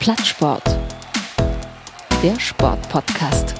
Plattsport. 0.00 0.64
Der 2.22 2.40
Sportpodcast. 2.40 3.54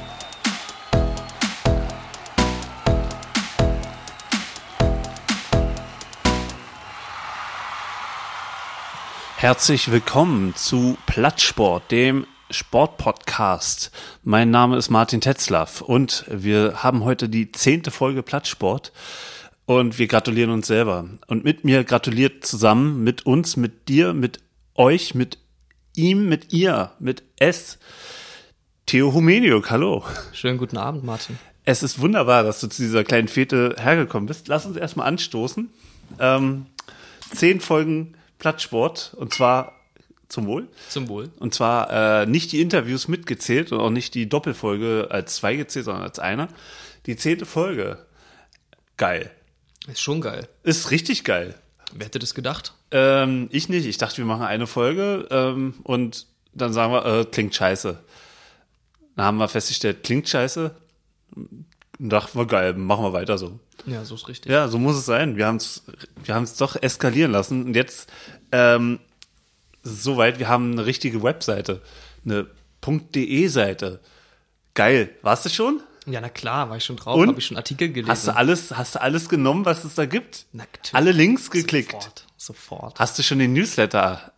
Herzlich 9.36 9.90
willkommen 9.92 10.54
zu 10.54 10.96
Plattsport, 11.04 11.90
dem 11.90 12.26
Sportpodcast. 12.48 13.90
Mein 14.24 14.50
Name 14.50 14.78
ist 14.78 14.88
Martin 14.88 15.20
Tetzlaff 15.20 15.82
und 15.82 16.24
wir 16.26 16.82
haben 16.82 17.04
heute 17.04 17.28
die 17.28 17.52
zehnte 17.52 17.90
Folge 17.90 18.22
Plattsport 18.22 18.92
und 19.66 19.98
wir 19.98 20.06
gratulieren 20.06 20.52
uns 20.52 20.68
selber. 20.68 21.06
Und 21.26 21.44
mit 21.44 21.64
mir 21.64 21.84
gratuliert 21.84 22.46
zusammen, 22.46 23.04
mit 23.04 23.26
uns, 23.26 23.58
mit 23.58 23.90
dir, 23.90 24.14
mit 24.14 24.40
euch, 24.74 25.14
mit 25.14 25.36
ihm, 25.94 26.28
mit 26.28 26.52
ihr, 26.52 26.92
mit 26.98 27.22
es, 27.38 27.78
Theo 28.86 29.12
Humeniuk. 29.12 29.70
Hallo. 29.70 30.04
Schönen 30.32 30.58
guten 30.58 30.76
Abend, 30.76 31.04
Martin. 31.04 31.38
Es 31.64 31.82
ist 31.82 32.00
wunderbar, 32.00 32.42
dass 32.42 32.60
du 32.60 32.68
zu 32.68 32.82
dieser 32.82 33.04
kleinen 33.04 33.28
Fete 33.28 33.76
hergekommen 33.78 34.26
bist. 34.26 34.48
Lass 34.48 34.66
uns 34.66 34.76
erstmal 34.76 35.06
anstoßen. 35.06 35.70
Ähm, 36.18 36.66
zehn 37.32 37.60
Folgen 37.60 38.16
Plattsport 38.38 39.14
und 39.16 39.32
zwar 39.32 39.74
zum 40.28 40.46
Wohl. 40.46 40.68
Zum 40.88 41.08
Wohl. 41.08 41.30
Und 41.38 41.54
zwar 41.54 42.22
äh, 42.22 42.26
nicht 42.26 42.52
die 42.52 42.60
Interviews 42.60 43.08
mitgezählt 43.08 43.72
und 43.72 43.80
auch 43.80 43.90
nicht 43.90 44.14
die 44.14 44.28
Doppelfolge 44.28 45.08
als 45.10 45.36
zwei 45.36 45.56
gezählt, 45.56 45.84
sondern 45.84 46.04
als 46.04 46.18
einer. 46.18 46.48
Die 47.06 47.16
zehnte 47.16 47.46
Folge. 47.46 48.06
Geil. 48.96 49.30
Ist 49.86 50.00
schon 50.00 50.20
geil. 50.20 50.48
Ist 50.62 50.90
richtig 50.90 51.24
geil. 51.24 51.54
Wer 51.92 52.06
hätte 52.06 52.18
das 52.18 52.34
gedacht? 52.34 52.74
Ähm, 52.90 53.48
ich 53.50 53.68
nicht. 53.68 53.86
Ich 53.86 53.98
dachte, 53.98 54.18
wir 54.18 54.24
machen 54.24 54.44
eine 54.44 54.66
Folge 54.66 55.26
ähm, 55.30 55.74
und 55.82 56.26
dann 56.52 56.72
sagen 56.72 56.92
wir, 56.92 57.04
äh, 57.04 57.24
klingt 57.24 57.54
scheiße. 57.54 57.98
Dann 59.16 59.24
haben 59.24 59.38
wir 59.38 59.48
festgestellt, 59.48 60.02
klingt 60.02 60.28
scheiße. 60.28 60.74
Und 61.36 61.66
dachten 61.98 62.38
wir, 62.38 62.46
geil, 62.46 62.74
machen 62.74 63.04
wir 63.04 63.12
weiter 63.12 63.38
so. 63.38 63.58
Ja, 63.86 64.04
so 64.04 64.14
ist 64.14 64.28
richtig. 64.28 64.50
Ja, 64.50 64.68
so 64.68 64.78
muss 64.78 64.96
es 64.96 65.06
sein. 65.06 65.36
Wir 65.36 65.46
haben 65.46 65.56
es 65.56 65.82
wir 66.24 66.34
haben's 66.34 66.56
doch 66.56 66.76
eskalieren 66.80 67.32
lassen. 67.32 67.64
Und 67.66 67.76
jetzt 67.76 68.10
ähm, 68.52 69.00
soweit, 69.82 70.38
wir 70.38 70.48
haben 70.48 70.72
eine 70.72 70.86
richtige 70.86 71.22
Webseite. 71.22 71.82
Eine 72.24 72.46
.de-Seite. 72.86 74.00
Geil. 74.74 75.10
Warst 75.22 75.44
du 75.44 75.50
schon? 75.50 75.80
Ja, 76.12 76.20
na 76.20 76.28
klar, 76.28 76.70
war 76.70 76.76
ich 76.76 76.84
schon 76.84 76.96
drauf, 76.96 77.20
habe 77.20 77.38
ich 77.38 77.46
schon 77.46 77.56
Artikel 77.56 77.88
gelesen. 77.88 78.10
Hast 78.10 78.26
du 78.26 78.36
alles, 78.36 78.76
hast 78.76 78.94
du 78.94 79.00
alles 79.00 79.28
genommen, 79.28 79.64
was 79.64 79.84
es 79.84 79.94
da 79.94 80.06
gibt? 80.06 80.46
Natürlich. 80.52 80.94
Alle 80.94 81.12
Links 81.12 81.50
geklickt. 81.50 81.92
Sofort. 81.92 82.26
Sofort. 82.36 83.00
Hast 83.00 83.18
du 83.18 83.22
schon 83.22 83.38
den 83.38 83.52
Newsletter? 83.52 84.32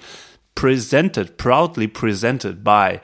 presented, 0.55 1.38
proudly 1.38 1.88
presented 1.88 2.64
by 2.64 3.00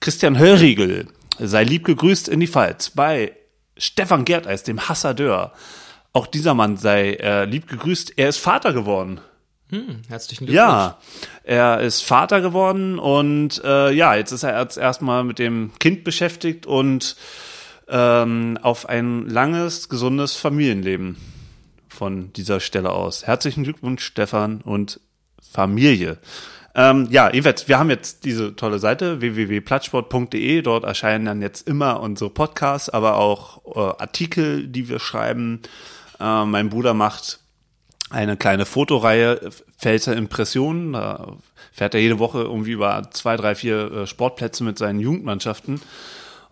Christian 0.00 0.38
Hörriegel. 0.38 1.08
Sei 1.38 1.64
lieb 1.64 1.84
gegrüßt 1.84 2.28
in 2.28 2.40
die 2.40 2.46
Pfalz 2.46 2.90
bei 2.90 3.32
Stefan 3.76 4.24
Gerteis, 4.24 4.62
dem 4.62 4.88
Hassadeur. 4.88 5.52
Auch 6.12 6.26
dieser 6.26 6.54
Mann 6.54 6.76
sei 6.76 7.14
äh, 7.14 7.44
lieb 7.44 7.68
gegrüßt. 7.68 8.14
Er 8.16 8.28
ist 8.28 8.38
Vater 8.38 8.72
geworden. 8.72 9.20
Hm, 9.70 10.02
herzlichen 10.08 10.46
Glückwunsch. 10.46 10.56
Ja, 10.56 10.98
er 11.44 11.80
ist 11.80 12.02
Vater 12.02 12.40
geworden 12.40 12.98
und 12.98 13.62
äh, 13.64 13.92
ja, 13.92 14.16
jetzt 14.16 14.32
ist 14.32 14.42
er 14.42 14.76
erstmal 14.76 15.22
mit 15.22 15.38
dem 15.38 15.70
Kind 15.78 16.02
beschäftigt 16.02 16.66
und 16.66 17.16
ähm, 17.90 18.58
auf 18.62 18.88
ein 18.88 19.28
langes, 19.28 19.88
gesundes 19.88 20.36
Familienleben 20.36 21.16
von 21.88 22.32
dieser 22.32 22.60
Stelle 22.60 22.92
aus. 22.92 23.26
Herzlichen 23.26 23.64
Glückwunsch, 23.64 24.04
Stefan 24.04 24.60
und 24.62 25.00
Familie. 25.42 26.18
Ähm, 26.74 27.08
ja, 27.10 27.32
jedenfalls, 27.32 27.66
wir 27.66 27.78
haben 27.78 27.90
jetzt 27.90 28.24
diese 28.24 28.54
tolle 28.54 28.78
Seite 28.78 29.20
www.plattsport.de. 29.20 30.62
Dort 30.62 30.84
erscheinen 30.84 31.24
dann 31.24 31.42
jetzt 31.42 31.66
immer 31.66 32.00
unsere 32.00 32.30
Podcasts, 32.30 32.88
aber 32.88 33.16
auch 33.16 33.60
äh, 33.74 34.02
Artikel, 34.02 34.68
die 34.68 34.88
wir 34.88 35.00
schreiben. 35.00 35.62
Äh, 36.20 36.44
mein 36.44 36.70
Bruder 36.70 36.94
macht 36.94 37.40
eine 38.10 38.36
kleine 38.36 38.66
Fotoreihe 38.66 39.50
Pfälzer 39.78 40.16
Impressionen. 40.16 40.92
Da 40.92 41.36
fährt 41.72 41.94
er 41.94 42.00
jede 42.00 42.18
Woche 42.20 42.42
irgendwie 42.42 42.72
über 42.72 43.10
zwei, 43.10 43.36
drei, 43.36 43.54
vier 43.56 43.92
äh, 43.92 44.06
Sportplätze 44.06 44.62
mit 44.62 44.78
seinen 44.78 45.00
Jugendmannschaften. 45.00 45.80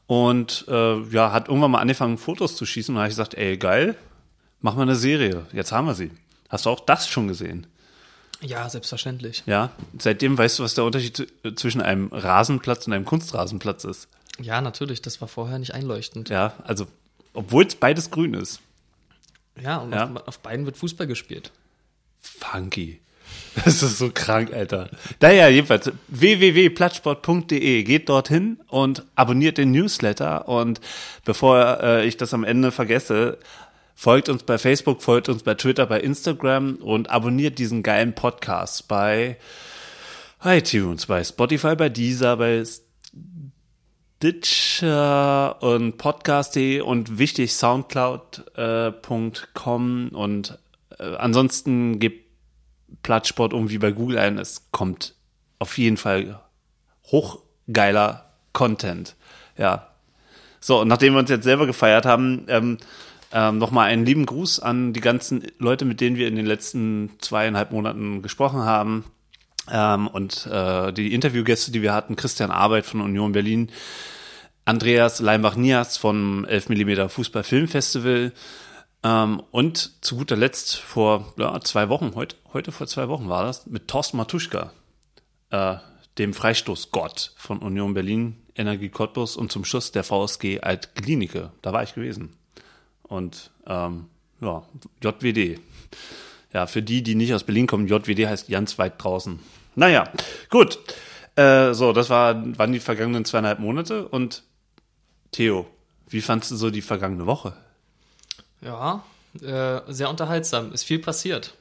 Und 0.09 0.65
äh, 0.69 1.01
ja, 1.11 1.31
hat 1.33 1.49
irgendwann 1.49 1.71
mal 1.71 1.81
angefangen, 1.81 2.19
Fotos 2.19 2.57
zu 2.57 2.65
schießen. 2.67 2.93
Und 2.93 2.97
da 2.97 3.03
habe 3.03 3.09
ich 3.11 3.13
gesagt, 3.13 3.35
ey, 3.35 3.57
geil, 3.59 3.95
mach 4.61 4.75
mal 4.75 4.83
eine 4.83 4.97
Serie. 4.97 5.47
Jetzt 5.53 5.71
haben 5.71 5.87
wir 5.87 5.95
sie. 5.95 6.11
Hast 6.49 6.65
du 6.67 6.71
auch 6.71 6.81
das 6.81 7.07
schon 7.07 7.29
gesehen? 7.29 7.67
Ja, 8.41 8.69
selbstverständlich. 8.71 9.43
Ja, 9.47 9.71
seitdem 9.99 10.39
weißt 10.39 10.59
du, 10.59 10.63
was 10.63 10.75
der 10.75 10.85
Unterschied 10.85 11.17
z- 11.17 11.59
zwischen 11.59 11.83
einem 11.83 12.09
Rasenplatz 12.11 12.87
und 12.87 12.95
einem 12.95 13.05
Kunstrasenplatz 13.05 13.85
ist. 13.85 14.09
Ja, 14.41 14.61
natürlich, 14.61 15.03
das 15.03 15.21
war 15.21 15.29
vorher 15.29 15.59
nicht 15.59 15.75
einleuchtend. 15.75 16.31
Ja, 16.31 16.55
also, 16.65 16.87
obwohl 17.35 17.67
es 17.67 17.75
beides 17.75 18.11
grün 18.11 18.33
ist. 18.35 18.61
Ja, 19.61 19.77
und 19.79 19.93
Ja. 19.93 20.05
Auf, 20.11 20.29
auf 20.29 20.39
beiden 20.39 20.65
wird 20.65 20.77
Fußball 20.79 21.07
gespielt. 21.07 21.51
Funky. 22.21 23.01
Das 23.65 23.83
ist 23.83 23.99
so 23.99 24.11
krank, 24.13 24.53
Alter. 24.53 24.91
Naja, 25.21 25.49
jedenfalls 25.49 25.91
www.plattsport.de. 26.09 27.83
Geht 27.83 28.09
dorthin 28.09 28.59
und 28.69 29.05
abonniert 29.15 29.59
den 29.59 29.73
Newsletter. 29.73 30.49
Und 30.49 30.81
bevor 31.25 31.83
äh, 31.83 32.07
ich 32.07 32.17
das 32.17 32.33
am 32.35 32.45
Ende 32.45 32.71
vergesse, 32.71 33.39
folgt 33.95 34.29
uns 34.29 34.45
bei 34.45 34.59
Facebook, 34.59 35.03
folgt 35.03 35.29
uns 35.29 35.43
bei 35.43 35.55
Twitter, 35.55 35.87
bei 35.87 36.01
Instagram 36.01 36.77
und 36.77 37.11
abonniert 37.11 37.59
diesen 37.59 37.83
geilen 37.83 38.15
Podcast 38.15 38.87
bei 38.87 39.37
iTunes, 40.45 41.07
bei 41.07 41.25
Spotify, 41.25 41.75
bei 41.75 41.89
Deezer, 41.89 42.37
bei 42.37 42.63
Stitcher 44.21 45.63
und 45.63 45.97
Podcast.de 45.99 46.81
und 46.81 47.19
wichtig 47.19 47.55
Soundcloud.com 47.55 50.09
und 50.11 50.59
äh, 50.99 51.17
ansonsten 51.17 51.99
gebt 51.99 52.28
Plattsport 53.03 53.53
irgendwie 53.53 53.79
bei 53.79 53.93
Google 53.93 54.19
ein. 54.19 54.39
Es 54.39 54.71
kommt 54.71 55.15
auf 55.59 55.79
jeden 55.79 55.97
Fall 55.97 56.41
hochgeiler 57.05 58.33
Content. 58.53 59.17
Ja. 59.57 59.89
So, 60.61 60.81
und 60.81 60.89
nachdem 60.89 61.15
wir 61.15 61.21
uns 61.21 61.31
jetzt 61.31 61.45
selber 61.45 61.67
gefeiert 61.67 62.07
haben, 62.07 62.45
ähm, 62.49 62.79
ähm, 63.33 63.59
nochmal 63.59 63.91
einen 63.91 64.07
lieben 64.07 64.27
Gruß 64.27 64.61
an 64.61 64.93
die 64.93 65.01
ganzen 65.01 65.43
Leute, 65.59 65.85
mit 65.85 66.01
denen 66.01 66.17
wir 66.17 66.29
in 66.29 66.37
den 66.37 66.47
letzten 66.47 67.11
zweieinhalb 67.21 67.73
Monaten 67.73 68.23
gesprochen 68.23 68.61
haben. 68.61 69.05
Ähm, 69.71 70.09
und 70.09 70.47
äh, 70.47 70.93
die 70.93 71.13
Interviewgäste, 71.13 71.71
die 71.71 71.83
wir 71.83 71.93
hatten, 71.93 72.17
Christian 72.17 72.51
Arbeit 72.51 72.87
von 72.87 73.01
Union 73.01 73.33
Berlin, 73.33 73.71
Andreas 74.65 75.21
Leimbach-Nias 75.21 75.97
vom 75.97 76.45
11mm 76.47 77.09
Fußball 77.09 77.43
Filmfestival 77.43 78.33
ähm, 79.03 79.43
und 79.51 80.05
zu 80.05 80.17
guter 80.17 80.37
Letzt 80.37 80.77
vor 80.77 81.33
ja, 81.39 81.61
zwei 81.61 81.89
Wochen, 81.89 82.13
heute, 82.15 82.37
heute 82.53 82.73
vor 82.73 82.87
zwei 82.87 83.09
Wochen 83.09 83.29
war 83.29 83.45
das, 83.45 83.67
mit 83.67 83.89
Thorsten 83.89 84.17
Matuschka, 84.17 84.73
äh, 85.51 85.77
dem 86.19 86.35
Freistoßgott 86.35 87.33
von 87.37 87.59
Union 87.59 87.95
Berlin, 87.95 88.37
Energie 88.57 88.89
Cottbus 88.89 89.37
und 89.37 89.53
zum 89.53 89.65
Schluss 89.65 89.93
der 89.93 90.03
VSG 90.03 90.61
Altklinike. 90.61 91.53
Da 91.63 91.73
war 91.73 91.85
ich 91.85 91.95
gewesen. 91.95 92.37
Und 93.05 93.51
ähm, 93.67 94.07
ja, 94.41 94.63
JWD. 95.03 95.61
Ja, 96.53 96.67
für 96.67 96.83
die, 96.83 97.03
die 97.03 97.15
nicht 97.15 97.35
aus 97.35 97.45
Berlin 97.45 97.67
kommen, 97.67 97.87
JWD 97.87 98.27
heißt 98.27 98.49
ganz 98.49 98.79
weit 98.79 99.03
draußen. 99.03 99.39
Naja, 99.75 100.11
gut. 100.51 100.79
Äh, 101.37 101.73
so, 101.73 101.93
das 101.93 102.11
war, 102.11 102.59
waren 102.59 102.73
die 102.73 102.81
vergangenen 102.81 103.25
zweieinhalb 103.25 103.61
Monate. 103.61 104.09
Und 104.09 104.43
Theo, 105.31 105.67
wie 106.09 106.21
fandst 106.21 106.51
du 106.51 106.57
so 106.57 106.71
die 106.71 106.83
vergangene 106.83 107.27
Woche? 107.27 107.55
Ja, 108.61 109.05
äh, 109.41 109.81
sehr 109.89 110.11
unterhaltsam. 110.11 110.73
Ist 110.73 110.85
viel 110.85 110.99
passiert. 110.99 111.55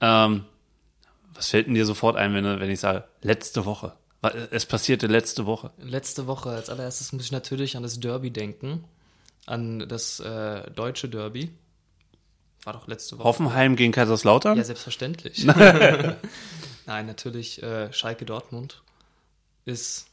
Ähm, 0.00 0.44
was 1.34 1.48
fällt 1.48 1.66
denn 1.66 1.74
dir 1.74 1.86
sofort 1.86 2.16
ein, 2.16 2.34
wenn, 2.34 2.44
wenn 2.44 2.70
ich 2.70 2.80
sage, 2.80 3.04
letzte 3.22 3.64
Woche? 3.64 3.92
Es 4.50 4.66
passierte 4.66 5.06
letzte 5.06 5.46
Woche. 5.46 5.70
Letzte 5.78 6.26
Woche 6.26 6.50
als 6.50 6.68
allererstes 6.68 7.12
muss 7.12 7.24
ich 7.24 7.32
natürlich 7.32 7.76
an 7.76 7.82
das 7.82 8.00
Derby 8.00 8.30
denken. 8.30 8.84
An 9.46 9.88
das 9.88 10.20
äh, 10.20 10.70
deutsche 10.72 11.08
Derby. 11.08 11.50
War 12.64 12.74
doch 12.74 12.86
letzte 12.86 13.16
Woche. 13.16 13.24
Hoffenheim 13.24 13.76
gegen 13.76 13.92
Kaiserslautern? 13.92 14.58
Ja, 14.58 14.64
selbstverständlich. 14.64 15.44
Nein, 16.86 17.06
natürlich, 17.06 17.62
äh, 17.62 17.90
Schalke 17.92 18.26
Dortmund 18.26 18.82
ist 19.64 20.08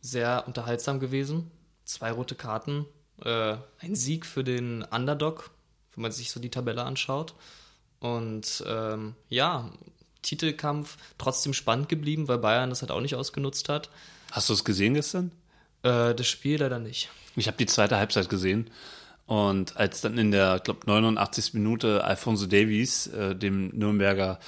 sehr 0.00 0.44
unterhaltsam 0.46 1.00
gewesen. 1.00 1.50
Zwei 1.84 2.12
rote 2.12 2.36
Karten, 2.36 2.86
äh, 3.24 3.56
ein 3.80 3.94
Sieg 3.94 4.26
für 4.26 4.44
den 4.44 4.82
Underdog, 4.82 5.50
wenn 5.94 6.02
man 6.02 6.12
sich 6.12 6.30
so 6.30 6.40
die 6.40 6.50
Tabelle 6.50 6.84
anschaut. 6.84 7.34
Und 8.00 8.62
ähm, 8.66 9.14
ja, 9.28 9.70
Titelkampf 10.22 10.96
trotzdem 11.18 11.54
spannend 11.54 11.88
geblieben, 11.88 12.28
weil 12.28 12.38
Bayern 12.38 12.70
das 12.70 12.82
halt 12.82 12.90
auch 12.90 13.00
nicht 13.00 13.14
ausgenutzt 13.14 13.68
hat. 13.68 13.90
Hast 14.32 14.48
du 14.48 14.52
es 14.52 14.64
gesehen 14.64 14.94
gestern? 14.94 15.30
Äh, 15.82 16.14
das 16.14 16.26
Spiel 16.26 16.60
leider 16.60 16.78
nicht. 16.78 17.10
Ich 17.36 17.46
habe 17.46 17.56
die 17.56 17.66
zweite 17.66 17.96
Halbzeit 17.96 18.28
gesehen. 18.28 18.70
Und 19.26 19.76
als 19.76 20.00
dann 20.00 20.18
in 20.18 20.30
der, 20.30 20.60
glaube 20.60 20.86
89. 20.86 21.54
Minute 21.54 22.04
Alfonso 22.04 22.46
Davies, 22.46 23.08
äh, 23.08 23.34
dem 23.34 23.68
Nürnberger 23.68 24.38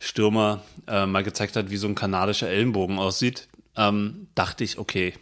Stürmer, 0.00 0.62
äh, 0.86 1.06
mal 1.06 1.24
gezeigt 1.24 1.56
hat, 1.56 1.70
wie 1.70 1.76
so 1.76 1.88
ein 1.88 1.94
kanadischer 1.94 2.48
Ellenbogen 2.48 2.98
aussieht, 2.98 3.48
ähm, 3.76 4.28
dachte 4.34 4.64
ich, 4.64 4.78
okay, 4.78 5.14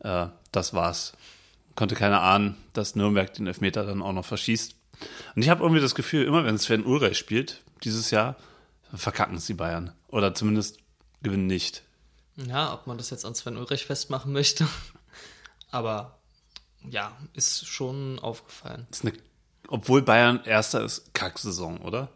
äh, 0.00 0.26
das 0.52 0.74
war's. 0.74 1.12
Konnte 1.78 1.94
keiner 1.94 2.22
ahnen, 2.22 2.56
dass 2.72 2.96
Nürnberg 2.96 3.32
den 3.34 3.46
Elfmeter 3.46 3.84
dann 3.84 4.02
auch 4.02 4.12
noch 4.12 4.24
verschießt. 4.24 4.74
Und 5.36 5.42
ich 5.42 5.48
habe 5.48 5.62
irgendwie 5.62 5.80
das 5.80 5.94
Gefühl, 5.94 6.24
immer 6.24 6.44
wenn 6.44 6.58
Sven 6.58 6.84
Ulreich 6.84 7.16
spielt, 7.16 7.62
dieses 7.84 8.10
Jahr, 8.10 8.34
verkacken 8.92 9.36
es 9.36 9.46
die 9.46 9.54
Bayern. 9.54 9.92
Oder 10.08 10.34
zumindest 10.34 10.78
gewinnen 11.22 11.46
nicht. 11.46 11.84
Ja, 12.34 12.74
ob 12.74 12.88
man 12.88 12.98
das 12.98 13.10
jetzt 13.10 13.24
an 13.24 13.36
Sven 13.36 13.56
Ulrich 13.56 13.86
festmachen 13.86 14.32
möchte. 14.32 14.66
Aber 15.70 16.18
ja, 16.90 17.16
ist 17.34 17.68
schon 17.68 18.18
aufgefallen. 18.18 18.88
Ist 18.90 19.04
eine, 19.04 19.12
obwohl 19.68 20.02
Bayern 20.02 20.40
erster 20.44 20.82
ist, 20.82 21.14
Kacksaison, 21.14 21.78
oder? 21.78 22.08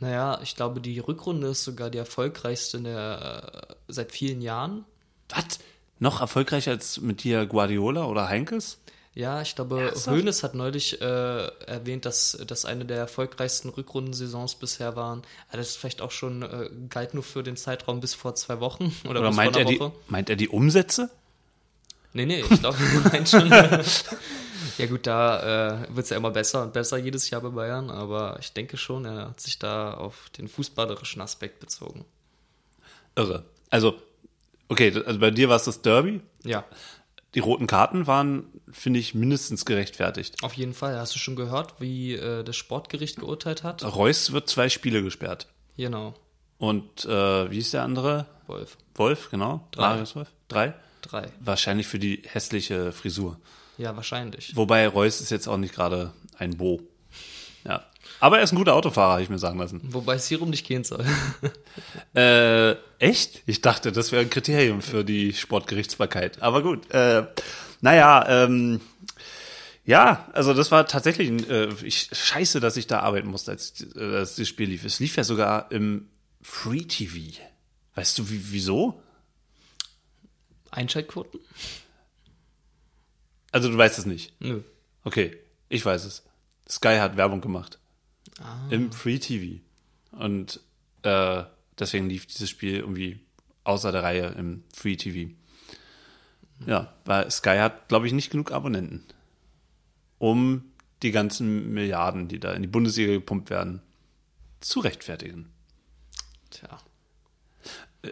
Naja, 0.00 0.38
ich 0.42 0.54
glaube, 0.54 0.82
die 0.82 0.98
Rückrunde 0.98 1.48
ist 1.48 1.64
sogar 1.64 1.88
die 1.88 1.96
erfolgreichste 1.96 2.82
der, 2.82 3.68
äh, 3.70 3.74
seit 3.88 4.12
vielen 4.12 4.42
Jahren. 4.42 4.84
Was? 5.30 5.60
Noch 5.98 6.20
erfolgreicher 6.20 6.72
als 6.72 7.00
mit 7.00 7.24
dir 7.24 7.46
Guardiola 7.46 8.04
oder 8.04 8.28
Heinkes? 8.28 8.78
Ja, 9.18 9.42
ich 9.42 9.56
glaube? 9.56 9.92
Hoeneß 10.06 10.44
hat 10.44 10.54
neulich 10.54 11.00
äh, 11.00 11.04
erwähnt, 11.66 12.04
dass 12.04 12.38
das 12.46 12.64
eine 12.64 12.84
der 12.84 12.98
erfolgreichsten 12.98 13.68
Rückrundensaisons 13.68 14.54
bisher 14.54 14.94
waren. 14.94 15.22
Aber 15.48 15.58
das 15.58 15.70
ist 15.70 15.76
vielleicht 15.78 16.00
auch 16.02 16.12
schon 16.12 16.42
äh, 16.42 16.70
galt 16.88 17.14
nur 17.14 17.24
für 17.24 17.42
den 17.42 17.56
Zeitraum 17.56 17.98
bis 17.98 18.14
vor 18.14 18.36
zwei 18.36 18.60
Wochen 18.60 18.94
oder, 19.02 19.18
Oder 19.18 19.28
bis 19.30 19.36
meint 19.36 19.54
vor 19.54 19.62
er, 19.62 19.68
die, 19.68 19.80
Woche. 19.80 19.92
meint 20.06 20.30
er 20.30 20.36
die 20.36 20.48
Umsätze? 20.48 21.10
Nee, 22.12 22.26
nee, 22.26 22.44
ich 22.48 22.60
glaube, 22.60 22.78
er 22.78 23.10
meint 23.10 23.28
schon. 23.28 23.50
ja 24.78 24.86
gut, 24.86 25.04
da 25.08 25.80
äh, 25.82 25.96
wird 25.96 26.04
es 26.04 26.10
ja 26.10 26.16
immer 26.16 26.30
besser 26.30 26.62
und 26.62 26.72
besser 26.72 26.96
jedes 26.96 27.28
Jahr 27.28 27.40
bei 27.40 27.48
Bayern, 27.48 27.90
aber 27.90 28.36
ich 28.38 28.52
denke 28.52 28.76
schon, 28.76 29.04
er 29.04 29.30
hat 29.30 29.40
sich 29.40 29.58
da 29.58 29.94
auf 29.94 30.30
den 30.38 30.46
fußballerischen 30.46 31.20
Aspekt 31.20 31.58
bezogen. 31.58 32.04
Irre. 33.16 33.42
Also, 33.68 33.96
okay, 34.68 34.92
also 35.04 35.18
bei 35.18 35.32
dir 35.32 35.48
war 35.48 35.56
es 35.56 35.64
das 35.64 35.82
Derby. 35.82 36.20
Ja, 36.44 36.64
Die 37.34 37.40
roten 37.40 37.66
Karten 37.66 38.06
waren, 38.06 38.44
finde 38.70 38.98
ich, 39.00 39.14
mindestens 39.14 39.64
gerechtfertigt. 39.64 40.36
auf 40.42 40.54
jeden 40.54 40.72
Fall. 40.74 40.98
Hast 40.98 41.14
du 41.14 41.18
schon 41.18 41.36
gehört, 41.36 41.74
wie 41.80 42.14
äh, 42.14 42.42
das 42.42 42.56
Sportgericht 42.56 43.16
geurteilt 43.20 43.62
hat? 43.62 43.84
Reus 43.84 44.32
wird 44.32 44.48
zwei 44.48 44.68
Spiele 44.68 45.02
gesperrt. 45.02 45.46
Genau, 45.76 46.14
Und 46.58 47.04
äh, 47.04 47.50
wie 47.50 47.58
ist 47.58 47.72
der 47.74 47.82
andere? 47.82 48.26
Wolf. 48.46 48.76
Wolf, 48.94 49.30
genau. 49.30 49.66
Drei. 49.72 49.88
Marius 49.90 50.16
Wolf. 50.16 50.28
Drei. 50.48 50.74
Drei. 51.02 51.30
Wahrscheinlich 51.40 51.86
für 51.86 51.98
die 51.98 52.22
hässliche 52.26 52.90
Frisur. 52.92 53.38
Ja, 53.76 53.94
wahrscheinlich. 53.94 54.56
Wobei 54.56 54.88
Reus 54.88 55.20
ist 55.20 55.30
jetzt 55.30 55.46
auch 55.46 55.56
nicht 55.58 55.74
gerade 55.74 56.12
ein 56.38 56.56
Bo. 56.56 56.80
Ja. 57.64 57.84
Aber 58.20 58.38
er 58.38 58.44
ist 58.44 58.52
ein 58.52 58.56
guter 58.56 58.74
Autofahrer, 58.74 59.12
habe 59.12 59.22
ich 59.22 59.28
mir 59.28 59.38
sagen 59.38 59.58
lassen. 59.58 59.80
Wobei 59.84 60.14
es 60.14 60.26
hierum 60.26 60.50
nicht 60.50 60.66
gehen 60.66 60.84
soll. 60.84 61.04
Äh, 62.14 62.72
echt? 62.98 63.42
Ich 63.46 63.60
dachte, 63.60 63.92
das 63.92 64.10
wäre 64.10 64.22
ein 64.22 64.30
Kriterium 64.30 64.82
für 64.82 65.04
die 65.04 65.32
Sportgerichtsbarkeit. 65.32 66.42
Aber 66.42 66.62
gut. 66.62 66.90
Äh, 66.90 67.26
naja, 67.80 68.26
ähm, 68.28 68.80
ja, 69.84 70.28
also 70.32 70.52
das 70.52 70.70
war 70.70 70.86
tatsächlich 70.86 71.28
ein, 71.28 71.48
äh, 71.48 71.68
ich, 71.82 72.08
scheiße, 72.12 72.60
dass 72.60 72.76
ich 72.76 72.88
da 72.88 73.00
arbeiten 73.00 73.28
musste, 73.28 73.52
als, 73.52 73.86
äh, 73.94 74.16
als 74.16 74.36
das 74.36 74.48
Spiel 74.48 74.68
lief. 74.70 74.84
Es 74.84 74.98
lief 75.00 75.16
ja 75.16 75.22
sogar 75.24 75.70
im 75.70 76.08
Free 76.42 76.82
TV. 76.82 77.38
Weißt 77.94 78.18
du, 78.18 78.30
wie, 78.30 78.52
wieso? 78.52 79.00
Einschaltquoten? 80.70 81.40
Also 83.52 83.70
du 83.70 83.78
weißt 83.78 83.98
es 83.98 84.06
nicht. 84.06 84.32
Nö. 84.40 84.62
Okay, 85.04 85.36
ich 85.68 85.84
weiß 85.84 86.04
es. 86.04 86.22
Sky 86.68 86.98
hat 86.98 87.16
Werbung 87.16 87.40
gemacht. 87.40 87.78
Ah. 88.40 88.68
Im 88.70 88.92
Free 88.92 89.18
TV. 89.18 89.60
Und 90.12 90.60
äh, 91.02 91.44
deswegen 91.78 92.08
lief 92.08 92.26
dieses 92.26 92.50
Spiel 92.50 92.76
irgendwie 92.76 93.20
außer 93.64 93.92
der 93.92 94.02
Reihe 94.02 94.34
im 94.38 94.64
Free 94.74 94.96
TV. 94.96 95.32
Ja, 96.66 96.92
weil 97.04 97.30
Sky 97.30 97.58
hat, 97.58 97.88
glaube 97.88 98.06
ich, 98.06 98.12
nicht 98.12 98.30
genug 98.30 98.50
Abonnenten, 98.50 99.04
um 100.18 100.64
die 101.02 101.12
ganzen 101.12 101.72
Milliarden, 101.72 102.28
die 102.28 102.40
da 102.40 102.52
in 102.52 102.62
die 102.62 102.68
Bundesliga 102.68 103.12
gepumpt 103.12 103.50
werden, 103.50 103.80
zu 104.60 104.80
rechtfertigen. 104.80 105.50
Tja. 106.50 106.78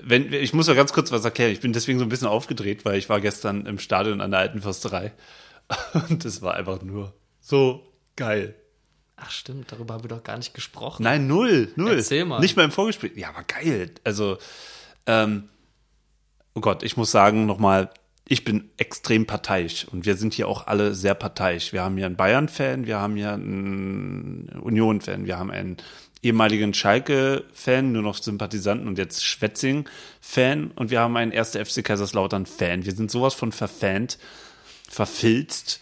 Wenn, 0.02 0.32
ich 0.32 0.52
muss 0.52 0.68
ja 0.68 0.74
ganz 0.74 0.92
kurz 0.92 1.10
was 1.10 1.24
erklären. 1.24 1.52
Ich 1.52 1.60
bin 1.60 1.72
deswegen 1.72 1.98
so 1.98 2.04
ein 2.04 2.08
bisschen 2.08 2.28
aufgedreht, 2.28 2.84
weil 2.84 2.98
ich 2.98 3.08
war 3.08 3.20
gestern 3.20 3.66
im 3.66 3.78
Stadion 3.78 4.20
an 4.20 4.30
der 4.30 4.40
alten 4.40 4.60
Försterei. 4.60 5.12
Und 6.08 6.24
das 6.24 6.42
war 6.42 6.54
einfach 6.54 6.82
nur 6.82 7.14
so 7.40 7.92
geil. 8.14 8.54
Ach 9.16 9.30
stimmt, 9.30 9.72
darüber 9.72 9.94
haben 9.94 10.04
wir 10.04 10.08
doch 10.08 10.22
gar 10.22 10.36
nicht 10.36 10.52
gesprochen. 10.52 11.02
Nein, 11.02 11.26
null, 11.26 11.72
null. 11.76 11.96
Erzähl 11.96 12.24
mal. 12.24 12.40
Nicht 12.40 12.56
mal 12.56 12.64
im 12.64 12.70
Vorgespräch. 12.70 13.12
Ja, 13.16 13.30
aber 13.30 13.44
geil. 13.44 13.90
Also, 14.04 14.36
ähm, 15.06 15.48
oh 16.54 16.60
Gott, 16.60 16.82
ich 16.82 16.96
muss 16.98 17.10
sagen 17.10 17.46
nochmal, 17.46 17.90
ich 18.28 18.44
bin 18.44 18.70
extrem 18.76 19.24
parteiisch 19.24 19.86
und 19.90 20.04
wir 20.04 20.16
sind 20.16 20.34
hier 20.34 20.48
auch 20.48 20.66
alle 20.66 20.94
sehr 20.94 21.14
parteiisch. 21.14 21.72
Wir 21.72 21.82
haben 21.82 21.96
hier 21.96 22.06
einen 22.06 22.16
Bayern-Fan, 22.16 22.86
wir 22.86 22.98
haben 22.98 23.16
hier 23.16 23.32
einen 23.32 24.48
Union-Fan, 24.60 25.26
wir 25.26 25.38
haben 25.38 25.50
einen 25.50 25.76
ehemaligen 26.22 26.74
Schalke-Fan, 26.74 27.92
nur 27.92 28.02
noch 28.02 28.16
Sympathisanten 28.16 28.88
und 28.88 28.98
jetzt 28.98 29.24
Schwetzing-Fan 29.24 30.72
und 30.72 30.90
wir 30.90 31.00
haben 31.00 31.16
einen 31.16 31.32
1. 31.32 31.52
FC 31.52 31.84
Kaiserslautern-Fan. 31.84 32.84
Wir 32.84 32.92
sind 32.92 33.10
sowas 33.10 33.34
von 33.34 33.52
verfant, 33.52 34.18
verfilzt. 34.88 35.80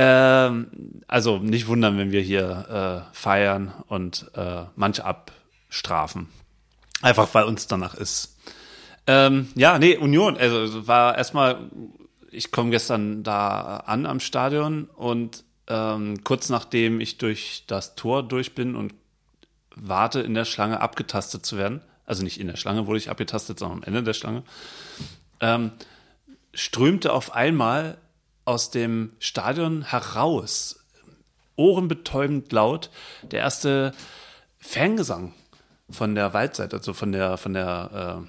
Ähm, 0.00 0.68
also 1.08 1.38
nicht 1.38 1.66
wundern, 1.66 1.98
wenn 1.98 2.12
wir 2.12 2.20
hier 2.20 3.04
äh, 3.10 3.14
feiern 3.14 3.74
und 3.88 4.30
äh, 4.34 4.62
manche 4.76 5.04
abstrafen. 5.04 6.28
Einfach 7.02 7.34
weil 7.34 7.44
uns 7.44 7.66
danach 7.66 7.94
ist. 7.94 8.36
Ähm, 9.08 9.48
ja, 9.56 9.80
nee, 9.80 9.96
Union, 9.96 10.36
also 10.36 10.86
war 10.86 11.18
erstmal, 11.18 11.58
ich 12.30 12.52
komme 12.52 12.70
gestern 12.70 13.24
da 13.24 13.78
an 13.78 14.06
am 14.06 14.20
Stadion 14.20 14.84
und 14.84 15.42
ähm, 15.66 16.22
kurz 16.22 16.48
nachdem 16.48 17.00
ich 17.00 17.18
durch 17.18 17.64
das 17.66 17.96
Tor 17.96 18.22
durch 18.22 18.54
bin 18.54 18.76
und 18.76 18.94
warte 19.74 20.20
in 20.20 20.34
der 20.34 20.44
Schlange 20.44 20.80
abgetastet 20.80 21.44
zu 21.44 21.56
werden, 21.56 21.80
also 22.06 22.22
nicht 22.22 22.38
in 22.38 22.46
der 22.46 22.56
Schlange 22.56 22.86
wurde 22.86 22.98
ich 22.98 23.10
abgetastet, 23.10 23.58
sondern 23.58 23.78
am 23.78 23.84
Ende 23.84 24.04
der 24.04 24.14
Schlange, 24.14 24.44
ähm, 25.40 25.72
strömte 26.54 27.12
auf 27.12 27.34
einmal 27.34 27.98
aus 28.48 28.70
dem 28.70 29.12
Stadion 29.18 29.82
heraus, 29.82 30.82
ohrenbetäubend 31.54 32.50
laut, 32.50 32.88
der 33.22 33.40
erste 33.40 33.92
Fangesang 34.58 35.34
von 35.90 36.14
der 36.14 36.32
Waldseite, 36.32 36.76
also 36.76 36.94
von 36.94 37.12
der, 37.12 37.36
von 37.36 37.52
der 37.52 38.24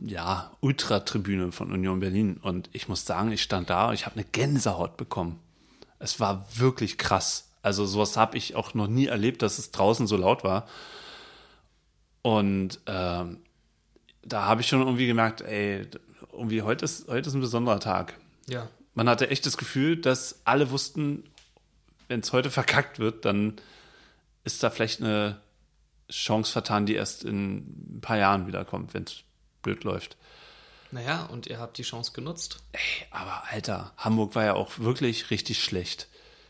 äh, 0.00 0.10
ja, 0.10 0.50
Ultratribüne 0.60 1.52
von 1.52 1.72
Union 1.72 2.00
Berlin. 2.00 2.38
Und 2.40 2.70
ich 2.72 2.88
muss 2.88 3.04
sagen, 3.04 3.32
ich 3.32 3.42
stand 3.42 3.68
da 3.68 3.88
und 3.88 3.94
ich 3.94 4.06
habe 4.06 4.16
eine 4.16 4.24
Gänsehaut 4.24 4.96
bekommen. 4.96 5.38
Es 5.98 6.18
war 6.20 6.46
wirklich 6.54 6.96
krass. 6.96 7.50
Also 7.60 7.84
sowas 7.84 8.16
habe 8.16 8.38
ich 8.38 8.56
auch 8.56 8.72
noch 8.72 8.86
nie 8.86 9.08
erlebt, 9.08 9.42
dass 9.42 9.58
es 9.58 9.72
draußen 9.72 10.06
so 10.06 10.16
laut 10.16 10.42
war. 10.42 10.66
Und 12.22 12.80
ähm, 12.86 13.40
da 14.22 14.46
habe 14.46 14.62
ich 14.62 14.68
schon 14.68 14.80
irgendwie 14.80 15.06
gemerkt, 15.06 15.42
ey, 15.42 15.86
irgendwie 16.32 16.62
heute 16.62 16.86
ist, 16.86 17.08
heute 17.08 17.28
ist 17.28 17.34
ein 17.34 17.42
besonderer 17.42 17.80
Tag. 17.80 18.18
Ja. 18.48 18.70
Man 18.94 19.08
hatte 19.08 19.30
echt 19.30 19.46
das 19.46 19.56
Gefühl, 19.56 19.96
dass 19.96 20.40
alle 20.44 20.70
wussten, 20.70 21.24
wenn 22.08 22.20
es 22.20 22.32
heute 22.32 22.50
verkackt 22.50 22.98
wird, 22.98 23.24
dann 23.24 23.60
ist 24.44 24.62
da 24.62 24.70
vielleicht 24.70 25.00
eine 25.00 25.40
Chance 26.10 26.50
vertan, 26.52 26.86
die 26.86 26.94
erst 26.94 27.24
in 27.24 27.96
ein 27.96 28.00
paar 28.00 28.18
Jahren 28.18 28.46
wiederkommt, 28.46 28.94
wenn 28.94 29.04
es 29.04 29.22
blöd 29.62 29.84
läuft. 29.84 30.16
Naja, 30.90 31.24
und 31.26 31.46
ihr 31.46 31.60
habt 31.60 31.78
die 31.78 31.82
Chance 31.82 32.12
genutzt. 32.12 32.64
Ey, 32.72 33.06
aber 33.10 33.44
Alter, 33.50 33.92
Hamburg 33.96 34.34
war 34.34 34.44
ja 34.44 34.54
auch 34.54 34.78
wirklich 34.80 35.30
richtig 35.30 35.62
schlecht. 35.62 36.08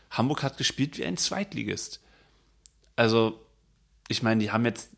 Hamburg 0.09 0.41
hat 0.41 0.57
gespielt 0.57 0.97
wie 0.97 1.05
ein 1.05 1.17
Zweitligist. 1.17 2.01
Also, 2.95 3.45
ich 4.07 4.23
meine, 4.23 4.41
die 4.41 4.51
haben 4.51 4.65
jetzt 4.65 4.89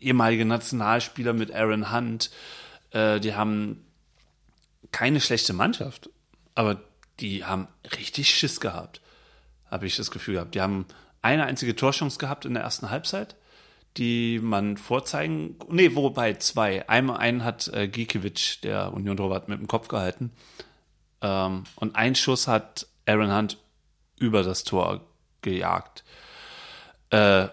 ehemalige 0.00 0.44
Nationalspieler 0.44 1.32
mit 1.32 1.52
Aaron 1.52 1.92
Hunt, 1.92 2.30
äh, 2.90 3.20
die 3.20 3.34
haben 3.34 3.86
keine 4.92 5.20
schlechte 5.20 5.52
Mannschaft, 5.52 6.10
aber 6.54 6.80
die 7.20 7.44
haben 7.44 7.68
richtig 7.96 8.30
Schiss 8.30 8.60
gehabt, 8.60 9.00
habe 9.70 9.86
ich 9.86 9.96
das 9.96 10.10
Gefühl 10.10 10.34
gehabt. 10.34 10.54
Die 10.54 10.60
haben 10.60 10.86
eine 11.22 11.44
einzige 11.44 11.76
Torchance 11.76 12.18
gehabt 12.18 12.44
in 12.44 12.54
der 12.54 12.62
ersten 12.62 12.90
Halbzeit, 12.90 13.36
die 13.96 14.38
man 14.38 14.76
vorzeigen, 14.76 15.56
nee, 15.68 15.94
wobei 15.94 16.34
zwei. 16.34 16.88
Einmal 16.88 17.18
einen 17.18 17.44
hat 17.44 17.68
äh, 17.68 17.88
Gikiewicz, 17.88 18.60
der 18.60 18.92
Union 18.92 19.16
Torwart, 19.16 19.48
mit 19.48 19.58
dem 19.58 19.68
Kopf 19.68 19.88
gehalten. 19.88 20.32
Ähm, 21.20 21.64
und 21.76 21.96
ein 21.96 22.14
Schuss 22.14 22.48
hat 22.48 22.86
Aaron 23.06 23.34
Hunt 23.34 23.58
über 24.18 24.42
das 24.42 24.64
Tor 24.64 25.00
gejagt. 25.42 26.04
Äh, 27.10 27.48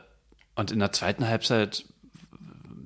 und 0.55 0.71
in 0.71 0.79
der 0.79 0.91
zweiten 0.91 1.27
Halbzeit 1.27 1.85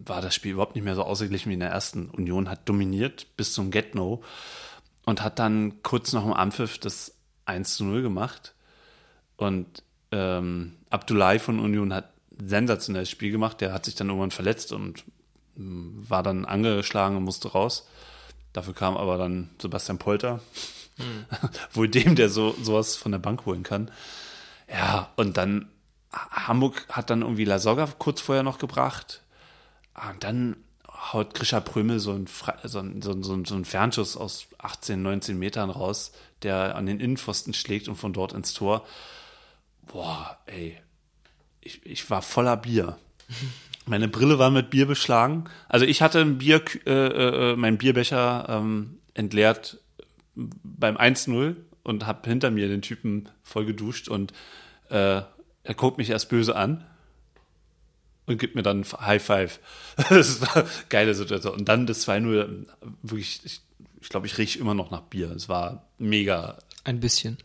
war 0.05 0.21
das 0.21 0.35
Spiel 0.35 0.53
überhaupt 0.53 0.75
nicht 0.75 0.83
mehr 0.83 0.95
so 0.95 1.03
ausgeglichen 1.03 1.49
wie 1.49 1.55
in 1.55 1.59
der 1.59 1.69
ersten. 1.69 2.09
Union 2.09 2.49
hat 2.49 2.67
dominiert 2.67 3.27
bis 3.37 3.53
zum 3.53 3.71
Get-No 3.71 4.23
und 5.05 5.23
hat 5.23 5.39
dann 5.39 5.83
kurz 5.83 6.13
nach 6.13 6.23
dem 6.23 6.33
Anpfiff 6.33 6.77
das 6.77 7.15
1 7.45 7.75
zu 7.75 7.85
0 7.85 8.01
gemacht. 8.01 8.53
Und 9.37 9.83
ähm, 10.11 10.77
Abdullahi 10.89 11.39
von 11.39 11.59
Union 11.59 11.93
hat 11.93 12.11
ein 12.39 12.47
sensationelles 12.47 13.09
Spiel 13.09 13.31
gemacht. 13.31 13.61
Der 13.61 13.73
hat 13.73 13.85
sich 13.85 13.95
dann 13.95 14.07
irgendwann 14.07 14.31
verletzt 14.31 14.71
und 14.71 15.03
mh, 15.55 16.09
war 16.09 16.23
dann 16.23 16.45
angeschlagen 16.45 17.17
und 17.17 17.23
musste 17.23 17.51
raus. 17.51 17.87
Dafür 18.53 18.73
kam 18.73 18.97
aber 18.97 19.17
dann 19.17 19.49
Sebastian 19.61 19.97
Polter, 19.97 20.41
hm. 20.97 21.25
wohl 21.73 21.87
dem, 21.87 22.15
der 22.15 22.29
so 22.29 22.55
sowas 22.61 22.95
von 22.95 23.11
der 23.11 23.19
Bank 23.19 23.45
holen 23.45 23.63
kann. 23.63 23.89
Ja, 24.69 25.09
und 25.15 25.37
dann 25.37 25.69
Hamburg 26.11 26.85
hat 26.89 27.09
dann 27.09 27.21
irgendwie 27.21 27.45
Lasogga 27.45 27.87
kurz 27.97 28.21
vorher 28.21 28.43
noch 28.43 28.59
gebracht. 28.59 29.20
Ah, 30.01 30.09
und 30.09 30.23
dann 30.23 30.55
haut 30.89 31.35
Grisha 31.35 31.59
Prömel 31.59 31.99
so 31.99 32.13
ein, 32.13 32.25
so, 32.63 32.79
ein, 32.79 33.03
so, 33.03 33.11
ein, 33.11 33.45
so 33.45 33.53
ein 33.53 33.65
Fernschuss 33.65 34.17
aus 34.17 34.47
18, 34.57 34.99
19 34.99 35.37
Metern 35.37 35.69
raus, 35.69 36.11
der 36.41 36.75
an 36.75 36.87
den 36.87 36.99
Innenpfosten 36.99 37.53
schlägt 37.53 37.87
und 37.87 37.97
von 37.97 38.11
dort 38.11 38.33
ins 38.33 38.53
Tor. 38.53 38.83
Boah, 39.85 40.39
ey. 40.47 40.75
Ich, 41.59 41.85
ich 41.85 42.09
war 42.09 42.23
voller 42.23 42.57
Bier. 42.57 42.97
Meine 43.85 44.07
Brille 44.07 44.39
war 44.39 44.49
mit 44.49 44.71
Bier 44.71 44.87
beschlagen. 44.87 45.43
Also 45.69 45.85
ich 45.85 46.01
hatte 46.01 46.19
ein 46.21 46.39
Bier, 46.39 46.63
äh, 46.87 47.51
äh, 47.51 47.55
mein 47.55 47.77
Bierbecher 47.77 48.47
ähm, 48.49 48.97
entleert 49.13 49.77
beim 50.33 50.97
1-0 50.97 51.57
und 51.83 52.07
habe 52.07 52.27
hinter 52.27 52.49
mir 52.49 52.67
den 52.67 52.81
Typen 52.81 53.29
voll 53.43 53.65
geduscht 53.65 54.07
und 54.07 54.33
äh, 54.89 55.21
er 55.63 55.73
guckt 55.75 55.99
mich 55.99 56.09
erst 56.09 56.29
böse 56.29 56.55
an 56.55 56.85
und 58.25 58.37
gibt 58.37 58.55
mir 58.55 58.63
dann 58.63 58.83
High 58.83 59.23
Five. 59.23 59.59
das 60.09 60.41
war 60.41 60.57
eine 60.57 60.69
geile 60.89 61.13
Situation. 61.13 61.53
Und 61.53 61.69
dann 61.69 61.85
das 61.87 62.07
2-0, 62.07 62.65
wirklich, 63.01 63.41
ich, 63.43 63.61
ich 63.99 64.09
glaube, 64.09 64.27
ich 64.27 64.37
rieche 64.37 64.59
immer 64.59 64.73
noch 64.73 64.91
nach 64.91 65.01
Bier. 65.01 65.31
Es 65.31 65.49
war 65.49 65.87
mega. 65.97 66.57
Ein 66.83 66.99
bisschen. 66.99 67.37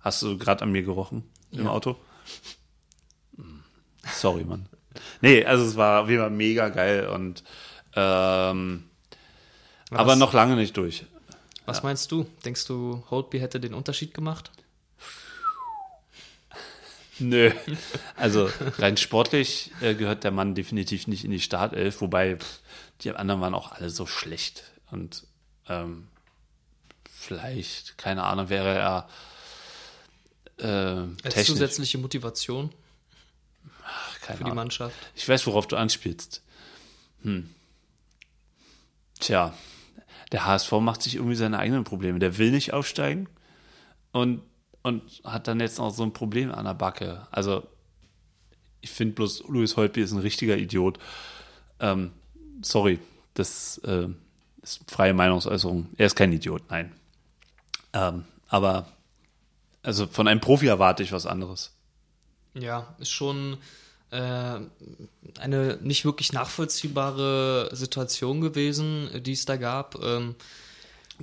Hast 0.00 0.22
du 0.22 0.38
gerade 0.38 0.62
an 0.62 0.72
mir 0.72 0.82
gerochen 0.82 1.24
im 1.50 1.64
ja. 1.64 1.70
Auto? 1.70 1.96
Sorry, 4.12 4.44
Mann. 4.44 4.68
Nee, 5.20 5.44
also 5.44 5.64
es 5.64 5.76
war 5.76 6.02
auf 6.02 6.08
jeden 6.08 6.22
Fall 6.22 6.30
mega 6.30 6.68
geil 6.68 7.08
und 7.08 7.42
ähm, 7.94 8.84
aber 9.90 10.16
noch 10.16 10.32
lange 10.32 10.56
nicht 10.56 10.76
durch. 10.76 11.06
Was 11.64 11.78
ja. 11.78 11.84
meinst 11.84 12.12
du? 12.12 12.26
Denkst 12.44 12.66
du, 12.66 13.02
Holtby 13.10 13.40
hätte 13.40 13.60
den 13.60 13.74
Unterschied 13.74 14.14
gemacht? 14.14 14.52
Nö. 17.18 17.50
Also 18.16 18.50
rein 18.78 18.96
sportlich 18.96 19.70
äh, 19.80 19.94
gehört 19.94 20.24
der 20.24 20.30
Mann 20.30 20.54
definitiv 20.54 21.06
nicht 21.06 21.24
in 21.24 21.30
die 21.30 21.40
Startelf, 21.40 22.00
wobei 22.00 22.36
pff, 22.36 22.60
die 23.02 23.12
anderen 23.12 23.40
waren 23.40 23.54
auch 23.54 23.72
alle 23.72 23.90
so 23.90 24.06
schlecht. 24.06 24.64
Und 24.90 25.24
ähm, 25.68 26.08
vielleicht, 27.10 27.98
keine 27.98 28.24
Ahnung, 28.24 28.48
wäre 28.48 28.74
er 28.74 29.08
äh, 30.58 31.26
Als 31.26 31.44
zusätzliche 31.44 31.98
Motivation 31.98 32.72
Ach, 33.84 34.16
für 34.18 34.32
Ahnung. 34.32 34.44
die 34.44 34.54
Mannschaft. 34.54 34.96
Ich 35.14 35.28
weiß, 35.28 35.46
worauf 35.46 35.66
du 35.66 35.76
anspielst. 35.76 36.42
Hm. 37.22 37.50
Tja, 39.20 39.54
der 40.32 40.46
HSV 40.46 40.72
macht 40.72 41.02
sich 41.02 41.16
irgendwie 41.16 41.36
seine 41.36 41.58
eigenen 41.58 41.84
Probleme. 41.84 42.18
Der 42.18 42.38
will 42.38 42.50
nicht 42.50 42.72
aufsteigen 42.72 43.28
und 44.12 44.42
und 44.86 45.02
hat 45.24 45.48
dann 45.48 45.58
jetzt 45.58 45.78
noch 45.78 45.90
so 45.90 46.04
ein 46.04 46.12
Problem 46.12 46.52
an 46.52 46.64
der 46.64 46.74
Backe. 46.74 47.26
Also, 47.32 47.66
ich 48.80 48.90
finde 48.90 49.14
bloß, 49.14 49.42
Louis 49.48 49.76
Holtby 49.76 50.00
ist 50.00 50.12
ein 50.12 50.20
richtiger 50.20 50.56
Idiot. 50.56 51.00
Ähm, 51.80 52.12
sorry, 52.62 53.00
das 53.34 53.78
äh, 53.78 54.06
ist 54.62 54.88
freie 54.88 55.12
Meinungsäußerung. 55.12 55.88
Er 55.96 56.06
ist 56.06 56.14
kein 56.14 56.32
Idiot, 56.32 56.62
nein. 56.70 56.92
Ähm, 57.94 58.26
aber, 58.46 58.86
also 59.82 60.06
von 60.06 60.28
einem 60.28 60.40
Profi 60.40 60.68
erwarte 60.68 61.02
ich 61.02 61.10
was 61.10 61.26
anderes. 61.26 61.72
Ja, 62.54 62.94
ist 63.00 63.10
schon 63.10 63.56
äh, 64.12 64.60
eine 65.40 65.78
nicht 65.82 66.04
wirklich 66.04 66.32
nachvollziehbare 66.32 67.70
Situation 67.72 68.40
gewesen, 68.40 69.10
die 69.24 69.32
es 69.32 69.46
da 69.46 69.56
gab. 69.56 70.00
Ähm, 70.00 70.36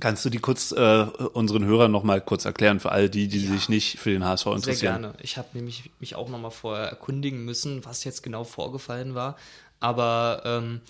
Kannst 0.00 0.24
du 0.24 0.30
die 0.30 0.38
kurz 0.38 0.72
äh, 0.72 1.06
unseren 1.32 1.64
Hörern 1.64 1.90
noch 1.90 2.02
mal 2.02 2.20
kurz 2.20 2.44
erklären 2.44 2.80
für 2.80 2.90
all 2.90 3.08
die, 3.08 3.28
die 3.28 3.44
ja, 3.44 3.52
sich 3.52 3.68
nicht 3.68 3.98
für 3.98 4.10
den 4.10 4.24
HSV 4.24 4.46
interessieren? 4.46 4.76
Sehr 4.76 4.90
gerne. 4.90 5.14
Ich 5.22 5.36
habe 5.36 5.48
nämlich 5.52 5.90
mich 6.00 6.16
auch 6.16 6.28
noch 6.28 6.38
mal 6.38 6.50
vorher 6.50 6.86
erkundigen 6.86 7.44
müssen, 7.44 7.84
was 7.84 8.04
jetzt 8.04 8.22
genau 8.22 8.44
vorgefallen 8.44 9.14
war. 9.14 9.36
Aber 9.80 10.42
ähm, 10.44 10.80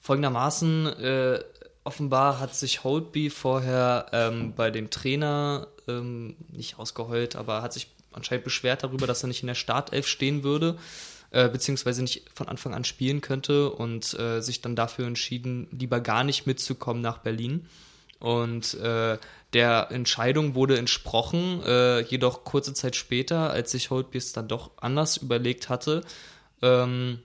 folgendermaßen 0.00 0.86
äh, 0.86 1.40
offenbar 1.84 2.38
hat 2.38 2.54
sich 2.54 2.84
Holtby 2.84 3.30
vorher 3.30 4.06
ähm, 4.12 4.54
bei 4.54 4.70
dem 4.70 4.90
Trainer 4.90 5.66
ähm, 5.88 6.36
nicht 6.52 6.78
ausgeheult, 6.78 7.34
aber 7.34 7.62
hat 7.62 7.72
sich 7.72 7.88
anscheinend 8.12 8.44
beschwert 8.44 8.84
darüber, 8.84 9.06
dass 9.06 9.24
er 9.24 9.28
nicht 9.28 9.42
in 9.42 9.48
der 9.48 9.54
Startelf 9.54 10.06
stehen 10.06 10.44
würde 10.44 10.78
äh, 11.32 11.48
beziehungsweise 11.48 12.02
nicht 12.02 12.24
von 12.34 12.48
Anfang 12.48 12.74
an 12.74 12.84
spielen 12.84 13.22
könnte 13.22 13.70
und 13.70 14.18
äh, 14.18 14.40
sich 14.40 14.60
dann 14.60 14.76
dafür 14.76 15.06
entschieden, 15.06 15.66
lieber 15.70 16.00
gar 16.00 16.24
nicht 16.24 16.46
mitzukommen 16.46 17.00
nach 17.00 17.18
Berlin. 17.18 17.66
Und 18.22 18.74
äh, 18.74 19.18
der 19.52 19.90
Entscheidung 19.90 20.54
wurde 20.54 20.78
entsprochen, 20.78 21.60
äh, 21.66 22.02
jedoch 22.02 22.44
kurze 22.44 22.72
Zeit 22.72 22.94
später, 22.94 23.50
als 23.50 23.72
sich 23.72 23.90
Holtby 23.90 24.20
dann 24.32 24.46
doch 24.46 24.70
anders 24.76 25.16
überlegt 25.16 25.68
hatte, 25.68 26.02
ähm, 26.62 27.18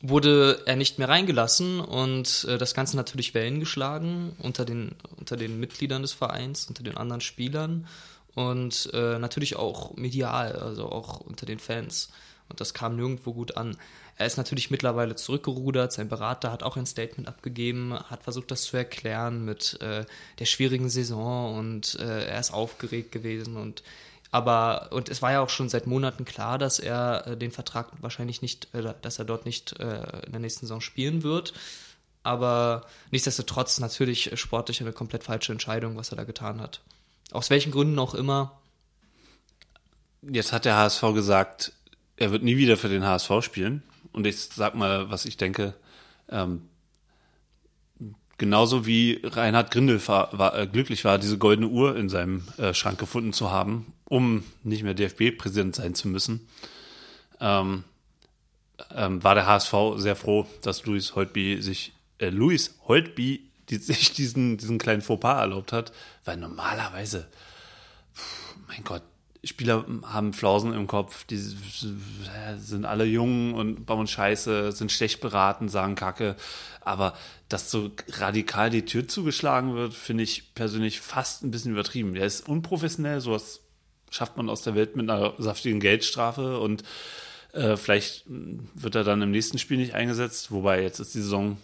wurde 0.00 0.62
er 0.64 0.76
nicht 0.76 0.98
mehr 0.98 1.10
reingelassen 1.10 1.80
und 1.80 2.46
äh, 2.48 2.56
das 2.56 2.72
Ganze 2.72 2.96
natürlich 2.96 3.34
Wellen 3.34 3.60
geschlagen 3.60 4.34
unter 4.38 4.64
den, 4.64 4.92
unter 5.18 5.36
den 5.36 5.60
Mitgliedern 5.60 6.00
des 6.00 6.12
Vereins, 6.12 6.68
unter 6.68 6.82
den 6.82 6.96
anderen 6.96 7.20
Spielern 7.20 7.86
und 8.34 8.88
äh, 8.94 9.18
natürlich 9.18 9.56
auch 9.56 9.94
medial, 9.94 10.52
also 10.56 10.86
auch 10.90 11.20
unter 11.20 11.44
den 11.44 11.58
Fans. 11.58 12.08
Und 12.48 12.62
das 12.62 12.72
kam 12.72 12.96
nirgendwo 12.96 13.34
gut 13.34 13.58
an. 13.58 13.76
Er 14.22 14.26
ist 14.26 14.36
natürlich 14.36 14.70
mittlerweile 14.70 15.16
zurückgerudert. 15.16 15.92
Sein 15.92 16.08
Berater 16.08 16.52
hat 16.52 16.62
auch 16.62 16.76
ein 16.76 16.86
Statement 16.86 17.26
abgegeben, 17.26 17.92
hat 17.92 18.22
versucht, 18.22 18.52
das 18.52 18.62
zu 18.62 18.76
erklären 18.76 19.44
mit 19.44 19.80
äh, 19.80 20.04
der 20.38 20.44
schwierigen 20.44 20.88
Saison 20.88 21.58
und 21.58 21.98
äh, 21.98 22.26
er 22.26 22.38
ist 22.38 22.52
aufgeregt 22.52 23.10
gewesen 23.10 23.56
und 23.56 23.82
aber 24.30 24.92
und 24.92 25.08
es 25.08 25.22
war 25.22 25.32
ja 25.32 25.40
auch 25.40 25.48
schon 25.48 25.68
seit 25.68 25.88
Monaten 25.88 26.24
klar, 26.24 26.56
dass 26.56 26.78
er 26.78 27.26
äh, 27.26 27.36
den 27.36 27.50
Vertrag 27.50 27.88
wahrscheinlich 28.00 28.42
nicht, 28.42 28.72
äh, 28.76 28.94
dass 29.02 29.18
er 29.18 29.24
dort 29.24 29.44
nicht 29.44 29.80
äh, 29.80 30.20
in 30.24 30.30
der 30.30 30.40
nächsten 30.40 30.66
Saison 30.66 30.80
spielen 30.80 31.24
wird. 31.24 31.52
Aber 32.22 32.86
nichtsdestotrotz 33.10 33.80
natürlich 33.80 34.38
sportlich 34.38 34.80
eine 34.80 34.92
komplett 34.92 35.24
falsche 35.24 35.50
Entscheidung, 35.50 35.96
was 35.96 36.12
er 36.12 36.16
da 36.16 36.22
getan 36.22 36.60
hat. 36.60 36.80
Aus 37.32 37.50
welchen 37.50 37.72
Gründen 37.72 37.98
auch 37.98 38.14
immer. 38.14 38.60
Jetzt 40.22 40.52
hat 40.52 40.64
der 40.64 40.76
HSV 40.76 41.02
gesagt, 41.12 41.72
er 42.14 42.30
wird 42.30 42.44
nie 42.44 42.56
wieder 42.56 42.76
für 42.76 42.88
den 42.88 43.04
HSV 43.04 43.42
spielen 43.42 43.82
und 44.12 44.26
ich 44.26 44.38
sag 44.38 44.74
mal, 44.74 45.10
was 45.10 45.24
ich 45.24 45.36
denke, 45.36 45.74
ähm, 46.28 46.62
genauso 48.38 48.86
wie 48.86 49.20
Reinhard 49.22 49.70
Grindel 49.70 50.06
war, 50.08 50.36
war, 50.36 50.58
äh, 50.58 50.66
glücklich 50.66 51.04
war, 51.04 51.18
diese 51.18 51.38
goldene 51.38 51.68
Uhr 51.68 51.96
in 51.96 52.08
seinem 52.08 52.42
äh, 52.58 52.74
Schrank 52.74 52.98
gefunden 52.98 53.32
zu 53.32 53.50
haben, 53.50 53.92
um 54.04 54.44
nicht 54.62 54.82
mehr 54.82 54.94
DFB-Präsident 54.94 55.76
sein 55.76 55.94
zu 55.94 56.08
müssen, 56.08 56.48
ähm, 57.40 57.84
ähm, 58.94 59.22
war 59.22 59.34
der 59.34 59.46
HSV 59.46 59.74
sehr 59.96 60.16
froh, 60.16 60.46
dass 60.62 60.84
Luis 60.86 61.14
Holtby 61.14 61.62
sich, 61.62 61.92
äh, 62.18 62.30
Luis 62.30 62.78
Holtby 62.88 63.48
die, 63.68 63.76
sich 63.76 64.12
diesen, 64.12 64.58
diesen 64.58 64.78
kleinen 64.78 65.02
Fauxpas 65.02 65.40
erlaubt 65.40 65.72
hat, 65.72 65.92
weil 66.24 66.36
normalerweise, 66.36 67.28
pff, 68.14 68.56
mein 68.66 68.82
Gott, 68.84 69.02
Spieler 69.44 69.84
haben 70.04 70.32
Flausen 70.32 70.72
im 70.72 70.86
Kopf, 70.86 71.24
die 71.24 71.36
sind 71.36 72.84
alle 72.84 73.04
jung 73.04 73.54
und 73.54 73.86
bauen 73.86 74.06
Scheiße, 74.06 74.70
sind 74.70 74.92
schlecht 74.92 75.20
beraten, 75.20 75.68
sagen 75.68 75.96
Kacke. 75.96 76.36
Aber 76.80 77.14
dass 77.48 77.70
so 77.70 77.90
radikal 78.08 78.70
die 78.70 78.84
Tür 78.84 79.08
zugeschlagen 79.08 79.74
wird, 79.74 79.94
finde 79.94 80.22
ich 80.22 80.54
persönlich 80.54 81.00
fast 81.00 81.42
ein 81.42 81.50
bisschen 81.50 81.72
übertrieben. 81.72 82.14
Der 82.14 82.24
ist 82.24 82.48
unprofessionell, 82.48 83.20
sowas 83.20 83.60
schafft 84.10 84.36
man 84.36 84.48
aus 84.48 84.62
der 84.62 84.76
Welt 84.76 84.94
mit 84.94 85.10
einer 85.10 85.34
saftigen 85.38 85.80
Geldstrafe 85.80 86.60
und 86.60 86.84
äh, 87.52 87.76
vielleicht 87.76 88.24
wird 88.26 88.94
er 88.94 89.04
dann 89.04 89.22
im 89.22 89.32
nächsten 89.32 89.58
Spiel 89.58 89.78
nicht 89.78 89.94
eingesetzt, 89.94 90.52
wobei 90.52 90.82
jetzt 90.82 91.00
ist 91.00 91.14
die 91.14 91.20
Saison 91.20 91.56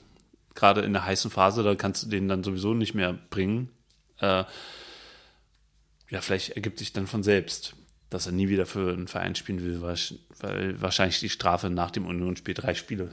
gerade 0.55 0.81
in 0.81 0.93
der 0.93 1.05
heißen 1.05 1.31
Phase, 1.31 1.63
da 1.63 1.77
kannst 1.77 2.03
du 2.03 2.09
den 2.09 2.27
dann 2.27 2.43
sowieso 2.43 2.75
nicht 2.75 2.95
mehr 2.95 3.17
bringen. 3.31 3.71
Äh, 4.19 4.45
ja, 6.11 6.21
vielleicht 6.21 6.51
ergibt 6.51 6.79
sich 6.79 6.93
dann 6.93 7.07
von 7.07 7.23
selbst, 7.23 7.75
dass 8.11 8.27
er 8.27 8.33
nie 8.33 8.49
wieder 8.49 8.67
für 8.67 8.93
einen 8.93 9.09
Verein 9.09 9.35
spielen 9.35 9.63
will, 9.63 9.83
weil 10.41 10.81
wahrscheinlich 10.81 11.21
die 11.21 11.29
Strafe 11.29 11.69
nach 11.71 11.91
dem 11.91 12.07
Unionsspiel 12.07 12.55
drei 12.55 12.75
Spiele 12.75 13.13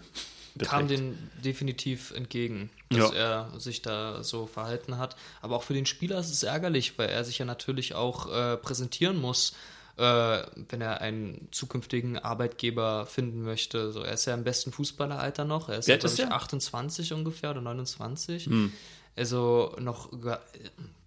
kam 0.63 0.87
beträgt. 0.87 0.89
den 1.01 1.17
definitiv 1.43 2.11
entgegen, 2.11 2.69
dass 2.89 3.11
Ja. 3.11 3.47
er 3.51 3.59
sich 3.59 3.81
da 3.81 4.23
so 4.23 4.47
verhalten 4.47 4.97
hat. 4.97 5.17
Aber 5.41 5.57
auch 5.57 5.63
für 5.63 5.73
den 5.73 5.85
Spieler 5.85 6.17
ist 6.19 6.31
es 6.31 6.43
ärgerlich, 6.43 6.97
weil 6.97 7.09
er 7.09 7.25
sich 7.25 7.37
ja 7.39 7.45
natürlich 7.45 7.93
auch 7.93 8.31
äh, 8.33 8.55
präsentieren 8.55 9.19
muss, 9.19 9.53
äh, 9.97 10.01
wenn 10.69 10.79
er 10.79 11.01
einen 11.01 11.49
zukünftigen 11.51 12.17
Arbeitgeber 12.17 13.05
finden 13.05 13.41
möchte. 13.41 13.91
So, 13.91 14.01
er 14.01 14.13
ist 14.13 14.25
ja 14.25 14.33
im 14.33 14.45
besten 14.45 14.71
Fußballeralter 14.71 15.43
noch. 15.43 15.67
Er 15.67 15.79
ist 15.79 15.89
ja, 15.89 15.97
glaube 15.97 16.13
ich, 16.13 16.19
er? 16.21 16.27
Hm. 16.27 16.31
28 16.33 17.11
ungefähr 17.11 17.51
oder 17.51 17.59
29. 17.61 18.49
Also 19.17 19.75
noch 19.79 20.09
ga- 20.21 20.41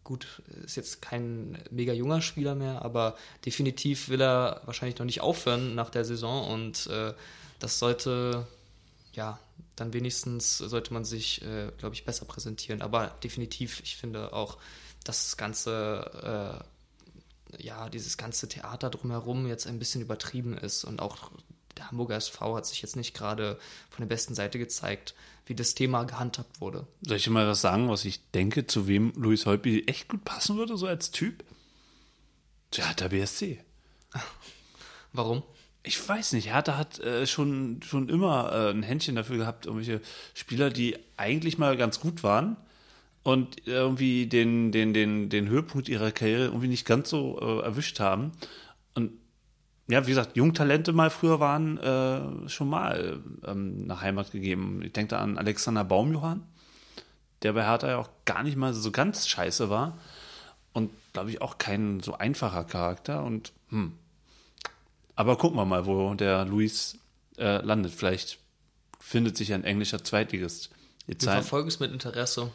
gut, 0.09 0.43
ist 0.65 0.77
jetzt 0.77 1.03
kein 1.03 1.59
mega 1.71 1.93
junger 1.93 2.23
Spieler 2.23 2.55
mehr, 2.55 2.81
aber 2.83 3.15
definitiv 3.45 4.09
will 4.09 4.23
er 4.23 4.63
wahrscheinlich 4.65 4.99
noch 4.99 5.05
nicht 5.05 5.21
aufhören 5.21 5.75
nach 5.75 5.91
der 5.91 6.07
Saison 6.07 6.51
und 6.51 6.87
äh, 6.87 7.13
das 7.59 7.79
sollte 7.79 8.47
ja 9.13 9.39
dann 9.77 9.93
wenigstens 9.93 10.59
sollte 10.59 10.93
man 10.93 11.05
sich, 11.05 11.43
äh, 11.43 11.71
glaube 11.79 11.95
ich, 11.95 12.05
besser 12.05 12.25
präsentieren. 12.25 12.83
Aber 12.83 13.09
definitiv, 13.23 13.81
ich 13.85 13.97
finde 13.97 14.33
auch, 14.33 14.59
dass 15.05 15.27
das 15.27 15.37
ganze 15.37 16.61
äh, 16.61 17.63
ja, 17.63 17.89
dieses 17.89 18.17
ganze 18.17 18.49
Theater 18.49 18.91
drumherum 18.91 19.47
jetzt 19.47 19.67
ein 19.67 19.79
bisschen 19.79 20.03
übertrieben 20.03 20.57
ist 20.57 20.85
und 20.85 21.01
auch 21.01 21.31
der 21.79 21.91
Hamburger 21.91 22.17
SV 22.17 22.57
hat 22.57 22.67
sich 22.67 22.83
jetzt 22.83 22.97
nicht 22.97 23.15
gerade 23.15 23.59
von 23.91 24.03
der 24.03 24.09
besten 24.09 24.35
Seite 24.35 24.59
gezeigt, 24.59 25.15
wie 25.47 25.55
das 25.55 25.75
Thema 25.75 26.05
gehandhabt 26.05 26.61
wurde. 26.61 26.87
Soll 27.03 27.17
ich 27.17 27.31
mal 27.31 27.47
was 27.47 27.61
sagen, 27.61 27.89
was 27.89 28.05
ich 28.05 28.21
denke, 28.33 28.67
zu 28.67 28.87
wem 28.87 29.13
Luis 29.17 29.47
Holtby 29.47 29.85
echt 29.87 30.09
gut 30.09 30.25
passen 30.25 30.57
würde, 30.57 30.77
so 30.77 30.87
als 30.87 31.11
Typ? 31.11 31.45
Zu 32.71 32.87
Hertha 32.87 33.09
BSC. 33.09 33.61
Warum? 35.13 35.43
Ich 35.83 36.07
weiß 36.07 36.35
nicht, 36.35 36.53
Hertha 36.53 36.77
hat 36.77 36.99
äh, 36.99 37.27
schon, 37.27 37.81
schon 37.83 38.11
immer 38.11 38.53
äh, 38.53 38.71
ein 38.71 38.83
Händchen 38.83 39.17
dafür 39.17 39.39
gehabt, 39.39 39.65
irgendwelche 39.65 40.03
Spieler, 40.35 40.69
die 40.69 40.99
eigentlich 41.17 41.57
mal 41.57 41.79
ganz 41.79 41.99
gut 42.01 42.23
waren 42.23 42.59
und 43.23 43.67
irgendwie 43.67 44.27
den, 44.27 44.71
den, 44.71 44.93
den, 44.93 45.31
den 45.31 45.49
Höhepunkt 45.49 45.89
ihrer 45.89 46.13
Karriere 46.13 46.47
irgendwie 46.47 46.69
nicht 46.69 46.87
ganz 46.87 47.09
so 47.09 47.41
äh, 47.41 47.65
erwischt 47.65 48.01
haben. 48.01 48.33
Ja, 49.89 50.07
wie 50.07 50.11
gesagt, 50.11 50.37
Jungtalente 50.37 50.93
mal 50.93 51.11
früher 51.11 51.41
waren 51.41 51.79
äh, 51.79 52.49
schon 52.49 52.69
mal 52.69 53.21
ähm, 53.45 53.87
nach 53.87 54.03
Heimat 54.03 54.31
gegeben. 54.33 54.83
Ich 54.83 54.93
denke 54.93 55.11
da 55.11 55.21
an 55.21 55.39
Alexander 55.39 55.83
Baumjohann, 55.83 56.47
der 57.43 57.55
bei 57.55 57.65
Hertha 57.65 57.89
ja 57.89 57.97
auch 57.99 58.11
gar 58.27 58.43
nicht 58.43 58.57
mal 58.57 58.75
so 58.75 58.91
ganz 58.91 59.27
scheiße 59.29 59.71
war. 59.71 59.99
Und 60.75 60.91
glaube 61.15 61.31
ich 61.31 61.41
auch 61.41 61.59
kein 61.59 62.01
so 62.01 62.15
einfacher 62.15 62.65
Charakter. 62.65 63.25
Und 63.25 63.53
hm. 63.71 63.95
Aber 65.17 65.37
gucken 65.37 65.59
wir 65.59 65.65
mal, 65.65 65.87
wo 65.87 66.15
der 66.15 66.45
Luis 66.45 66.99
äh, 67.39 67.65
landet. 67.65 67.93
Vielleicht 67.93 68.39
findet 69.01 69.37
sich 69.37 69.53
ein 69.53 69.65
englischer 69.65 70.05
Zweitligist. 70.05 70.71
Die 71.07 71.21
Wir 71.21 71.33
verfolgen 71.33 71.69
es 71.69 71.81
mit 71.81 71.93
Interesse. 71.93 72.53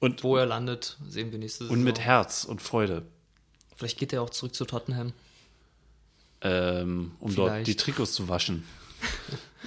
Und, 0.00 0.22
Wo 0.22 0.36
er 0.36 0.46
landet, 0.46 0.96
sehen 1.08 1.32
wir 1.32 1.38
nächste 1.38 1.64
Saison. 1.64 1.76
und 1.76 1.84
mit 1.84 1.98
Herz 1.98 2.44
und 2.44 2.62
Freude. 2.62 3.02
Vielleicht 3.74 3.98
geht 3.98 4.12
er 4.12 4.22
auch 4.22 4.30
zurück 4.30 4.54
zu 4.54 4.64
Tottenham. 4.64 5.12
Ähm, 6.40 7.12
um 7.20 7.34
dort 7.34 7.50
Vielleicht. 7.50 7.66
die 7.66 7.76
Trikots 7.76 8.12
zu 8.12 8.28
waschen. 8.28 8.64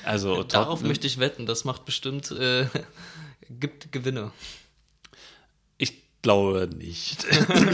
Also 0.05 0.41
Darauf 0.43 0.79
Totten- 0.79 0.87
möchte 0.87 1.05
ich 1.05 1.19
wetten. 1.19 1.45
Das 1.45 1.63
macht 1.63 1.85
bestimmt, 1.85 2.31
äh, 2.31 2.65
gibt 3.49 3.91
Gewinne. 3.91 4.31
Ich 5.77 6.01
glaube 6.21 6.69
nicht. 6.75 7.25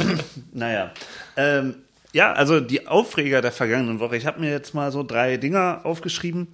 naja. 0.52 0.92
Ähm, 1.38 1.76
ja, 2.14 2.34
also 2.34 2.60
die 2.60 2.88
Aufreger 2.88 3.42
der 3.42 3.52
vergangenen 3.54 4.00
Woche. 4.00 4.18
Ich 4.18 4.26
habe 4.26 4.40
mir 4.42 4.50
jetzt 4.50 4.74
mal 4.74 4.92
so 4.92 5.04
drei 5.04 5.38
Dinger 5.38 5.82
aufgeschrieben. 5.84 6.48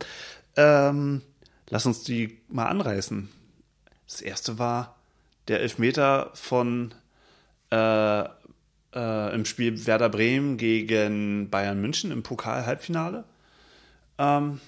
Ähm, 0.58 1.22
lass 1.70 1.86
uns 1.88 2.04
die 2.04 2.38
mal 2.50 2.68
anreißen. 2.68 3.30
Das 4.06 4.22
erste 4.22 4.60
war 4.60 4.98
der 5.48 5.62
Elfmeter 5.62 6.30
von 6.36 6.94
äh, 7.72 8.26
äh, 8.94 9.34
im 9.34 9.46
Spiel 9.46 9.86
Werder 9.86 10.10
Bremen 10.10 10.58
gegen 10.58 11.50
Bayern 11.50 11.82
München 11.82 12.12
im 12.12 12.24
Pokal-Halbfinale. 12.24 13.24
Ähm, 14.18 14.60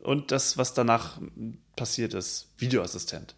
und 0.00 0.32
das, 0.32 0.58
was 0.58 0.74
danach 0.74 1.20
passiert 1.76 2.14
ist, 2.14 2.48
Videoassistent. 2.58 3.34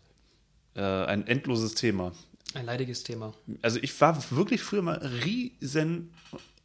Äh, 0.75 0.81
ein 0.83 1.27
endloses 1.27 1.75
Thema. 1.75 2.12
Ein 2.55 2.66
leidiges 2.66 3.03
Thema. 3.03 3.35
Also 3.62 3.79
ich 3.83 4.01
war 4.01 4.18
wirklich 4.31 4.62
früher 4.62 4.83
mal 4.83 4.99
riesen 5.25 6.12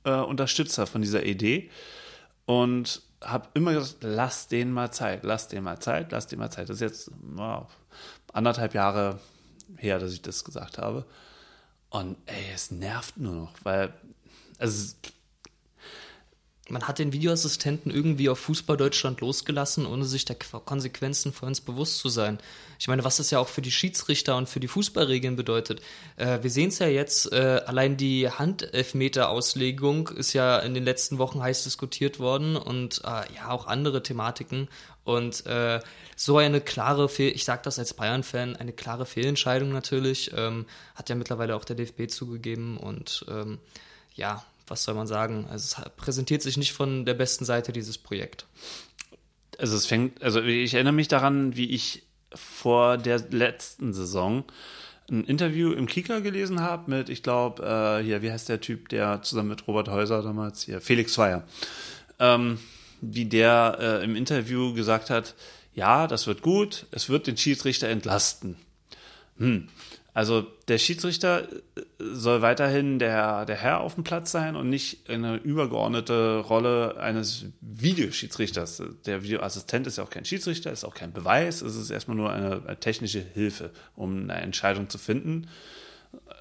äh, 0.04 0.12
Unterstützer 0.12 0.88
von 0.88 1.02
dieser 1.02 1.26
Idee 1.26 1.70
und 2.46 3.02
habe 3.22 3.50
immer 3.54 3.74
gesagt, 3.74 3.98
lass 4.02 4.48
denen 4.48 4.72
mal 4.72 4.92
Zeit, 4.92 5.24
lass 5.24 5.48
denen 5.48 5.64
mal 5.64 5.80
Zeit, 5.80 6.12
lass 6.12 6.28
denen 6.28 6.40
mal 6.40 6.52
Zeit. 6.52 6.70
Das 6.70 6.78
ist 6.78 6.82
jetzt 6.82 7.12
wow, 7.22 7.68
anderthalb 8.32 8.74
Jahre 8.74 9.20
her, 9.78 10.00
dass 10.00 10.14
ich 10.14 10.22
das 10.22 10.44
gesagt 10.44 10.78
habe. 10.78 11.06
Und 11.90 12.18
ey, 12.28 12.46
es 12.54 12.72
nervt 12.72 13.18
nur 13.18 13.34
noch, 13.34 13.54
weil 13.64 13.94
also 14.58 14.96
Man 16.72 16.88
hat 16.88 17.00
den 17.00 17.14
Videoassistenten 17.14 17.92
irgendwie 17.92 18.30
auf 18.30 18.38
Fußball 18.40 18.78
Deutschland 18.78 19.22
losgelassen, 19.22 19.88
ohne 19.88 20.06
sich 20.06 20.24
der 20.26 20.40
Qu- 20.40 20.60
Konsequenzen 20.60 21.34
für 21.34 21.48
uns 21.48 21.62
bewusst 21.62 21.98
zu 21.98 22.10
sein. 22.10 22.38
Ich 22.78 22.88
meine, 22.88 23.04
was 23.04 23.18
das 23.18 23.32
ja 23.32 23.40
auch 23.40 23.48
für 23.48 23.64
die 23.64 23.72
Schiedsrichter 23.72 24.38
und 24.38 24.48
für 24.48 24.60
die 24.60 24.68
Fußballregeln 24.68 25.36
bedeutet. 25.36 25.82
Äh, 26.16 26.44
wir 26.44 26.52
sehen 26.52 26.70
es 26.70 26.78
ja 26.78 26.88
jetzt, 26.88 27.32
äh, 27.32 27.62
allein 27.66 27.98
die 27.98 28.30
Handelfmeter-Auslegung 28.30 30.10
ist 30.10 30.34
ja 30.34 30.60
in 30.60 30.76
den 30.76 30.84
letzten 30.84 31.18
Wochen 31.18 31.42
heiß 31.42 31.64
diskutiert 31.64 32.20
worden 32.20 32.56
und 32.56 33.02
äh, 33.04 33.34
ja, 33.36 33.50
auch 33.50 33.66
andere 33.66 34.04
Thematiken. 34.04 34.68
Und 35.10 35.46
äh, 35.48 35.80
so 36.16 36.38
eine 36.38 36.62
klare, 36.62 37.10
Fehl 37.10 37.34
ich 37.34 37.44
sage 37.44 37.62
das 37.64 37.80
als 37.80 37.96
Bayern-Fan, 37.96 38.56
eine 38.56 38.74
klare 38.74 39.08
Fehlentscheidung 39.08 39.72
natürlich, 39.72 40.32
ähm, 40.38 40.68
hat 40.94 41.10
ja 41.10 41.16
mittlerweile 41.16 41.56
auch 41.56 41.66
der 41.66 41.76
DFB 41.76 42.08
zugegeben 42.10 42.78
und 42.78 43.26
ähm, 43.28 43.58
ja, 44.14 44.46
was 44.68 44.84
soll 44.84 44.94
man 44.94 45.08
sagen? 45.08 45.48
Also 45.50 45.82
es 45.82 45.92
präsentiert 45.96 46.44
sich 46.44 46.58
nicht 46.58 46.74
von 46.74 47.06
der 47.06 47.16
besten 47.16 47.44
Seite 47.44 47.74
dieses 47.74 47.98
Projekt. 47.98 48.46
Also 49.58 49.76
es 49.76 49.88
fängt, 49.88 50.22
also 50.22 50.44
ich 50.44 50.76
erinnere 50.76 50.94
mich 50.94 51.08
daran, 51.08 51.56
wie 51.56 51.72
ich 51.72 52.04
vor 52.36 52.98
der 52.98 53.18
letzten 53.32 53.94
Saison 53.94 54.44
ein 55.10 55.24
Interview 55.24 55.72
im 55.72 55.88
Kika 55.88 56.20
gelesen 56.20 56.62
habe 56.62 56.92
mit, 56.92 57.10
ich 57.10 57.24
glaube, 57.24 57.64
äh, 57.64 58.04
hier, 58.04 58.22
wie 58.22 58.32
heißt 58.32 58.48
der 58.48 58.62
Typ, 58.62 58.90
der 58.90 59.24
zusammen 59.24 59.50
mit 59.50 59.68
Robert 59.68 59.88
Häuser 59.88 60.22
damals 60.22 60.62
hier, 60.62 60.82
Felix 60.82 61.14
Zweier, 61.14 61.48
ähm, 62.20 62.60
wie 63.02 63.26
der 63.26 63.78
äh, 63.80 64.04
im 64.04 64.16
Interview 64.16 64.74
gesagt 64.74 65.10
hat, 65.10 65.36
ja, 65.74 66.08
das 66.08 66.28
wird 66.28 66.42
gut, 66.42 66.88
es 66.92 67.10
wird 67.10 67.28
den 67.28 67.38
Schiedsrichter 67.38 67.88
entlasten. 67.88 68.58
Hm. 69.38 69.70
Also 70.14 70.42
der 70.68 70.80
Schiedsrichter 70.80 71.44
äh, 71.44 71.82
soll 72.00 72.42
weiterhin 72.42 73.00
der, 73.00 73.46
der 73.46 73.56
Herr 73.56 73.80
auf 73.80 73.96
dem 73.96 74.04
Platz 74.04 74.32
sein 74.32 74.56
und 74.56 74.70
nicht 74.70 75.10
eine 75.10 75.38
übergeordnete 75.38 76.40
Rolle 76.40 77.00
eines 77.00 77.46
Videoschiedsrichters. 77.62 78.84
Der 79.06 79.24
Videoassistent 79.24 79.88
ist 79.88 79.98
ja 79.98 80.04
auch 80.04 80.10
kein 80.10 80.26
Schiedsrichter, 80.26 80.72
ist 80.72 80.84
auch 80.84 80.96
kein 80.96 81.14
Beweis, 81.14 81.62
es 81.62 81.76
ist 81.76 81.90
erstmal 81.90 82.18
nur 82.18 82.34
eine, 82.34 82.80
technische 82.80 83.22
Hilfe, 83.22 83.72
um 83.96 84.24
eine 84.24 84.42
Entscheidung 84.42 84.90
zu 84.90 84.98
finden. 84.98 85.48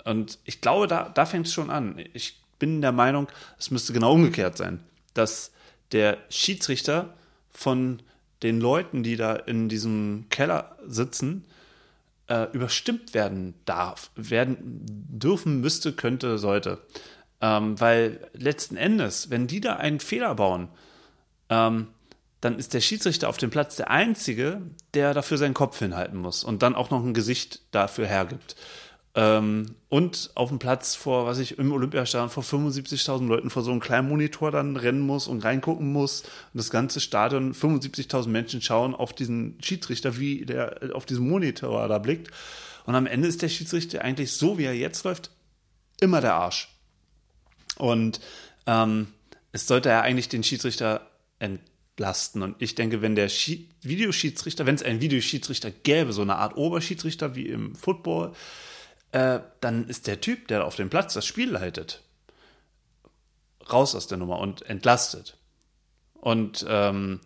Und 0.05 0.39
ich 0.45 0.61
glaube, 0.61 0.87
da, 0.87 1.11
da 1.11 1.27
fängt 1.27 1.47
es 1.47 1.53
schon 1.53 1.71
an. 1.71 2.03
Ich 2.15 2.41
bin 2.59 2.81
der 2.81 2.93
Meinung, 2.93 3.29
es 3.59 3.71
müsste 3.71 3.93
genau 3.93 4.15
umgekehrt 4.15 4.57
sein, 4.57 4.81
dass 5.15 5.53
der 5.93 6.19
Schiedsrichter 6.29 7.15
von 7.51 8.01
den 8.43 8.61
Leuten, 8.61 9.03
die 9.03 9.17
da 9.17 9.35
in 9.35 9.69
diesem 9.69 10.27
Keller 10.31 10.77
sitzen, 10.87 11.45
äh, 12.29 12.45
überstimmt 12.53 13.15
werden 13.15 13.55
darf, 13.65 14.11
werden 14.15 14.57
dürfen, 14.61 15.61
müsste, 15.61 15.93
könnte, 15.93 16.39
sollte. 16.39 16.79
Ähm, 17.41 17.81
weil 17.81 18.29
letzten 18.33 18.77
Endes, 18.77 19.31
wenn 19.31 19.47
die 19.47 19.61
da 19.61 19.77
einen 19.77 20.01
Fehler 20.01 20.35
bauen, 20.35 20.69
ähm, 21.49 21.89
dann 22.41 22.59
ist 22.59 22.75
der 22.75 22.81
Schiedsrichter 22.81 23.29
auf 23.29 23.37
dem 23.37 23.51
Platz 23.51 23.77
der 23.77 23.91
Einzige, 23.91 24.63
der 24.95 25.15
dafür 25.15 25.39
seinen 25.39 25.55
Kopf 25.55 25.79
hinhalten 25.79 26.19
muss 26.19 26.45
und 26.45 26.63
dann 26.63 26.77
auch 26.77 26.91
noch 26.91 27.03
ein 27.05 27.15
Gesicht 27.15 27.61
dafür 27.73 28.07
hergibt. 28.07 28.55
Ähm, 29.15 29.75
und 29.89 30.31
auf 30.35 30.51
dem 30.51 30.59
Platz 30.59 30.95
vor, 30.95 31.27
was 31.27 31.39
ich 31.39 31.59
im 31.59 31.73
Olympiastadion 31.73 32.31
vor 32.31 32.43
75.000 32.43 33.27
Leuten 33.27 33.51
vor 33.51 33.63
so 33.63 33.71
einem 33.71 33.81
kleinen 33.81 34.09
Monitor 34.09 34.51
dann 34.51 34.77
rennen 34.77 35.01
muss 35.01 35.27
und 35.27 35.45
reingucken 35.45 35.93
muss. 35.93 36.23
Und 36.23 36.59
das 36.59 36.71
ganze 36.71 37.01
Stadion, 37.01 37.55
75.000 37.55 38.29
Menschen 38.29 38.63
schauen 38.63 38.95
auf 38.95 39.13
diesen 39.13 39.57
Schiedsrichter, 39.63 40.19
wie 40.19 40.45
der 40.45 40.91
auf 40.95 41.07
diesem 41.07 41.29
Monitor 41.29 41.89
da 41.89 41.99
blickt. 41.99 42.31
Und 42.85 42.95
am 42.95 43.07
Ende 43.07 43.29
ist 43.29 43.43
der 43.43 43.49
Schiedsrichter 43.49 44.03
eigentlich 44.03 44.33
so, 44.33 44.59
wie 44.59 44.65
er 44.65 44.75
jetzt 44.75 45.05
läuft, 45.05 45.31
immer 46.01 46.21
der 46.21 46.35
Arsch. 46.35 46.69
Und 47.77 48.21
ähm, 48.67 49.09
es 49.53 49.67
sollte 49.67 49.89
ja 49.89 50.03
eigentlich 50.03 50.29
den 50.29 50.45
Schiedsrichter 50.45 51.07
entlasten. 51.39 52.43
Und 52.43 52.57
ich 52.61 52.75
denke, 52.75 53.03
wenn 53.03 53.15
der 53.15 53.29
Schie 53.29 53.69
Videoschiedsrichter, 53.83 54.67
wenn 54.67 54.75
es 54.75 54.83
einen 54.83 55.01
Videoschiedsrichter 55.01 55.71
gäbe, 55.71 56.13
so 56.13 56.23
eine 56.23 56.37
Art 56.37 56.57
Oberschiedsrichter 56.57 57.35
wie 57.35 57.47
im 57.47 57.75
Football, 57.75 58.33
äh, 59.13 59.41
dann 59.61 59.89
ist 59.89 60.07
der 60.07 60.21
Typ, 60.21 60.49
der 60.49 60.65
auf 60.65 60.77
dem 60.77 60.91
Platz 60.91 61.15
das 61.15 61.27
Spiel 61.27 61.51
leitet, 61.51 62.03
raus 63.71 63.95
aus 63.95 64.07
der 64.07 64.19
Nummer 64.19 64.39
und 64.39 64.63
entlastet. 64.63 65.37
Und 66.15 66.67
ähm, 66.69 67.21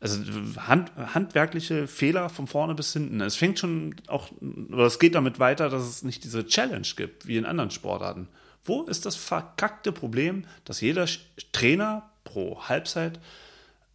also 0.00 0.20
hand, 0.66 0.92
handwerkliche 0.96 1.88
Fehler 1.88 2.28
von 2.28 2.46
vorne 2.46 2.74
bis 2.74 2.92
hinten. 2.92 3.20
Es 3.20 3.36
fängt 3.36 3.58
schon 3.58 3.96
auch, 4.06 4.30
oder 4.40 4.86
es 4.86 4.98
geht 4.98 5.14
damit 5.14 5.38
weiter, 5.40 5.68
dass 5.68 5.82
es 5.82 6.02
nicht 6.02 6.22
diese 6.24 6.46
Challenge 6.46 6.86
gibt, 6.96 7.26
wie 7.26 7.36
in 7.36 7.44
anderen 7.44 7.70
Sportarten. 7.70 8.28
Wo 8.64 8.82
ist 8.82 9.06
das 9.06 9.16
verkackte 9.16 9.92
Problem, 9.92 10.44
dass 10.64 10.80
jeder 10.80 11.06
Trainer 11.52 12.10
pro 12.24 12.62
Halbzeit 12.68 13.18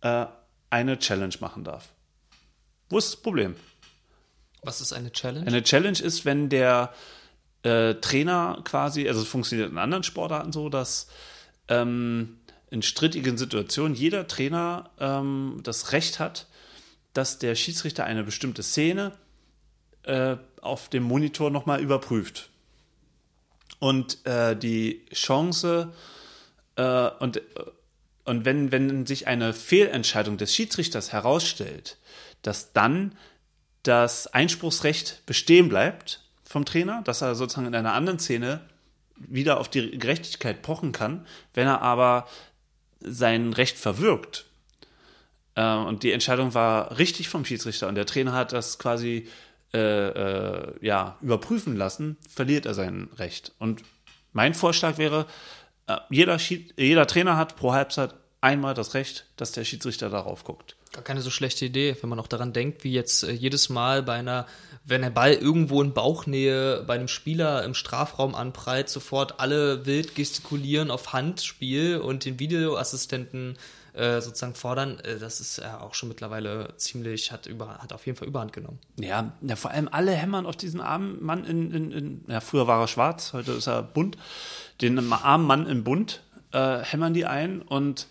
äh, 0.01 0.25
eine 0.69 0.99
Challenge 0.99 1.35
machen 1.39 1.63
darf? 1.63 1.89
Wo 2.89 2.97
ist 2.97 3.13
das 3.13 3.21
Problem? 3.21 3.55
Was 4.61 4.81
ist 4.81 4.93
eine 4.93 5.11
Challenge? 5.11 5.45
Eine 5.45 5.63
Challenge 5.63 5.99
ist, 5.99 6.25
wenn 6.25 6.49
der 6.49 6.93
äh, 7.63 7.95
Trainer 7.95 8.61
quasi, 8.63 9.07
also 9.07 9.21
es 9.21 9.27
funktioniert 9.27 9.71
in 9.71 9.77
anderen 9.77 10.03
Sportarten 10.03 10.51
so, 10.51 10.69
dass 10.69 11.07
ähm, 11.67 12.37
in 12.69 12.81
strittigen 12.81 13.37
Situationen 13.37 13.95
jeder 13.95 14.27
Trainer 14.27 14.89
ähm, 14.99 15.59
das 15.63 15.91
Recht 15.91 16.19
hat, 16.19 16.47
dass 17.13 17.39
der 17.39 17.55
Schiedsrichter 17.55 18.05
eine 18.05 18.23
bestimmte 18.23 18.63
Szene 18.63 19.13
äh, 20.03 20.37
auf 20.61 20.89
dem 20.89 21.03
Monitor 21.03 21.51
nochmal 21.51 21.81
überprüft. 21.81 22.49
Und 23.79 24.25
äh, 24.25 24.55
die 24.55 25.05
Chance, 25.13 25.93
äh, 26.75 27.09
und, 27.19 27.41
und 28.25 28.45
wenn, 28.45 28.71
wenn 28.71 29.05
sich 29.05 29.27
eine 29.27 29.53
Fehlentscheidung 29.53 30.37
des 30.37 30.53
Schiedsrichters 30.53 31.11
herausstellt, 31.11 31.97
dass 32.41 32.73
dann 32.73 33.15
das 33.83 34.27
Einspruchsrecht 34.27 35.25
bestehen 35.25 35.69
bleibt 35.69 36.22
vom 36.53 36.65
Trainer, 36.65 37.01
dass 37.03 37.21
er 37.21 37.33
sozusagen 37.33 37.67
in 37.67 37.75
einer 37.75 37.93
anderen 37.93 38.19
Szene 38.19 38.61
wieder 39.17 39.59
auf 39.59 39.69
die 39.69 39.97
Gerechtigkeit 39.97 40.61
pochen 40.61 40.91
kann, 40.91 41.25
wenn 41.55 41.67
er 41.67 41.81
aber 41.81 42.27
sein 42.99 43.53
Recht 43.53 43.77
verwirkt. 43.77 44.45
Äh, 45.55 45.75
und 45.75 46.03
die 46.03 46.11
Entscheidung 46.11 46.53
war 46.53 46.97
richtig 46.99 47.27
vom 47.27 47.43
Schiedsrichter 47.43 47.87
und 47.87 47.95
der 47.95 48.05
Trainer 48.05 48.33
hat 48.33 48.53
das 48.53 48.77
quasi 48.77 49.27
äh, 49.73 49.79
äh, 49.79 50.73
ja, 50.85 51.17
überprüfen 51.21 51.75
lassen, 51.75 52.17
verliert 52.29 52.67
er 52.67 52.75
sein 52.75 53.09
Recht. 53.17 53.51
Und 53.57 53.81
mein 54.31 54.53
Vorschlag 54.53 54.99
wäre, 54.99 55.25
äh, 55.87 55.97
jeder, 56.11 56.37
jeder 56.77 57.07
Trainer 57.07 57.35
hat 57.35 57.55
pro 57.55 57.73
Halbzeit 57.73 58.13
einmal 58.41 58.75
das 58.75 58.93
Recht, 58.93 59.25
dass 59.37 59.53
der 59.53 59.63
Schiedsrichter 59.63 60.11
darauf 60.11 60.43
guckt. 60.43 60.75
Gar 60.91 61.03
keine 61.03 61.21
so 61.21 61.31
schlechte 61.31 61.65
Idee, 61.65 61.97
wenn 62.01 62.09
man 62.09 62.19
auch 62.19 62.27
daran 62.27 62.53
denkt, 62.53 62.83
wie 62.83 62.91
jetzt 62.91 63.23
äh, 63.23 63.31
jedes 63.31 63.69
Mal 63.69 64.03
bei 64.03 64.13
einer, 64.13 64.45
wenn 64.85 65.01
der 65.01 65.09
Ball 65.09 65.33
irgendwo 65.33 65.81
in 65.81 65.93
Bauchnähe 65.93 66.83
bei 66.85 66.95
einem 66.95 67.07
Spieler 67.07 67.63
im 67.63 67.73
Strafraum 67.73 68.35
anprallt, 68.35 68.89
sofort 68.89 69.39
alle 69.39 69.85
wild 69.85 70.15
gestikulieren 70.15 70.91
auf 70.91 71.13
Handspiel 71.13 71.97
und 71.97 72.25
den 72.25 72.39
Videoassistenten 72.39 73.57
äh, 73.93 74.21
sozusagen 74.21 74.55
fordern, 74.55 74.99
äh, 74.99 75.19
das 75.19 75.39
ist 75.39 75.57
ja 75.57 75.79
auch 75.79 75.93
schon 75.93 76.09
mittlerweile 76.09 76.73
ziemlich, 76.77 77.31
hat, 77.31 77.45
über, 77.45 77.77
hat 77.77 77.93
auf 77.93 78.05
jeden 78.05 78.17
Fall 78.17 78.27
Überhand 78.27 78.51
genommen. 78.51 78.79
Ja, 78.99 79.33
ja, 79.41 79.55
vor 79.55 79.71
allem 79.71 79.87
alle 79.91 80.11
hämmern 80.11 80.45
auf 80.45 80.57
diesen 80.57 80.81
armen 80.81 81.23
Mann 81.23 81.45
in, 81.45 81.71
in, 81.71 81.91
in 81.91 82.25
ja, 82.27 82.41
früher 82.41 82.67
war 82.67 82.81
er 82.81 82.87
schwarz, 82.87 83.33
heute 83.33 83.51
ist 83.51 83.67
er 83.67 83.83
bunt, 83.83 84.17
den 84.81 85.13
armen 85.13 85.45
Mann 85.45 85.67
im 85.67 85.83
Bund 85.83 86.21
äh, 86.51 86.79
hämmern 86.79 87.13
die 87.13 87.25
ein 87.25 87.61
und 87.61 88.07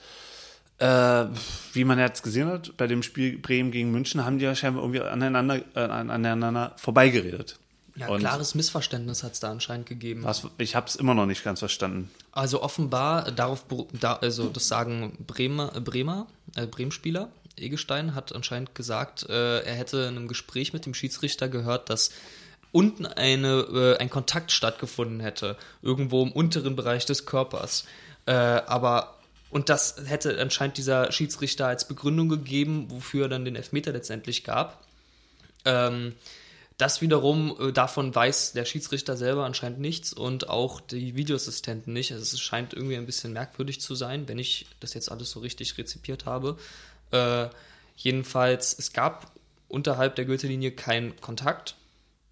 äh, 0.79 1.27
wie 1.73 1.85
man 1.85 1.99
jetzt 1.99 2.23
gesehen 2.23 2.49
hat, 2.49 2.77
bei 2.77 2.87
dem 2.87 3.03
Spiel 3.03 3.39
Bremen 3.39 3.71
gegen 3.71 3.91
München 3.91 4.25
haben 4.25 4.39
die 4.39 4.45
ja 4.45 4.55
scheinbar 4.55 4.83
irgendwie 4.83 5.01
aneinander, 5.01 5.61
äh, 5.75 5.81
aneinander 5.81 6.75
vorbeigeredet. 6.77 7.59
Ja, 7.95 8.09
und 8.09 8.21
klares 8.21 8.55
Missverständnis 8.55 9.23
hat 9.23 9.33
es 9.33 9.41
da 9.41 9.51
anscheinend 9.51 9.87
gegeben. 9.87 10.25
Was, 10.25 10.47
ich 10.57 10.75
habe 10.75 10.87
es 10.87 10.97
immer 10.97 11.15
noch 11.15 11.27
nicht 11.27 11.45
ganz 11.45 11.59
verstanden. 11.59 12.11
Also 12.33 12.63
offenbar, 12.63 13.31
darauf, 13.33 13.67
da, 13.93 14.15
also 14.15 14.49
das 14.49 14.67
sagen 14.67 15.19
Bremer, 15.27 15.69
Bremer 15.81 16.27
äh, 16.57 16.67
Bremen-Spieler, 16.67 17.29
Egestein 17.57 18.15
hat 18.15 18.35
anscheinend 18.35 18.75
gesagt, 18.75 19.29
äh, 19.29 19.61
er 19.61 19.75
hätte 19.75 19.99
in 19.99 20.17
einem 20.17 20.29
Gespräch 20.29 20.73
mit 20.73 20.87
dem 20.87 20.95
Schiedsrichter 20.95 21.49
gehört, 21.49 21.91
dass 21.91 22.11
unten 22.73 23.05
eine, 23.05 23.61
äh, 23.61 23.99
ein 23.99 24.09
Kontakt 24.09 24.53
stattgefunden 24.53 25.21
hätte, 25.21 25.57
irgendwo 25.83 26.23
im 26.23 26.33
unteren 26.33 26.75
Bereich 26.77 27.05
des 27.05 27.27
Körpers. 27.27 27.85
Äh, 28.25 28.33
aber 28.33 29.19
und 29.53 29.69
das 29.69 29.97
hätte 30.07 30.41
anscheinend 30.41 30.79
dieser 30.79 31.13
Schiedsrichter 31.13 31.67
als 31.67 31.87
Begründung 31.87 32.31
gegeben, 32.31 32.87
wofür 32.89 33.27
er 33.27 33.29
dann 33.29 33.45
den 33.45 33.55
Elfmeter 33.55 33.93
letztendlich 33.93 34.45
gab. 34.45 34.83
Ähm, 35.67 36.15
das 36.79 37.03
wiederum, 37.03 37.55
äh, 37.61 37.71
davon 37.71 38.15
weiß 38.15 38.55
der 38.55 38.65
Schiedsrichter 38.65 39.15
selber 39.15 39.45
anscheinend 39.45 39.79
nichts 39.79 40.15
und 40.15 40.49
auch 40.49 40.81
die 40.81 41.17
Videoassistenten 41.17 41.93
nicht. 41.93 42.13
Also 42.13 42.23
es 42.23 42.41
scheint 42.41 42.73
irgendwie 42.73 42.97
ein 42.97 43.05
bisschen 43.05 43.35
merkwürdig 43.35 43.79
zu 43.83 43.95
sein, 43.95 44.27
wenn 44.27 44.39
ich 44.39 44.65
das 44.81 44.95
jetzt 44.95 45.13
alles 45.13 45.31
so 45.31 45.41
richtig 45.41 45.77
rezipiert 45.77 46.25
habe. 46.25 46.57
Äh, 47.11 47.49
jedenfalls, 47.95 48.75
es 48.79 48.95
gab 48.95 49.33
unterhalb 49.69 50.17
der 50.17 50.25
Gürtellinie 50.25 50.73
keinen 50.73 51.21
Kontakt. 51.21 51.77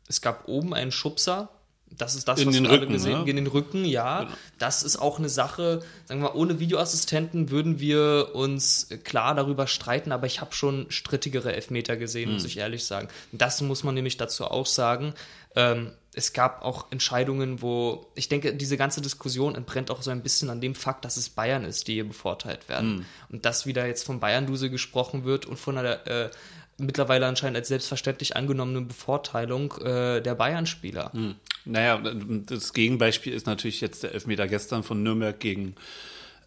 Es 0.09 0.23
gab 0.23 0.49
oben 0.49 0.73
einen 0.73 0.91
Schubser, 0.91 1.51
das 1.97 2.15
ist 2.15 2.29
das, 2.29 2.41
in 2.41 2.49
was 2.49 2.55
den 2.55 2.65
wir 2.65 2.71
Rücken, 2.71 2.85
alle 2.85 2.93
gesehen 2.93 3.25
ne? 3.25 3.31
In 3.31 3.37
den 3.37 3.47
Rücken, 3.47 3.85
ja. 3.85 4.21
Genau. 4.25 4.33
Das 4.59 4.83
ist 4.83 4.97
auch 4.97 5.19
eine 5.19 5.29
Sache, 5.29 5.81
sagen 6.07 6.23
wir 6.23 6.29
mal, 6.31 6.35
ohne 6.37 6.61
Videoassistenten 6.61 7.51
würden 7.51 7.81
wir 7.81 8.31
uns 8.35 8.89
klar 9.05 9.35
darüber 9.35 9.67
streiten, 9.67 10.13
aber 10.13 10.27
ich 10.27 10.41
habe 10.41 10.55
schon 10.55 10.87
strittigere 10.91 11.55
Elfmeter 11.55 11.97
gesehen, 11.97 12.29
Hm. 12.29 12.35
muss 12.35 12.45
ich 12.45 12.59
ehrlich 12.59 12.85
sagen. 12.85 13.09
Das 13.33 13.61
muss 13.61 13.85
man 13.85 13.95
nämlich 13.95 14.17
dazu 14.17 14.45
auch 14.45 14.67
sagen. 14.67 15.15
Ähm, 15.57 15.93
es 16.15 16.33
gab 16.33 16.63
auch 16.65 16.91
Entscheidungen, 16.91 17.63
wo 17.63 18.07
ich 18.15 18.29
denke, 18.29 18.55
diese 18.55 18.77
ganze 18.77 19.01
Diskussion 19.01 19.55
entbrennt 19.55 19.91
auch 19.91 20.03
so 20.03 20.11
ein 20.11 20.23
bisschen 20.23 20.51
an 20.51 20.61
dem 20.61 20.75
Fakt, 20.75 21.05
dass 21.05 21.17
es 21.17 21.29
Bayern 21.29 21.65
ist, 21.65 21.87
die 21.87 21.95
hier 21.95 22.07
bevorteilt 22.07 22.69
werden. 22.69 22.99
Hm. 22.99 23.07
Und 23.31 23.45
dass 23.45 23.67
wieder 23.67 23.87
jetzt 23.87 24.05
von 24.05 24.21
Bayern-Duse 24.21 24.71
gesprochen 24.71 25.25
wird 25.25 25.47
und 25.47 25.59
von 25.59 25.79
einer 25.79 26.07
äh, 26.07 26.31
mittlerweile 26.81 27.27
anscheinend 27.27 27.57
als 27.57 27.69
selbstverständlich 27.69 28.37
angenommene 28.37 28.83
Bevorteilung 28.83 29.73
äh, 29.79 30.21
der 30.21 30.35
Bayern-Spieler. 30.35 31.13
Hm. 31.13 31.35
Naja, 31.65 31.99
das 32.47 32.73
Gegenbeispiel 32.73 33.33
ist 33.33 33.47
natürlich 33.47 33.81
jetzt 33.81 34.03
der 34.03 34.15
Elfmeter 34.15 34.49
gestern 34.49 34.83
von 34.83 35.03
Nürnberg 35.03 35.39
gegen 35.39 35.75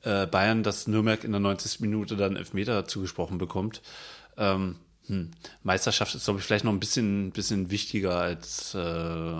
äh, 0.03 0.25
Bayern, 0.27 0.63
dass 0.63 0.87
Nürnberg 0.87 1.23
in 1.23 1.31
der 1.31 1.39
90. 1.39 1.79
Minute 1.79 2.15
dann 2.15 2.35
Elfmeter 2.35 2.85
zugesprochen 2.85 3.37
bekommt. 3.37 3.81
Ähm, 4.37 4.75
hm. 5.07 5.31
Meisterschaft 5.63 6.15
ist, 6.15 6.25
glaube 6.25 6.39
ich, 6.39 6.45
vielleicht 6.45 6.65
noch 6.65 6.71
ein 6.71 6.79
bisschen, 6.79 7.31
bisschen 7.31 7.69
wichtiger 7.69 8.17
als 8.17 8.73
äh, 8.73 9.33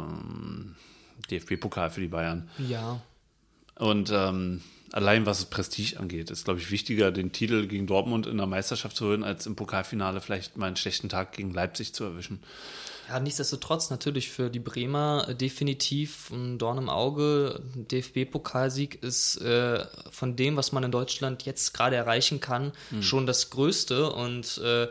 DFB-Pokal 1.32 1.90
für 1.90 2.02
die 2.02 2.08
Bayern. 2.08 2.50
Ja, 2.58 3.02
Und 3.76 4.12
ähm, 4.14 4.62
allein 4.94 5.26
was 5.26 5.40
das 5.40 5.50
Prestige 5.50 6.00
angeht, 6.00 6.30
ist, 6.30 6.46
glaube 6.46 6.60
ich, 6.60 6.70
wichtiger, 6.70 7.12
den 7.12 7.32
Titel 7.32 7.68
gegen 7.68 7.88
Dortmund 7.88 8.28
in 8.28 8.38
der 8.38 8.46
Meisterschaft 8.46 8.96
zu 8.96 9.08
holen, 9.08 9.24
als 9.24 9.46
im 9.48 9.56
Pokalfinale 9.56 10.22
vielleicht 10.22 10.56
mal 10.56 10.68
einen 10.68 10.76
schlechten 10.76 11.10
Tag 11.10 11.34
gegen 11.34 11.52
Leipzig 11.52 11.94
zu 11.94 12.04
erwischen. 12.04 12.40
Ja, 13.10 13.20
nichtsdestotrotz 13.20 13.90
natürlich 13.90 14.30
für 14.30 14.52
die 14.52 14.60
Bremer 14.60 15.26
äh, 15.28 15.36
definitiv 15.36 16.30
ein 16.30 16.60
Dorn 16.60 16.78
im 16.78 16.90
Auge. 16.90 17.60
Ein 17.76 17.88
DFB-Pokalsieg 17.88 19.04
ist 19.04 19.38
äh, 19.42 19.84
von 20.12 20.36
dem, 20.36 20.56
was 20.56 20.72
man 20.72 20.84
in 20.84 20.92
Deutschland 20.92 21.44
jetzt 21.44 21.74
gerade 21.74 21.96
erreichen 21.96 22.40
kann, 22.40 22.72
schon 23.02 23.26
das 23.26 23.50
Größte 23.50 24.12
und 24.12 24.60
äh, 24.60 24.88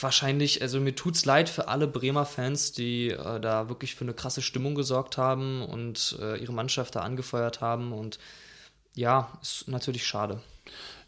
wahrscheinlich, 0.00 0.62
also 0.62 0.80
mir 0.80 0.94
tut's 0.94 1.24
leid 1.24 1.48
für 1.48 1.66
alle 1.66 1.88
Bremer 1.88 2.26
Fans, 2.26 2.72
die 2.72 3.10
äh, 3.10 3.40
da 3.40 3.68
wirklich 3.68 3.96
für 3.96 4.04
eine 4.04 4.14
krasse 4.14 4.40
Stimmung 4.40 4.76
gesorgt 4.76 5.18
haben 5.18 5.62
und 5.62 6.16
äh, 6.20 6.36
ihre 6.36 6.52
Mannschaft 6.52 6.94
da 6.94 7.00
angefeuert 7.00 7.60
haben 7.60 7.92
und 7.92 8.18
ja, 8.96 9.38
ist 9.40 9.68
natürlich 9.68 10.06
schade. 10.06 10.42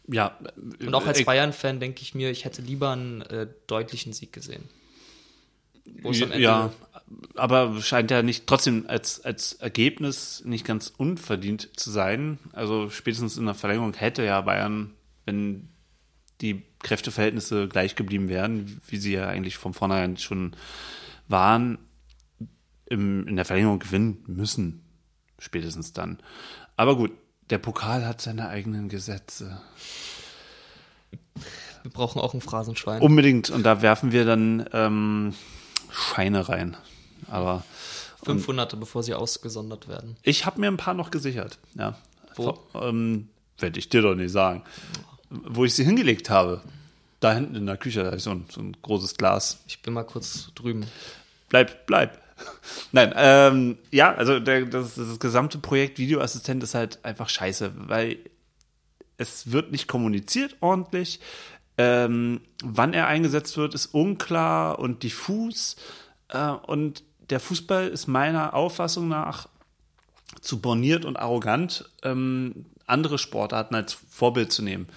Ja, 0.07 0.37
Und 0.79 0.93
auch 0.93 1.05
als 1.05 1.19
äh, 1.19 1.23
Bayern-Fan 1.23 1.79
denke 1.79 2.01
ich 2.01 2.15
mir, 2.15 2.31
ich 2.31 2.45
hätte 2.45 2.61
lieber 2.61 2.91
einen 2.91 3.21
äh, 3.23 3.47
deutlichen 3.67 4.13
Sieg 4.13 4.31
gesehen. 4.33 4.63
Wo 6.01 6.11
es 6.11 6.21
am 6.21 6.31
Ende 6.31 6.43
Ja, 6.43 6.71
aber 7.35 7.81
scheint 7.81 8.11
ja 8.11 8.21
nicht 8.21 8.47
trotzdem 8.47 8.85
als, 8.87 9.21
als 9.21 9.53
Ergebnis 9.53 10.43
nicht 10.45 10.65
ganz 10.65 10.93
unverdient 10.95 11.69
zu 11.75 11.89
sein. 11.89 12.37
Also 12.53 12.89
spätestens 12.89 13.37
in 13.37 13.45
der 13.45 13.55
Verlängerung 13.55 13.93
hätte 13.93 14.23
ja 14.23 14.41
Bayern, 14.41 14.93
wenn 15.25 15.69
die 16.41 16.63
Kräfteverhältnisse 16.79 17.67
gleich 17.67 17.95
geblieben 17.95 18.29
wären, 18.29 18.81
wie 18.87 18.97
sie 18.97 19.13
ja 19.13 19.27
eigentlich 19.27 19.57
von 19.57 19.73
vornherein 19.73 20.17
schon 20.17 20.55
waren, 21.27 21.77
im, 22.85 23.27
in 23.27 23.35
der 23.35 23.45
Verlängerung 23.45 23.79
gewinnen 23.79 24.23
müssen. 24.27 24.83
Spätestens 25.39 25.93
dann. 25.93 26.19
Aber 26.75 26.95
gut, 26.95 27.11
der 27.49 27.57
Pokal 27.57 28.05
hat 28.05 28.21
seine 28.21 28.49
eigenen 28.49 28.89
Gesetze. 28.89 29.61
Wir 31.83 31.91
brauchen 31.91 32.19
auch 32.19 32.33
ein 32.33 32.41
Phrasenschwein. 32.41 33.01
Unbedingt. 33.01 33.49
Und 33.49 33.63
da 33.63 33.81
werfen 33.81 34.11
wir 34.11 34.25
dann 34.25 34.65
ähm, 34.73 35.33
Scheine 35.91 36.49
rein. 36.49 36.77
Aber 37.27 37.63
500, 38.23 38.79
bevor 38.79 39.03
sie 39.03 39.13
ausgesondert 39.13 39.87
werden. 39.87 40.17
Ich 40.23 40.45
habe 40.45 40.59
mir 40.59 40.67
ein 40.67 40.77
paar 40.77 40.93
noch 40.93 41.11
gesichert. 41.11 41.57
Ja. 41.75 41.97
Wo? 42.35 42.59
Ähm, 42.73 43.29
Werde 43.57 43.79
ich 43.79 43.89
dir 43.89 44.01
doch 44.01 44.15
nicht 44.15 44.31
sagen. 44.31 44.63
Wo 45.29 45.65
ich 45.65 45.73
sie 45.73 45.83
hingelegt 45.83 46.29
habe. 46.29 46.61
Da 47.19 47.33
hinten 47.33 47.55
in 47.55 47.65
der 47.65 47.77
Küche, 47.77 48.03
da 48.03 48.11
ist 48.11 48.23
so 48.23 48.31
ein, 48.31 48.45
so 48.49 48.61
ein 48.61 48.77
großes 48.81 49.15
Glas. 49.15 49.59
Ich 49.67 49.81
bin 49.81 49.93
mal 49.93 50.03
kurz 50.03 50.51
drüben. 50.55 50.85
Bleib, 51.49 51.85
bleib. 51.85 52.21
Nein, 52.91 53.13
ähm, 53.15 53.77
ja, 53.91 54.13
also 54.13 54.39
der, 54.39 54.65
das, 54.65 54.95
das 54.95 55.19
gesamte 55.19 55.57
Projekt 55.57 55.97
Videoassistent 55.97 56.63
ist 56.63 56.75
halt 56.75 56.99
einfach 57.03 57.29
scheiße, 57.29 57.73
weil 57.75 58.17
es 59.17 59.51
wird 59.51 59.71
nicht 59.71 59.87
kommuniziert 59.87 60.55
ordentlich. 60.61 61.19
Ähm, 61.77 62.41
wann 62.63 62.93
er 62.93 63.07
eingesetzt 63.07 63.57
wird, 63.57 63.73
ist 63.73 63.87
unklar 63.87 64.79
und 64.79 65.03
diffus. 65.03 65.75
Äh, 66.29 66.49
und 66.49 67.03
der 67.29 67.39
Fußball 67.39 67.87
ist 67.87 68.07
meiner 68.07 68.53
Auffassung 68.53 69.07
nach 69.07 69.47
zu 70.41 70.61
borniert 70.61 71.05
und 71.05 71.17
arrogant, 71.17 71.89
ähm, 72.03 72.65
andere 72.85 73.17
Sportarten 73.17 73.75
als 73.75 73.93
Vorbild 73.93 74.51
zu 74.51 74.63
nehmen. 74.63 74.87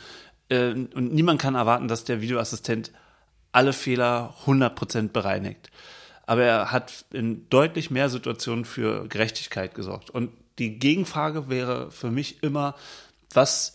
Äh, 0.49 0.73
und 0.73 1.13
niemand 1.13 1.41
kann 1.41 1.55
erwarten, 1.55 1.89
dass 1.89 2.05
der 2.05 2.21
Videoassistent 2.21 2.93
alle 3.53 3.73
Fehler 3.73 4.35
100% 4.47 5.09
bereinigt. 5.09 5.71
Aber 6.27 6.43
er 6.45 6.73
hat 6.73 7.05
in 7.13 7.49
deutlich 7.51 7.91
mehr 7.91 8.09
Situationen 8.09 8.65
für 8.65 9.09
Gerechtigkeit 9.09 9.75
gesorgt. 9.75 10.11
Und 10.11 10.31
die 10.59 10.79
Gegenfrage 10.79 11.49
wäre 11.49 11.91
für 11.91 12.11
mich 12.11 12.43
immer, 12.43 12.75
was 13.33 13.75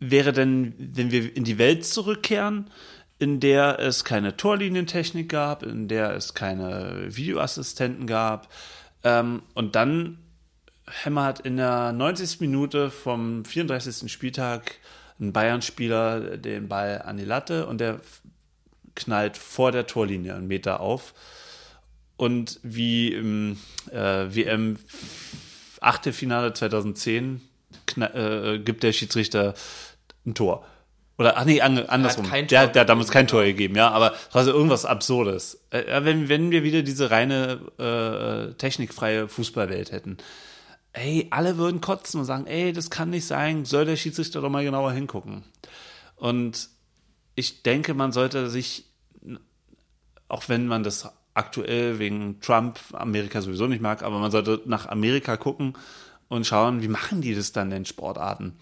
wäre 0.00 0.32
denn, 0.32 0.74
wenn 0.78 1.10
wir 1.10 1.36
in 1.36 1.44
die 1.44 1.58
Welt 1.58 1.84
zurückkehren, 1.84 2.70
in 3.18 3.40
der 3.40 3.78
es 3.78 4.04
keine 4.04 4.36
Torlinientechnik 4.36 5.28
gab, 5.28 5.62
in 5.62 5.88
der 5.88 6.14
es 6.14 6.34
keine 6.34 7.06
Videoassistenten 7.08 8.06
gab. 8.06 8.52
Ähm, 9.02 9.42
und 9.54 9.76
dann 9.76 10.18
hämmert 10.86 11.40
in 11.40 11.56
der 11.56 11.92
90. 11.92 12.40
Minute 12.40 12.90
vom 12.90 13.44
34. 13.44 14.10
Spieltag 14.12 14.76
ein 15.20 15.32
Bayern-Spieler 15.32 16.36
den 16.36 16.68
Ball 16.68 17.02
an 17.02 17.16
die 17.16 17.24
Latte 17.24 17.66
und 17.66 17.78
der 17.78 18.00
knallt 18.94 19.36
vor 19.36 19.72
der 19.72 19.86
Torlinie 19.86 20.34
einen 20.34 20.46
Meter 20.46 20.80
auf. 20.80 21.14
Und 22.16 22.60
wie 22.62 23.12
im 23.12 23.58
äh, 23.90 23.96
WM 24.34 24.78
Achtelfinale 25.80 26.52
2010 26.52 27.40
äh, 27.96 28.58
gibt 28.58 28.82
der 28.82 28.92
Schiedsrichter 28.92 29.54
ein 30.24 30.34
Tor. 30.34 30.64
Oder, 31.16 31.36
ach 31.36 31.44
nee, 31.44 31.60
andersrum. 31.60 32.28
Der, 32.48 32.66
der, 32.66 32.80
hat 32.80 32.88
damals 32.88 33.10
kein 33.10 33.28
Tor 33.28 33.44
gegeben, 33.44 33.76
ja, 33.76 33.90
aber 33.90 34.14
quasi 34.32 34.50
irgendwas 34.50 34.84
Absurdes. 34.84 35.60
Äh, 35.70 36.04
wenn, 36.04 36.28
wenn 36.28 36.50
wir 36.50 36.64
wieder 36.64 36.82
diese 36.82 37.10
reine 37.10 37.60
äh, 37.78 38.54
technikfreie 38.54 39.28
Fußballwelt 39.28 39.92
hätten, 39.92 40.16
ey, 40.92 41.28
alle 41.30 41.56
würden 41.56 41.80
kotzen 41.80 42.20
und 42.20 42.26
sagen, 42.26 42.46
ey, 42.46 42.72
das 42.72 42.90
kann 42.90 43.10
nicht 43.10 43.26
sein, 43.26 43.64
soll 43.64 43.84
der 43.84 43.96
Schiedsrichter 43.96 44.40
doch 44.40 44.50
mal 44.50 44.64
genauer 44.64 44.92
hingucken. 44.92 45.44
Und 46.16 46.68
ich 47.34 47.62
denke, 47.62 47.94
man 47.94 48.12
sollte 48.12 48.48
sich, 48.48 48.86
auch 50.28 50.48
wenn 50.48 50.66
man 50.66 50.82
das 50.82 51.10
aktuell 51.34 51.98
wegen 51.98 52.40
Trump 52.40 52.78
Amerika 52.92 53.42
sowieso 53.42 53.66
nicht 53.66 53.82
mag, 53.82 54.02
aber 54.02 54.18
man 54.18 54.30
sollte 54.30 54.62
nach 54.66 54.86
Amerika 54.86 55.36
gucken 55.36 55.74
und 56.28 56.46
schauen, 56.46 56.82
wie 56.82 56.88
machen 56.88 57.20
die 57.20 57.34
das 57.34 57.52
dann 57.52 57.72
in 57.72 57.84
Sportarten? 57.84 58.56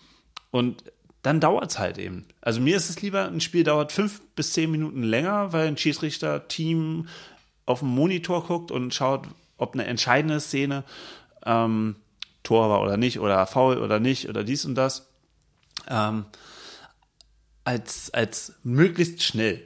Und 0.51 0.85
dann 1.23 1.39
dauert 1.39 1.71
es 1.71 1.79
halt 1.79 1.99
eben. 1.99 2.27
Also 2.41 2.61
mir 2.61 2.77
ist 2.77 2.91
es 2.91 3.01
lieber, 3.01 3.27
ein 3.27 3.41
Spiel 3.41 3.63
dauert 3.63 3.93
fünf 3.93 4.21
bis 4.35 4.53
zehn 4.53 4.71
Minuten 4.71 5.03
länger, 5.03 5.53
weil 5.53 5.69
ein 5.69 5.77
Schiedsrichter-Team 5.77 7.09
auf 7.65 7.79
dem 7.81 7.89
Monitor 7.89 8.45
guckt 8.45 8.71
und 8.71 8.93
schaut, 8.93 9.29
ob 9.57 9.75
eine 9.75 9.85
entscheidende 9.85 10.41
Szene 10.41 10.83
ähm, 11.47 11.97
Tor 12.43 12.69
war 12.71 12.83
oder 12.83 12.97
nicht, 12.97 13.21
oder 13.21 13.47
faul 13.47 13.79
oder 13.79 14.01
nicht, 14.01 14.29
oder 14.29 14.43
dies 14.43 14.65
und 14.65 14.75
das, 14.75 15.09
ähm, 15.89 16.25
als, 17.65 18.13
als 18.13 18.55
möglichst 18.63 19.23
schnell 19.23 19.63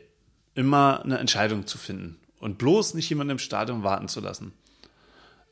immer 0.55 1.03
eine 1.05 1.19
Entscheidung 1.19 1.67
zu 1.67 1.79
finden 1.79 2.19
und 2.41 2.59
bloß 2.59 2.95
nicht 2.95 3.09
jemanden 3.09 3.33
im 3.33 3.39
Stadion 3.39 3.83
warten 3.83 4.09
zu 4.09 4.21
lassen. 4.21 4.53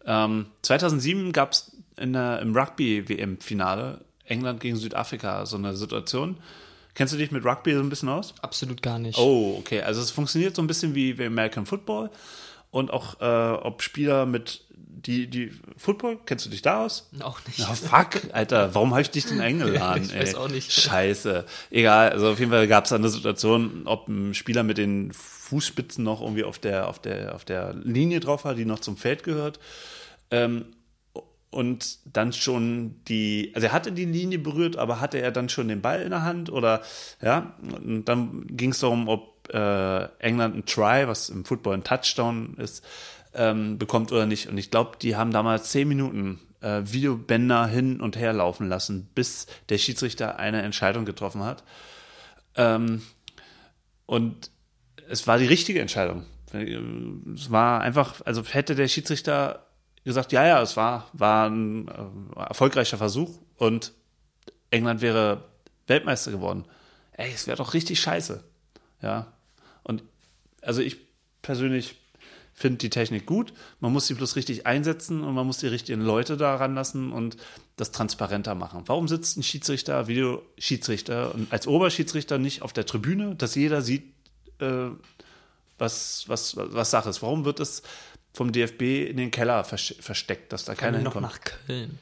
Ähm, 0.06 0.46
2007 0.62 1.32
gab 1.32 1.52
es 1.52 1.76
im 1.96 2.56
Rugby-WM-Finale 2.56 4.04
England 4.26 4.60
gegen 4.60 4.76
Südafrika 4.76 5.46
so 5.46 5.56
eine 5.56 5.76
Situation. 5.76 6.38
Kennst 6.94 7.12
du 7.12 7.18
dich 7.18 7.30
mit 7.30 7.44
Rugby 7.44 7.74
so 7.74 7.80
ein 7.80 7.88
bisschen 7.88 8.08
aus? 8.08 8.34
Absolut 8.40 8.82
gar 8.82 8.98
nicht. 8.98 9.18
Oh, 9.18 9.56
okay. 9.58 9.82
Also 9.82 10.00
es 10.00 10.10
funktioniert 10.10 10.56
so 10.56 10.62
ein 10.62 10.66
bisschen 10.66 10.94
wie, 10.94 11.18
wie 11.18 11.26
American 11.26 11.66
Football 11.66 12.10
und 12.70 12.90
auch 12.90 13.20
äh, 13.20 13.54
ob 13.56 13.82
Spieler 13.82 14.26
mit 14.26 14.63
die, 15.06 15.28
die 15.28 15.52
Football, 15.76 16.18
kennst 16.24 16.46
du 16.46 16.50
dich 16.50 16.62
da 16.62 16.84
aus? 16.84 17.10
Auch 17.20 17.40
nicht. 17.46 17.58
Ja, 17.58 17.66
fuck, 17.66 18.22
Alter, 18.32 18.74
warum 18.74 18.92
habe 18.92 19.02
ich 19.02 19.10
dich 19.10 19.26
denn 19.26 19.40
eingeladen? 19.42 20.04
ich 20.04 20.16
weiß 20.16 20.34
auch 20.34 20.48
nicht. 20.48 20.72
Scheiße. 20.72 21.44
Egal, 21.70 22.10
also 22.10 22.30
auf 22.30 22.38
jeden 22.38 22.50
Fall 22.50 22.66
gab 22.68 22.86
es 22.86 22.92
eine 22.92 23.08
Situation, 23.08 23.82
ob 23.84 24.08
ein 24.08 24.34
Spieler 24.34 24.62
mit 24.62 24.78
den 24.78 25.12
Fußspitzen 25.12 26.02
noch 26.02 26.20
irgendwie 26.22 26.44
auf 26.44 26.58
der, 26.58 26.88
auf 26.88 26.98
der, 26.98 27.34
auf 27.34 27.44
der 27.44 27.74
Linie 27.74 28.20
drauf 28.20 28.44
war, 28.44 28.54
die 28.54 28.64
noch 28.64 28.80
zum 28.80 28.96
Feld 28.96 29.24
gehört. 29.24 29.60
Ähm, 30.30 30.66
und 31.50 31.98
dann 32.04 32.32
schon 32.32 32.96
die, 33.06 33.52
also 33.54 33.68
er 33.68 33.72
hatte 33.72 33.92
die 33.92 34.06
Linie 34.06 34.40
berührt, 34.40 34.76
aber 34.76 35.00
hatte 35.00 35.18
er 35.18 35.30
dann 35.30 35.48
schon 35.48 35.68
den 35.68 35.82
Ball 35.82 36.02
in 36.02 36.10
der 36.10 36.22
Hand 36.22 36.50
oder 36.50 36.82
ja, 37.22 37.54
und 37.62 38.06
dann 38.06 38.44
ging 38.48 38.70
es 38.70 38.80
darum, 38.80 39.06
ob 39.06 39.34
äh, 39.52 40.04
England 40.18 40.56
ein 40.56 40.66
Try, 40.66 41.06
was 41.06 41.28
im 41.28 41.44
Football 41.44 41.74
ein 41.74 41.84
Touchdown 41.84 42.54
ist, 42.56 42.84
ähm, 43.34 43.78
bekommt 43.78 44.12
oder 44.12 44.26
nicht. 44.26 44.48
Und 44.48 44.58
ich 44.58 44.70
glaube, 44.70 44.96
die 45.00 45.16
haben 45.16 45.30
damals 45.30 45.70
zehn 45.70 45.88
Minuten 45.88 46.40
äh, 46.60 46.82
Videobänder 46.84 47.66
hin 47.66 48.00
und 48.00 48.16
her 48.16 48.32
laufen 48.32 48.68
lassen, 48.68 49.08
bis 49.14 49.46
der 49.68 49.78
Schiedsrichter 49.78 50.38
eine 50.38 50.62
Entscheidung 50.62 51.04
getroffen 51.04 51.42
hat. 51.42 51.62
Ähm, 52.56 53.02
und 54.06 54.50
es 55.08 55.26
war 55.26 55.38
die 55.38 55.46
richtige 55.46 55.80
Entscheidung. 55.80 56.24
Es 56.52 57.50
war 57.50 57.80
einfach, 57.80 58.20
also 58.24 58.44
hätte 58.44 58.74
der 58.74 58.88
Schiedsrichter 58.88 59.66
gesagt, 60.04 60.32
ja, 60.32 60.46
ja, 60.46 60.62
es 60.62 60.76
war, 60.76 61.08
war 61.12 61.48
ein 61.48 61.88
äh, 61.88 62.40
erfolgreicher 62.40 62.98
Versuch 62.98 63.38
und 63.56 63.92
England 64.70 65.00
wäre 65.00 65.44
Weltmeister 65.86 66.30
geworden. 66.30 66.64
Ey, 67.12 67.32
es 67.32 67.46
wäre 67.46 67.56
doch 67.56 67.74
richtig 67.74 68.00
scheiße. 68.00 68.44
Ja. 69.02 69.32
Und 69.82 70.02
also 70.62 70.80
ich 70.80 70.98
persönlich 71.42 71.96
finde 72.54 72.78
die 72.78 72.90
Technik 72.90 73.26
gut. 73.26 73.52
Man 73.80 73.92
muss 73.92 74.06
sie 74.06 74.14
bloß 74.14 74.36
richtig 74.36 74.66
einsetzen 74.66 75.22
und 75.24 75.34
man 75.34 75.46
muss 75.46 75.58
die 75.58 75.66
richtigen 75.66 76.00
Leute 76.00 76.36
da 76.36 76.54
ranlassen 76.54 77.12
und 77.12 77.36
das 77.76 77.90
transparenter 77.90 78.54
machen. 78.54 78.84
Warum 78.86 79.08
sitzt 79.08 79.36
ein 79.36 79.42
Schiedsrichter, 79.42 80.06
Videoschiedsrichter 80.06 81.34
und 81.34 81.52
als 81.52 81.66
Oberschiedsrichter 81.66 82.38
nicht 82.38 82.62
auf 82.62 82.72
der 82.72 82.86
Tribüne, 82.86 83.34
dass 83.34 83.56
jeder 83.56 83.82
sieht, 83.82 84.04
äh, 84.60 84.86
was, 85.76 86.24
was, 86.28 86.56
was 86.56 86.90
Sache 86.90 87.10
ist? 87.10 87.20
Warum 87.22 87.44
wird 87.44 87.58
es 87.58 87.82
vom 88.32 88.52
DFB 88.52 89.08
in 89.08 89.16
den 89.16 89.30
Keller 89.30 89.64
versteckt, 89.64 90.52
dass 90.52 90.64
da 90.64 90.74
keiner 90.74 90.98
noch 90.98 91.14
hinkommt. 91.14 91.22
nach 91.22 91.40
Köln. 91.40 91.98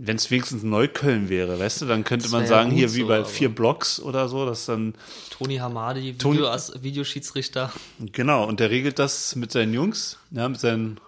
Wenn 0.00 0.14
es 0.14 0.30
wenigstens 0.30 0.62
Neukölln 0.62 1.28
wäre, 1.28 1.58
weißt 1.58 1.82
du, 1.82 1.86
dann 1.86 2.04
könnte 2.04 2.28
man 2.28 2.46
sagen, 2.46 2.70
ja 2.70 2.76
hier 2.76 2.94
wie 2.94 3.00
so, 3.00 3.08
bei 3.08 3.24
vier 3.24 3.48
Blocks 3.52 3.98
oder 3.98 4.28
so, 4.28 4.46
dass 4.46 4.66
dann. 4.66 4.94
Toni 5.28 5.56
Hamadi, 5.56 6.16
Toni, 6.16 6.38
Video, 6.38 6.82
Videoschiedsrichter. 6.82 7.72
Genau, 8.12 8.44
und 8.44 8.60
der 8.60 8.70
regelt 8.70 9.00
das 9.00 9.34
mit 9.34 9.50
seinen 9.50 9.74
Jungs, 9.74 10.18
ja, 10.30 10.48
mit 10.48 10.60
seinen 10.60 11.00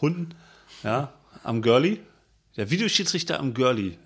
Hunden, 0.00 0.34
ja, 0.82 1.12
am 1.44 1.60
Girlie. 1.60 1.98
Der 2.56 2.70
Videoschiedsrichter 2.70 3.38
am 3.38 3.52
Girlie, 3.52 3.98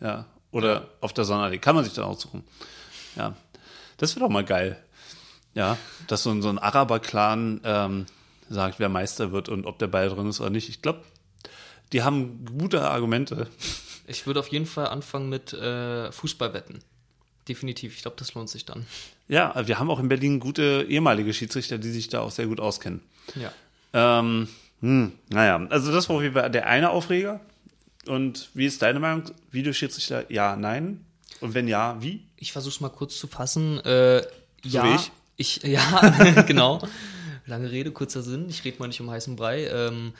ja, 0.00 0.26
oder 0.50 0.88
auf 1.00 1.12
der 1.12 1.24
Sonnenallee, 1.24 1.58
kann 1.58 1.76
man 1.76 1.84
sich 1.84 1.94
dann 1.94 2.06
aussuchen. 2.06 2.42
Ja, 3.14 3.36
das 3.98 4.16
wäre 4.16 4.26
doch 4.26 4.32
mal 4.32 4.44
geil. 4.44 4.76
Ja, 5.54 5.78
dass 6.08 6.24
so 6.24 6.30
ein, 6.30 6.42
so 6.42 6.48
ein 6.48 6.58
Araber-Clan 6.58 7.60
ähm, 7.62 8.06
sagt, 8.50 8.80
wer 8.80 8.88
Meister 8.88 9.30
wird 9.30 9.48
und 9.48 9.66
ob 9.66 9.78
der 9.78 9.86
Ball 9.86 10.08
drin 10.08 10.28
ist 10.28 10.40
oder 10.40 10.50
nicht. 10.50 10.68
Ich 10.68 10.82
glaube, 10.82 11.02
die 11.92 12.02
haben 12.02 12.44
gute 12.58 12.82
Argumente. 12.90 13.46
Ich 14.06 14.26
würde 14.26 14.40
auf 14.40 14.48
jeden 14.48 14.66
Fall 14.66 14.88
anfangen 14.88 15.28
mit 15.28 15.52
äh, 15.52 16.12
Fußballwetten. 16.12 16.80
Definitiv. 17.48 17.94
Ich 17.96 18.02
glaube, 18.02 18.16
das 18.18 18.34
lohnt 18.34 18.48
sich 18.48 18.64
dann. 18.64 18.86
Ja, 19.28 19.66
wir 19.66 19.78
haben 19.78 19.90
auch 19.90 20.00
in 20.00 20.08
Berlin 20.08 20.40
gute 20.40 20.86
ehemalige 20.88 21.32
Schiedsrichter, 21.32 21.78
die 21.78 21.90
sich 21.90 22.08
da 22.08 22.20
auch 22.20 22.30
sehr 22.30 22.46
gut 22.46 22.60
auskennen. 22.60 23.00
Ja. 23.34 23.52
Ähm, 23.92 24.48
hm, 24.80 25.12
naja, 25.30 25.66
also 25.70 25.92
das 25.92 26.08
war 26.08 26.48
der 26.48 26.66
eine 26.66 26.90
Aufreger. 26.90 27.40
Und 28.06 28.50
wie 28.54 28.66
ist 28.66 28.82
deine 28.82 29.00
Meinung? 29.00 29.24
Videoschiedsrichter, 29.50 30.30
ja, 30.30 30.56
nein? 30.56 31.04
Und 31.40 31.54
wenn 31.54 31.68
ja, 31.68 32.00
wie? 32.02 32.22
Ich 32.36 32.52
versuche 32.52 32.74
es 32.74 32.80
mal 32.80 32.90
kurz 32.90 33.18
zu 33.18 33.26
fassen. 33.26 33.78
Äh, 33.80 34.22
so 34.62 34.78
ja, 34.78 34.94
ich? 34.94 35.12
ich 35.36 35.62
ja, 35.62 36.42
genau. 36.46 36.86
Lange 37.46 37.70
Rede, 37.70 37.92
kurzer 37.92 38.22
Sinn. 38.22 38.48
Ich 38.48 38.64
rede 38.64 38.78
mal 38.78 38.88
nicht 38.88 39.00
um 39.00 39.10
heißen 39.10 39.36
Brei. 39.36 39.66
Ähm, 39.66 40.14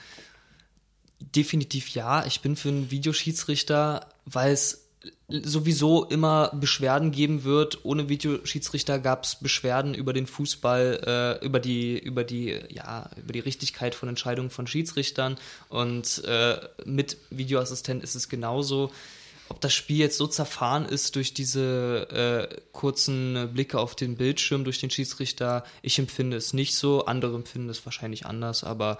definitiv 1.19 1.89
ja. 1.89 2.25
Ich 2.25 2.41
bin 2.41 2.55
für 2.55 2.69
einen 2.69 2.91
Videoschiedsrichter, 2.91 4.07
weil 4.25 4.53
es 4.53 4.85
sowieso 5.27 6.05
immer 6.05 6.51
Beschwerden 6.53 7.11
geben 7.11 7.43
wird. 7.43 7.83
Ohne 7.83 8.09
Videoschiedsrichter 8.09 8.99
gab 8.99 9.23
es 9.23 9.35
Beschwerden 9.35 9.93
über 9.93 10.13
den 10.13 10.27
Fußball, 10.27 11.39
äh, 11.41 11.45
über 11.45 11.59
die, 11.59 11.97
über 11.97 12.23
die, 12.23 12.59
ja, 12.69 13.09
über 13.17 13.33
die 13.33 13.39
Richtigkeit 13.39 13.95
von 13.95 14.09
Entscheidungen 14.09 14.49
von 14.49 14.67
Schiedsrichtern. 14.67 15.37
Und 15.69 16.23
äh, 16.25 16.57
mit 16.85 17.17
Videoassistent 17.29 18.03
ist 18.03 18.15
es 18.15 18.29
genauso. 18.29 18.91
Ob 19.49 19.61
das 19.61 19.73
Spiel 19.73 19.97
jetzt 19.97 20.17
so 20.17 20.27
zerfahren 20.27 20.85
ist 20.85 21.15
durch 21.15 21.33
diese 21.33 22.49
äh, 22.51 22.61
kurzen 22.71 23.51
Blicke 23.53 23.79
auf 23.79 23.95
den 23.95 24.17
Bildschirm 24.17 24.63
durch 24.63 24.79
den 24.79 24.89
Schiedsrichter. 24.89 25.63
Ich 25.81 25.99
empfinde 25.99 26.37
es 26.37 26.53
nicht 26.53 26.75
so, 26.75 27.05
andere 27.05 27.35
empfinden 27.35 27.69
es 27.69 27.85
wahrscheinlich 27.85 28.25
anders, 28.25 28.63
aber 28.63 28.97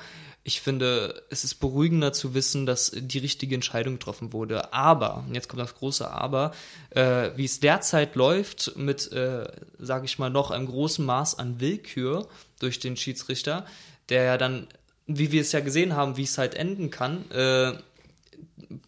ich 0.47 0.62
finde, 0.62 1.23
es 1.31 1.43
ist 1.43 1.55
beruhigender 1.55 2.13
zu 2.13 2.36
wissen, 2.36 2.67
dass 2.67 2.91
die 2.95 3.17
richtige 3.17 3.55
Entscheidung 3.55 3.95
getroffen 3.95 4.31
wurde. 4.31 4.73
Aber, 4.73 5.23
und 5.27 5.34
jetzt 5.34 5.49
kommt 5.49 5.62
das 5.62 5.73
große 5.73 6.10
Aber, 6.12 6.53
äh, 6.91 7.31
wie 7.36 7.45
es 7.45 7.60
derzeit 7.60 8.15
läuft, 8.15 8.77
mit, 8.77 9.12
äh, 9.12 9.47
sage 9.79 10.05
ich 10.05 10.19
mal, 10.19 10.29
noch 10.29 10.51
einem 10.51 10.67
großen 10.67 11.03
Maß 11.03 11.39
an 11.39 11.60
Willkür 11.60 12.27
durch 12.60 12.77
den 12.77 12.95
Schiedsrichter, 12.95 13.65
der 14.10 14.23
ja 14.23 14.38
dann, 14.38 14.67
wie 15.08 15.31
wir 15.31 15.41
es 15.41 15.51
ja 15.51 15.62
gesehen 15.62 15.95
haben, 15.95 16.15
wie 16.15 16.23
es 16.23 16.38
halt 16.38 16.53
enden 16.53 16.91
kann, 16.91 17.29
äh, 17.31 17.73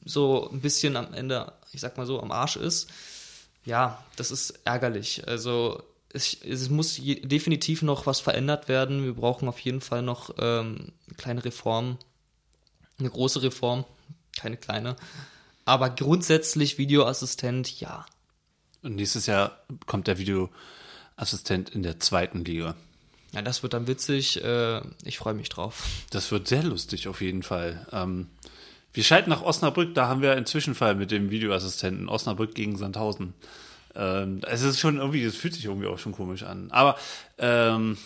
so 0.05 0.49
ein 0.51 0.61
bisschen 0.61 0.95
am 0.95 1.13
Ende, 1.13 1.53
ich 1.71 1.81
sag 1.81 1.97
mal 1.97 2.05
so, 2.05 2.21
am 2.21 2.31
Arsch 2.31 2.55
ist, 2.55 2.87
ja, 3.65 4.03
das 4.15 4.31
ist 4.31 4.59
ärgerlich. 4.63 5.27
Also 5.27 5.83
es, 6.13 6.37
es 6.41 6.69
muss 6.69 6.97
je, 6.97 7.15
definitiv 7.15 7.81
noch 7.81 8.05
was 8.05 8.19
verändert 8.19 8.67
werden. 8.69 9.03
Wir 9.03 9.13
brauchen 9.13 9.47
auf 9.47 9.59
jeden 9.59 9.81
Fall 9.81 10.01
noch 10.01 10.31
ähm, 10.39 10.93
eine 11.07 11.15
kleine 11.17 11.45
Reform, 11.45 11.97
eine 12.99 13.09
große 13.09 13.41
Reform, 13.43 13.85
keine 14.37 14.57
kleine. 14.57 14.95
Aber 15.65 15.89
grundsätzlich 15.89 16.77
Videoassistent, 16.77 17.79
ja. 17.81 18.05
Und 18.83 18.95
nächstes 18.95 19.25
Jahr 19.25 19.59
kommt 19.85 20.07
der 20.07 20.17
Videoassistent 20.17 21.69
in 21.69 21.83
der 21.83 21.99
zweiten 21.99 22.45
Liga. 22.45 22.75
Ja, 23.33 23.41
das 23.41 23.63
wird 23.63 23.73
dann 23.73 23.87
witzig. 23.87 24.41
Äh, 24.43 24.81
ich 25.03 25.17
freue 25.17 25.33
mich 25.33 25.49
drauf. 25.49 25.83
Das 26.09 26.31
wird 26.31 26.47
sehr 26.47 26.63
lustig 26.63 27.09
auf 27.09 27.19
jeden 27.19 27.43
Fall. 27.43 27.85
Ähm, 27.91 28.29
wir 28.97 29.03
schalten 29.03 29.29
nach 29.29 29.43
Osnabrück, 29.43 29.93
da 29.93 30.07
haben 30.07 30.23
wir 30.23 30.31
einen 30.31 30.47
Zwischenfall 30.47 30.95
mit 30.95 31.11
dem 31.11 31.29
Videoassistenten. 31.29 32.09
Osnabrück 32.09 32.55
gegen 32.55 32.77
Sandhausen. 32.77 33.35
Ähm, 33.93 34.41
es 34.47 34.63
ist 34.63 34.79
schon 34.79 34.97
irgendwie, 34.97 35.23
es 35.23 35.35
fühlt 35.35 35.53
sich 35.53 35.65
irgendwie 35.65 35.85
auch 35.85 35.99
schon 35.99 36.13
komisch 36.13 36.41
an. 36.41 36.71
Aber 36.71 36.97
ähm, 37.37 37.99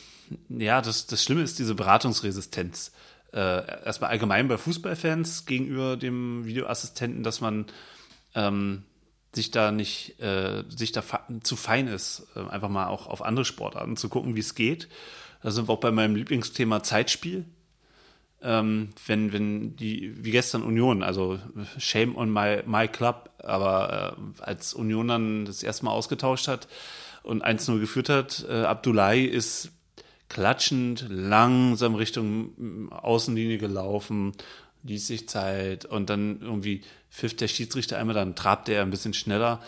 ja, 0.49 0.81
das, 0.81 1.07
das 1.07 1.23
Schlimme 1.23 1.43
ist 1.43 1.59
diese 1.59 1.75
Beratungsresistenz. 1.75 2.91
Äh, 3.31 3.85
erstmal 3.85 4.09
allgemein 4.09 4.49
bei 4.49 4.57
Fußballfans 4.57 5.45
gegenüber 5.45 5.95
dem 5.95 6.43
Videoassistenten, 6.43 7.23
dass 7.23 7.39
man 7.39 7.67
ähm, 8.35 8.83
sich 9.31 9.49
da 9.49 9.71
nicht, 9.71 10.19
äh, 10.19 10.65
sich 10.67 10.91
da 10.91 11.01
zu 11.41 11.55
fein 11.55 11.87
ist, 11.87 12.27
äh, 12.35 12.41
einfach 12.49 12.67
mal 12.67 12.87
auch 12.87 13.07
auf 13.07 13.21
andere 13.21 13.45
Sportarten 13.45 13.95
zu 13.95 14.09
gucken, 14.09 14.35
wie 14.35 14.41
es 14.41 14.55
geht. 14.55 14.89
Da 15.41 15.51
sind 15.51 15.69
wir 15.69 15.73
auch 15.73 15.79
bei 15.79 15.91
meinem 15.91 16.17
Lieblingsthema 16.17 16.83
Zeitspiel 16.83 17.45
ähm, 18.43 18.89
wenn, 19.05 19.33
wenn 19.33 19.75
die, 19.75 20.13
wie 20.23 20.31
gestern 20.31 20.63
Union, 20.63 21.03
also 21.03 21.39
shame 21.77 22.15
on 22.15 22.31
my, 22.31 22.63
my 22.65 22.87
club, 22.87 23.29
aber 23.39 24.17
äh, 24.17 24.41
als 24.41 24.73
Union 24.73 25.07
dann 25.07 25.45
das 25.45 25.63
erste 25.63 25.85
Mal 25.85 25.91
ausgetauscht 25.91 26.47
hat 26.47 26.67
und 27.23 27.45
1-0 27.45 27.79
geführt 27.79 28.09
hat, 28.09 28.45
äh, 28.49 28.63
Abdullahi 28.63 29.25
ist 29.25 29.71
klatschend 30.29 31.05
langsam 31.09 31.95
Richtung 31.95 32.89
Außenlinie 32.91 33.57
gelaufen, 33.57 34.31
ließ 34.83 35.07
sich 35.07 35.29
Zeit 35.29 35.85
und 35.85 36.09
dann 36.09 36.41
irgendwie 36.41 36.81
pfiff 37.11 37.35
der 37.35 37.47
Schiedsrichter 37.47 37.97
einmal, 37.97 38.15
dann 38.15 38.35
trabte 38.35 38.73
er 38.73 38.81
ein 38.81 38.89
bisschen 38.89 39.13
schneller. 39.13 39.61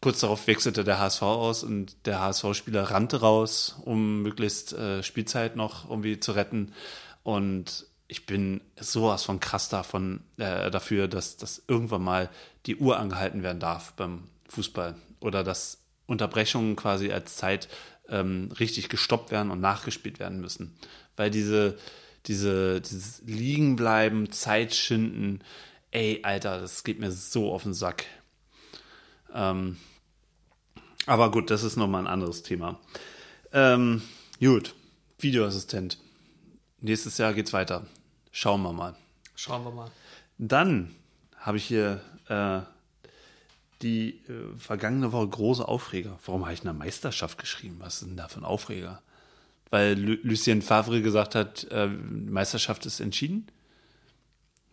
Kurz 0.00 0.20
darauf 0.20 0.46
wechselte 0.46 0.82
der 0.82 0.98
HSV 0.98 1.22
aus 1.22 1.62
und 1.62 2.06
der 2.06 2.20
HSV-Spieler 2.20 2.90
rannte 2.90 3.20
raus, 3.20 3.76
um 3.84 4.22
möglichst 4.22 4.72
äh, 4.72 5.02
Spielzeit 5.02 5.56
noch 5.56 5.88
irgendwie 5.88 6.20
zu 6.20 6.32
retten. 6.32 6.72
Und 7.24 7.86
ich 8.06 8.26
bin 8.26 8.60
sowas 8.78 9.24
von 9.24 9.40
krass 9.40 9.68
davon, 9.68 10.20
äh, 10.36 10.70
dafür, 10.70 11.08
dass, 11.08 11.36
dass 11.36 11.64
irgendwann 11.66 12.04
mal 12.04 12.30
die 12.66 12.76
Uhr 12.76 12.98
angehalten 12.98 13.42
werden 13.42 13.58
darf 13.58 13.94
beim 13.94 14.28
Fußball 14.50 14.94
oder 15.20 15.42
dass 15.42 15.78
Unterbrechungen 16.06 16.76
quasi 16.76 17.10
als 17.10 17.36
Zeit 17.36 17.68
ähm, 18.08 18.50
richtig 18.60 18.90
gestoppt 18.90 19.30
werden 19.30 19.50
und 19.50 19.60
nachgespielt 19.60 20.18
werden 20.18 20.40
müssen. 20.40 20.76
Weil 21.16 21.30
diese, 21.30 21.78
diese, 22.26 22.80
dieses 22.82 23.22
Liegenbleiben, 23.24 24.30
Zeit 24.30 24.74
schinden, 24.74 25.40
ey, 25.90 26.20
Alter, 26.22 26.60
das 26.60 26.84
geht 26.84 27.00
mir 27.00 27.10
so 27.10 27.52
auf 27.52 27.62
den 27.62 27.74
Sack. 27.74 28.04
Ähm, 29.32 29.78
aber 31.06 31.30
gut, 31.30 31.50
das 31.50 31.62
ist 31.62 31.76
nochmal 31.76 32.02
ein 32.02 32.12
anderes 32.12 32.42
Thema. 32.42 32.78
Ähm, 33.52 34.02
gut, 34.40 34.74
Videoassistent. 35.18 35.98
Nächstes 36.84 37.16
Jahr 37.16 37.32
geht's 37.32 37.54
weiter. 37.54 37.86
Schauen 38.30 38.60
wir 38.60 38.74
mal. 38.74 38.94
Schauen 39.34 39.64
wir 39.64 39.70
mal. 39.70 39.90
Dann 40.36 40.94
habe 41.38 41.56
ich 41.56 41.64
hier 41.64 42.02
äh, 42.28 42.60
die 43.80 44.20
äh, 44.28 44.54
vergangene 44.58 45.10
Woche 45.10 45.26
große 45.28 45.66
Aufreger. 45.66 46.18
Warum 46.26 46.44
habe 46.44 46.52
ich 46.52 46.60
eine 46.60 46.74
Meisterschaft 46.74 47.38
geschrieben? 47.38 47.76
Was 47.78 48.02
ist 48.02 48.08
denn 48.08 48.18
da 48.18 48.28
für 48.28 48.40
ein 48.40 48.44
Aufreger? 48.44 49.00
Weil 49.70 49.98
Lu 49.98 50.18
Lucien 50.22 50.60
Favre 50.60 51.00
gesagt 51.00 51.34
hat, 51.34 51.64
äh, 51.70 51.88
die 51.88 52.30
Meisterschaft 52.30 52.84
ist 52.84 53.00
entschieden. 53.00 53.46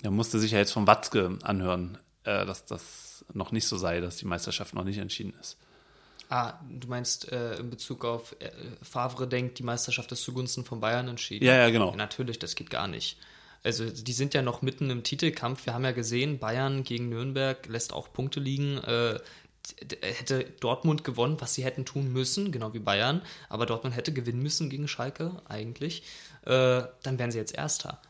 Er 0.01 0.11
musste 0.11 0.37
sich 0.37 0.51
ja 0.51 0.57
jetzt 0.57 0.73
von 0.73 0.87
Watzke 0.87 1.39
anhören, 1.43 1.97
äh, 2.25 2.45
dass 2.45 2.65
das 2.65 3.23
noch 3.31 3.53
nicht 3.53 3.67
so 3.67 3.77
sei, 3.77 4.01
dass 4.01 4.17
die 4.17 4.25
Meisterschaft 4.25 4.73
noch 4.73 4.83
nicht 4.83 4.97
entschieden 4.97 5.33
ist. 5.39 5.57
Ah, 6.31 6.53
du 6.69 6.87
meinst 6.87 7.29
äh, 7.33 7.55
in 7.57 7.69
Bezug 7.69 8.05
auf 8.05 8.37
äh, 8.39 8.49
Favre 8.81 9.27
denkt, 9.27 9.59
die 9.59 9.63
Meisterschaft 9.63 10.13
ist 10.13 10.23
zugunsten 10.23 10.63
von 10.63 10.79
Bayern 10.79 11.09
entschieden. 11.09 11.43
Ja, 11.43 11.57
ja, 11.57 11.69
genau. 11.69 11.91
Ja, 11.91 11.97
natürlich, 11.97 12.39
das 12.39 12.55
geht 12.55 12.69
gar 12.69 12.87
nicht. 12.87 13.17
Also 13.63 13.89
die 13.89 14.13
sind 14.13 14.33
ja 14.33 14.41
noch 14.41 14.61
mitten 14.61 14.89
im 14.89 15.03
Titelkampf. 15.03 15.65
Wir 15.65 15.73
haben 15.73 15.83
ja 15.83 15.91
gesehen, 15.91 16.39
Bayern 16.39 16.85
gegen 16.85 17.09
Nürnberg 17.09 17.67
lässt 17.67 17.91
auch 17.91 18.13
Punkte 18.13 18.39
liegen. 18.39 18.77
Äh, 18.77 19.19
hätte 20.01 20.45
Dortmund 20.61 21.03
gewonnen, 21.03 21.35
was 21.41 21.53
sie 21.53 21.65
hätten 21.65 21.83
tun 21.83 22.13
müssen, 22.13 22.53
genau 22.53 22.73
wie 22.73 22.79
Bayern, 22.79 23.21
aber 23.49 23.65
Dortmund 23.65 23.97
hätte 23.97 24.13
gewinnen 24.13 24.41
müssen 24.41 24.69
gegen 24.69 24.87
Schalke 24.87 25.41
eigentlich, 25.49 26.03
äh, 26.45 26.83
dann 27.03 27.19
wären 27.19 27.31
sie 27.31 27.39
jetzt 27.39 27.53
Erster. 27.53 28.01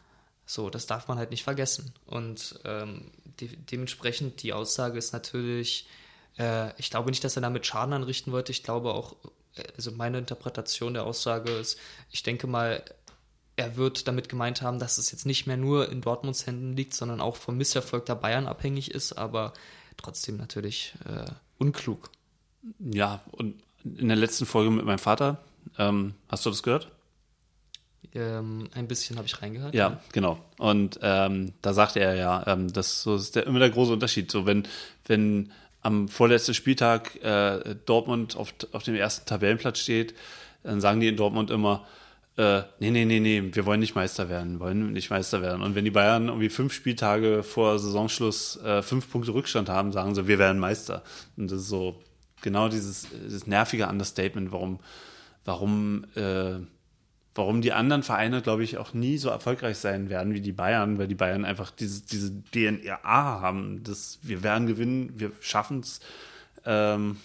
So, 0.46 0.70
das 0.70 0.86
darf 0.86 1.08
man 1.08 1.18
halt 1.18 1.32
nicht 1.32 1.44
vergessen. 1.44 1.92
Und 2.06 2.60
ähm, 2.66 3.10
de 3.40 3.50
dementsprechend 3.72 4.44
die 4.44 4.54
Aussage 4.54 5.00
ist 5.00 5.12
natürlich, 5.12 5.88
äh, 6.38 6.72
ich 6.80 6.89
glaube 6.89 7.10
nicht, 7.10 7.24
dass 7.24 7.36
er 7.36 7.41
damit 7.41 7.65
Schaden 7.65 7.94
anrichten 7.94 8.32
wollte. 8.32 8.52
Ich 8.52 8.63
glaube 8.63 8.94
auch, 8.94 9.15
äh, 9.56 9.63
also 9.76 9.91
meine 9.91 10.17
Interpretation 10.17 10.94
der 10.94 11.06
Aussage 11.06 11.52
ist, 11.52 11.78
ich 12.10 12.24
denke 12.24 12.48
mal, 12.48 12.84
er 13.56 13.76
wird 13.76 14.08
damit 14.08 14.30
gemeint 14.30 14.62
haben, 14.62 14.80
dass 14.80 14.98
es 14.98 15.12
jetzt 15.12 15.26
nicht 15.26 15.46
mehr 15.46 15.58
nur 15.58 15.89
in 15.89 16.02
Dortmunds 16.02 16.48
Händen 16.48 16.76
liegt, 16.76 16.94
sondern 16.94 17.22
auch 17.22 17.36
vom 17.36 17.58
Misserfolg 17.58 18.06
der 18.06 18.15
Bayern 18.15 18.48
abhängig 18.48 18.91
ist, 18.91 19.13
aber 19.13 19.54
trotzdem 19.98 20.38
natürlich 20.38 20.94
äh, 21.06 21.26
unklug. 21.58 22.10
Ja, 22.80 23.22
und 23.32 23.62
in 23.84 24.08
der 24.08 24.17
letzten 24.17 24.46
Folge 24.46 24.72
mit 24.72 24.86
meinem 24.86 25.00
Vater, 25.00 25.44
ähm, 25.78 26.15
hast 26.30 26.46
du 26.46 26.50
das 26.50 26.63
gehört? 26.63 26.91
Ähm, 28.13 28.67
ein 28.74 28.88
bisschen 28.88 29.17
habe 29.17 29.28
ich 29.28 29.41
reingehört. 29.41 29.74
Ja, 29.74 29.89
ja. 29.89 30.02
genau. 30.12 30.38
Und 30.58 31.00
ähm, 31.02 31.54
da 31.62 31.74
sagte 31.74 32.00
er 32.00 32.15
ja, 32.15 32.46
ähm, 32.48 32.72
das, 32.72 33.04
so 33.04 33.15
ist 33.15 33.36
der, 33.36 33.48
immer 33.48 33.60
der 33.60 33.70
große 33.70 33.94
Unterschied. 33.94 34.32
So, 34.32 34.46
wenn, 34.46 34.67
wenn 35.06 35.52
am 35.82 36.08
vorletzten 36.08 36.54
Spieltag 36.54 37.24
äh, 37.24 37.76
Dortmund 37.86 38.36
auf, 38.36 38.54
auf 38.72 38.84
dem 38.84 38.96
ersten 38.96 39.26
Tabellenplatz 39.26 39.80
steht, 39.80 40.13
dann 40.63 40.82
sagen 40.82 41.00
die 41.00 41.08
in 41.08 41.17
Dortmund 41.17 41.50
immer, 41.50 41.86
äh, 42.38 42.62
nee, 42.80 42.91
nee, 42.91 43.06
nee, 43.06 43.20
nee, 43.20 43.44
wir 43.52 43.65
wollen 43.65 43.80
nicht 43.80 43.96
Meister 43.96 44.30
werden, 44.30 44.60
wollen 44.60 44.94
nicht 44.94 45.10
Meister 45.10 45.41
werden. 45.41 45.62
Und 45.62 45.76
wenn 45.76 45.86
die 45.86 45.91
Bayern 45.91 46.28
irgendwie 46.28 46.50
fünf 46.50 46.74
Spieltage 46.74 47.44
vor 47.44 47.78
Saisonschluss 47.78 48.58
äh, 48.63 48.82
fünf 48.82 49.12
Punkte 49.12 49.34
Rückstand 49.34 49.70
haben, 49.70 49.91
sagen 49.91 50.15
sie, 50.15 50.28
wir 50.28 50.39
werden 50.39 50.60
Meister. 50.60 51.04
Und 51.36 51.52
das 51.52 51.62
ist 51.62 51.70
so 51.70 52.02
genau 52.41 52.70
dieses, 52.70 53.08
dieses 53.26 53.48
nervige 53.48 53.88
Understatement, 53.88 54.52
warum, 54.52 54.80
warum 55.46 56.06
äh, 56.15 56.60
warum 57.36 57.62
die 57.62 57.74
anderen 57.74 58.04
Vereine, 58.04 58.41
glaube 58.41 58.63
ich, 58.63 58.78
auch 58.78 58.94
nie 58.94 59.17
so 59.17 59.30
erfolgreich 59.30 59.78
sein 59.78 60.10
werden 60.10 60.34
wie 60.34 60.41
die 60.41 60.52
Bayern, 60.52 60.98
weil 60.98 61.08
die 61.08 61.15
Bayern 61.15 61.46
einfach 61.46 61.72
diese, 61.72 62.06
diese 62.06 62.32
DNA 62.54 63.02
haben, 63.04 63.84
dass 63.84 64.20
wir 64.22 64.44
werden 64.44 64.67
gewinnen, 64.67 65.13
wir 65.15 65.32
schaffen 65.39 65.80
es. 65.80 66.02
Ähm, 66.65 67.17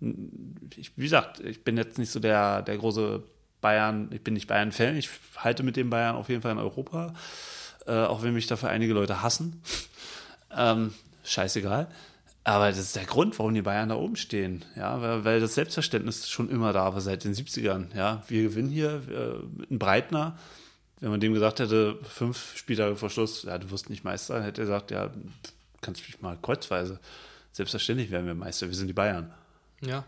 wie 0.00 1.02
gesagt, 1.02 1.40
ich 1.40 1.62
bin 1.62 1.76
jetzt 1.76 1.98
nicht 1.98 2.10
so 2.10 2.20
der, 2.20 2.62
der 2.62 2.76
große 2.76 3.22
Bayern, 3.60 4.10
ich 4.12 4.22
bin 4.22 4.34
nicht 4.34 4.46
Bayern-Fan, 4.46 4.96
ich 4.96 5.08
halte 5.36 5.62
mit 5.62 5.76
dem 5.76 5.90
Bayern 5.90 6.16
auf 6.16 6.28
jeden 6.28 6.42
Fall 6.42 6.52
in 6.52 6.58
Europa, 6.58 7.14
äh, 7.86 7.92
auch 7.92 8.22
wenn 8.22 8.34
mich 8.34 8.46
dafür 8.46 8.70
einige 8.70 8.92
Leute 8.92 9.22
hassen. 9.22 9.62
ähm, 10.56 10.92
scheißegal. 11.22 11.88
Aber 12.44 12.68
das 12.68 12.78
ist 12.78 12.96
der 12.96 13.06
Grund, 13.06 13.38
warum 13.38 13.54
die 13.54 13.62
Bayern 13.62 13.88
da 13.88 13.96
oben 13.96 14.16
stehen. 14.16 14.64
Ja, 14.76 15.00
weil, 15.00 15.24
weil 15.24 15.40
das 15.40 15.54
Selbstverständnis 15.54 16.28
schon 16.28 16.50
immer 16.50 16.74
da 16.74 16.92
war 16.92 17.00
seit 17.00 17.24
den 17.24 17.34
70ern. 17.34 17.86
Ja, 17.96 18.22
wir 18.28 18.42
gewinnen 18.42 18.68
hier 18.68 19.02
äh, 19.08 19.42
mit 19.56 19.70
einem 19.70 19.78
Breitner. 19.78 20.38
Wenn 21.00 21.10
man 21.10 21.20
dem 21.20 21.32
gesagt 21.32 21.60
hätte, 21.60 21.98
fünf 22.02 22.56
Spieltage 22.56 22.96
vor 22.96 23.10
Schluss, 23.10 23.44
ja, 23.44 23.56
du 23.58 23.70
wirst 23.70 23.88
nicht 23.88 24.04
Meister, 24.04 24.42
hätte 24.42 24.60
er 24.60 24.66
gesagt, 24.66 24.90
ja, 24.90 25.10
kannst 25.80 26.06
mich 26.06 26.20
mal 26.20 26.38
kreuzweise. 26.40 27.00
Selbstverständlich 27.52 28.10
werden 28.10 28.26
wir 28.26 28.34
Meister, 28.34 28.68
wir 28.68 28.74
sind 28.74 28.88
die 28.88 28.94
Bayern. 28.94 29.32
Ja. 29.80 30.04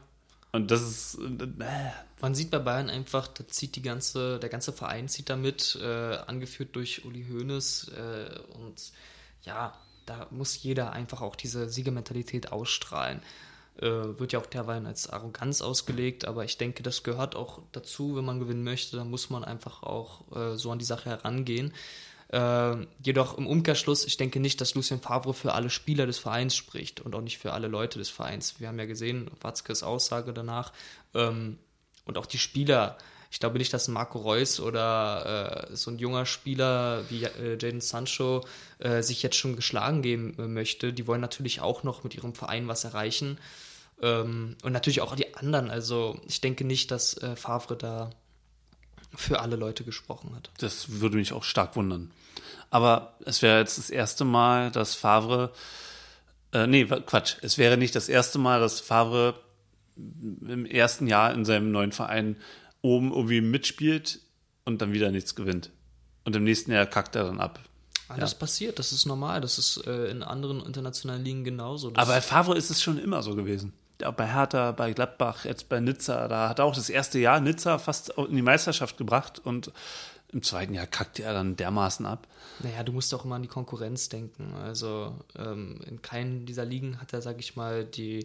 Und 0.52 0.70
das 0.70 0.82
ist. 0.82 1.18
Äh, 1.18 1.90
man 2.20 2.34
sieht 2.34 2.50
bei 2.50 2.58
Bayern 2.58 2.90
einfach, 2.90 3.28
da 3.28 3.46
zieht 3.46 3.76
die 3.76 3.82
ganze, 3.82 4.38
der 4.38 4.48
ganze 4.48 4.72
Verein 4.72 5.08
zieht 5.08 5.28
damit, 5.30 5.78
äh, 5.82 6.16
angeführt 6.16 6.74
durch 6.76 7.04
Uli 7.04 7.26
Hoeneß. 7.30 7.88
Äh, 7.88 8.40
und 8.58 8.92
ja, 9.42 9.74
da 10.06 10.26
muss 10.30 10.62
jeder 10.62 10.92
einfach 10.92 11.20
auch 11.20 11.36
diese 11.36 11.68
Siegermentalität 11.68 12.52
ausstrahlen. 12.52 13.20
Äh, 13.78 14.18
wird 14.18 14.32
ja 14.32 14.38
auch 14.38 14.46
derweil 14.46 14.86
als 14.86 15.10
Arroganz 15.10 15.60
ausgelegt, 15.60 16.24
aber 16.24 16.44
ich 16.44 16.56
denke, 16.56 16.82
das 16.82 17.02
gehört 17.02 17.36
auch 17.36 17.60
dazu, 17.72 18.16
wenn 18.16 18.24
man 18.24 18.40
gewinnen 18.40 18.64
möchte, 18.64 18.96
dann 18.96 19.10
muss 19.10 19.28
man 19.28 19.44
einfach 19.44 19.82
auch 19.82 20.22
äh, 20.34 20.56
so 20.56 20.70
an 20.70 20.78
die 20.78 20.86
Sache 20.86 21.10
herangehen. 21.10 21.74
Äh, 22.28 22.86
jedoch 23.02 23.36
im 23.36 23.46
Umkehrschluss, 23.46 24.06
ich 24.06 24.16
denke 24.16 24.40
nicht, 24.40 24.60
dass 24.62 24.74
Lucien 24.74 25.00
Favre 25.00 25.34
für 25.34 25.52
alle 25.52 25.68
Spieler 25.68 26.06
des 26.06 26.18
Vereins 26.18 26.56
spricht 26.56 27.02
und 27.02 27.14
auch 27.14 27.20
nicht 27.20 27.38
für 27.38 27.52
alle 27.52 27.68
Leute 27.68 27.98
des 27.98 28.08
Vereins. 28.08 28.58
Wir 28.58 28.68
haben 28.68 28.78
ja 28.78 28.86
gesehen, 28.86 29.30
Watzkes 29.42 29.82
Aussage 29.82 30.32
danach 30.32 30.72
ähm, 31.14 31.58
und 32.06 32.16
auch 32.16 32.26
die 32.26 32.38
Spieler. 32.38 32.96
Ich 33.36 33.40
glaube 33.40 33.58
nicht, 33.58 33.74
dass 33.74 33.86
Marco 33.88 34.18
Reus 34.18 34.60
oder 34.60 35.68
äh, 35.68 35.76
so 35.76 35.90
ein 35.90 35.98
junger 35.98 36.24
Spieler 36.24 37.04
wie 37.10 37.24
äh, 37.24 37.58
Jaden 37.60 37.82
Sancho 37.82 38.42
äh, 38.78 39.02
sich 39.02 39.22
jetzt 39.22 39.36
schon 39.36 39.56
geschlagen 39.56 40.00
geben 40.00 40.34
äh, 40.38 40.46
möchte. 40.48 40.94
Die 40.94 41.06
wollen 41.06 41.20
natürlich 41.20 41.60
auch 41.60 41.82
noch 41.82 42.02
mit 42.02 42.14
ihrem 42.14 42.32
Verein 42.32 42.66
was 42.66 42.84
erreichen. 42.84 43.36
Ähm, 44.00 44.56
und 44.62 44.72
natürlich 44.72 45.02
auch 45.02 45.14
die 45.14 45.34
anderen. 45.34 45.68
Also 45.68 46.18
ich 46.26 46.40
denke 46.40 46.64
nicht, 46.64 46.90
dass 46.90 47.18
äh, 47.18 47.36
Favre 47.36 47.76
da 47.76 48.08
für 49.14 49.40
alle 49.40 49.56
Leute 49.56 49.84
gesprochen 49.84 50.34
hat. 50.34 50.48
Das 50.56 51.00
würde 51.02 51.18
mich 51.18 51.34
auch 51.34 51.44
stark 51.44 51.76
wundern. 51.76 52.12
Aber 52.70 53.18
es 53.26 53.42
wäre 53.42 53.58
jetzt 53.58 53.76
das 53.76 53.90
erste 53.90 54.24
Mal, 54.24 54.70
dass 54.70 54.94
Favre, 54.94 55.52
äh, 56.54 56.66
nee, 56.66 56.86
Quatsch, 56.86 57.36
es 57.42 57.58
wäre 57.58 57.76
nicht 57.76 57.96
das 57.96 58.08
erste 58.08 58.38
Mal, 58.38 58.60
dass 58.60 58.80
Favre 58.80 59.38
im 59.96 60.64
ersten 60.64 61.06
Jahr 61.06 61.34
in 61.34 61.44
seinem 61.44 61.70
neuen 61.70 61.92
Verein 61.92 62.36
oben 62.86 63.12
irgendwie 63.12 63.40
mitspielt 63.40 64.20
und 64.64 64.80
dann 64.80 64.92
wieder 64.92 65.10
nichts 65.10 65.34
gewinnt. 65.34 65.70
Und 66.24 66.34
im 66.36 66.44
nächsten 66.44 66.72
Jahr 66.72 66.86
kackt 66.86 67.16
er 67.16 67.24
dann 67.24 67.40
ab. 67.40 67.60
Ah, 68.08 68.16
das 68.18 68.38
passiert, 68.38 68.78
das 68.78 68.92
ist 68.92 69.04
normal, 69.06 69.40
das 69.40 69.58
ist 69.58 69.84
äh, 69.86 70.10
in 70.10 70.22
anderen 70.22 70.64
internationalen 70.64 71.24
Ligen 71.24 71.42
genauso. 71.42 71.90
Das 71.90 72.02
Aber 72.02 72.14
bei 72.14 72.20
Favre 72.20 72.56
ist 72.56 72.70
es 72.70 72.80
schon 72.80 72.98
immer 72.98 73.22
so 73.22 73.34
gewesen. 73.34 73.72
Ja, 74.00 74.10
bei 74.10 74.26
Hertha, 74.26 74.72
bei 74.72 74.92
Gladbach, 74.92 75.44
jetzt 75.44 75.68
bei 75.68 75.80
Nizza, 75.80 76.28
da 76.28 76.48
hat 76.48 76.60
er 76.60 76.66
auch 76.66 76.74
das 76.74 76.88
erste 76.88 77.18
Jahr 77.18 77.40
Nizza 77.40 77.78
fast 77.78 78.10
in 78.10 78.36
die 78.36 78.42
Meisterschaft 78.42 78.96
gebracht 78.96 79.40
und 79.40 79.72
im 80.32 80.42
zweiten 80.42 80.74
Jahr 80.74 80.86
kackte 80.86 81.22
er 81.22 81.32
dann 81.32 81.56
dermaßen 81.56 82.06
ab. 82.06 82.28
Naja, 82.60 82.82
du 82.82 82.92
musst 82.92 83.12
auch 83.14 83.24
immer 83.24 83.36
an 83.36 83.42
die 83.42 83.48
Konkurrenz 83.48 84.08
denken. 84.08 84.54
Also 84.54 85.16
ähm, 85.36 85.80
in 85.86 86.02
keinen 86.02 86.46
dieser 86.46 86.64
Ligen 86.64 87.00
hat 87.00 87.12
er, 87.12 87.22
sag 87.22 87.38
ich 87.40 87.56
mal, 87.56 87.84
die, 87.84 88.24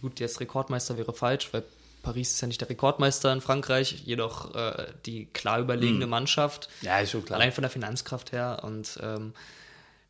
gut, 0.00 0.20
jetzt 0.20 0.40
Rekordmeister 0.40 0.96
wäre 0.96 1.12
falsch, 1.12 1.52
weil 1.52 1.64
Paris 2.02 2.32
ist 2.32 2.40
ja 2.40 2.48
nicht 2.48 2.60
der 2.60 2.68
Rekordmeister 2.68 3.32
in 3.32 3.40
Frankreich, 3.40 4.02
jedoch 4.04 4.54
äh, 4.54 4.86
die 5.06 5.26
klar 5.26 5.60
überlegene 5.60 6.06
Mannschaft. 6.06 6.68
Ja, 6.80 6.98
ist 6.98 7.12
schon 7.12 7.24
klar. 7.24 7.38
Allein 7.38 7.52
von 7.52 7.62
der 7.62 7.70
Finanzkraft 7.70 8.32
her. 8.32 8.60
Und 8.64 8.98
ähm, 9.02 9.32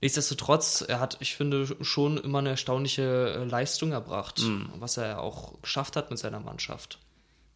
nichtsdestotrotz, 0.01 0.85
er 0.87 1.01
hat, 1.01 1.17
ich 1.21 1.37
finde, 1.37 1.67
schon 1.83 2.19
immer 2.19 2.39
eine 2.39 2.51
erstaunliche 2.51 3.35
äh, 3.37 3.45
Leistung 3.45 3.93
erbracht, 3.93 4.43
was 4.79 4.97
er 4.97 5.21
auch 5.21 5.61
geschafft 5.63 5.97
hat 5.97 6.11
mit 6.11 6.19
seiner 6.19 6.41
Mannschaft. 6.41 6.99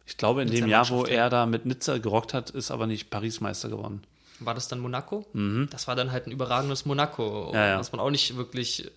Ich 0.05 0.17
glaube, 0.17 0.41
in 0.43 0.49
Mit 0.49 0.59
dem 0.59 0.67
Jahr, 0.69 0.87
wo 0.89 1.03
er 1.03 1.29
da 1.29 1.45
mit 1.45 1.65
Nizza 1.65 1.97
gerockt 1.97 2.33
hat, 2.33 2.49
ist 2.51 2.71
aber 2.71 2.87
nicht 2.87 3.09
Paris 3.09 3.41
Meister 3.41 3.67
geworden. 3.67 4.03
War 4.39 4.53
das 4.53 4.67
dann 4.67 4.79
Monaco? 4.79 5.25
Das 5.71 5.87
war 5.87 5.95
dann 5.95 6.11
halt 6.11 6.27
ein 6.27 6.31
überragendes 6.31 6.85
Monaco, 6.85 7.47
Mhm. 7.49 7.55
Ja, 7.55 7.67
ja. 7.67 7.79
was 7.79 7.91
man 7.91 7.99
auch 7.99 8.11
nicht 8.11 8.37
wirklich. 8.37 8.89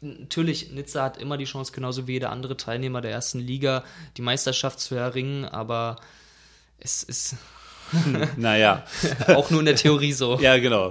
Natürlich, 0.00 0.70
Nizza 0.70 1.02
hat 1.02 1.16
immer 1.16 1.36
die 1.36 1.44
Chance, 1.44 1.72
genauso 1.72 2.06
wie 2.06 2.12
jeder 2.12 2.30
andere 2.30 2.56
Teilnehmer 2.56 3.00
der 3.00 3.10
ersten 3.10 3.40
Liga, 3.40 3.84
die 4.16 4.22
Meisterschaft 4.22 4.78
zu 4.80 4.94
erringen, 4.94 5.44
aber 5.44 5.96
es 6.78 7.02
ist 7.02 7.34
Naja. 8.36 8.84
auch 9.28 9.50
nur 9.50 9.60
in 9.60 9.66
der 9.66 9.76
Theorie 9.76 10.12
so. 10.12 10.38
ja, 10.40 10.56
genau. 10.58 10.90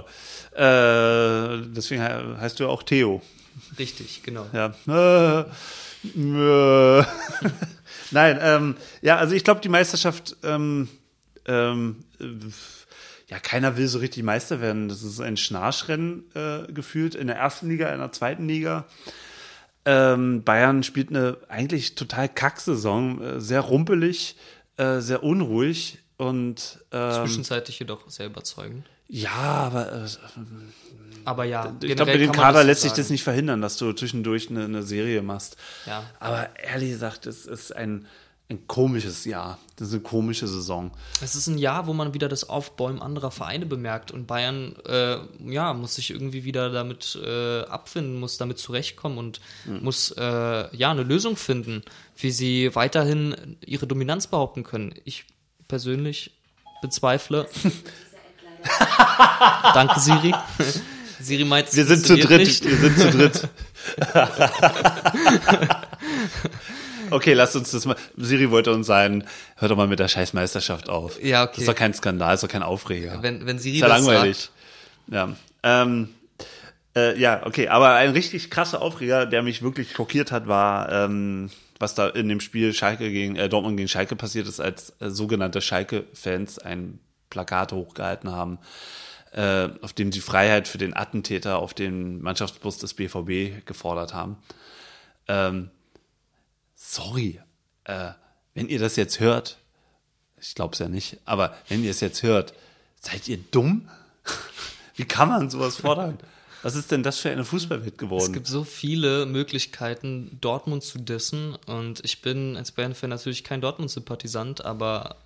Äh, 0.54 1.62
deswegen 1.74 2.02
he- 2.02 2.40
heißt 2.40 2.58
du 2.60 2.64
ja 2.64 2.68
auch 2.70 2.82
Theo. 2.82 3.22
Richtig, 3.78 4.22
genau. 4.22 4.46
Ja. 4.52 4.74
Äh, 4.86 5.40
äh. 7.00 7.04
Nein, 8.10 8.38
ähm, 8.42 8.76
ja, 9.02 9.16
also 9.16 9.34
ich 9.34 9.44
glaube, 9.44 9.60
die 9.60 9.68
Meisterschaft, 9.68 10.36
ähm, 10.42 10.88
ähm, 11.46 12.04
äh, 12.20 12.24
ja, 13.28 13.38
keiner 13.38 13.76
will 13.76 13.88
so 13.88 13.98
richtig 13.98 14.22
Meister 14.22 14.60
werden. 14.60 14.88
Das 14.88 15.02
ist 15.02 15.20
ein 15.20 15.36
Schnarchrennen 15.36 16.24
äh, 16.34 16.72
gefühlt 16.72 17.14
in 17.14 17.26
der 17.26 17.36
ersten 17.36 17.68
Liga, 17.68 17.92
in 17.92 18.00
der 18.00 18.12
zweiten 18.12 18.48
Liga. 18.48 18.86
Ähm, 19.84 20.42
Bayern 20.44 20.82
spielt 20.82 21.10
eine 21.10 21.36
eigentlich 21.48 21.94
total 21.94 22.28
Kacksaison, 22.28 23.22
äh, 23.22 23.40
sehr 23.40 23.60
rumpelig, 23.60 24.36
äh, 24.76 25.00
sehr 25.00 25.22
unruhig 25.22 25.98
und 26.16 26.78
ähm, 26.90 27.12
Zwischenzeitlich 27.12 27.78
jedoch 27.78 28.08
sehr 28.10 28.26
überzeugend. 28.26 28.86
ja, 29.08 29.30
aber 29.30 29.92
äh, 29.92 30.06
Aber 31.24 31.44
ja, 31.44 31.74
ich 31.82 31.96
glaube, 31.96 32.12
mit 32.12 32.20
dem 32.22 32.32
Kader 32.32 32.64
lässt 32.64 32.82
sich 32.82 32.92
das 32.92 33.10
nicht 33.10 33.22
verhindern, 33.22 33.60
dass 33.60 33.76
du 33.76 33.92
zwischendurch 33.92 34.48
eine, 34.50 34.64
eine 34.64 34.82
Serie 34.82 35.20
machst. 35.22 35.56
Ja. 35.86 36.04
Aber 36.18 36.48
ehrlich 36.58 36.90
gesagt, 36.90 37.26
es 37.26 37.44
ist 37.44 37.76
ein, 37.76 38.06
ein 38.50 38.66
komisches 38.66 39.26
Jahr. 39.26 39.58
Das 39.76 39.88
ist 39.88 39.94
eine 39.94 40.02
komische 40.02 40.48
Saison. 40.48 40.90
Es 41.20 41.34
ist 41.34 41.48
ein 41.48 41.58
Jahr, 41.58 41.86
wo 41.86 41.92
man 41.92 42.14
wieder 42.14 42.30
das 42.30 42.48
Aufbäumen 42.48 43.02
anderer 43.02 43.30
Vereine 43.30 43.66
bemerkt 43.66 44.10
und 44.10 44.26
Bayern 44.26 44.74
äh, 44.86 45.18
ja, 45.46 45.74
muss 45.74 45.96
sich 45.96 46.10
irgendwie 46.10 46.44
wieder 46.44 46.70
damit 46.70 47.18
äh, 47.22 47.64
abfinden, 47.64 48.18
muss 48.18 48.38
damit 48.38 48.58
zurechtkommen 48.58 49.18
und 49.18 49.42
muss 49.80 50.12
äh, 50.12 50.76
ja 50.76 50.90
eine 50.90 51.02
Lösung 51.02 51.36
finden, 51.36 51.82
wie 52.16 52.30
sie 52.30 52.74
weiterhin 52.74 53.58
ihre 53.64 53.86
Dominanz 53.86 54.26
behaupten 54.26 54.64
können. 54.64 54.94
Ich 55.04 55.26
persönlich 55.68 56.32
bezweifle. 56.80 57.46
Danke, 59.74 60.00
Siri. 60.00 60.34
Siri 61.20 61.44
meint, 61.44 61.76
Wir 61.76 61.84
sind 61.84 62.06
zu 62.06 62.16
dritt. 62.16 62.40
Nicht. 62.40 62.64
Wir 62.64 62.78
sind 62.78 62.98
zu 62.98 63.10
dritt. 63.10 63.46
okay, 67.10 67.32
lasst 67.32 67.56
uns 67.56 67.70
das 67.70 67.86
mal. 67.86 67.96
Siri 68.16 68.50
wollte 68.50 68.72
uns 68.72 68.86
sagen, 68.86 69.24
hör 69.56 69.68
doch 69.68 69.76
mal 69.76 69.88
mit 69.88 69.98
der 69.98 70.08
Scheißmeisterschaft 70.08 70.88
auf. 70.88 71.22
Ja, 71.22 71.44
okay. 71.44 71.52
Das 71.54 71.62
ist 71.62 71.68
doch 71.68 71.74
kein 71.74 71.94
Skandal, 71.94 72.34
ist 72.34 72.42
doch 72.42 72.48
kein 72.48 72.62
Aufreger. 72.62 73.18
Wenn, 73.22 73.46
wenn 73.46 73.58
Siri 73.58 73.76
ist 73.76 73.82
ja 73.82 73.88
das 73.88 73.98
langweilig. 74.04 74.38
sagt, 74.38 74.52
Ja. 75.08 75.36
Ähm, 75.62 76.08
äh, 76.96 77.18
ja, 77.18 77.46
okay, 77.46 77.68
aber 77.68 77.94
ein 77.94 78.10
richtig 78.10 78.50
krasser 78.50 78.82
Aufreger, 78.82 79.26
der 79.26 79.42
mich 79.42 79.62
wirklich 79.62 79.92
schockiert 79.92 80.32
hat, 80.32 80.48
war, 80.48 80.90
ähm, 80.90 81.50
was 81.78 81.94
da 81.94 82.08
in 82.08 82.28
dem 82.28 82.40
Spiel 82.40 82.72
Schalke 82.72 83.10
gegen 83.10 83.36
äh, 83.36 83.48
Dortmund 83.48 83.76
gegen 83.76 83.88
Schalke 83.88 84.16
passiert 84.16 84.48
ist, 84.48 84.60
als 84.60 84.94
äh, 85.00 85.10
sogenannte 85.10 85.60
Schalke-Fans 85.60 86.58
ein 86.58 86.98
Plakat 87.30 87.72
hochgehalten 87.72 88.30
haben, 88.30 88.58
äh, 89.32 89.68
auf 89.82 89.92
dem 89.92 90.10
sie 90.10 90.20
Freiheit 90.20 90.66
für 90.66 90.78
den 90.78 90.96
Attentäter 90.96 91.58
auf 91.58 91.74
den 91.74 92.20
Mannschaftsbus 92.22 92.78
des 92.78 92.94
BVB 92.94 93.64
gefordert 93.66 94.14
haben. 94.14 94.36
Ähm, 95.28 95.70
sorry, 96.88 97.40
äh, 97.84 98.10
wenn 98.54 98.68
ihr 98.68 98.78
das 98.78 98.96
jetzt 98.96 99.20
hört, 99.20 99.58
ich 100.40 100.54
glaube 100.54 100.72
es 100.72 100.78
ja 100.78 100.88
nicht, 100.88 101.18
aber 101.24 101.54
wenn 101.68 101.84
ihr 101.84 101.90
es 101.90 102.00
jetzt 102.00 102.22
hört, 102.22 102.54
seid 103.00 103.28
ihr 103.28 103.38
dumm? 103.38 103.88
Wie 104.96 105.04
kann 105.04 105.28
man 105.28 105.50
sowas 105.50 105.76
fordern? 105.76 106.18
Was 106.62 106.74
ist 106.74 106.90
denn 106.90 107.04
das 107.04 107.20
für 107.20 107.30
eine 107.30 107.44
Fußballwelt 107.44 107.92
Es 107.92 107.98
geworden? 107.98 108.32
gibt 108.32 108.48
so 108.48 108.64
viele 108.64 109.26
Möglichkeiten, 109.26 110.38
Dortmund 110.40 110.82
zu 110.82 110.98
dissen. 110.98 111.54
Und 111.66 112.04
ich 112.04 112.20
bin 112.20 112.56
als 112.56 112.72
Bayern-Fan 112.72 113.10
natürlich 113.10 113.44
kein 113.44 113.60
Dortmund-Sympathisant, 113.60 114.64
aber 114.64 115.16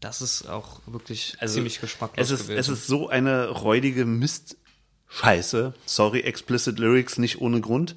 das 0.00 0.20
ist 0.20 0.48
auch 0.48 0.80
wirklich 0.86 1.36
ziemlich 1.46 1.80
geschmacklos 1.80 2.18
Also 2.18 2.34
es 2.34 2.40
ist, 2.42 2.46
gewesen. 2.48 2.60
Es 2.60 2.68
ist 2.68 2.86
so 2.86 3.08
eine 3.08 3.48
räudige 3.48 4.04
Mistscheiße. 4.04 5.72
Sorry, 5.86 6.20
explicit 6.20 6.78
Lyrics 6.78 7.16
nicht 7.16 7.40
ohne 7.40 7.62
Grund. 7.62 7.96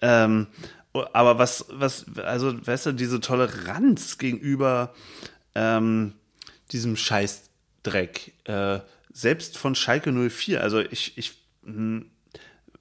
Ähm, 0.00 0.46
aber 0.92 1.38
was, 1.38 1.66
was, 1.70 2.06
also, 2.18 2.66
weißt 2.66 2.86
du, 2.86 2.92
diese 2.92 3.20
Toleranz 3.20 4.18
gegenüber 4.18 4.94
ähm, 5.54 6.14
diesem 6.70 6.96
Scheißdreck, 6.96 8.32
äh, 8.44 8.80
selbst 9.12 9.58
von 9.58 9.74
Schalke 9.74 10.12
04, 10.12 10.62
also 10.62 10.80
ich, 10.80 11.16
ich, 11.18 11.34
hm, 11.64 12.10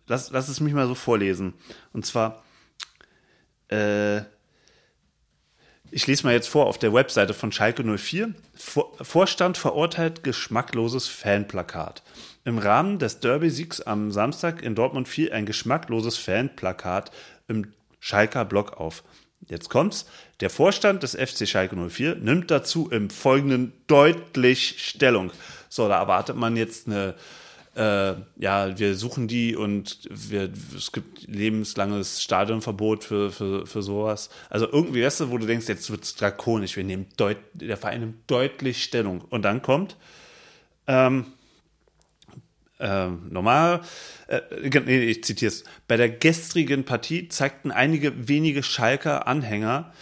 lass, 0.07 0.31
lass 0.31 0.49
es 0.49 0.59
mich 0.59 0.73
mal 0.73 0.87
so 0.87 0.95
vorlesen. 0.95 1.53
Und 1.93 2.05
zwar, 2.05 2.43
äh, 3.69 4.21
ich 5.93 6.07
lese 6.07 6.25
mal 6.25 6.33
jetzt 6.33 6.47
vor 6.47 6.67
auf 6.67 6.77
der 6.77 6.93
Webseite 6.93 7.33
von 7.33 7.51
Schalke 7.51 7.83
04. 7.83 8.33
Vor, 8.55 8.93
Vorstand 9.01 9.57
verurteilt 9.57 10.23
geschmackloses 10.23 11.07
Fanplakat. 11.07 12.01
Im 12.45 12.57
Rahmen 12.57 12.97
des 12.97 13.19
Derby-Siegs 13.19 13.81
am 13.81 14.11
Samstag 14.11 14.63
in 14.63 14.73
Dortmund 14.73 15.07
fiel 15.07 15.31
ein 15.33 15.45
geschmackloses 15.45 16.17
Fanplakat 16.17 17.11
im 17.47 17.73
Schalker 18.01 18.43
Block 18.43 18.73
auf. 18.73 19.05
Jetzt 19.47 19.69
kommt's. 19.69 20.05
Der 20.41 20.49
Vorstand 20.49 21.03
des 21.03 21.15
FC 21.15 21.47
Schalke 21.47 21.77
04 21.77 22.15
nimmt 22.15 22.51
dazu 22.51 22.89
im 22.89 23.09
Folgenden 23.09 23.71
deutlich 23.87 24.75
Stellung. 24.77 25.31
So, 25.69 25.87
da 25.87 25.99
erwartet 25.99 26.35
man 26.35 26.57
jetzt 26.57 26.87
eine 26.87 27.15
äh, 27.75 28.15
ja, 28.35 28.77
wir 28.77 28.95
suchen 28.95 29.27
die 29.29 29.55
und 29.55 29.99
wir, 30.09 30.49
es 30.75 30.91
gibt 30.91 31.23
lebenslanges 31.27 32.21
Stadionverbot 32.21 33.05
für, 33.05 33.31
für, 33.31 33.65
für 33.65 33.81
sowas. 33.81 34.29
Also 34.49 34.67
irgendwie, 34.69 35.03
weißt 35.03 35.21
du, 35.21 35.31
wo 35.31 35.37
du 35.37 35.45
denkst, 35.45 35.69
jetzt 35.69 35.89
wird's 35.89 36.15
drakonisch, 36.15 36.75
wir 36.75 36.83
nehmen 36.83 37.07
deut 37.15 37.37
der 37.53 37.77
Verein 37.77 38.01
nimmt 38.01 38.29
deutlich 38.29 38.83
Stellung. 38.83 39.21
Und 39.21 39.43
dann 39.43 39.61
kommt, 39.61 39.95
ähm, 40.87 41.27
ähm, 42.81 43.27
normal, 43.29 43.81
äh, 44.27 44.41
nee, 44.85 44.99
ich 45.03 45.23
zitiere 45.23 45.51
es, 45.51 45.63
bei 45.87 45.97
der 45.97 46.09
gestrigen 46.09 46.83
Partie 46.83 47.29
zeigten 47.29 47.71
einige 47.71 48.27
wenige 48.27 48.63
Schalker 48.63 49.27
Anhänger 49.27 49.93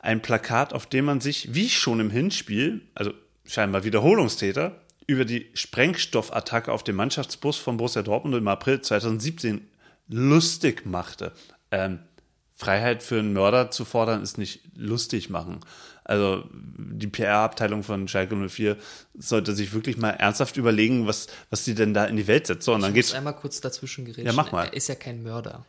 ein 0.00 0.22
Plakat, 0.22 0.72
auf 0.72 0.86
dem 0.86 1.06
man 1.06 1.20
sich, 1.20 1.54
wie 1.54 1.68
schon 1.68 1.98
im 1.98 2.10
Hinspiel, 2.10 2.82
also 2.94 3.12
scheinbar 3.44 3.84
Wiederholungstäter, 3.84 4.80
über 5.06 5.24
die 5.24 5.50
Sprengstoffattacke 5.54 6.72
auf 6.72 6.84
dem 6.84 6.96
Mannschaftsbus 6.96 7.56
von 7.56 7.76
Borussia 7.76 8.02
Dortmund 8.02 8.36
im 8.36 8.48
April 8.48 8.80
2017 8.80 9.66
lustig 10.08 10.84
machte. 10.84 11.32
Ähm, 11.70 12.00
Freiheit 12.54 13.02
für 13.02 13.18
einen 13.18 13.32
Mörder 13.32 13.70
zu 13.70 13.84
fordern, 13.84 14.22
ist 14.22 14.38
nicht 14.38 14.62
lustig 14.74 15.30
machen. 15.30 15.60
Also 16.08 16.44
die 16.52 17.08
PR-Abteilung 17.08 17.82
von 17.82 18.06
Schalke 18.08 18.36
04 18.36 18.76
sollte 19.18 19.54
sich 19.54 19.72
wirklich 19.74 19.96
mal 19.96 20.10
ernsthaft 20.10 20.56
überlegen, 20.56 21.06
was, 21.06 21.26
was 21.50 21.64
sie 21.64 21.74
denn 21.74 21.94
da 21.94 22.04
in 22.04 22.16
die 22.16 22.26
Welt 22.26 22.46
setzt. 22.46 22.64
So, 22.64 22.74
und 22.74 22.82
dann 22.82 22.90
Ich 22.90 22.94
geht's. 22.94 23.08
muss 23.08 23.16
einmal 23.18 23.34
kurz 23.36 23.60
dazwischen 23.60 24.04
geredet. 24.04 24.26
Ja, 24.26 24.32
mach 24.32 24.52
mal. 24.52 24.66
Er 24.66 24.72
ist 24.74 24.88
ja 24.88 24.94
kein 24.94 25.22
Mörder. 25.22 25.64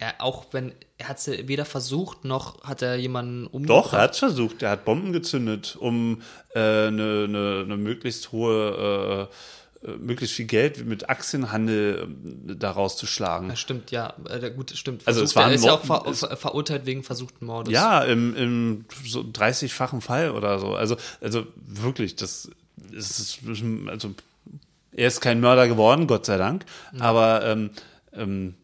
Er, 0.00 0.22
auch 0.22 0.46
wenn, 0.52 0.72
er 0.96 1.08
hat 1.08 1.18
es 1.18 1.26
weder 1.48 1.64
versucht, 1.64 2.24
noch 2.24 2.62
hat 2.62 2.82
er 2.82 2.94
jemanden 2.94 3.48
umgebracht. 3.48 3.86
Doch, 3.86 3.92
er 3.94 4.02
hat 4.02 4.16
versucht. 4.16 4.62
Er 4.62 4.70
hat 4.70 4.84
Bomben 4.84 5.12
gezündet, 5.12 5.76
um 5.80 6.22
äh, 6.54 6.58
eine, 6.60 7.24
eine, 7.26 7.62
eine 7.64 7.76
möglichst 7.76 8.30
hohe, 8.30 8.70
äh, 9.18 9.22
äh, 9.22 9.26
möglichst 9.82 10.34
viel 10.36 10.46
Geld 10.46 10.84
mit 10.86 11.08
Aktienhandel 11.08 12.08
äh, 12.48 12.56
daraus 12.56 12.96
zu 12.96 13.06
schlagen. 13.06 13.48
Ja, 13.50 13.56
stimmt, 13.56 13.90
ja, 13.90 14.14
äh, 14.28 14.50
gut, 14.50 14.72
stimmt. 14.76 15.02
Also 15.06 15.20
Versucht, 15.20 15.30
es 15.30 15.36
war 15.36 15.48
er 15.48 15.54
ist 15.54 15.64
ja 15.64 15.72
auch 15.72 15.84
Mord- 15.84 16.16
ver 16.16 16.36
verurteilt 16.36 16.84
wegen 16.86 17.02
versuchten 17.04 17.46
Mordes. 17.46 17.72
Ja, 17.72 18.02
im, 18.02 18.34
im 18.34 18.84
so 19.06 19.20
30-fachen 19.20 20.00
Fall 20.00 20.32
oder 20.32 20.58
so. 20.58 20.74
Also, 20.74 20.96
also 21.20 21.46
wirklich, 21.56 22.16
das 22.16 22.50
ist, 22.90 23.38
also 23.86 24.14
er 24.92 25.06
ist 25.08 25.20
kein 25.20 25.40
Mörder 25.40 25.68
geworden, 25.68 26.06
Gott 26.08 26.26
sei 26.26 26.38
Dank. 26.38 26.64
Aber 26.98 27.44
ähm, 27.44 27.70
ähm, 28.12 28.54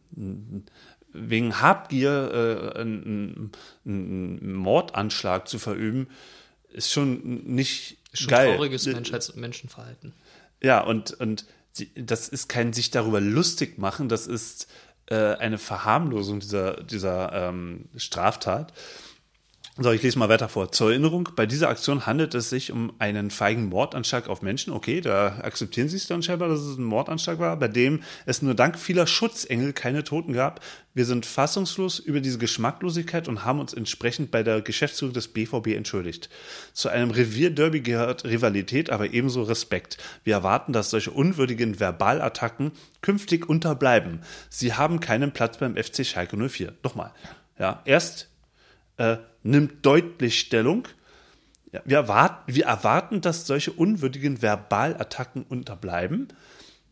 wegen 1.13 1.61
Habgier 1.61 2.73
äh, 2.75 2.81
einen, 2.81 3.53
einen 3.87 4.53
Mordanschlag 4.55 5.47
zu 5.49 5.59
verüben, 5.61 6.09
ist 6.73 6.91
schon 6.91 7.45
nicht 7.55 7.99
Schon 8.13 8.29
geil. 8.29 8.55
trauriges 8.57 8.87
Menschheits 8.87 9.35
Menschenverhalten. 9.37 10.13
Ja, 10.65 10.81
und, 10.81 11.13
und 11.21 11.45
sie, 11.73 11.91
das 11.95 12.27
ist 12.27 12.49
kein 12.49 12.73
sich 12.73 12.91
darüber 12.91 13.21
lustig 13.21 13.77
machen, 13.77 14.09
das 14.09 14.27
ist 14.27 14.67
äh, 15.11 15.35
eine 15.35 15.59
Verharmlosung 15.59 16.41
dieser, 16.41 16.83
dieser 16.83 17.33
ähm, 17.35 17.85
Straftat. 17.99 18.73
So, 19.77 19.91
ich 19.91 20.05
lese 20.05 20.21
mal 20.21 20.29
weiter 20.29 20.49
vor. 20.49 20.71
Zur 20.71 20.91
Erinnerung, 20.91 21.31
bei 21.35 21.47
dieser 21.47 21.69
Aktion 21.69 22.07
handelt 22.07 22.33
es 22.37 22.49
sich 22.49 22.71
um 22.71 22.93
einen 23.01 23.33
feigen 23.33 23.69
Mordanschlag 23.69 24.29
auf 24.29 24.41
Menschen. 24.41 24.73
Okay, 24.73 25.01
da 25.01 25.41
akzeptieren 25.43 25.89
Sie 25.89 25.97
es 25.97 26.07
dann 26.07 26.23
scheinbar, 26.23 26.49
dass 26.49 26.61
es 26.61 26.79
ein 26.79 26.85
Mordanschlag 26.85 27.41
war, 27.41 27.57
bei 27.57 27.67
dem 27.67 28.05
es 28.25 28.41
nur 28.41 28.55
dank 28.55 28.79
vieler 28.79 29.09
Schutzengel 29.09 29.73
keine 29.73 30.05
Toten 30.05 30.33
gab. 30.33 30.61
Wir 30.95 31.05
sind 31.05 31.27
fassungslos 31.27 31.99
über 31.99 32.21
diese 32.21 32.39
Geschmacklosigkeit 32.39 33.27
und 33.27 33.45
haben 33.45 33.59
uns 33.59 33.75
entsprechend 33.75 34.31
bei 34.31 34.45
der 34.45 34.61
Geschäftsführung 34.61 35.13
des 35.13 35.27
BVB 35.27 35.75
entschuldigt. 35.75 36.29
Zu 36.73 36.89
einem 36.89 37.11
Revierderby 37.11 37.81
gehört 37.81 38.25
Rivalität, 38.25 38.91
aber 38.91 39.13
ebenso 39.13 39.43
Respekt. 39.43 39.99
Wir 40.23 40.35
erwarten, 40.35 40.73
dass 40.73 40.91
solche 40.91 41.11
unwürdigen 41.11 41.81
Verbalattacken 41.81 42.71
künftig 43.01 43.49
unterbleiben. 43.49 44.21
Sie 44.51 44.75
haben 44.75 45.01
keinen 45.01 45.33
Platz 45.33 45.59
beim 45.59 45.75
FC 45.77 46.07
Schalke 46.07 46.37
04. 46.37 46.75
Nochmal. 46.85 47.11
Ja, 47.59 47.83
erst 47.85 48.29
äh, 48.97 49.17
nimmt 49.43 49.85
deutlich 49.85 50.39
Stellung. 50.41 50.87
Ja, 51.73 51.81
wir, 51.85 51.97
erwarten, 51.97 52.55
wir 52.55 52.65
erwarten, 52.67 53.21
dass 53.21 53.47
solche 53.47 53.73
unwürdigen 53.73 54.39
Verbalattacken 54.39 55.43
unterbleiben. 55.43 56.29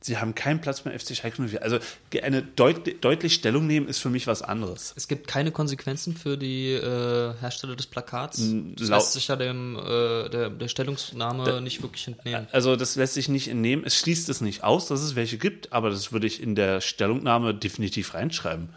Sie 0.04 0.18
haben 0.18 0.34
keinen 0.34 0.60
Platz 0.60 0.80
beim 0.80 0.98
FC 0.98 1.14
Schalke 1.16 1.40
04. 1.40 1.62
Also 1.62 1.78
eine 2.24 2.42
deut 2.42 3.04
deutlich 3.04 3.34
Stellung 3.34 3.68
nehmen 3.68 3.86
ist 3.86 4.00
für 4.00 4.10
mich 4.10 4.26
was 4.26 4.42
anderes. 4.42 4.92
Es 4.96 5.06
gibt 5.06 5.28
keine 5.28 5.52
Konsequenzen 5.52 6.16
für 6.16 6.36
die 6.36 6.72
äh, 6.72 7.34
Hersteller 7.40 7.76
des 7.76 7.86
Plakats. 7.86 8.38
Das 8.74 8.88
lau- 8.88 8.96
lässt 8.96 9.12
sich 9.12 9.28
ja 9.28 9.36
dem, 9.36 9.76
äh, 9.76 10.28
der, 10.28 10.50
der 10.50 10.66
Stellungnahme 10.66 11.60
nicht 11.60 11.82
wirklich 11.82 12.08
entnehmen. 12.08 12.48
Also 12.50 12.74
das 12.74 12.96
lässt 12.96 13.14
sich 13.14 13.28
nicht 13.28 13.46
entnehmen. 13.46 13.84
Es 13.86 13.96
schließt 13.96 14.28
es 14.28 14.40
nicht 14.40 14.64
aus, 14.64 14.86
dass 14.88 15.02
es 15.02 15.14
welche 15.14 15.38
gibt, 15.38 15.72
aber 15.72 15.90
das 15.90 16.10
würde 16.10 16.26
ich 16.26 16.42
in 16.42 16.56
der 16.56 16.80
Stellungnahme 16.80 17.54
definitiv 17.54 18.14
reinschreiben. 18.14 18.70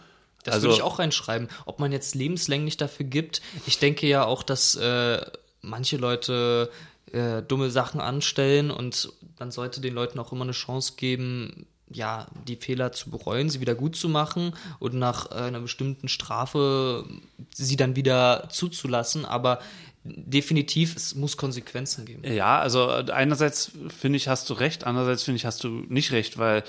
Das 0.46 0.56
also, 0.56 0.68
würde 0.68 0.78
ich 0.78 0.84
auch 0.84 1.00
reinschreiben. 1.00 1.50
Ob 1.66 1.80
man 1.80 1.92
jetzt 1.92 2.16
lebenslänglich 2.16 2.78
dafür 2.78 3.06
gibt. 3.06 3.42
Ich 3.66 3.80
denke 3.80 4.08
ja 4.08 4.24
auch, 4.24 4.44
dass 4.44 4.76
äh, 4.76 5.20
manche 5.62 5.98
Leute 5.98 6.72
äh, 7.12 7.42
dumme 7.42 7.70
Sachen 7.70 8.00
anstellen 8.00 8.72
und 8.72 9.10
man 9.40 9.52
sollte 9.52 9.82
den 9.82 9.94
Leuten 9.94 10.20
auch 10.20 10.32
immer 10.32 10.44
eine 10.44 10.54
Chance 10.54 10.94
geben, 10.96 11.66
ja, 11.90 12.28
die 12.48 12.56
Fehler 12.56 12.92
zu 12.92 13.10
bereuen, 13.10 13.50
sie 13.50 13.62
wieder 13.62 13.76
gut 13.76 13.96
zu 13.96 14.10
machen 14.10 14.54
und 14.80 14.96
nach 14.96 15.32
äh, 15.32 15.36
einer 15.36 15.60
bestimmten 15.60 16.08
Strafe 16.08 17.06
sie 17.54 17.76
dann 17.76 17.96
wieder 17.96 18.48
zuzulassen. 18.50 19.26
Aber 19.26 19.60
definitiv, 20.04 20.96
es 20.96 21.16
muss 21.16 21.38
Konsequenzen 21.38 22.06
geben. 22.06 22.24
Ja, 22.24 22.60
also 22.60 22.88
einerseits 22.88 23.72
finde 23.98 24.18
ich, 24.18 24.28
hast 24.28 24.50
du 24.50 24.54
recht, 24.54 24.86
andererseits 24.86 25.24
finde 25.24 25.38
ich, 25.38 25.46
hast 25.46 25.64
du 25.64 25.70
nicht 25.90 26.12
recht, 26.12 26.38
weil 26.38 26.64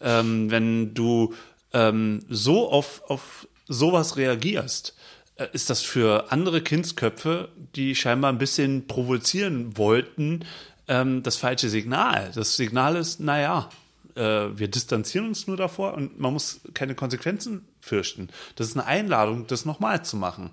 ähm, 0.00 0.50
wenn 0.50 0.94
du 0.94 1.34
ähm, 1.72 2.20
so 2.28 2.70
auf, 2.70 3.02
auf 3.08 3.48
sowas 3.66 4.16
reagierst, 4.16 4.94
äh, 5.36 5.46
ist 5.52 5.70
das 5.70 5.82
für 5.82 6.30
andere 6.32 6.60
Kindsköpfe, 6.60 7.48
die 7.76 7.94
scheinbar 7.94 8.32
ein 8.32 8.38
bisschen 8.38 8.86
provozieren 8.86 9.76
wollten, 9.76 10.44
ähm, 10.88 11.22
das 11.22 11.36
falsche 11.36 11.68
Signal. 11.68 12.32
Das 12.34 12.56
Signal 12.56 12.96
ist, 12.96 13.20
naja, 13.20 13.70
äh, 14.16 14.22
wir 14.22 14.68
distanzieren 14.68 15.28
uns 15.28 15.46
nur 15.46 15.56
davor 15.56 15.94
und 15.94 16.18
man 16.18 16.32
muss 16.32 16.60
keine 16.74 16.94
Konsequenzen 16.94 17.66
fürchten. 17.80 18.28
Das 18.56 18.66
ist 18.66 18.76
eine 18.76 18.86
Einladung, 18.86 19.46
das 19.46 19.64
nochmal 19.64 20.04
zu 20.04 20.16
machen. 20.16 20.50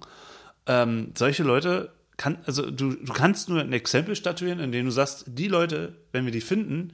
Ähm, 0.68 1.12
solche 1.18 1.44
Leute 1.44 1.92
kann, 2.18 2.38
also 2.46 2.70
du, 2.70 2.94
du 2.94 3.14
kannst 3.14 3.50
nur 3.50 3.62
ein 3.62 3.74
Exempel 3.74 4.16
statuieren, 4.16 4.60
in 4.60 4.72
dem 4.72 4.86
du 4.86 4.92
sagst, 4.92 5.26
die 5.28 5.48
Leute, 5.48 5.96
wenn 6.12 6.26
wir 6.26 6.32
die 6.32 6.42
finden, 6.42 6.94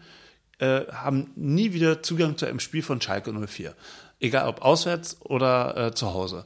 äh, 0.60 0.86
haben 0.92 1.32
nie 1.36 1.74
wieder 1.74 2.04
Zugang 2.04 2.38
zu 2.38 2.46
einem 2.46 2.60
Spiel 2.60 2.84
von 2.84 3.02
Schalke 3.02 3.34
04. 3.34 3.74
Egal 4.24 4.48
ob 4.48 4.62
auswärts 4.62 5.18
oder 5.20 5.76
äh, 5.76 5.94
zu 5.94 6.14
Hause. 6.14 6.46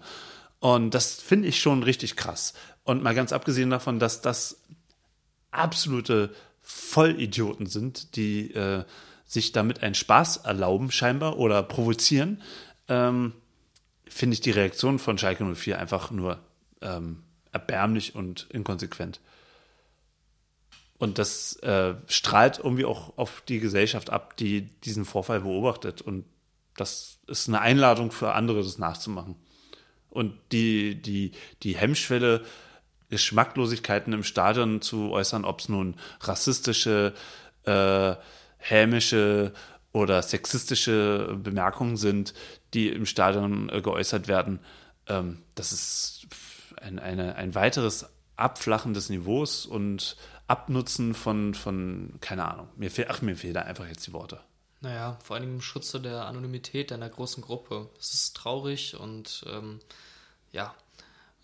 Und 0.60 0.96
das 0.96 1.22
finde 1.22 1.48
ich 1.48 1.60
schon 1.60 1.84
richtig 1.84 2.16
krass. 2.16 2.56
Und 2.84 3.04
mal 3.04 3.14
ganz 3.14 3.32
abgesehen 3.32 3.70
davon, 3.70 4.00
dass 4.00 4.22
das 4.22 4.64
absolute 5.52 6.34
Vollidioten 6.62 7.68
sind, 7.68 8.16
die 8.16 8.52
äh, 8.52 8.84
sich 9.26 9.52
damit 9.52 9.84
einen 9.84 9.94
Spaß 9.94 10.38
erlauben, 10.38 10.90
scheinbar, 10.90 11.38
oder 11.38 11.62
provozieren, 11.62 12.42
ähm, 12.88 13.34
finde 14.08 14.34
ich 14.34 14.42
die 14.42 14.52
Reaktion 14.52 14.98
von 14.98 15.20
Schalke 15.20 15.46
04 15.46 15.78
einfach 15.78 16.10
nur 16.10 16.40
ähm, 16.82 17.22
erbärmlich 17.52 18.16
und 18.16 18.48
inkonsequent. 18.50 19.20
Und 20.98 21.20
das 21.20 21.58
äh, 21.58 21.94
strahlt 22.08 22.58
irgendwie 22.58 22.86
auch 22.86 23.16
auf 23.20 23.44
die 23.48 23.60
Gesellschaft 23.60 24.10
ab, 24.10 24.36
die 24.38 24.62
diesen 24.84 25.06
Vorfall 25.06 25.42
beobachtet. 25.42 26.02
Und 26.02 26.26
das 26.78 27.20
ist 27.28 27.48
eine 27.50 27.60
Einladung 27.60 28.12
für 28.12 28.34
andere, 28.34 28.64
das 28.64 28.78
nachzumachen. 28.78 29.36
Und 30.10 30.34
die, 30.52 31.02
die, 31.02 31.32
die 31.64 31.76
Hemmschwelle, 31.76 32.44
Geschmacklosigkeiten 33.10 34.14
im 34.14 34.24
Stadion 34.24 34.82
zu 34.82 35.12
äußern, 35.12 35.46
ob 35.46 35.60
es 35.60 35.70
nun 35.70 35.96
rassistische, 36.22 37.14
äh, 37.64 38.16
hämische 38.58 39.54
oder 39.94 40.22
sexistische 40.22 41.38
Bemerkungen 41.42 41.98
sind, 41.98 42.34
die 42.74 42.90
im 42.90 43.06
Stadion 43.06 43.70
äh, 43.70 43.82
geäußert 43.82 44.28
werden, 44.28 44.60
ähm, 45.08 45.44
das 45.56 45.72
ist 45.72 46.28
ein, 46.82 47.00
eine, 47.00 47.36
ein 47.36 47.56
weiteres 47.56 48.08
Abflachen 48.36 48.94
des 48.94 49.10
Niveaus 49.10 49.66
und 49.66 50.18
Abnutzen 50.48 51.14
von, 51.14 51.54
von 51.54 52.14
keine 52.22 52.46
Ahnung, 52.46 52.70
mir 52.78 52.92
fehlt, 52.92 53.10
ach, 53.10 53.22
mir 53.22 53.36
fehlen 53.36 53.54
da 53.54 53.62
einfach 53.62 53.88
jetzt 53.88 54.08
die 54.08 54.14
Worte. 54.14 54.40
Naja, 54.82 55.18
vor 55.24 55.36
allem 55.36 55.56
im 55.56 55.62
Schutze 55.62 56.00
der 56.00 56.26
Anonymität 56.26 56.92
einer 56.92 57.10
großen 57.10 57.42
Gruppe. 57.42 57.90
Es 58.00 58.14
ist 58.14 58.36
traurig 58.36 58.96
und 59.00 59.44
ähm, 59.52 59.80
ja, 60.52 60.76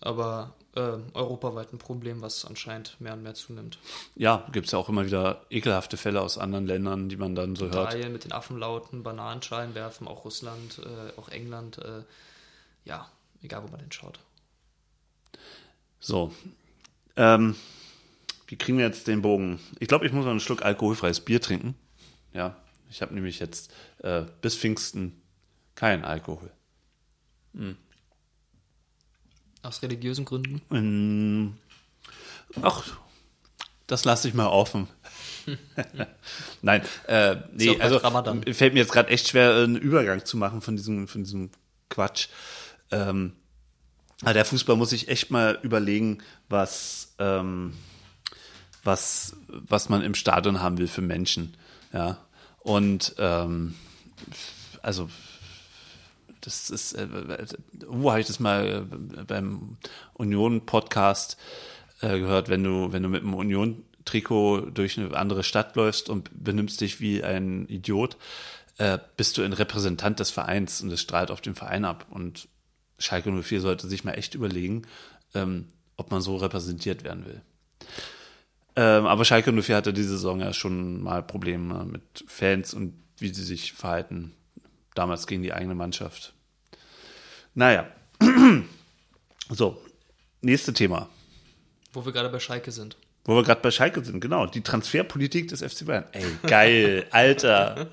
aber 0.00 0.54
äh, 0.74 0.98
europaweit 1.14 1.72
ein 1.72 1.78
Problem, 1.78 2.20
was 2.20 2.44
anscheinend 2.44 3.00
mehr 3.00 3.14
und 3.14 3.22
mehr 3.22 3.34
zunimmt. 3.34 3.78
Ja, 4.14 4.46
gibt 4.52 4.66
es 4.66 4.72
ja 4.72 4.78
auch 4.78 4.88
immer 4.88 5.06
wieder 5.06 5.44
ekelhafte 5.50 5.96
Fälle 5.96 6.20
aus 6.20 6.38
anderen 6.38 6.66
Ländern, 6.66 7.08
die 7.08 7.16
man 7.16 7.34
dann 7.34 7.56
so 7.56 7.66
hört. 7.66 7.90
Italien 7.90 8.12
mit 8.12 8.24
den 8.24 8.32
Affenlauten, 8.32 9.02
Bananenschalen 9.02 9.74
werfen, 9.74 10.06
auch 10.06 10.24
Russland, 10.24 10.78
äh, 10.78 11.18
auch 11.18 11.28
England. 11.28 11.78
Äh, 11.78 12.02
ja, 12.84 13.08
egal 13.42 13.62
wo 13.62 13.68
man 13.68 13.80
hinschaut. 13.80 14.20
So. 16.00 16.32
Ähm, 17.16 17.56
wie 18.46 18.56
kriegen 18.56 18.78
wir 18.78 18.84
jetzt 18.84 19.06
den 19.06 19.22
Bogen? 19.22 19.58
Ich 19.80 19.88
glaube, 19.88 20.06
ich 20.06 20.12
muss 20.12 20.24
mal 20.24 20.32
einen 20.32 20.40
Schluck 20.40 20.62
alkoholfreies 20.62 21.20
Bier 21.20 21.40
trinken. 21.40 21.74
Ja, 22.34 22.56
ich 22.90 23.02
habe 23.02 23.14
nämlich 23.14 23.38
jetzt 23.38 23.72
äh, 23.98 24.22
bis 24.40 24.56
Pfingsten 24.56 25.20
keinen 25.74 26.04
Alkohol. 26.04 26.50
Aus 29.62 29.82
religiösen 29.82 30.24
Gründen. 30.24 30.60
Ähm, 30.70 31.56
ach, 32.62 32.84
das 33.86 34.04
lasse 34.04 34.28
ich 34.28 34.34
mal 34.34 34.46
offen. 34.46 34.88
Nein, 36.62 36.82
äh, 37.06 37.36
nee, 37.52 37.78
also 37.80 37.96
Ramadan. 37.96 38.42
fällt 38.54 38.74
mir 38.74 38.80
jetzt 38.80 38.92
gerade 38.92 39.10
echt 39.10 39.28
schwer, 39.28 39.54
einen 39.54 39.76
Übergang 39.76 40.24
zu 40.24 40.36
machen 40.36 40.60
von 40.60 40.76
diesem, 40.76 41.06
von 41.08 41.24
diesem 41.24 41.50
Quatsch. 41.90 42.28
Ähm, 42.90 43.34
aber 44.22 44.34
der 44.34 44.44
Fußball 44.44 44.76
muss 44.76 44.90
sich 44.90 45.08
echt 45.08 45.30
mal 45.30 45.58
überlegen, 45.62 46.18
was, 46.48 47.14
ähm, 47.18 47.74
was, 48.82 49.36
was 49.48 49.88
man 49.88 50.02
im 50.02 50.14
Stadion 50.14 50.60
haben 50.60 50.78
will 50.78 50.88
für 50.88 51.02
Menschen. 51.02 51.56
Ja. 51.92 52.18
Und 52.64 53.14
ähm, 53.18 53.74
also 54.82 55.10
das 56.40 56.70
ist, 56.70 56.94
äh, 56.94 57.06
wo 57.86 58.10
habe 58.10 58.20
ich 58.20 58.26
das 58.26 58.40
mal 58.40 58.86
äh, 58.90 59.24
beim 59.24 59.76
Union-Podcast 60.14 61.36
äh, 62.00 62.18
gehört, 62.18 62.48
wenn 62.48 62.64
du, 62.64 62.90
wenn 62.90 63.02
du 63.02 63.10
mit 63.10 63.22
einem 63.22 63.34
Union-Trikot 63.34 64.70
durch 64.70 64.98
eine 64.98 65.14
andere 65.14 65.44
Stadt 65.44 65.76
läufst 65.76 66.08
und 66.08 66.30
benimmst 66.32 66.80
dich 66.80 67.00
wie 67.00 67.22
ein 67.22 67.68
Idiot, 67.68 68.16
äh, 68.78 68.98
bist 69.18 69.36
du 69.36 69.42
ein 69.42 69.52
Repräsentant 69.52 70.18
des 70.18 70.30
Vereins 70.30 70.80
und 70.80 70.88
das 70.88 71.02
strahlt 71.02 71.30
auf 71.30 71.42
den 71.42 71.54
Verein 71.54 71.84
ab. 71.84 72.06
Und 72.08 72.48
Schalke 72.98 73.30
04 73.30 73.60
sollte 73.60 73.88
sich 73.88 74.04
mal 74.04 74.12
echt 74.12 74.34
überlegen, 74.34 74.86
ähm, 75.34 75.68
ob 75.98 76.10
man 76.10 76.22
so 76.22 76.36
repräsentiert 76.36 77.04
werden 77.04 77.26
will. 77.26 77.42
Ähm, 78.76 79.06
aber 79.06 79.24
Schalke 79.24 79.52
04 79.52 79.76
hatte 79.76 79.92
diese 79.92 80.10
Saison 80.10 80.40
ja 80.40 80.52
schon 80.52 81.02
mal 81.02 81.22
Probleme 81.22 81.84
mit 81.84 82.24
Fans 82.26 82.74
und 82.74 82.94
wie 83.18 83.32
sie 83.32 83.44
sich 83.44 83.72
verhalten. 83.72 84.32
Damals 84.94 85.26
gegen 85.26 85.42
die 85.42 85.52
eigene 85.52 85.74
Mannschaft. 85.74 86.34
Naja. 87.54 87.88
so, 89.48 89.80
nächste 90.40 90.72
Thema. 90.72 91.08
Wo 91.92 92.04
wir 92.04 92.12
gerade 92.12 92.28
bei 92.28 92.40
Schalke 92.40 92.72
sind. 92.72 92.96
Wo 93.24 93.36
wir 93.36 93.42
gerade 93.42 93.60
bei 93.60 93.70
Schalke 93.70 94.04
sind, 94.04 94.20
genau. 94.20 94.46
Die 94.46 94.60
Transferpolitik 94.60 95.48
des 95.48 95.62
FC 95.62 95.86
Bayern. 95.86 96.04
Ey, 96.12 96.24
geil, 96.46 97.06
Alter. 97.10 97.88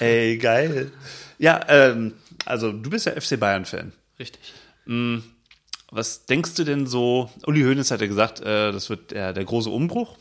Ey, 0.00 0.38
geil. 0.38 0.92
Ja, 1.38 1.60
ähm, 1.68 2.14
also 2.46 2.72
du 2.72 2.88
bist 2.88 3.06
ja 3.06 3.20
FC 3.20 3.38
Bayern-Fan. 3.38 3.92
Richtig. 4.18 4.54
Was 5.92 6.24
denkst 6.24 6.54
du 6.54 6.64
denn 6.64 6.86
so? 6.86 7.30
Uli 7.46 7.60
Hoeneß 7.60 7.90
hat 7.90 8.00
ja 8.00 8.06
gesagt, 8.06 8.40
äh, 8.40 8.72
das 8.72 8.88
wird 8.88 9.10
der, 9.10 9.34
der 9.34 9.44
große 9.44 9.68
Umbruch. 9.68 10.16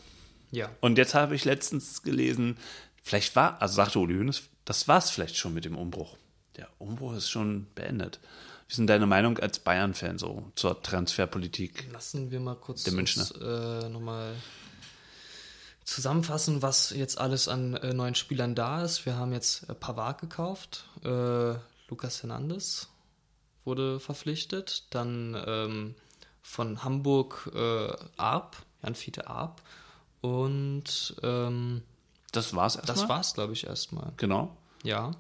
Ja. 0.52 0.70
Und 0.82 0.98
jetzt 0.98 1.14
habe 1.14 1.34
ich 1.34 1.46
letztens 1.46 2.04
gelesen, 2.04 2.58
vielleicht 3.04 3.38
war, 3.38 3.62
also 3.62 3.76
sagte 3.76 4.00
Uli 4.00 4.16
Hoeneß, 4.16 4.44
das 4.66 4.90
war 4.90 4.98
es 4.98 5.10
vielleicht 5.10 5.38
schon 5.38 5.54
mit 5.54 5.64
dem 5.64 5.78
Umbruch. 5.78 6.18
Der 6.58 6.68
Umbruch 6.78 7.14
ist 7.16 7.30
schon 7.30 7.68
beendet. 7.74 8.20
Wie 8.68 8.72
ist 8.72 8.80
denn 8.80 8.88
deine 8.88 9.08
Meinung 9.08 9.40
als 9.40 9.60
Bayern-Fan 9.60 10.18
so 10.18 10.52
zur 10.56 10.84
Transferpolitik? 10.84 11.88
Lassen 11.94 12.32
wir 12.32 12.42
mal 12.42 12.56
kurz 12.56 12.84
Der 12.84 12.92
Münchner. 12.92 13.24
uns, 13.24 13.32
äh, 13.42 13.88
nochmal 13.90 14.36
zusammenfassen, 15.86 16.62
was 16.62 16.90
jetzt 16.90 17.18
alles 17.18 17.48
an 17.48 17.76
äh, 17.76 17.94
neuen 17.94 18.16
Spielern 18.16 18.56
da 18.56 18.84
ist. 18.84 19.06
Wir 19.06 19.16
haben 19.16 19.32
jetzt 19.32 19.70
äh, 19.70 19.74
Pavard 19.74 20.20
gekauft, 20.20 20.90
äh, 21.06 21.54
Lucas 21.88 22.24
Hernandez 22.24 22.91
wurde 23.66 24.00
verpflichtet, 24.00 24.86
dann 24.90 25.42
ähm, 25.46 25.96
von 26.42 26.84
Hamburg 26.84 27.52
äh, 27.54 27.94
Arp, 28.18 28.58
Jan-Fiete 28.84 29.28
Arp 29.28 29.62
und 30.22 31.16
ähm, 31.24 31.82
Das 32.32 32.56
war's 32.56 32.76
erstmal. 32.76 32.96
das 32.98 33.10
war's, 33.10 33.34
glaube 33.34 33.54
ich, 33.54 33.66
erstmal. 33.68 34.12
Genau. 34.18 34.56
Ja. 34.84 35.12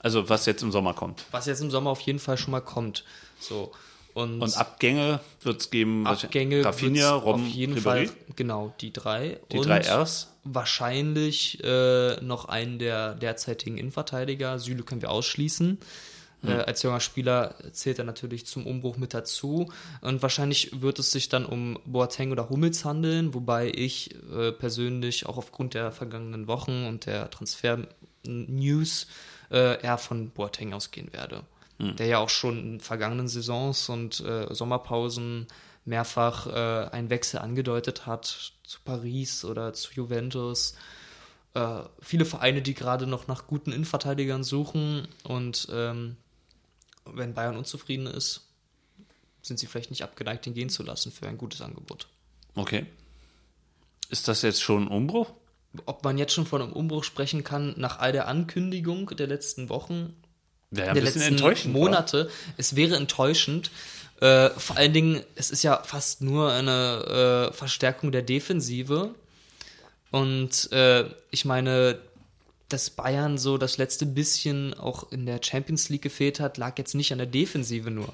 Also 0.00 0.28
was 0.28 0.46
jetzt 0.46 0.62
im 0.62 0.70
Sommer 0.72 0.94
kommt. 0.94 1.24
Was 1.30 1.46
jetzt 1.46 1.60
im 1.60 1.70
Sommer 1.70 1.90
auf 1.90 2.00
jeden 2.02 2.18
Fall 2.18 2.38
schon 2.38 2.52
mal 2.52 2.60
kommt. 2.60 3.04
So. 3.40 3.72
Und, 4.14 4.40
Und 4.42 4.56
Abgänge 4.56 5.20
wird 5.42 5.60
es 5.60 5.70
geben. 5.70 6.06
Abgänge 6.06 6.64
Rafinha, 6.64 7.12
Rom, 7.14 7.42
auf 7.42 7.48
jeden 7.48 7.74
Ribéry. 7.76 7.82
Fall 7.82 8.10
genau 8.36 8.74
die 8.80 8.92
drei 8.92 9.38
Die 9.52 9.58
und 9.58 9.66
drei 9.66 9.80
Rs. 9.80 10.28
wahrscheinlich 10.44 11.62
äh, 11.62 12.16
noch 12.20 12.46
einen 12.46 12.78
der 12.78 13.14
derzeitigen 13.14 13.76
Innenverteidiger 13.78 14.58
Süle 14.58 14.82
können 14.82 15.02
wir 15.02 15.10
ausschließen 15.10 15.78
Hm. 16.42 16.50
äh, 16.50 16.62
als 16.62 16.82
junger 16.82 17.00
Spieler 17.00 17.54
zählt 17.72 17.98
er 17.98 18.04
natürlich 18.04 18.46
zum 18.46 18.66
Umbruch 18.66 18.96
mit 18.96 19.14
dazu 19.14 19.70
und 20.00 20.22
wahrscheinlich 20.22 20.80
wird 20.80 20.98
es 20.98 21.10
sich 21.10 21.28
dann 21.28 21.44
um 21.44 21.78
Boateng 21.84 22.32
oder 22.32 22.48
Hummels 22.48 22.84
handeln 22.84 23.34
wobei 23.34 23.72
ich 23.74 24.14
äh, 24.32 24.52
persönlich 24.52 25.26
auch 25.26 25.36
aufgrund 25.36 25.74
der 25.74 25.92
vergangenen 25.92 26.46
Wochen 26.46 26.86
und 26.86 27.06
der 27.06 27.30
Transfer 27.30 27.78
News 28.24 29.06
äh, 29.50 29.82
eher 29.82 29.98
von 29.98 30.30
Boateng 30.30 30.72
ausgehen 30.72 31.12
werde 31.12 31.42
der 31.78 32.06
ja 32.06 32.18
auch 32.18 32.28
schon 32.28 32.58
in 32.58 32.80
vergangenen 32.80 33.28
Saisons 33.28 33.88
und 33.88 34.20
äh, 34.20 34.52
Sommerpausen 34.52 35.46
mehrfach 35.84 36.46
äh, 36.46 36.90
einen 36.90 37.10
Wechsel 37.10 37.38
angedeutet 37.38 38.06
hat 38.06 38.52
zu 38.64 38.80
Paris 38.84 39.44
oder 39.44 39.72
zu 39.72 39.92
Juventus. 39.94 40.74
Äh, 41.54 41.80
viele 42.00 42.24
Vereine, 42.24 42.62
die 42.62 42.74
gerade 42.74 43.06
noch 43.06 43.28
nach 43.28 43.46
guten 43.46 43.72
Innenverteidigern 43.72 44.42
suchen 44.42 45.08
und 45.22 45.68
ähm, 45.72 46.16
wenn 47.14 47.34
Bayern 47.34 47.56
unzufrieden 47.56 48.06
ist, 48.06 48.46
sind 49.42 49.58
sie 49.58 49.66
vielleicht 49.66 49.90
nicht 49.90 50.02
abgeneigt, 50.02 50.46
ihn 50.46 50.54
gehen 50.54 50.68
zu 50.68 50.82
lassen 50.82 51.12
für 51.12 51.26
ein 51.26 51.38
gutes 51.38 51.60
Angebot. 51.60 52.08
Okay. 52.54 52.86
Ist 54.10 54.28
das 54.28 54.42
jetzt 54.42 54.62
schon 54.62 54.84
ein 54.84 54.88
Umbruch? 54.88 55.32
Ob 55.86 56.02
man 56.04 56.18
jetzt 56.18 56.32
schon 56.32 56.46
von 56.46 56.62
einem 56.62 56.72
Umbruch 56.72 57.04
sprechen 57.04 57.44
kann, 57.44 57.74
nach 57.76 57.98
all 57.98 58.12
der 58.12 58.26
Ankündigung 58.26 59.06
der 59.16 59.26
letzten 59.26 59.68
Wochen, 59.68 60.14
der 60.70 60.94
letzten 60.94 61.20
enttäuschend. 61.20 61.74
oder? 61.74 61.84
Monate. 61.84 62.30
Es 62.56 62.76
wäre 62.76 62.96
enttäuschend. 62.96 63.70
Äh, 64.20 64.50
vor 64.50 64.76
allen 64.76 64.92
Dingen, 64.92 65.22
es 65.34 65.50
ist 65.50 65.62
ja 65.62 65.82
fast 65.82 66.22
nur 66.22 66.52
eine 66.52 67.50
äh, 67.50 67.52
Verstärkung 67.52 68.12
der 68.12 68.22
Defensive. 68.22 69.14
Und 70.10 70.72
äh, 70.72 71.04
ich 71.30 71.44
meine, 71.44 71.98
dass 72.68 72.90
Bayern 72.90 73.38
so 73.38 73.58
das 73.58 73.78
letzte 73.78 74.06
bisschen 74.06 74.74
auch 74.74 75.10
in 75.10 75.26
der 75.26 75.40
Champions 75.42 75.88
League 75.88 76.02
gefehlt 76.02 76.40
hat, 76.40 76.58
lag 76.58 76.78
jetzt 76.78 76.94
nicht 76.94 77.12
an 77.12 77.18
der 77.18 77.26
Defensive 77.26 77.90
nur. 77.90 78.12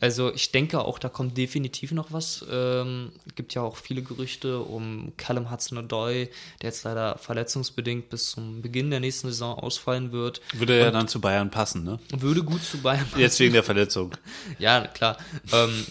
Also 0.00 0.32
ich 0.32 0.52
denke 0.52 0.80
auch, 0.84 0.98
da 0.98 1.08
kommt 1.08 1.38
definitiv 1.38 1.92
noch 1.92 2.12
was. 2.12 2.44
Ähm, 2.50 3.12
gibt 3.34 3.54
ja 3.54 3.62
auch 3.62 3.76
viele 3.76 4.02
Gerüchte 4.02 4.60
um 4.60 5.12
Callum 5.16 5.50
Hudson-Odoi, 5.50 6.28
der 6.60 6.68
jetzt 6.68 6.84
leider 6.84 7.16
verletzungsbedingt 7.18 8.10
bis 8.10 8.30
zum 8.30 8.60
Beginn 8.60 8.90
der 8.90 9.00
nächsten 9.00 9.28
Saison 9.28 9.58
ausfallen 9.58 10.12
wird. 10.12 10.42
Würde 10.52 10.78
ja 10.78 10.90
dann 10.90 11.08
zu 11.08 11.20
Bayern 11.20 11.50
passen, 11.50 11.84
ne? 11.84 11.98
Würde 12.10 12.42
gut 12.42 12.62
zu 12.62 12.78
Bayern 12.78 13.06
passen. 13.06 13.20
Jetzt 13.20 13.40
wegen 13.40 13.54
der 13.54 13.62
Verletzung. 13.62 14.12
Ja, 14.58 14.86
klar. 14.86 15.16
ähm, 15.52 15.86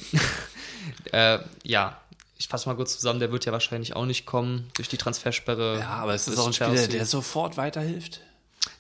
äh, 1.12 1.40
ja, 1.64 2.00
ich 2.38 2.48
fasse 2.48 2.68
mal 2.68 2.76
kurz 2.76 2.96
zusammen, 2.96 3.20
der 3.20 3.32
wird 3.32 3.46
ja 3.46 3.52
wahrscheinlich 3.52 3.96
auch 3.96 4.06
nicht 4.06 4.26
kommen 4.26 4.68
durch 4.76 4.88
die 4.90 4.98
Transfersperre. 4.98 5.80
Ja, 5.80 5.90
aber 5.90 6.14
es 6.14 6.28
ist 6.28 6.38
auch 6.38 6.48
ein 6.48 6.54
Spieler, 6.54 6.70
Chelsea. 6.76 6.88
der 6.98 7.06
sofort 7.06 7.58
weiterhilft. 7.58 8.22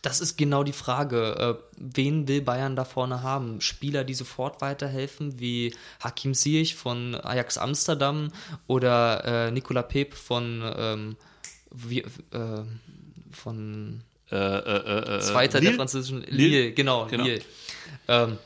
Das 0.02 0.20
ist 0.20 0.36
genau 0.38 0.64
die 0.64 0.74
Frage. 0.74 1.58
Äh, 1.60 1.64
wen 1.78 2.28
will 2.28 2.42
Bayern 2.42 2.76
da 2.76 2.86
vorne 2.86 3.22
haben? 3.22 3.62
Spieler, 3.62 4.04
die 4.04 4.16
sofort 4.16 4.60
weiterhelfen, 4.62 5.40
wie 5.40 5.76
Hakim 6.04 6.34
Ziyech 6.34 6.74
von 6.76 7.14
Ajax 7.16 7.58
Amsterdam 7.60 8.32
oder 8.68 9.48
äh, 9.48 9.52
Nicola 9.52 9.84
Pep 9.84 10.16
von, 10.16 10.64
ähm, 10.76 11.16
wie, 11.72 12.00
äh, 12.00 12.08
von 13.32 14.02
Äh, 14.32 14.36
äh, 14.36 15.18
äh, 15.18 15.20
Zweiter 15.22 15.60
Lille? 15.60 15.72
der 15.72 15.78
französischen 15.78 16.22
Lille, 16.24 16.32
Lille? 16.62 16.72
genau, 16.74 17.06
Genau. 17.06 17.24
Lille. 17.26 17.42
Ähm, 18.08 18.38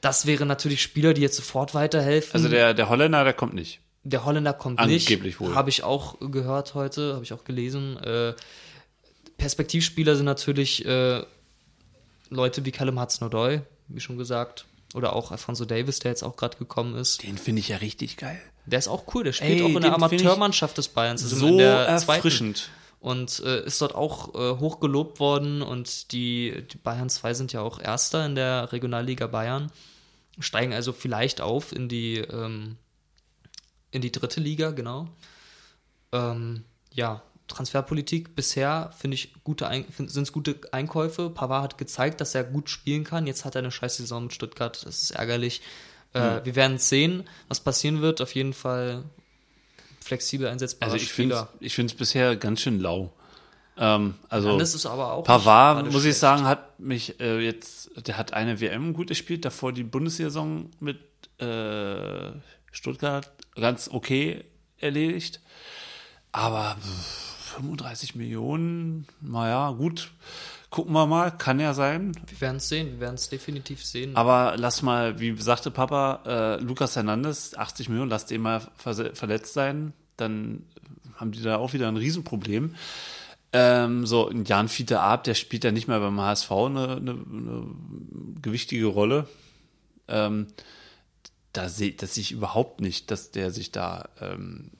das 0.00 0.26
wären 0.26 0.48
natürlich 0.48 0.82
Spieler, 0.82 1.14
die 1.14 1.20
jetzt 1.22 1.36
sofort 1.36 1.74
weiterhelfen. 1.74 2.32
Also 2.34 2.48
der, 2.48 2.74
der 2.74 2.88
Holländer, 2.88 3.22
der 3.22 3.34
kommt 3.34 3.54
nicht. 3.54 3.78
Der 4.04 4.24
Holländer 4.24 4.52
kommt 4.52 4.80
Angeblich 4.80 5.22
nicht. 5.22 5.40
wohl. 5.40 5.54
Habe 5.54 5.70
ich 5.70 5.84
auch 5.84 6.18
gehört 6.20 6.74
heute, 6.74 7.14
habe 7.14 7.24
ich 7.24 7.32
auch 7.32 7.44
gelesen. 7.44 7.96
Äh, 7.98 8.34
Perspektivspieler 9.38 10.16
sind 10.16 10.24
natürlich 10.26 10.84
äh, 10.84 11.22
Leute 12.30 12.64
wie 12.64 12.70
Callum 12.72 13.00
Hudson-Odoi, 13.00 13.60
wie 13.88 14.00
schon 14.00 14.18
gesagt. 14.18 14.66
Oder 14.94 15.14
auch 15.14 15.30
Alfonso 15.30 15.64
Davis, 15.64 16.00
der 16.00 16.10
jetzt 16.10 16.22
auch 16.22 16.36
gerade 16.36 16.58
gekommen 16.58 16.96
ist. 16.96 17.22
Den 17.22 17.38
finde 17.38 17.60
ich 17.60 17.68
ja 17.68 17.78
richtig 17.78 18.16
geil. 18.18 18.40
Der 18.66 18.78
ist 18.78 18.88
auch 18.88 19.04
cool. 19.14 19.24
Der 19.24 19.32
spielt 19.32 19.60
Ey, 19.60 19.62
auch 19.62 19.68
in 19.76 19.80
der 19.80 19.94
Amateurmannschaft 19.94 20.76
des 20.78 20.88
Bayerns. 20.88 21.22
also 21.22 21.36
So 21.36 21.46
in 21.48 21.58
der 21.58 21.96
zweiten. 21.98 22.18
erfrischend. 22.18 22.68
Und 23.00 23.40
äh, 23.44 23.64
ist 23.64 23.80
dort 23.80 23.94
auch 23.94 24.34
äh, 24.34 24.58
hoch 24.60 24.78
gelobt 24.80 25.18
worden. 25.18 25.62
Und 25.62 26.12
die, 26.12 26.62
die 26.70 26.76
Bayern 26.76 27.08
2 27.08 27.34
sind 27.34 27.52
ja 27.52 27.62
auch 27.62 27.80
Erster 27.80 28.24
in 28.26 28.34
der 28.34 28.70
Regionalliga 28.72 29.26
Bayern. 29.26 29.72
Steigen 30.38 30.72
also 30.72 30.92
vielleicht 30.92 31.40
auf 31.40 31.72
in 31.72 31.88
die, 31.88 32.18
ähm, 32.18 32.76
in 33.92 34.02
die 34.02 34.10
dritte 34.10 34.40
Liga, 34.40 34.72
genau. 34.72 35.08
Ähm, 36.12 36.64
ja, 36.92 37.22
Transferpolitik 37.48 38.34
bisher 38.34 38.92
finde 38.98 39.14
ich 39.14 39.34
gute 39.44 39.68
sind 39.96 40.16
es 40.22 40.32
gute 40.32 40.58
Einkäufe. 40.72 41.30
Pavard 41.30 41.62
hat 41.64 41.78
gezeigt, 41.78 42.20
dass 42.20 42.34
er 42.34 42.44
gut 42.44 42.70
spielen 42.70 43.04
kann. 43.04 43.26
Jetzt 43.26 43.44
hat 43.44 43.54
er 43.54 43.60
eine 43.60 43.70
scheiß 43.70 43.98
Saison 43.98 44.24
mit 44.24 44.32
Stuttgart. 44.32 44.84
Das 44.84 45.02
ist 45.02 45.10
ärgerlich. 45.12 45.60
Äh, 46.14 46.44
Wir 46.44 46.56
werden 46.56 46.78
sehen, 46.78 47.24
was 47.48 47.60
passieren 47.60 48.00
wird. 48.00 48.20
Auf 48.20 48.34
jeden 48.34 48.52
Fall 48.54 49.04
flexibel 50.00 50.48
einsetzbarer 50.48 50.92
Also 50.92 51.02
ich 51.02 51.12
finde 51.12 51.36
Spieler. 51.36 51.48
ich 51.60 51.74
finde 51.74 51.92
es 51.92 51.98
bisher 51.98 52.36
ganz 52.36 52.60
schön 52.60 52.80
lau. 52.80 53.12
Ähm, 53.76 54.14
also 54.28 54.58
Das 54.58 54.74
ist 54.74 54.86
aber 54.86 55.12
auch 55.12 55.24
Pavard, 55.24 55.76
muss 55.76 55.84
gerade 55.84 55.96
ich 55.98 56.02
schlecht. 56.02 56.18
sagen, 56.18 56.44
hat 56.44 56.78
mich 56.80 57.20
äh, 57.20 57.38
jetzt, 57.40 57.90
der 58.06 58.16
hat 58.18 58.32
eine 58.34 58.60
WM 58.60 58.92
gut 58.94 59.08
gespielt, 59.08 59.44
davor 59.44 59.72
die 59.72 59.84
Bundessaison 59.84 60.70
mit 60.80 60.98
äh, 61.38 62.32
Stuttgart 62.70 63.30
ganz 63.54 63.88
okay 63.92 64.44
erledigt. 64.78 65.40
Aber 66.32 66.76
pff, 66.80 67.54
35 67.56 68.14
Millionen, 68.14 69.06
naja, 69.20 69.70
gut. 69.72 70.10
Gucken 70.70 70.94
wir 70.94 71.06
mal, 71.06 71.30
kann 71.30 71.60
ja 71.60 71.74
sein. 71.74 72.12
Wir 72.26 72.40
werden 72.40 72.56
es 72.56 72.68
sehen, 72.70 72.92
wir 72.92 73.00
werden 73.00 73.16
es 73.16 73.28
definitiv 73.28 73.84
sehen. 73.84 74.16
Aber 74.16 74.54
lass 74.56 74.80
mal, 74.80 75.20
wie 75.20 75.36
sagte 75.36 75.70
Papa, 75.70 76.22
äh, 76.24 76.62
Lukas 76.62 76.96
Hernandez, 76.96 77.54
80 77.54 77.90
Millionen, 77.90 78.08
lass 78.10 78.24
den 78.24 78.40
mal 78.40 78.62
verse- 78.78 79.14
verletzt 79.14 79.52
sein, 79.52 79.92
dann 80.16 80.64
haben 81.16 81.32
die 81.32 81.42
da 81.42 81.58
auch 81.58 81.74
wieder 81.74 81.88
ein 81.88 81.98
Riesenproblem. 81.98 82.74
Ähm, 83.52 84.06
so, 84.06 84.30
ein 84.30 84.46
Jan 84.46 84.68
Fiete 84.68 85.00
Ab, 85.00 85.24
der 85.24 85.34
spielt 85.34 85.62
ja 85.64 85.72
nicht 85.72 85.88
mehr 85.88 86.00
beim 86.00 86.18
HSV 86.18 86.50
eine, 86.50 86.96
eine, 86.96 87.10
eine 87.10 87.66
gewichtige 88.40 88.86
Rolle. 88.86 89.28
Ähm, 90.08 90.46
da 91.52 91.68
sehe 91.68 91.92
das 91.92 92.14
sehe 92.14 92.22
ich 92.22 92.32
überhaupt 92.32 92.80
nicht, 92.80 93.10
dass 93.10 93.30
der 93.30 93.50
sich 93.50 93.72
da 93.72 94.08
ähm, 94.20 94.70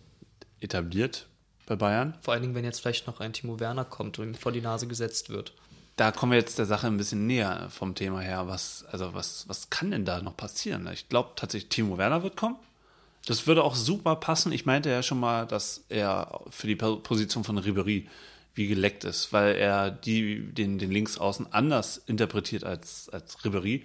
etabliert 0.61 1.27
bei 1.67 1.77
Bayern. 1.77 2.17
Vor 2.23 2.35
allen 2.35 2.43
Dingen, 2.43 2.55
wenn 2.55 2.65
jetzt 2.65 2.81
vielleicht 2.81 3.07
noch 3.07 3.21
ein 3.21 3.33
Timo 3.33 3.61
Werner 3.61 3.85
kommt 3.85 4.19
und 4.19 4.29
ihm 4.29 4.35
vor 4.35 4.53
die 4.53 4.61
Nase 4.61 4.87
gesetzt 4.87 5.31
wird. 5.31 5.53
da 5.97 6.11
kommen 6.11 6.33
wir 6.33 6.39
jetzt 6.39 6.59
der 6.59 6.67
Sache 6.67 6.87
ein 6.87 6.97
bisschen 6.97 7.27
näher 7.27 7.69
vom 7.71 7.95
Thema 7.95 8.21
her. 8.21 8.49
Was, 8.49 8.85
also 8.91 9.15
was, 9.15 9.49
was 9.49 9.71
kann 9.71 9.91
denn 9.91 10.05
da 10.05 10.21
noch 10.21 10.37
passieren? 10.37 10.89
Ich 10.93 11.09
glaube 11.09 11.31
tatsächlich, 11.37 11.69
Timo 11.69 11.99
Werner 11.99 12.23
wird 12.23 12.37
kommen. 12.37 12.57
Das 13.27 13.47
würde 13.47 13.63
auch 13.63 13.77
super 13.77 14.17
passen. 14.17 14.51
Ich 14.51 14.67
meinte 14.67 14.91
ja 14.91 15.03
schon 15.03 15.21
mal, 15.21 15.47
dass 15.47 15.85
er 15.89 16.41
für 16.51 16.67
die 16.67 16.75
Position 16.75 17.45
von 17.45 17.59
Ribery 17.59 18.09
wie 18.55 18.67
geleckt 18.67 19.05
ist, 19.05 19.33
weil 19.33 19.55
er 19.55 19.91
die, 19.91 20.53
den, 20.53 20.79
den 20.79 20.91
Linksaußen 20.91 21.53
anders 21.53 21.99
interpretiert 22.07 22.65
als, 22.65 23.09
als 23.11 23.45
Ribery. 23.45 23.85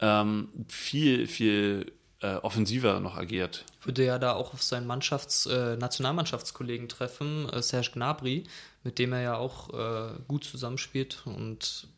Ähm, 0.00 0.48
viel, 0.68 1.26
viel 1.26 1.92
äh, 2.20 2.36
offensiver 2.36 3.00
noch 3.00 3.16
agiert. 3.16 3.64
Würde 3.82 4.04
ja 4.04 4.18
da 4.18 4.34
auch 4.34 4.52
auf 4.52 4.62
seinen 4.62 4.86
Mannschafts-, 4.86 5.46
äh, 5.46 5.76
Nationalmannschaftskollegen 5.76 6.88
treffen, 6.88 7.48
äh, 7.48 7.62
Serge 7.62 7.90
Gnabry, 7.94 8.44
mit 8.82 8.98
dem 8.98 9.12
er 9.12 9.20
ja 9.20 9.36
auch 9.36 9.70
äh, 9.72 10.12
gut 10.28 10.44
zusammenspielt 10.44 11.22
und 11.24 11.88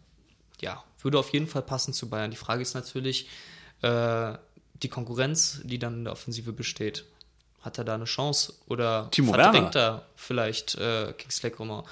ja, 0.61 0.83
würde 1.01 1.19
auf 1.19 1.33
jeden 1.33 1.49
Fall 1.49 1.63
passen 1.63 1.93
zu 1.93 2.09
Bayern. 2.09 2.31
Die 2.31 2.37
Frage 2.37 2.63
ist 2.63 2.75
natürlich 2.75 3.29
äh, 3.83 4.35
die 4.75 4.89
Konkurrenz, 4.89 5.61
die 5.65 5.79
dann 5.79 5.95
in 5.95 6.05
der 6.05 6.13
Offensive 6.13 6.53
besteht. 6.53 7.05
Hat 7.61 7.79
er 7.79 7.85
da 7.85 7.95
eine 7.95 8.05
Chance 8.05 8.55
oder 8.67 9.09
Timo 9.11 9.33
verdrängt 9.33 9.77
er 9.77 10.07
vielleicht 10.17 10.75
äh, 10.77 11.13
Kingsley 11.17 11.51
Coman? 11.51 11.85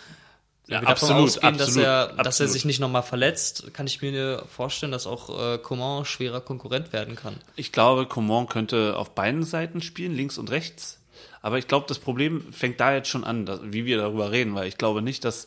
Wenn 0.71 0.83
Ja, 0.85 0.89
absolut, 0.89 1.25
ausgehen, 1.25 1.59
dass, 1.59 1.69
absolut, 1.69 1.87
er, 1.87 2.07
dass 2.07 2.17
er 2.17 2.27
absolut. 2.27 2.53
sich 2.53 2.65
nicht 2.65 2.79
nochmal 2.79 3.03
verletzt, 3.03 3.75
kann 3.75 3.89
ich 3.89 4.01
mir 4.01 4.45
vorstellen, 4.49 4.93
dass 4.93 5.07
auch 5.07 5.55
äh, 5.55 5.59
Coman 5.59 6.05
schwerer 6.05 6.41
Konkurrent 6.41 6.93
werden 6.93 7.17
kann. 7.17 7.35
Ich 7.57 7.73
glaube, 7.73 8.07
Coman 8.07 8.47
könnte 8.47 8.97
auf 8.97 9.15
beiden 9.15 9.43
Seiten 9.43 9.83
spielen, 9.83 10.15
links 10.15 10.39
und 10.39 10.51
rechts. 10.51 11.01
Aber 11.43 11.59
ich 11.59 11.67
glaube, 11.67 11.87
das 11.89 11.99
Problem 11.99 12.53
fängt 12.53 12.79
da 12.79 12.95
jetzt 12.95 13.09
schon 13.09 13.25
an, 13.25 13.47
dass, 13.47 13.61
wie 13.65 13.85
wir 13.85 13.97
darüber 13.97 14.31
reden, 14.31 14.55
weil 14.55 14.69
ich 14.69 14.79
glaube 14.79 15.03
nicht, 15.03 15.25
dass, 15.25 15.47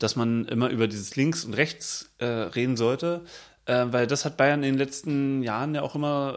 dass 0.00 0.16
man 0.16 0.46
immer 0.46 0.70
über 0.70 0.88
dieses 0.88 1.14
Links 1.14 1.44
und 1.44 1.54
Rechts 1.54 2.10
äh, 2.18 2.26
reden 2.26 2.76
sollte, 2.76 3.22
äh, 3.66 3.86
weil 3.90 4.08
das 4.08 4.24
hat 4.24 4.36
Bayern 4.36 4.64
in 4.64 4.72
den 4.72 4.78
letzten 4.78 5.42
Jahren 5.44 5.74
ja 5.74 5.82
auch 5.82 5.94
immer 5.94 6.34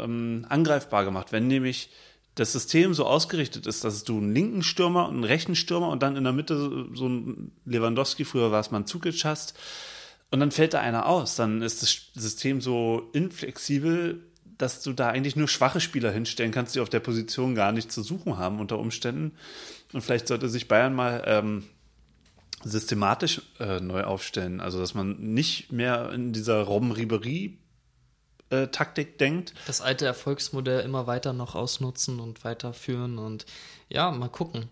äh, 0.00 0.04
ähm, 0.04 0.44
angreifbar 0.48 1.04
gemacht. 1.04 1.28
Wenn 1.30 1.46
nämlich 1.46 1.90
das 2.36 2.52
System 2.52 2.94
so 2.94 3.06
ausgerichtet 3.06 3.66
ist, 3.66 3.82
dass 3.82 4.04
du 4.04 4.18
einen 4.18 4.34
linken 4.34 4.62
Stürmer 4.62 5.08
und 5.08 5.14
einen 5.14 5.24
rechten 5.24 5.56
Stürmer 5.56 5.88
und 5.88 6.02
dann 6.02 6.16
in 6.16 6.24
der 6.24 6.34
Mitte 6.34 6.86
so 6.92 7.08
ein 7.08 7.50
Lewandowski, 7.64 8.24
früher 8.24 8.52
war 8.52 8.60
es 8.60 8.70
mal 8.70 8.80
ein 8.80 8.86
Zukic 8.86 9.24
hast, 9.24 9.54
und 10.30 10.40
dann 10.40 10.50
fällt 10.50 10.74
da 10.74 10.80
einer 10.80 11.06
aus. 11.06 11.36
Dann 11.36 11.62
ist 11.62 11.82
das 11.82 12.10
System 12.14 12.60
so 12.60 13.08
inflexibel, 13.12 14.22
dass 14.58 14.82
du 14.82 14.92
da 14.92 15.08
eigentlich 15.08 15.36
nur 15.36 15.48
schwache 15.48 15.80
Spieler 15.80 16.10
hinstellen 16.10 16.52
kannst, 16.52 16.74
die 16.74 16.80
auf 16.80 16.88
der 16.88 17.00
Position 17.00 17.54
gar 17.54 17.72
nichts 17.72 17.94
zu 17.94 18.02
suchen 18.02 18.36
haben 18.36 18.60
unter 18.60 18.78
Umständen. 18.78 19.32
Und 19.92 20.02
vielleicht 20.02 20.28
sollte 20.28 20.48
sich 20.48 20.68
Bayern 20.68 20.94
mal 20.94 21.22
ähm, 21.26 21.64
systematisch 22.64 23.42
äh, 23.60 23.80
neu 23.80 24.02
aufstellen. 24.02 24.60
Also, 24.60 24.78
dass 24.78 24.94
man 24.94 25.16
nicht 25.18 25.72
mehr 25.72 26.10
in 26.12 26.32
dieser 26.32 26.62
Robben-Ribery-Taktik 28.50 29.18
denkt. 29.18 29.54
das 29.66 29.80
alte 29.80 30.06
Erfolgsmodell 30.06 30.80
immer 30.80 31.06
weiter 31.06 31.32
noch 31.32 31.54
ausnutzen 31.54 32.20
und 32.20 32.44
weiterführen 32.44 33.18
und 33.18 33.46
ja, 33.88 34.10
mal 34.10 34.28
gucken, 34.28 34.68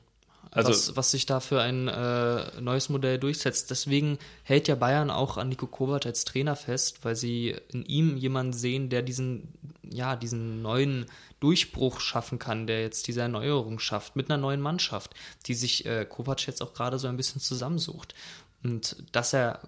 Also- 0.51 0.71
was, 0.71 0.97
was 0.97 1.11
sich 1.11 1.27
da 1.27 1.41
für 1.41 1.61
ein 1.61 1.89
äh, 1.89 2.61
neues 2.61 2.89
Modell 2.89 3.19
durchsetzt. 3.19 3.71
Deswegen 3.71 4.19
hält 4.43 4.69
ja 4.69 4.75
Bayern 4.77 5.11
auch 5.11 5.37
an 5.37 5.49
Nico 5.49 5.67
Kovac 5.67 6.07
als 6.07 6.25
Trainer 6.25 6.57
fest, 6.57 7.01
weil 7.05 7.17
sie 7.17 7.57
in 7.73 7.85
ihm 7.87 8.17
jemanden 8.17 8.53
sehen, 8.53 8.89
der 8.91 9.03
diesen, 9.03 9.53
ja, 9.83 10.17
diesen 10.17 10.63
neuen 10.63 11.07
Durchbruch 11.41 12.01
schaffen 12.01 12.39
kann, 12.39 12.67
der 12.67 12.81
jetzt 12.81 13.07
diese 13.07 13.21
Erneuerung 13.21 13.79
schafft 13.79 14.17
mit 14.17 14.31
einer 14.31 14.41
neuen 14.41 14.61
Mannschaft, 14.61 15.15
die 15.47 15.55
sich 15.55 15.85
äh, 15.87 16.07
Kovac 16.07 16.47
jetzt 16.47 16.63
auch 16.63 16.73
gerade 16.73 16.99
so 16.99 17.09
ein 17.09 17.17
bisschen 17.17 17.41
zusammensucht. 17.41 18.15
Und 18.63 18.97
dass 19.13 19.35
er 19.35 19.61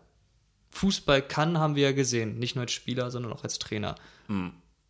Fußball 0.77 1.23
kann, 1.23 1.59
haben 1.59 1.75
wir 1.75 1.85
ja 1.85 1.93
gesehen. 1.93 2.39
Nicht 2.39 2.55
nur 2.55 2.63
als 2.63 2.73
Spieler, 2.73 3.11
sondern 3.11 3.33
auch 3.33 3.43
als 3.45 3.59
Trainer. 3.59 3.97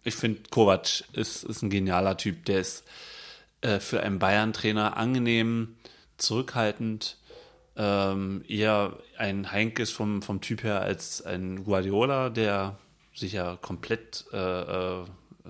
Ich 0.05 0.15
finde, 0.15 0.43
Kovac 0.51 1.05
ist, 1.13 1.45
ist 1.45 1.63
ein 1.63 1.71
genialer 1.71 2.17
Typ. 2.17 2.45
Der 2.45 2.61
ist 2.61 2.85
äh, 3.61 3.81
für 3.81 4.03
einen 4.03 4.19
Bayern-Trainer 4.19 4.97
angenehm, 4.97 5.77
zurückhaltend, 6.19 7.19
ähm, 7.77 8.45
eher 8.49 8.99
ein 9.19 9.53
Heinkes 9.53 9.91
vom, 9.91 10.23
vom 10.23 10.41
Typ 10.41 10.63
her 10.63 10.81
als 10.81 11.23
ein 11.23 11.65
Guardiola, 11.65 12.31
der 12.31 12.79
sich 13.15 13.33
ja 13.33 13.57
komplett, 13.57 14.25
äh, 14.33 14.37
äh, 14.37 15.05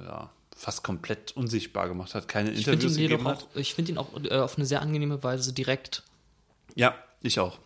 ja, 0.04 0.30
fast 0.56 0.82
komplett 0.82 1.36
unsichtbar 1.36 1.88
gemacht 1.88 2.14
hat, 2.14 2.28
keine 2.28 2.50
Ich 2.50 2.64
finde 2.64 2.86
Interviews 2.86 2.96
ihn, 2.96 3.02
jedoch 3.02 3.18
gegeben 3.18 3.30
hat. 3.30 3.42
auch, 3.44 3.56
ich 3.56 3.74
find 3.74 3.88
ihn 3.88 3.98
auch 3.98 4.08
äh, 4.24 4.34
auf 4.36 4.56
eine 4.56 4.66
sehr 4.66 4.82
angenehme 4.82 5.22
Weise 5.22 5.52
direkt. 5.52 6.02
Ja, 6.74 6.94
ich 7.22 7.40
auch. 7.40 7.58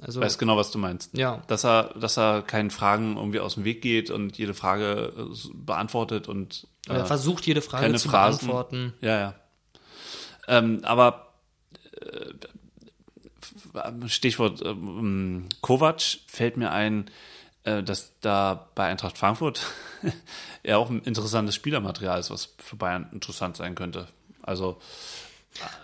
Also, 0.00 0.20
Weiß 0.20 0.38
genau, 0.38 0.56
was 0.56 0.70
du 0.70 0.78
meinst. 0.78 1.16
Ja. 1.16 1.42
Dass 1.48 1.64
er, 1.64 1.94
dass 1.98 2.16
er 2.16 2.42
keinen 2.42 2.70
Fragen 2.70 3.16
irgendwie 3.16 3.40
aus 3.40 3.54
dem 3.54 3.64
Weg 3.64 3.82
geht 3.82 4.10
und 4.10 4.38
jede 4.38 4.54
Frage 4.54 5.12
äh, 5.16 5.48
beantwortet 5.52 6.28
und 6.28 6.66
er 6.88 7.02
äh, 7.02 7.04
versucht 7.04 7.46
jede 7.46 7.60
Frage 7.62 7.94
zu 7.94 8.08
Phrasen. 8.08 8.46
beantworten. 8.46 8.94
Ja, 9.00 9.20
ja. 9.20 9.34
Ähm, 10.48 10.80
aber 10.84 11.34
äh, 12.00 12.32
Stichwort 14.08 14.62
ähm, 14.64 15.48
Kovac 15.60 16.02
fällt 16.26 16.56
mir 16.56 16.70
ein, 16.72 17.10
äh, 17.64 17.82
dass 17.82 18.12
da 18.20 18.68
bei 18.74 18.86
Eintracht 18.86 19.18
Frankfurt 19.18 19.60
ja 20.64 20.78
auch 20.78 20.90
ein 20.90 21.02
interessantes 21.02 21.54
Spielermaterial 21.54 22.18
ist, 22.18 22.30
was 22.30 22.54
für 22.58 22.76
Bayern 22.76 23.08
interessant 23.12 23.56
sein 23.56 23.74
könnte. 23.74 24.08
Also 24.42 24.80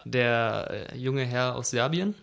Der 0.05 0.91
äh, 0.93 0.97
junge 0.97 1.25
Herr 1.25 1.57
aus 1.57 1.71
Serbien. 1.71 2.15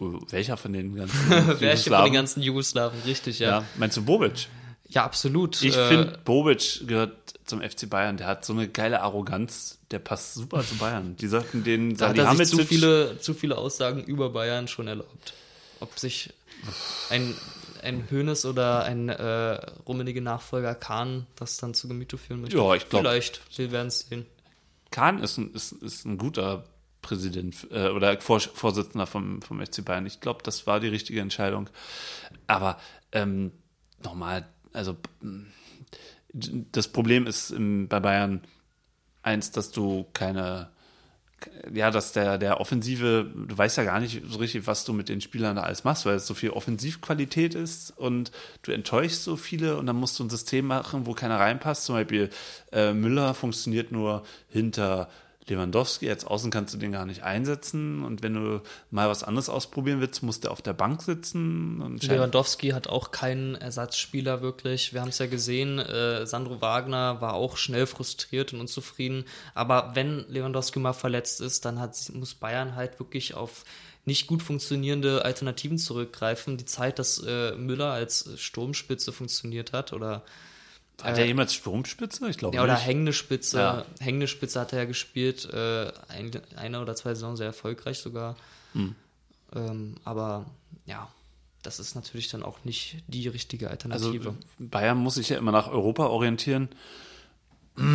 Äh, 0.00 0.04
welcher 0.30 0.56
von 0.56 0.72
den 0.72 0.94
ganzen 0.94 1.18
hier 1.28 1.42
von 1.42 1.60
Jugoslawen? 1.60 2.04
den 2.06 2.12
ganzen 2.14 2.42
Jugoslawen? 2.42 3.00
Richtig, 3.06 3.38
ja. 3.38 3.48
ja. 3.48 3.58
Ja, 3.60 3.64
Meinst 3.76 3.96
du 3.96 4.02
Bobic? 4.04 4.48
absolut. 4.94 5.62
Ich 5.62 5.76
Äh, 5.76 5.88
finde, 5.88 6.18
Bobic 6.24 6.86
gehört 6.86 7.16
zum 7.46 7.60
FC 7.62 7.88
Bayern. 7.88 8.16
Der 8.16 8.26
hat 8.26 8.44
so 8.44 8.52
eine 8.52 8.68
geile 8.68 9.00
Arroganz. 9.02 9.78
Der 9.90 9.98
passt 9.98 10.34
super 10.34 10.62
zu 10.64 10.76
Bayern. 10.76 11.16
Die 11.16 11.26
sollten 11.26 11.64
den 11.64 11.96
da 11.96 12.08
hat 12.10 12.18
er 12.18 12.34
sich 12.36 12.48
zu 12.48 12.64
viele, 12.64 13.18
zu 13.20 13.34
viele 13.34 13.58
Aussagen 13.58 14.02
über 14.04 14.30
Bayern 14.30 14.68
schon 14.68 14.86
erlaubt. 14.88 15.34
Ob 15.80 15.98
sich 15.98 16.32
ein, 17.08 17.34
ein 17.82 18.04
Hönes 18.10 18.44
oder 18.44 18.84
ein 18.84 19.08
äh, 19.08 19.60
rummenige 19.88 20.20
Nachfolger 20.20 20.74
Kahn 20.74 21.26
das 21.36 21.56
dann 21.56 21.74
zu 21.74 21.88
Gemüte 21.88 22.18
führen 22.18 22.42
möchte. 22.42 22.56
Ja, 22.58 22.74
ich 22.74 22.88
glaub- 22.88 23.02
Vielleicht, 23.02 23.40
wir 23.58 23.72
werden 23.72 23.88
es 23.88 24.00
sehen. 24.00 24.26
Kahn 24.90 25.20
ist 25.22 25.38
ein, 25.38 25.52
ist, 25.54 25.72
ist 25.72 26.04
ein 26.04 26.18
guter 26.18 26.64
Präsident 27.02 27.66
äh, 27.70 27.88
oder 27.88 28.20
Vor 28.20 28.40
Vorsitzender 28.40 29.06
vom, 29.06 29.42
vom 29.42 29.64
FC 29.64 29.84
Bayern. 29.84 30.06
Ich 30.06 30.20
glaube, 30.20 30.42
das 30.42 30.66
war 30.66 30.80
die 30.80 30.88
richtige 30.88 31.20
Entscheidung. 31.20 31.70
Aber 32.46 32.78
ähm, 33.12 33.52
nochmal, 34.02 34.46
also 34.72 34.96
das 36.32 36.88
Problem 36.88 37.26
ist 37.26 37.50
im, 37.50 37.88
bei 37.88 38.00
Bayern 38.00 38.42
eins, 39.22 39.50
dass 39.50 39.70
du 39.72 40.06
keine, 40.12 40.70
ja, 41.72 41.90
dass 41.90 42.12
der, 42.12 42.38
der 42.38 42.60
Offensive, 42.60 43.30
du 43.34 43.56
weißt 43.56 43.78
ja 43.78 43.84
gar 43.84 44.00
nicht 44.00 44.22
so 44.26 44.38
richtig, 44.38 44.66
was 44.66 44.84
du 44.84 44.92
mit 44.92 45.08
den 45.08 45.20
Spielern 45.20 45.56
da 45.56 45.62
alles 45.62 45.84
machst, 45.84 46.06
weil 46.06 46.16
es 46.16 46.26
so 46.26 46.34
viel 46.34 46.50
Offensivqualität 46.50 47.54
ist 47.54 47.90
und 47.96 48.30
du 48.62 48.72
enttäuschst 48.72 49.24
so 49.24 49.36
viele 49.36 49.76
und 49.76 49.86
dann 49.86 49.96
musst 49.96 50.18
du 50.18 50.24
ein 50.24 50.30
System 50.30 50.66
machen, 50.66 51.06
wo 51.06 51.14
keiner 51.14 51.38
reinpasst. 51.38 51.84
Zum 51.84 51.96
Beispiel 51.96 52.30
äh, 52.72 52.92
Müller 52.92 53.34
funktioniert 53.34 53.92
nur 53.92 54.22
hinter 54.48 55.08
Lewandowski, 55.46 56.08
als 56.08 56.24
Außen 56.24 56.50
kannst 56.50 56.74
du 56.74 56.78
den 56.78 56.92
gar 56.92 57.06
nicht 57.06 57.22
einsetzen 57.22 58.04
und 58.04 58.22
wenn 58.22 58.34
du 58.34 58.62
mal 58.90 59.08
was 59.08 59.24
anderes 59.24 59.48
ausprobieren 59.48 60.00
willst, 60.00 60.22
musst 60.22 60.44
du 60.44 60.50
auf 60.50 60.62
der 60.62 60.74
Bank 60.74 61.02
sitzen. 61.02 61.98
Lewandowski 62.00 62.68
hat 62.68 62.88
auch 62.88 63.10
keinen 63.10 63.54
Ersatzspieler 63.54 64.42
wirklich. 64.42 64.92
Wir 64.92 65.00
haben 65.00 65.08
es 65.08 65.18
ja 65.18 65.26
gesehen, 65.26 65.78
äh, 65.78 66.26
Sandro 66.26 66.60
Wagner 66.60 67.20
war 67.20 67.34
auch 67.34 67.56
schnell 67.56 67.86
frustriert 67.86 68.52
und 68.52 68.60
unzufrieden. 68.60 69.24
Aber 69.54 69.92
wenn 69.94 70.26
Lewandowski 70.28 70.78
mal 70.78 70.92
verletzt 70.92 71.40
ist, 71.40 71.64
dann 71.64 71.80
hat, 71.80 71.96
muss 72.12 72.34
Bayern 72.34 72.76
halt 72.76 72.98
wirklich 72.98 73.34
auf 73.34 73.64
nicht 74.04 74.26
gut 74.26 74.42
funktionierende 74.42 75.24
Alternativen 75.24 75.78
zurückgreifen. 75.78 76.56
Die 76.56 76.64
Zeit, 76.64 76.98
dass 76.98 77.22
äh, 77.26 77.52
Müller 77.52 77.92
als 77.92 78.30
Sturmspitze 78.36 79.12
funktioniert 79.12 79.72
hat 79.72 79.92
oder 79.92 80.22
Hat 81.02 81.18
er 81.18 81.26
jemals 81.26 81.54
Sturmspitze? 81.54 82.28
Ich 82.28 82.38
glaube 82.38 82.56
ja, 82.56 82.62
oder 82.62 82.74
nicht. 82.74 82.86
hängende 82.86 83.12
Spitze. 83.12 83.58
Ja. 83.58 83.84
Hängende 84.00 84.28
Spitze 84.28 84.60
hat 84.60 84.72
er 84.72 84.80
ja 84.80 84.84
gespielt, 84.84 85.44
äh, 85.52 85.92
ein, 86.08 86.30
eine 86.56 86.80
oder 86.80 86.94
zwei 86.96 87.14
Saison 87.14 87.36
sehr 87.36 87.46
erfolgreich 87.46 87.98
sogar. 87.98 88.36
Ähm, 89.54 89.96
aber 90.04 90.46
ja, 90.86 91.08
das 91.62 91.80
ist 91.80 91.94
natürlich 91.94 92.28
dann 92.28 92.42
auch 92.42 92.64
nicht 92.64 93.02
die 93.08 93.28
richtige 93.28 93.70
Also 93.70 93.88
Alternative. 93.88 94.34
Bayern 94.58 94.98
muss 94.98 95.14
sich 95.14 95.28
ja 95.28 95.38
immer 95.38 95.52
nach 95.52 95.68
Europa 95.68 96.06
orientieren. 96.06 96.68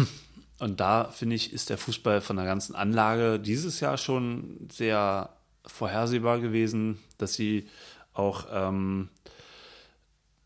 Und 0.60 0.80
da 0.80 1.06
finde 1.06 1.36
ich, 1.36 1.52
ist 1.52 1.70
der 1.70 1.78
Fußball 1.78 2.22
von 2.22 2.38
der 2.38 2.46
ganzen 2.46 2.76
Anlage 2.76 3.40
dieses 3.40 3.82
Jahr 3.82 3.98
schon 3.98 4.70
sehr 4.72 5.30
vorhersehbar 5.66 6.40
gewesen, 6.40 7.00
dass 7.18 7.34
sie 7.34 7.68
auch 8.14 8.48
ähm, 8.52 9.10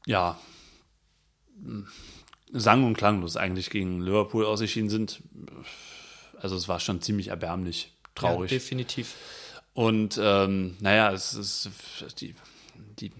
ja 0.08 0.40
sang- 2.52 2.84
und 2.84 2.98
klanglos 2.98 3.38
eigentlich 3.38 3.70
gegen 3.70 4.02
Liverpool 4.02 4.46
ausgeschieden 4.46 4.90
sind. 4.90 5.22
Also 6.40 6.56
es 6.56 6.68
war 6.68 6.80
schon 6.80 7.02
ziemlich 7.02 7.30
erbärmlich, 7.30 7.94
traurig. 8.16 8.52
Ja, 8.52 8.58
definitiv. 8.58 9.16
Und 9.74 10.20
ähm, 10.22 10.76
naja, 10.80 11.12
es 11.12 11.34
ist 11.34 11.70
die, 12.20 12.36
die, 13.00 13.12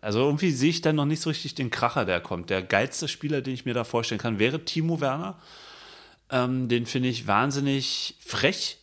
also 0.00 0.20
irgendwie 0.20 0.50
sehe 0.50 0.70
ich 0.70 0.80
dann 0.80 0.96
noch 0.96 1.04
nicht 1.04 1.20
so 1.20 1.30
richtig 1.30 1.54
den 1.54 1.70
Kracher, 1.70 2.04
der 2.04 2.20
kommt. 2.20 2.50
Der 2.50 2.62
geilste 2.62 3.08
Spieler, 3.08 3.40
den 3.40 3.54
ich 3.54 3.64
mir 3.64 3.74
da 3.74 3.84
vorstellen 3.84 4.20
kann, 4.20 4.38
wäre 4.38 4.64
Timo 4.64 5.00
Werner. 5.00 5.38
Ähm, 6.30 6.68
den 6.68 6.86
finde 6.86 7.08
ich 7.08 7.26
wahnsinnig 7.26 8.16
frech. 8.20 8.78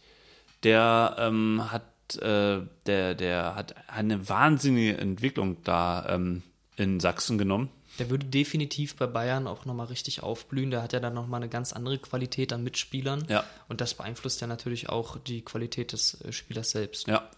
Der 0.63 1.15
ähm, 1.19 1.71
hat, 1.71 2.15
äh, 2.17 2.61
der, 2.85 3.15
der 3.15 3.55
hat 3.55 3.75
eine 3.87 4.27
wahnsinnige 4.27 4.97
Entwicklung 4.97 5.57
da 5.63 6.05
ähm, 6.09 6.43
in 6.75 6.99
Sachsen 6.99 7.37
genommen. 7.37 7.69
Der 7.99 8.09
würde 8.09 8.25
definitiv 8.25 8.95
bei 8.95 9.07
Bayern 9.07 9.47
auch 9.47 9.65
nochmal 9.65 9.87
richtig 9.87 10.21
aufblühen. 10.21 10.71
Der 10.71 10.81
hat 10.81 10.93
ja 10.93 10.99
dann 10.99 11.13
nochmal 11.13 11.41
eine 11.41 11.49
ganz 11.49 11.71
andere 11.73 11.97
Qualität 11.97 12.51
an 12.51 12.63
Mitspielern. 12.63 13.25
Ja. 13.29 13.43
Und 13.69 13.81
das 13.81 13.93
beeinflusst 13.93 14.41
ja 14.41 14.47
natürlich 14.47 14.89
auch 14.89 15.17
die 15.17 15.41
Qualität 15.41 15.93
des 15.93 16.19
äh, 16.21 16.31
Spielers 16.31 16.71
selbst. 16.71 17.07
Ja. 17.07 17.29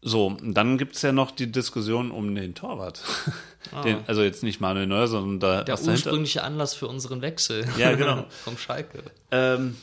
So, 0.00 0.36
dann 0.40 0.78
gibt 0.78 0.94
es 0.94 1.02
ja 1.02 1.12
noch 1.12 1.32
die 1.32 1.50
Diskussion 1.50 2.10
um 2.12 2.34
den 2.34 2.54
Torwart. 2.54 3.02
Den, 3.84 3.98
also 4.06 4.22
jetzt 4.22 4.42
nicht 4.44 4.60
Manuel 4.60 4.86
Neuer, 4.86 5.08
sondern 5.08 5.40
da, 5.40 5.64
Der 5.64 5.74
dahinter. 5.74 5.92
ursprüngliche 5.92 6.42
Anlass 6.42 6.72
für 6.72 6.86
unseren 6.86 7.20
Wechsel. 7.20 7.66
Ja, 7.76 7.94
genau. 7.94 8.24
Vom 8.44 8.56
Schalke. 8.56 9.02
Ähm, 9.32 9.76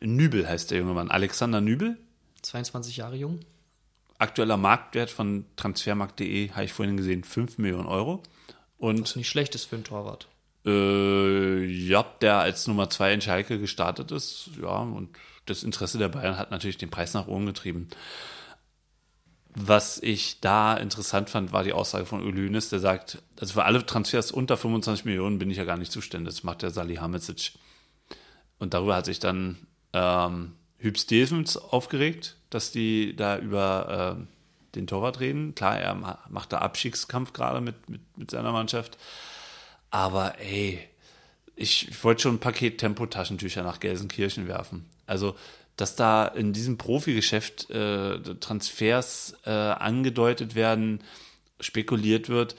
Nübel 0.00 0.48
heißt 0.48 0.70
der 0.70 0.78
junge 0.78 0.94
Mann. 0.94 1.10
Alexander 1.10 1.60
Nübel. 1.60 1.98
22 2.42 2.96
Jahre 2.98 3.16
jung. 3.16 3.40
Aktueller 4.18 4.56
Marktwert 4.56 5.10
von 5.10 5.44
transfermarkt.de, 5.56 6.52
habe 6.52 6.64
ich 6.64 6.72
vorhin 6.72 6.96
gesehen, 6.96 7.24
5 7.24 7.58
Millionen 7.58 7.86
Euro. 7.86 8.22
Und 8.78 9.02
Was 9.02 9.16
nicht 9.16 9.28
schlecht 9.28 9.54
ist 9.54 9.64
für 9.64 9.76
einen 9.76 9.84
Torwart. 9.84 10.28
äh, 10.66 11.64
ja, 11.64 12.04
der 12.20 12.38
als 12.38 12.66
Nummer 12.66 12.90
2 12.90 13.14
in 13.14 13.20
Schalke 13.20 13.58
gestartet 13.58 14.10
ist. 14.10 14.50
Ja, 14.60 14.78
und 14.78 15.10
das 15.46 15.62
Interesse 15.62 15.98
der 15.98 16.08
Bayern 16.08 16.36
hat 16.36 16.50
natürlich 16.50 16.76
den 16.76 16.90
Preis 16.90 17.14
nach 17.14 17.28
oben 17.28 17.46
getrieben. 17.46 17.88
Was 19.58 19.98
ich 20.02 20.40
da 20.40 20.76
interessant 20.76 21.30
fand, 21.30 21.52
war 21.52 21.64
die 21.64 21.72
Aussage 21.72 22.04
von 22.04 22.22
Ulynis, 22.22 22.68
der 22.68 22.78
sagt, 22.80 23.22
also 23.40 23.54
für 23.54 23.64
alle 23.64 23.86
Transfers 23.86 24.30
unter 24.30 24.56
25 24.58 25.06
Millionen 25.06 25.38
bin 25.38 25.50
ich 25.50 25.56
ja 25.56 25.64
gar 25.64 25.78
nicht 25.78 25.92
zuständig. 25.92 26.34
Das 26.34 26.44
macht 26.44 26.60
der 26.62 26.70
Salihamidzic. 26.70 27.52
Und 28.58 28.74
darüber 28.74 28.96
hat 28.96 29.06
sich 29.06 29.18
dann 29.18 29.56
ähm, 29.94 30.52
Hüb 30.78 30.98
Stevens 30.98 31.56
aufgeregt, 31.56 32.36
dass 32.50 32.70
die 32.70 33.16
da 33.16 33.38
über 33.38 34.16
ähm, 34.18 34.28
den 34.76 34.86
Torwart 34.86 35.20
reden. 35.20 35.54
Klar, 35.54 35.78
er 35.78 35.94
ma- 35.94 36.18
macht 36.28 36.52
da 36.52 36.58
Abstiegskampf 36.58 37.32
gerade 37.32 37.60
mit, 37.60 37.88
mit, 37.88 38.00
mit 38.16 38.30
seiner 38.30 38.52
Mannschaft. 38.52 38.98
Aber 39.90 40.38
ey, 40.38 40.80
ich, 41.56 41.88
ich 41.88 42.04
wollte 42.04 42.22
schon 42.22 42.36
ein 42.36 42.40
Paket 42.40 42.78
Tempotaschentücher 42.78 43.62
nach 43.62 43.80
Gelsenkirchen 43.80 44.46
werfen. 44.46 44.84
Also, 45.06 45.36
dass 45.76 45.96
da 45.96 46.26
in 46.26 46.52
diesem 46.52 46.78
Profigeschäft 46.78 47.70
äh, 47.70 48.18
Transfers 48.40 49.36
äh, 49.44 49.50
angedeutet 49.50 50.54
werden, 50.54 51.02
spekuliert 51.60 52.28
wird, 52.28 52.56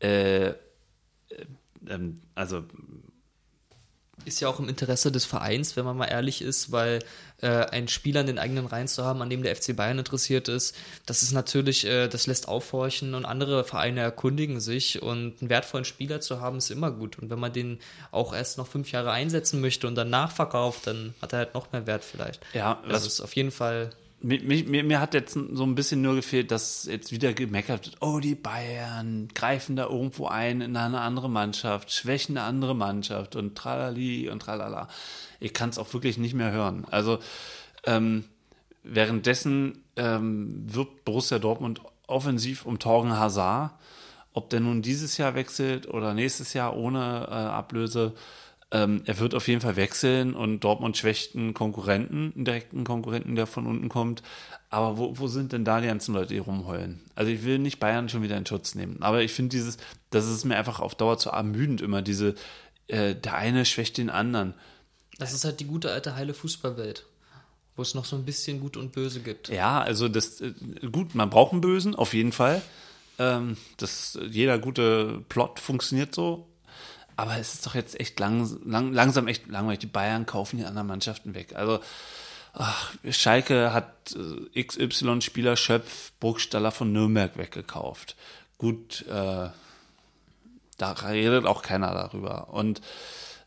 äh, 0.00 0.48
äh, 0.48 0.54
ähm, 1.88 2.20
also 2.34 2.64
Ist 4.24 4.40
ja 4.40 4.48
auch 4.48 4.58
im 4.58 4.68
Interesse 4.68 5.12
des 5.12 5.24
Vereins, 5.24 5.76
wenn 5.76 5.84
man 5.84 5.96
mal 5.96 6.06
ehrlich 6.06 6.40
ist, 6.42 6.72
weil 6.72 7.00
äh, 7.42 7.48
einen 7.48 7.88
Spieler 7.88 8.20
in 8.22 8.26
den 8.26 8.38
eigenen 8.38 8.66
Reihen 8.66 8.88
zu 8.88 9.04
haben, 9.04 9.20
an 9.22 9.28
dem 9.30 9.42
der 9.42 9.54
FC 9.54 9.74
Bayern 9.76 9.98
interessiert 9.98 10.48
ist, 10.48 10.74
das 11.06 11.22
ist 11.22 11.32
natürlich, 11.32 11.84
äh, 11.86 12.08
das 12.08 12.26
lässt 12.26 12.48
aufhorchen 12.48 13.14
und 13.14 13.24
andere 13.24 13.64
Vereine 13.64 14.00
erkundigen 14.00 14.60
sich 14.60 15.02
und 15.02 15.40
einen 15.40 15.50
wertvollen 15.50 15.84
Spieler 15.84 16.20
zu 16.20 16.40
haben, 16.40 16.58
ist 16.58 16.70
immer 16.70 16.90
gut. 16.90 17.18
Und 17.18 17.30
wenn 17.30 17.38
man 17.38 17.52
den 17.52 17.80
auch 18.12 18.34
erst 18.34 18.56
noch 18.58 18.66
fünf 18.66 18.92
Jahre 18.92 19.10
einsetzen 19.10 19.60
möchte 19.60 19.86
und 19.86 19.94
dann 19.94 20.10
nachverkauft, 20.10 20.86
dann 20.86 21.14
hat 21.20 21.32
er 21.32 21.40
halt 21.40 21.54
noch 21.54 21.72
mehr 21.72 21.86
Wert 21.86 22.04
vielleicht. 22.04 22.40
Ja, 22.54 22.80
das 22.88 23.02
was- 23.02 23.06
ist 23.14 23.20
auf 23.20 23.34
jeden 23.36 23.50
Fall 23.50 23.90
Mir, 24.26 24.42
mir, 24.42 24.84
mir- 24.84 25.00
hat 25.00 25.12
jetzt 25.12 25.34
so 25.34 25.64
ein 25.64 25.74
bisschen 25.74 26.00
nur 26.00 26.14
gefehlt, 26.14 26.50
dass 26.50 26.86
jetzt 26.86 27.12
wieder 27.12 27.34
gemeckert 27.34 27.84
wird, 27.84 27.96
oh, 28.00 28.20
die 28.20 28.34
Bayern 28.34 29.28
greifen 29.34 29.76
da 29.76 29.84
irgendwo 29.84 30.26
ein 30.26 30.62
in 30.62 30.76
eine 30.76 31.00
andere 31.02 31.28
Mannschaft, 31.28 31.92
schwächen 31.92 32.38
eine 32.38 32.46
andere 32.46 32.74
Mannschaft 32.74 33.36
und 33.36 33.54
tralali 33.54 34.30
und 34.30 34.40
tralala. 34.40 34.88
Ich 35.40 35.52
kann 35.52 35.68
es 35.68 35.78
auch 35.78 35.92
wirklich 35.92 36.16
nicht 36.16 36.32
mehr 36.32 36.52
hören. 36.52 36.86
Also 36.90 37.18
ähm, 37.84 38.24
währenddessen 38.82 39.84
ähm, 39.96 40.64
wirbt 40.66 41.04
Borussia 41.04 41.38
Dortmund 41.38 41.82
offensiv 42.06 42.64
um 42.64 42.78
Torgen 42.78 43.18
Hazard. 43.18 43.72
Ob 44.32 44.48
der 44.50 44.60
nun 44.60 44.80
dieses 44.82 45.16
Jahr 45.18 45.34
wechselt 45.34 45.86
oder 45.86 46.14
nächstes 46.14 46.54
Jahr 46.54 46.76
ohne 46.76 47.26
äh, 47.28 47.34
Ablöse, 47.34 48.14
ähm, 48.74 49.02
er 49.04 49.20
wird 49.20 49.36
auf 49.36 49.46
jeden 49.46 49.60
Fall 49.60 49.76
wechseln 49.76 50.34
und 50.34 50.64
Dortmund 50.64 50.96
schwächt 50.96 51.36
einen 51.36 51.54
Konkurrenten, 51.54 52.32
einen 52.34 52.44
direkten 52.44 52.82
Konkurrenten, 52.82 53.36
der 53.36 53.46
von 53.46 53.68
unten 53.68 53.88
kommt. 53.88 54.24
Aber 54.68 54.98
wo, 54.98 55.16
wo 55.16 55.28
sind 55.28 55.52
denn 55.52 55.64
da 55.64 55.80
die 55.80 55.86
ganzen 55.86 56.12
Leute, 56.12 56.34
die 56.34 56.38
rumheulen? 56.38 57.00
Also 57.14 57.30
ich 57.30 57.44
will 57.44 57.60
nicht 57.60 57.78
Bayern 57.78 58.08
schon 58.08 58.24
wieder 58.24 58.36
in 58.36 58.46
Schutz 58.46 58.74
nehmen. 58.74 59.00
Aber 59.00 59.22
ich 59.22 59.30
finde 59.30 59.50
dieses, 59.50 59.76
das 60.10 60.26
ist 60.26 60.44
mir 60.44 60.56
einfach 60.56 60.80
auf 60.80 60.96
Dauer 60.96 61.18
zu 61.18 61.30
ermüdend 61.30 61.82
immer, 61.82 62.02
diese, 62.02 62.34
äh, 62.88 63.14
der 63.14 63.36
eine 63.36 63.64
schwächt 63.64 63.96
den 63.96 64.10
anderen. 64.10 64.54
Das 65.18 65.32
ist 65.32 65.44
halt 65.44 65.60
die 65.60 65.66
gute 65.66 65.92
alte 65.92 66.16
heile 66.16 66.34
Fußballwelt, 66.34 67.06
wo 67.76 67.82
es 67.82 67.94
noch 67.94 68.04
so 68.04 68.16
ein 68.16 68.24
bisschen 68.24 68.58
Gut 68.58 68.76
und 68.76 68.90
Böse 68.90 69.20
gibt. 69.20 69.50
Ja, 69.50 69.82
also 69.82 70.08
das 70.08 70.40
äh, 70.40 70.52
gut, 70.90 71.14
man 71.14 71.30
braucht 71.30 71.52
einen 71.52 71.60
Bösen, 71.60 71.94
auf 71.94 72.12
jeden 72.12 72.32
Fall. 72.32 72.60
Ähm, 73.20 73.56
das, 73.76 74.18
jeder 74.28 74.58
gute 74.58 75.22
Plot 75.28 75.60
funktioniert 75.60 76.12
so. 76.12 76.48
Aber 77.16 77.38
es 77.38 77.54
ist 77.54 77.66
doch 77.66 77.74
jetzt 77.74 77.98
echt 78.00 78.18
lang, 78.18 78.58
lang, 78.64 78.92
langsam 78.92 79.28
echt 79.28 79.46
langweilig. 79.46 79.80
Die 79.80 79.86
Bayern 79.86 80.26
kaufen 80.26 80.58
die 80.58 80.64
anderen 80.64 80.88
Mannschaften 80.88 81.34
weg. 81.34 81.54
Also 81.54 81.80
ach, 82.52 82.94
Schalke 83.10 83.72
hat 83.72 84.16
äh, 84.54 84.62
XY-Spieler 84.62 85.56
Schöpf, 85.56 86.12
Burgstaller 86.20 86.70
von 86.70 86.92
Nürnberg 86.92 87.36
weggekauft. 87.36 88.16
Gut, 88.58 89.04
äh, 89.08 89.48
da 90.78 90.92
redet 90.92 91.46
auch 91.46 91.62
keiner 91.62 91.92
darüber. 91.94 92.48
Und 92.52 92.80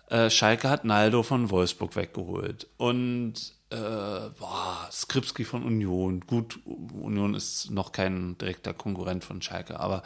äh, 0.09 0.29
Schalke 0.29 0.69
hat 0.69 0.85
Naldo 0.85 1.23
von 1.23 1.49
Wolfsburg 1.49 1.95
weggeholt. 1.95 2.67
Und 2.77 3.33
äh, 3.69 3.75
boah, 4.39 4.87
Skripski 4.91 5.43
von 5.43 5.63
Union. 5.63 6.21
Gut, 6.21 6.59
Union 6.65 7.33
ist 7.33 7.69
noch 7.69 7.91
kein 7.91 8.37
direkter 8.37 8.73
Konkurrent 8.73 9.25
von 9.25 9.41
Schalke, 9.41 9.79
aber 9.79 10.03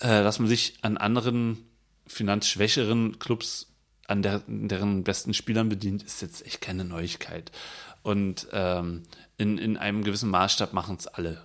äh, 0.00 0.22
dass 0.22 0.38
man 0.38 0.48
sich 0.48 0.78
an 0.82 0.98
anderen 0.98 1.71
finanzschwächeren 2.12 3.18
Clubs 3.18 3.72
an 4.06 4.22
der, 4.22 4.42
deren 4.46 5.04
besten 5.04 5.34
Spielern 5.34 5.68
bedient, 5.68 6.02
ist 6.02 6.22
jetzt 6.22 6.44
echt 6.46 6.60
keine 6.60 6.84
Neuigkeit. 6.84 7.50
Und 8.02 8.48
ähm, 8.52 9.04
in, 9.38 9.58
in 9.58 9.76
einem 9.76 10.04
gewissen 10.04 10.30
Maßstab 10.30 10.72
machen 10.72 10.96
es 10.96 11.06
alle. 11.06 11.44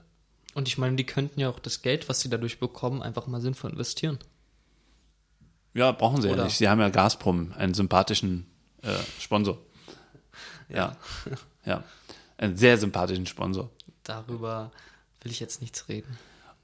Und 0.53 0.67
ich 0.67 0.77
meine, 0.77 0.95
die 0.95 1.05
könnten 1.05 1.39
ja 1.39 1.49
auch 1.49 1.59
das 1.59 1.81
Geld, 1.81 2.09
was 2.09 2.21
sie 2.21 2.29
dadurch 2.29 2.59
bekommen, 2.59 3.01
einfach 3.01 3.27
mal 3.27 3.41
sinnvoll 3.41 3.71
investieren. 3.71 4.17
Ja, 5.73 5.91
brauchen 5.91 6.21
sie 6.21 6.29
ja 6.29 6.33
Oder? 6.33 6.45
nicht. 6.45 6.57
Sie 6.57 6.67
haben 6.67 6.79
ja 6.81 6.89
Gazprom, 6.89 7.53
einen 7.55 7.75
sympathischen 7.75 8.47
äh, 8.81 8.95
Sponsor. 9.19 9.59
Ja. 10.69 10.97
ja. 11.65 11.83
Einen 12.37 12.57
sehr 12.57 12.77
sympathischen 12.77 13.27
Sponsor. 13.27 13.69
Darüber 14.03 14.71
will 15.21 15.31
ich 15.31 15.39
jetzt 15.39 15.61
nichts 15.61 15.87
reden. 15.89 16.17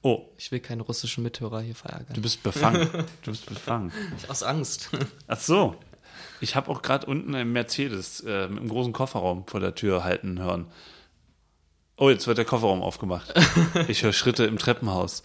Oh, 0.06 0.28
Ich 0.36 0.52
will 0.52 0.60
keine 0.60 0.82
russischen 0.82 1.24
Mithörer 1.24 1.62
hier 1.62 1.74
verärgern. 1.74 2.12
du 2.12 2.20
bist 2.20 2.42
befangen. 2.42 2.90
Du 3.22 3.30
bist 3.30 3.46
befangen. 3.46 3.90
Aus 4.28 4.42
Angst. 4.42 4.90
Ach 5.28 5.40
so. 5.40 5.76
Ich 6.42 6.54
habe 6.56 6.70
auch 6.70 6.82
gerade 6.82 7.06
unten 7.06 7.34
einen 7.34 7.52
Mercedes 7.52 8.20
äh, 8.20 8.48
mit 8.48 8.58
einem 8.60 8.68
großen 8.68 8.92
Kofferraum 8.92 9.46
vor 9.46 9.60
der 9.60 9.74
Tür 9.74 10.04
halten 10.04 10.38
hören. 10.38 10.66
Oh, 11.96 12.10
jetzt 12.10 12.26
wird 12.26 12.36
der 12.36 12.44
Kofferraum 12.44 12.82
aufgemacht. 12.82 13.32
Ich 13.88 14.02
höre 14.02 14.12
Schritte 14.12 14.44
im 14.44 14.58
Treppenhaus. 14.58 15.22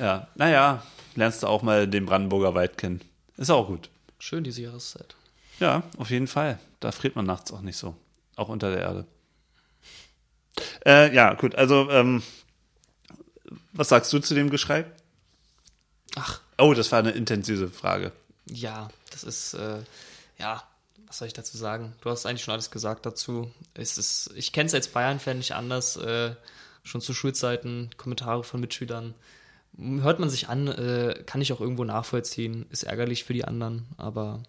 Ja, 0.00 0.26
naja, 0.34 0.82
lernst 1.14 1.44
du 1.44 1.46
auch 1.46 1.62
mal 1.62 1.86
den 1.86 2.04
Brandenburger 2.06 2.52
Wald 2.54 2.78
kennen. 2.78 3.00
Ist 3.36 3.50
auch 3.50 3.68
gut. 3.68 3.90
Schön 4.18 4.42
diese 4.42 4.62
Jahreszeit. 4.62 5.14
Ja, 5.60 5.84
auf 5.98 6.10
jeden 6.10 6.26
Fall. 6.26 6.58
Da 6.80 6.90
friert 6.90 7.14
man 7.14 7.26
nachts 7.26 7.52
auch 7.52 7.60
nicht 7.60 7.76
so. 7.76 7.94
Auch 8.34 8.48
unter 8.48 8.70
der 8.70 8.80
Erde. 8.80 9.06
Äh, 10.84 11.14
ja, 11.14 11.34
gut. 11.34 11.54
Also, 11.54 11.88
ähm, 11.90 12.22
was 13.72 13.88
sagst 13.88 14.12
du 14.12 14.18
zu 14.20 14.34
dem 14.34 14.50
Geschrei? 14.50 14.84
Ach, 16.16 16.40
Oh, 16.58 16.74
das 16.74 16.92
war 16.92 16.98
eine 16.98 17.12
intensive 17.12 17.68
Frage. 17.70 18.12
ja, 18.46 18.88
das 19.10 19.24
ist, 19.24 19.54
äh, 19.54 19.78
ja, 20.38 20.62
was 21.06 21.18
soll 21.18 21.28
ich 21.28 21.32
dazu 21.34 21.56
sagen? 21.56 21.94
Du 22.02 22.10
hast 22.10 22.26
eigentlich 22.26 22.44
schon 22.44 22.52
alles 22.52 22.70
gesagt 22.70 23.06
dazu. 23.06 23.50
Es 23.74 23.96
ist, 23.98 24.30
ich 24.36 24.52
kenne 24.52 24.66
es 24.66 24.74
als 24.74 24.88
Bayern-Fan 24.88 25.38
nicht 25.38 25.52
anders. 25.54 25.96
Äh, 25.96 26.34
schon 26.84 27.00
zu 27.00 27.14
Schulzeiten, 27.14 27.90
Kommentare 27.96 28.44
von 28.44 28.60
Mitschülern. 28.60 29.14
Hört 29.78 30.20
man 30.20 30.28
sich 30.30 30.48
an, 30.48 30.68
äh, 30.68 31.22
kann 31.26 31.40
ich 31.40 31.52
auch 31.52 31.60
irgendwo 31.60 31.84
nachvollziehen, 31.84 32.66
ist 32.70 32.82
ärgerlich 32.84 33.24
für 33.24 33.32
die 33.32 33.44
anderen, 33.44 33.86
aber 33.96 34.42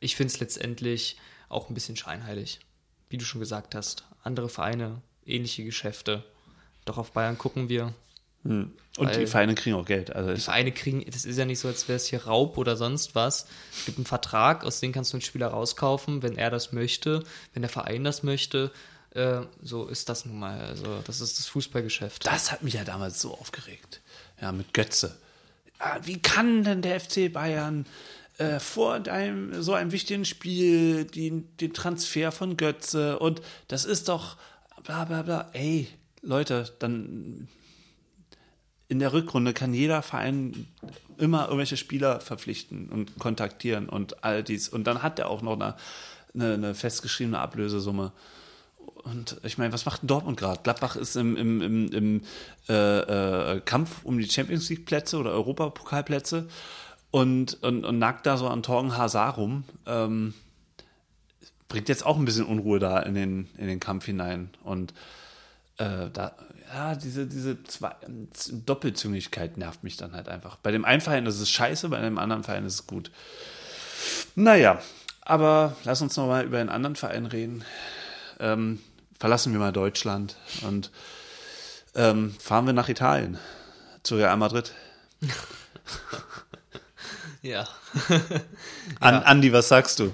ich 0.00 0.16
finde 0.16 0.32
es 0.32 0.40
letztendlich 0.40 1.16
auch 1.48 1.68
ein 1.68 1.74
bisschen 1.74 1.96
scheinheilig. 1.96 2.60
Wie 3.10 3.18
du 3.18 3.24
schon 3.24 3.40
gesagt 3.40 3.74
hast, 3.74 4.04
andere 4.22 4.48
Vereine, 4.48 5.02
ähnliche 5.26 5.64
Geschäfte. 5.64 6.24
Doch 6.84 6.98
auf 6.98 7.12
Bayern 7.12 7.38
gucken 7.38 7.68
wir. 7.68 7.94
Und 8.44 8.74
die 8.98 9.26
Vereine 9.26 9.54
kriegen 9.54 9.76
auch 9.76 9.84
Geld. 9.84 10.14
Also 10.14 10.34
Die 10.34 10.40
Vereine 10.40 10.72
kriegen, 10.72 11.04
das 11.08 11.24
ist 11.24 11.38
ja 11.38 11.44
nicht 11.44 11.60
so, 11.60 11.68
als 11.68 11.86
wäre 11.86 11.96
es 11.96 12.06
hier 12.06 12.24
Raub 12.24 12.58
oder 12.58 12.76
sonst 12.76 13.14
was. 13.14 13.46
Es 13.76 13.84
gibt 13.86 13.98
einen 13.98 14.06
Vertrag, 14.06 14.64
aus 14.64 14.80
dem 14.80 14.92
kannst 14.92 15.12
du 15.12 15.16
einen 15.16 15.22
Spieler 15.22 15.48
rauskaufen, 15.48 16.22
wenn 16.22 16.36
er 16.36 16.50
das 16.50 16.72
möchte, 16.72 17.22
wenn 17.52 17.62
der 17.62 17.68
Verein 17.68 18.02
das 18.02 18.24
möchte. 18.24 18.72
Äh, 19.14 19.42
so 19.62 19.86
ist 19.86 20.08
das 20.08 20.24
nun 20.24 20.40
mal. 20.40 20.60
Also, 20.60 21.02
das 21.06 21.20
ist 21.20 21.38
das 21.38 21.46
Fußballgeschäft. 21.46 22.26
das 22.26 22.50
hat 22.50 22.62
mich 22.62 22.74
ja 22.74 22.84
damals 22.84 23.20
so 23.20 23.32
aufgeregt. 23.32 24.00
Ja, 24.40 24.50
mit 24.50 24.74
Götze. 24.74 25.16
Ja, 25.78 26.00
wie 26.02 26.20
kann 26.20 26.64
denn 26.64 26.82
der 26.82 26.98
FC 26.98 27.32
Bayern 27.32 27.86
äh, 28.38 28.58
vor 28.58 28.94
einem, 28.94 29.62
so 29.62 29.74
einem 29.74 29.92
wichtigen 29.92 30.24
Spiel 30.24 31.04
den, 31.04 31.56
den 31.58 31.74
Transfer 31.74 32.32
von 32.32 32.56
Götze 32.56 33.18
und 33.18 33.42
das 33.68 33.84
ist 33.84 34.08
doch 34.08 34.36
bla 34.82 35.04
bla 35.04 35.22
bla. 35.22 35.50
Ey, 35.52 35.88
Leute, 36.22 36.72
dann 36.78 37.48
in 38.88 38.98
der 38.98 39.12
Rückrunde 39.12 39.52
kann 39.52 39.74
jeder 39.74 40.02
Verein 40.02 40.66
immer 41.18 41.44
irgendwelche 41.44 41.76
Spieler 41.76 42.20
verpflichten 42.20 42.88
und 42.88 43.18
kontaktieren 43.18 43.88
und 43.88 44.22
all 44.24 44.42
dies. 44.42 44.68
Und 44.68 44.84
dann 44.84 45.02
hat 45.02 45.18
er 45.18 45.30
auch 45.30 45.42
noch 45.42 45.54
eine, 45.54 45.76
eine, 46.34 46.54
eine 46.54 46.74
festgeschriebene 46.74 47.38
Ablösesumme. 47.38 48.12
Und 49.02 49.40
ich 49.42 49.58
meine, 49.58 49.72
was 49.72 49.84
macht 49.84 50.02
Dortmund 50.04 50.38
gerade? 50.38 50.60
Gladbach 50.62 50.96
ist 50.96 51.16
im, 51.16 51.36
im, 51.36 51.62
im, 51.62 51.92
im 51.92 52.20
äh, 52.68 53.54
äh, 53.54 53.60
Kampf 53.60 54.04
um 54.04 54.18
die 54.18 54.28
Champions 54.28 54.68
League-Plätze 54.68 55.18
oder 55.18 55.32
Europapokalplätze 55.32 56.48
und, 57.10 57.62
und, 57.62 57.84
und 57.84 57.98
nagt 57.98 58.26
da 58.26 58.36
so 58.36 58.46
an 58.48 58.62
Torgen 58.62 58.96
Hazard 58.96 59.38
rum. 59.38 59.64
Ähm, 59.86 60.34
bringt 61.68 61.88
jetzt 61.88 62.04
auch 62.04 62.18
ein 62.18 62.24
bisschen 62.24 62.46
Unruhe 62.46 62.78
da 62.78 63.00
in 63.00 63.14
den, 63.14 63.48
in 63.56 63.66
den 63.66 63.80
Kampf 63.80 64.04
hinein. 64.04 64.50
Und 64.62 64.92
äh, 65.82 66.10
da, 66.12 66.32
ja, 66.72 66.94
diese, 66.94 67.26
diese 67.26 67.62
zwei, 67.64 67.94
Doppelzüngigkeit 68.50 69.56
nervt 69.56 69.82
mich 69.82 69.96
dann 69.96 70.12
halt 70.12 70.28
einfach. 70.28 70.56
Bei 70.56 70.70
dem 70.70 70.84
einen 70.84 71.00
Verein 71.00 71.26
ist 71.26 71.40
es 71.40 71.50
scheiße, 71.50 71.88
bei 71.88 72.00
dem 72.00 72.18
anderen 72.18 72.44
Verein 72.44 72.64
ist 72.64 72.74
es 72.74 72.86
gut. 72.86 73.10
Naja, 74.34 74.80
aber 75.22 75.76
lass 75.84 76.02
uns 76.02 76.16
noch 76.16 76.26
mal 76.26 76.44
über 76.44 76.58
einen 76.58 76.68
anderen 76.68 76.96
Verein 76.96 77.26
reden. 77.26 77.64
Ähm, 78.40 78.80
verlassen 79.18 79.52
wir 79.52 79.60
mal 79.60 79.72
Deutschland 79.72 80.36
und 80.62 80.90
ähm, 81.94 82.34
fahren 82.40 82.66
wir 82.66 82.72
nach 82.72 82.88
Italien, 82.88 83.38
zu 84.02 84.16
Real 84.16 84.36
Madrid. 84.36 84.72
Ja. 87.42 87.66
An, 89.00 89.14
Andi, 89.16 89.52
was 89.52 89.66
sagst 89.66 89.98
du? 89.98 90.12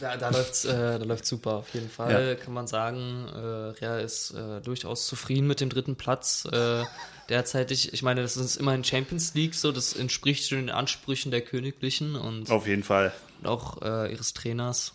Da, 0.00 0.16
da 0.16 0.30
läuft's, 0.30 0.64
äh, 0.64 0.98
da 0.98 1.04
läuft's 1.04 1.28
super, 1.28 1.54
auf 1.54 1.74
jeden 1.74 1.88
Fall, 1.90 2.36
kann 2.36 2.52
man 2.54 2.66
sagen. 2.66 3.26
Äh, 3.34 3.38
Real 3.38 4.00
ist 4.00 4.32
äh, 4.32 4.60
durchaus 4.60 5.06
zufrieden 5.06 5.46
mit 5.46 5.60
dem 5.60 5.68
dritten 5.70 5.96
Platz. 5.96 6.44
Äh, 6.50 6.84
derzeitig, 7.28 7.92
ich 7.92 8.02
meine, 8.02 8.22
das 8.22 8.36
ist 8.36 8.56
immerhin 8.56 8.84
Champions 8.84 9.34
League, 9.34 9.54
so, 9.54 9.72
das 9.72 9.94
entspricht 9.94 10.48
schon 10.48 10.58
den 10.58 10.70
Ansprüchen 10.70 11.30
der 11.30 11.40
Königlichen 11.42 12.16
und 12.16 12.50
Auf 12.50 12.66
jeden 12.66 12.82
Fall. 12.84 13.12
auch 13.44 13.82
äh, 13.82 14.12
ihres 14.12 14.34
Trainers. 14.34 14.94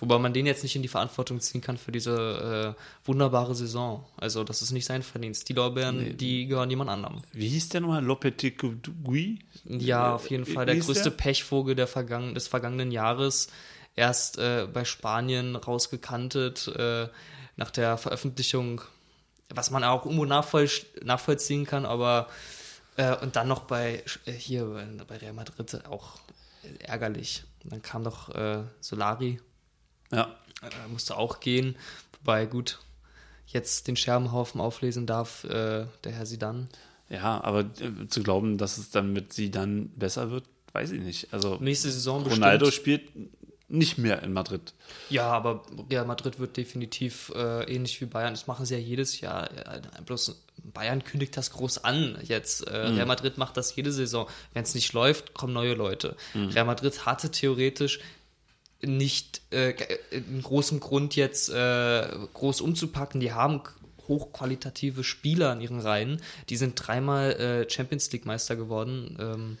Wobei 0.00 0.18
man 0.18 0.32
den 0.34 0.44
jetzt 0.44 0.64
nicht 0.64 0.74
in 0.74 0.82
die 0.82 0.88
Verantwortung 0.88 1.38
ziehen 1.40 1.60
kann 1.60 1.78
für 1.78 1.92
diese 1.92 2.74
äh, 2.76 3.06
wunderbare 3.06 3.54
Saison. 3.54 4.04
Also, 4.16 4.42
das 4.42 4.60
ist 4.60 4.72
nicht 4.72 4.86
sein 4.86 5.04
Verdienst. 5.04 5.48
Die 5.48 5.52
Lorbeeren, 5.52 6.16
die 6.16 6.46
gehören 6.46 6.68
jemand 6.68 6.90
anderem. 6.90 7.22
Wie 7.32 7.46
hieß 7.48 7.68
der 7.68 7.80
nochmal? 7.80 8.04
Lopetegui? 8.04 9.38
Ja, 9.64 10.14
auf 10.16 10.28
jeden 10.30 10.46
Wie- 10.48 10.52
Fall 10.52 10.66
der 10.66 10.76
größte 10.76 11.10
der? 11.10 11.16
Pechvogel 11.16 11.76
der 11.76 11.86
Vergangen 11.86 12.34
des 12.34 12.48
vergangenen 12.48 12.90
Jahres. 12.90 13.48
Erst 13.96 14.38
äh, 14.38 14.66
bei 14.72 14.84
Spanien 14.84 15.54
rausgekantet 15.56 16.68
äh, 16.68 17.08
nach 17.56 17.70
der 17.70 17.96
Veröffentlichung, 17.96 18.80
was 19.50 19.70
man 19.70 19.84
auch 19.84 20.04
irgendwo 20.04 20.24
nachvoll 20.24 20.68
nachvollziehen 21.04 21.64
kann, 21.64 21.86
aber 21.86 22.28
äh, 22.96 23.16
und 23.18 23.36
dann 23.36 23.46
noch 23.46 23.60
bei 23.64 24.02
äh, 24.26 24.32
hier 24.32 24.64
bei- 25.08 25.16
Real 25.18 25.32
Madrid 25.32 25.86
auch 25.88 26.18
ärgerlich. 26.80 27.44
Dann 27.62 27.82
kam 27.82 28.02
doch 28.04 28.34
äh, 28.34 28.64
Solari, 28.80 29.40
Ja. 30.10 30.34
äh, 30.62 30.88
musste 30.88 31.16
auch 31.16 31.38
gehen, 31.40 31.76
wobei 32.18 32.46
gut 32.46 32.80
jetzt 33.46 33.86
den 33.86 33.94
Scherbenhaufen 33.96 34.60
auflesen 34.60 35.06
darf 35.06 35.42
der 35.48 35.88
Herr 36.04 36.26
Sidan. 36.26 36.68
Ja, 37.10 37.44
aber 37.44 37.66
zu 38.08 38.22
glauben, 38.22 38.56
dass 38.58 38.78
es 38.78 38.90
dann 38.90 39.12
mit 39.12 39.32
sie 39.34 39.50
dann 39.50 39.90
besser 39.90 40.30
wird, 40.30 40.44
weiß 40.72 40.90
ich 40.92 41.02
nicht. 41.02 41.32
Also 41.32 41.58
Nächste 41.60 41.90
Saison 41.92 42.22
Ronaldo 42.24 42.64
bestimmt. 42.66 42.82
spielt 42.82 43.28
nicht 43.68 43.98
mehr 43.98 44.22
in 44.22 44.32
Madrid. 44.32 44.74
Ja, 45.08 45.28
aber 45.28 45.62
Real 45.90 46.04
Madrid 46.04 46.38
wird 46.38 46.56
definitiv 46.56 47.32
äh, 47.34 47.64
ähnlich 47.64 48.00
wie 48.00 48.06
Bayern. 48.06 48.34
Das 48.34 48.46
machen 48.46 48.66
sie 48.66 48.74
ja 48.74 48.80
jedes 48.80 49.20
Jahr. 49.20 49.50
Äh, 49.50 49.80
Bloß 50.04 50.42
Bayern 50.62 51.02
kündigt 51.02 51.36
das 51.36 51.50
groß 51.50 51.84
an. 51.84 52.18
Jetzt 52.22 52.66
äh, 52.68 52.76
Real 52.76 53.06
Madrid 53.06 53.38
macht 53.38 53.56
das 53.56 53.74
jede 53.74 53.92
Saison. 53.92 54.28
Wenn 54.52 54.64
es 54.64 54.74
nicht 54.74 54.92
läuft, 54.92 55.34
kommen 55.34 55.52
neue 55.52 55.74
Leute. 55.74 56.16
Real 56.34 56.66
Madrid 56.66 57.06
hatte 57.06 57.30
theoretisch 57.30 58.00
nicht 58.82 59.40
äh, 59.50 59.74
einen 60.12 60.42
großen 60.42 60.80
Grund 60.80 61.16
jetzt 61.16 61.48
äh, 61.48 62.08
groß 62.34 62.60
umzupacken. 62.60 63.20
Die 63.20 63.32
haben 63.32 63.62
hochqualitative 64.08 65.04
Spieler 65.04 65.52
in 65.52 65.60
ihren 65.60 65.80
Reihen. 65.80 66.20
Die 66.48 66.56
sind 66.56 66.74
dreimal 66.76 67.32
äh, 67.32 67.70
Champions 67.70 68.12
League 68.12 68.26
Meister 68.26 68.56
geworden. 68.56 69.16
Ähm, 69.18 69.58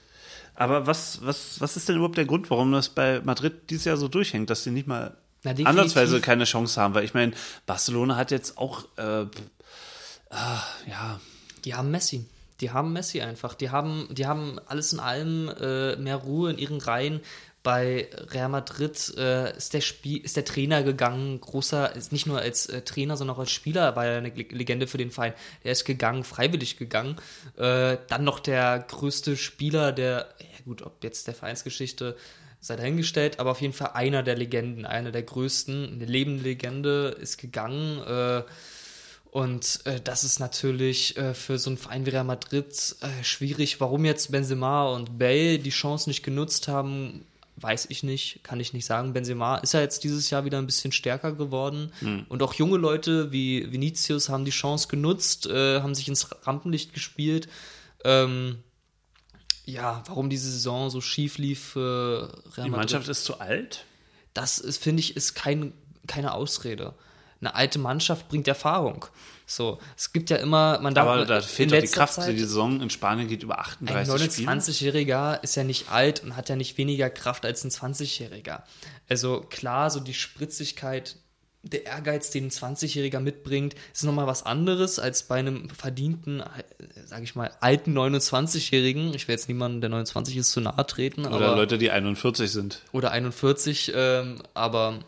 Aber 0.54 0.86
was, 0.86 1.24
was, 1.24 1.60
was 1.60 1.76
ist 1.76 1.88
denn 1.88 1.96
überhaupt 1.96 2.16
der 2.16 2.26
Grund, 2.26 2.50
warum 2.50 2.72
das 2.72 2.88
bei 2.88 3.20
Madrid 3.22 3.70
dieses 3.70 3.84
Jahr 3.84 3.96
so 3.96 4.08
durchhängt, 4.08 4.50
dass 4.50 4.64
sie 4.64 4.70
nicht 4.70 4.86
mal 4.86 5.16
Na, 5.42 5.50
ansatzweise 5.50 6.20
keine 6.20 6.44
Chance 6.44 6.80
haben? 6.80 6.94
Weil 6.94 7.04
ich 7.04 7.14
meine, 7.14 7.32
Barcelona 7.66 8.16
hat 8.16 8.30
jetzt 8.30 8.58
auch, 8.58 8.84
äh, 8.96 9.26
ah, 10.30 10.62
ja, 10.86 11.20
Die 11.64 11.74
haben 11.74 11.90
Messi. 11.90 12.26
Die 12.60 12.70
haben 12.70 12.92
Messi 12.92 13.20
einfach. 13.20 13.54
Die 13.54 13.70
haben, 13.70 14.08
die 14.10 14.26
haben 14.26 14.60
alles 14.66 14.92
in 14.92 15.00
allem 15.00 15.48
äh, 15.48 15.96
mehr 15.96 16.16
Ruhe 16.16 16.50
in 16.50 16.58
ihren 16.58 16.80
Reihen. 16.80 17.20
Bei 17.64 18.08
Real 18.30 18.50
Madrid 18.50 19.14
äh, 19.16 19.56
ist, 19.56 19.72
der 19.72 19.80
ist 19.80 20.36
der 20.36 20.44
Trainer 20.44 20.82
gegangen, 20.82 21.40
großer, 21.40 21.96
ist 21.96 22.12
nicht 22.12 22.26
nur 22.26 22.38
als 22.38 22.66
äh, 22.66 22.82
Trainer, 22.82 23.16
sondern 23.16 23.36
auch 23.36 23.40
als 23.40 23.50
Spieler 23.50 23.96
war 23.96 24.04
er 24.04 24.18
eine 24.18 24.28
Le- 24.28 24.46
Legende 24.50 24.86
für 24.86 24.98
den 24.98 25.10
Verein. 25.10 25.32
Er 25.62 25.72
ist 25.72 25.86
gegangen, 25.86 26.24
freiwillig 26.24 26.76
gegangen. 26.76 27.16
Äh, 27.56 27.96
dann 28.06 28.22
noch 28.22 28.38
der 28.38 28.84
größte 28.86 29.38
Spieler 29.38 29.92
der, 29.92 30.28
ja 30.38 30.64
gut, 30.66 30.82
ob 30.82 31.02
jetzt 31.02 31.26
der 31.26 31.34
Vereinsgeschichte 31.34 32.16
sei 32.60 32.76
dahingestellt, 32.76 33.40
aber 33.40 33.50
auf 33.52 33.62
jeden 33.62 33.74
Fall 33.74 33.92
einer 33.94 34.22
der 34.22 34.36
Legenden, 34.36 34.84
einer 34.84 35.10
der 35.10 35.22
größten, 35.22 35.94
eine 35.94 36.04
lebende 36.04 36.42
Legende 36.42 37.16
ist 37.18 37.38
gegangen. 37.38 38.02
Äh, 38.06 38.42
und 39.30 39.80
äh, 39.86 40.00
das 40.02 40.22
ist 40.22 40.38
natürlich 40.38 41.16
äh, 41.16 41.32
für 41.32 41.58
so 41.58 41.70
einen 41.70 41.78
Verein 41.78 42.04
wie 42.04 42.10
Real 42.10 42.24
Madrid 42.24 42.94
äh, 43.00 43.24
schwierig. 43.24 43.80
Warum 43.80 44.04
jetzt 44.04 44.30
Benzema 44.30 44.86
und 44.94 45.18
Bale 45.18 45.58
die 45.58 45.70
Chance 45.70 46.10
nicht 46.10 46.22
genutzt 46.22 46.68
haben, 46.68 47.24
weiß 47.56 47.86
ich 47.90 48.02
nicht, 48.02 48.42
kann 48.42 48.58
ich 48.60 48.72
nicht 48.72 48.84
sagen. 48.84 49.12
Benzema 49.12 49.56
ist 49.58 49.74
ja 49.74 49.80
jetzt 49.80 50.04
dieses 50.04 50.30
Jahr 50.30 50.44
wieder 50.44 50.58
ein 50.58 50.66
bisschen 50.66 50.92
stärker 50.92 51.32
geworden. 51.32 51.92
Und 52.28 52.42
auch 52.42 52.54
junge 52.54 52.78
Leute 52.78 53.30
wie 53.32 53.70
Vinicius 53.70 54.28
haben 54.28 54.44
die 54.44 54.50
Chance 54.50 54.88
genutzt, 54.88 55.46
äh, 55.46 55.80
haben 55.80 55.94
sich 55.94 56.08
ins 56.08 56.28
Rampenlicht 56.46 56.92
gespielt. 56.92 57.48
Ähm, 58.04 58.58
ja, 59.64 60.02
warum 60.06 60.30
diese 60.30 60.50
Saison 60.50 60.90
so 60.90 61.00
schief 61.00 61.38
lief 61.38 61.60
für 61.70 62.42
Real 62.56 62.66
die 62.66 62.70
Mannschaft 62.70 63.08
ist 63.08 63.24
zu 63.24 63.40
alt. 63.40 63.84
das 64.34 64.58
ist, 64.58 64.82
finde 64.82 65.00
ich, 65.00 65.16
ist 65.16 65.34
kein, 65.34 65.72
keine 66.06 66.34
Ausrede. 66.34 66.94
Eine 67.40 67.54
alte 67.54 67.78
Mannschaft 67.78 68.28
bringt 68.28 68.48
Erfahrung. 68.48 69.06
So, 69.46 69.78
es 69.96 70.12
gibt 70.12 70.30
ja 70.30 70.36
immer, 70.38 70.78
man 70.80 70.94
darf 70.94 71.06
Aber 71.06 71.26
da 71.26 71.40
fehlt 71.42 71.70
doch 71.72 71.78
die 71.78 71.86
Kraft. 71.86 72.14
Zeit- 72.14 72.34
Die 72.34 72.38
Saison 72.38 72.80
in 72.80 72.88
Spanien 72.90 73.28
geht 73.28 73.42
über 73.42 73.58
ein 73.58 73.64
38 73.64 74.32
Spiele. 74.32 74.50
29-Jähriger 74.50 75.42
ist 75.42 75.54
ja 75.56 75.64
nicht 75.64 75.90
alt 75.90 76.22
und 76.22 76.36
hat 76.36 76.48
ja 76.48 76.56
nicht 76.56 76.78
weniger 76.78 77.10
Kraft 77.10 77.44
als 77.44 77.62
ein 77.64 77.70
20-Jähriger. 77.70 78.62
Also 79.08 79.40
klar, 79.50 79.90
so 79.90 80.00
die 80.00 80.14
Spritzigkeit, 80.14 81.16
der 81.62 81.86
Ehrgeiz, 81.86 82.30
den 82.30 82.44
ein 82.46 82.50
20-Jähriger 82.50 83.20
mitbringt, 83.20 83.74
ist 83.92 84.04
nochmal 84.04 84.26
was 84.26 84.44
anderes 84.44 84.98
als 84.98 85.22
bei 85.24 85.36
einem 85.36 85.68
verdienten, 85.70 86.42
sage 87.06 87.24
ich 87.24 87.34
mal, 87.34 87.50
alten 87.60 87.96
29-Jährigen. 87.96 89.14
Ich 89.14 89.28
will 89.28 89.34
jetzt 89.34 89.48
niemandem, 89.48 89.80
der 89.80 89.90
29 89.90 90.36
ist, 90.36 90.52
zu 90.52 90.60
nahe 90.60 90.86
treten. 90.86 91.26
Oder 91.26 91.34
aber, 91.48 91.56
Leute, 91.56 91.78
die 91.78 91.90
41 91.90 92.50
sind. 92.50 92.80
oder 92.92 93.10
41, 93.12 93.92
ähm, 93.94 94.42
aber 94.54 95.00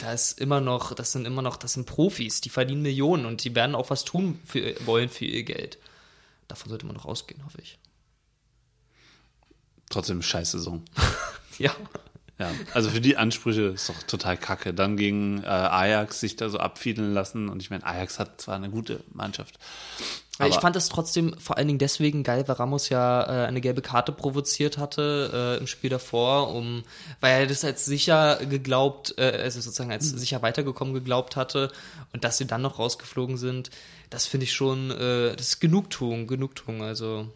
da 0.00 0.12
ist 0.12 0.40
immer 0.40 0.60
noch, 0.60 0.94
das 0.94 1.12
sind 1.12 1.26
immer 1.26 1.42
noch, 1.42 1.56
das 1.56 1.74
sind 1.74 1.86
Profis, 1.86 2.40
die 2.40 2.48
verdienen 2.48 2.82
Millionen 2.82 3.26
und 3.26 3.44
die 3.44 3.54
werden 3.54 3.74
auch 3.74 3.90
was 3.90 4.04
tun 4.04 4.40
für, 4.44 4.74
wollen 4.86 5.08
für 5.08 5.24
ihr 5.24 5.44
Geld. 5.44 5.78
Davon 6.48 6.70
sollte 6.70 6.86
man 6.86 6.96
doch 6.96 7.04
ausgehen, 7.04 7.44
hoffe 7.44 7.60
ich. 7.60 7.78
Trotzdem 9.90 10.22
scheiß 10.22 10.52
Saison. 10.52 10.82
Ja. 11.58 11.74
Ja, 12.38 12.50
also 12.74 12.90
für 12.90 13.00
die 13.00 13.16
Ansprüche 13.16 13.62
ist 13.62 13.88
doch 13.88 14.02
total 14.02 14.36
kacke. 14.36 14.74
Dann 14.74 14.98
gegen 14.98 15.42
äh, 15.42 15.46
Ajax 15.46 16.20
sich 16.20 16.36
da 16.36 16.50
so 16.50 16.58
abfiedeln 16.58 17.14
lassen. 17.14 17.48
Und 17.48 17.62
ich 17.62 17.70
meine, 17.70 17.86
Ajax 17.86 18.18
hat 18.18 18.42
zwar 18.42 18.56
eine 18.56 18.68
gute 18.68 19.02
Mannschaft. 19.10 19.58
Aber 20.38 20.48
ich 20.48 20.56
fand 20.56 20.76
es 20.76 20.88
trotzdem 20.88 21.34
vor 21.38 21.56
allen 21.56 21.66
Dingen 21.66 21.78
deswegen 21.78 22.22
geil, 22.22 22.46
weil 22.46 22.56
Ramos 22.56 22.88
ja 22.90 23.22
äh, 23.22 23.46
eine 23.46 23.60
gelbe 23.60 23.80
Karte 23.80 24.12
provoziert 24.12 24.76
hatte 24.76 25.56
äh, 25.56 25.60
im 25.60 25.66
Spiel 25.66 25.88
davor, 25.88 26.54
um, 26.54 26.82
weil 27.20 27.40
er 27.40 27.46
das 27.46 27.64
als 27.64 27.84
sicher 27.86 28.36
geglaubt, 28.44 29.14
äh, 29.16 29.40
also 29.42 29.60
sozusagen 29.60 29.92
als 29.92 30.12
mhm. 30.12 30.18
sicher 30.18 30.42
weitergekommen 30.42 30.92
geglaubt 30.92 31.36
hatte 31.36 31.72
und 32.12 32.24
dass 32.24 32.36
sie 32.38 32.46
dann 32.46 32.62
noch 32.62 32.78
rausgeflogen 32.78 33.38
sind, 33.38 33.70
das 34.10 34.26
finde 34.26 34.44
ich 34.44 34.52
schon, 34.52 34.90
äh, 34.90 35.34
das 35.34 35.48
ist 35.48 35.60
Genugtuung, 35.60 36.26
Genugtuung. 36.26 36.82
Also 36.82 37.28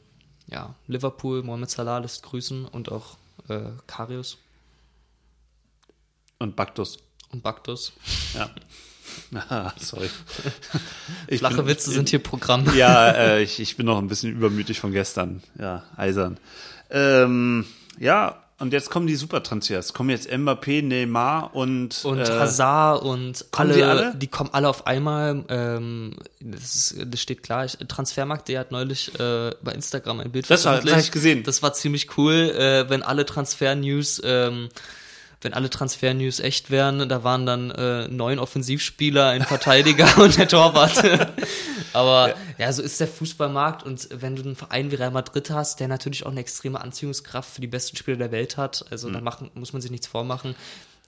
ja, 0.46 0.74
Liverpool, 0.86 1.42
Mohamed 1.42 1.70
Salah 1.70 1.98
lässt 1.98 2.22
grüßen 2.22 2.66
und 2.66 2.92
auch 2.92 3.16
äh, 3.48 3.60
Karius. 3.86 4.38
Und 6.38 6.56
Baktus. 6.56 6.98
Und 7.30 7.42
Baktus. 7.42 7.92
Ja. 8.34 8.50
Ah, 9.48 9.72
sorry. 9.78 10.10
Flache 11.38 11.56
bin, 11.56 11.66
Witze 11.66 11.90
sind 11.90 12.08
hier 12.08 12.18
Programm. 12.18 12.66
Ja, 12.74 13.10
äh, 13.10 13.42
ich, 13.42 13.60
ich 13.60 13.76
bin 13.76 13.86
noch 13.86 13.98
ein 13.98 14.08
bisschen 14.08 14.32
übermütig 14.32 14.80
von 14.80 14.92
gestern. 14.92 15.42
Ja, 15.58 15.84
eisern. 15.96 16.38
Ähm, 16.90 17.66
ja, 17.98 18.36
und 18.60 18.74
jetzt 18.74 18.90
kommen 18.90 19.06
die 19.06 19.16
Supertransfers. 19.16 19.94
Kommen 19.94 20.10
jetzt 20.10 20.28
Mbappé, 20.30 20.82
Neymar 20.82 21.54
und 21.54 22.04
und 22.04 22.18
äh, 22.18 22.26
Hazard 22.26 23.02
und 23.02 23.46
alle, 23.52 23.74
die 23.74 23.82
alle, 23.82 24.14
die 24.14 24.26
kommen 24.26 24.50
alle 24.52 24.68
auf 24.68 24.86
einmal. 24.86 25.44
Ähm, 25.48 26.16
das, 26.40 26.74
ist, 26.74 26.96
das 27.06 27.20
steht 27.20 27.42
klar. 27.42 27.66
Transfermarkt, 27.66 28.48
der 28.48 28.60
hat 28.60 28.70
neulich 28.70 29.18
äh, 29.18 29.52
bei 29.62 29.72
Instagram 29.72 30.20
ein 30.20 30.30
Bild 30.30 30.50
das 30.50 30.62
veröffentlicht. 30.62 30.88
Das 30.88 30.92
habe 30.92 31.06
ich 31.06 31.10
gesehen. 31.10 31.42
Das 31.42 31.62
war 31.62 31.72
ziemlich 31.72 32.18
cool, 32.18 32.34
äh, 32.34 32.90
wenn 32.90 33.02
alle 33.02 33.24
Transfer-News 33.24 34.20
ähm, 34.24 34.68
wenn 35.42 35.54
alle 35.54 35.70
Transfer-News 35.70 36.40
echt 36.40 36.70
wären, 36.70 37.08
da 37.08 37.24
waren 37.24 37.46
dann 37.46 37.70
äh, 37.70 38.08
neun 38.08 38.38
Offensivspieler, 38.38 39.28
ein 39.28 39.42
Verteidiger 39.42 40.18
und 40.22 40.36
der 40.36 40.48
Torwart. 40.48 41.02
Aber 41.92 42.30
ja. 42.30 42.34
ja. 42.58 42.72
so 42.72 42.82
ist 42.82 43.00
der 43.00 43.08
Fußballmarkt 43.08 43.82
und 43.82 44.08
wenn 44.12 44.36
du 44.36 44.42
einen 44.42 44.56
Verein 44.56 44.90
wie 44.90 44.96
Real 44.96 45.10
Madrid 45.10 45.50
hast, 45.50 45.80
der 45.80 45.88
natürlich 45.88 46.26
auch 46.26 46.30
eine 46.30 46.40
extreme 46.40 46.80
Anziehungskraft 46.80 47.54
für 47.54 47.60
die 47.60 47.66
besten 47.66 47.96
Spieler 47.96 48.18
der 48.18 48.32
Welt 48.32 48.56
hat, 48.56 48.84
also 48.90 49.08
mhm. 49.08 49.14
da 49.14 49.20
machen, 49.20 49.50
muss 49.54 49.72
man 49.72 49.80
sich 49.80 49.90
nichts 49.90 50.06
vormachen. 50.06 50.54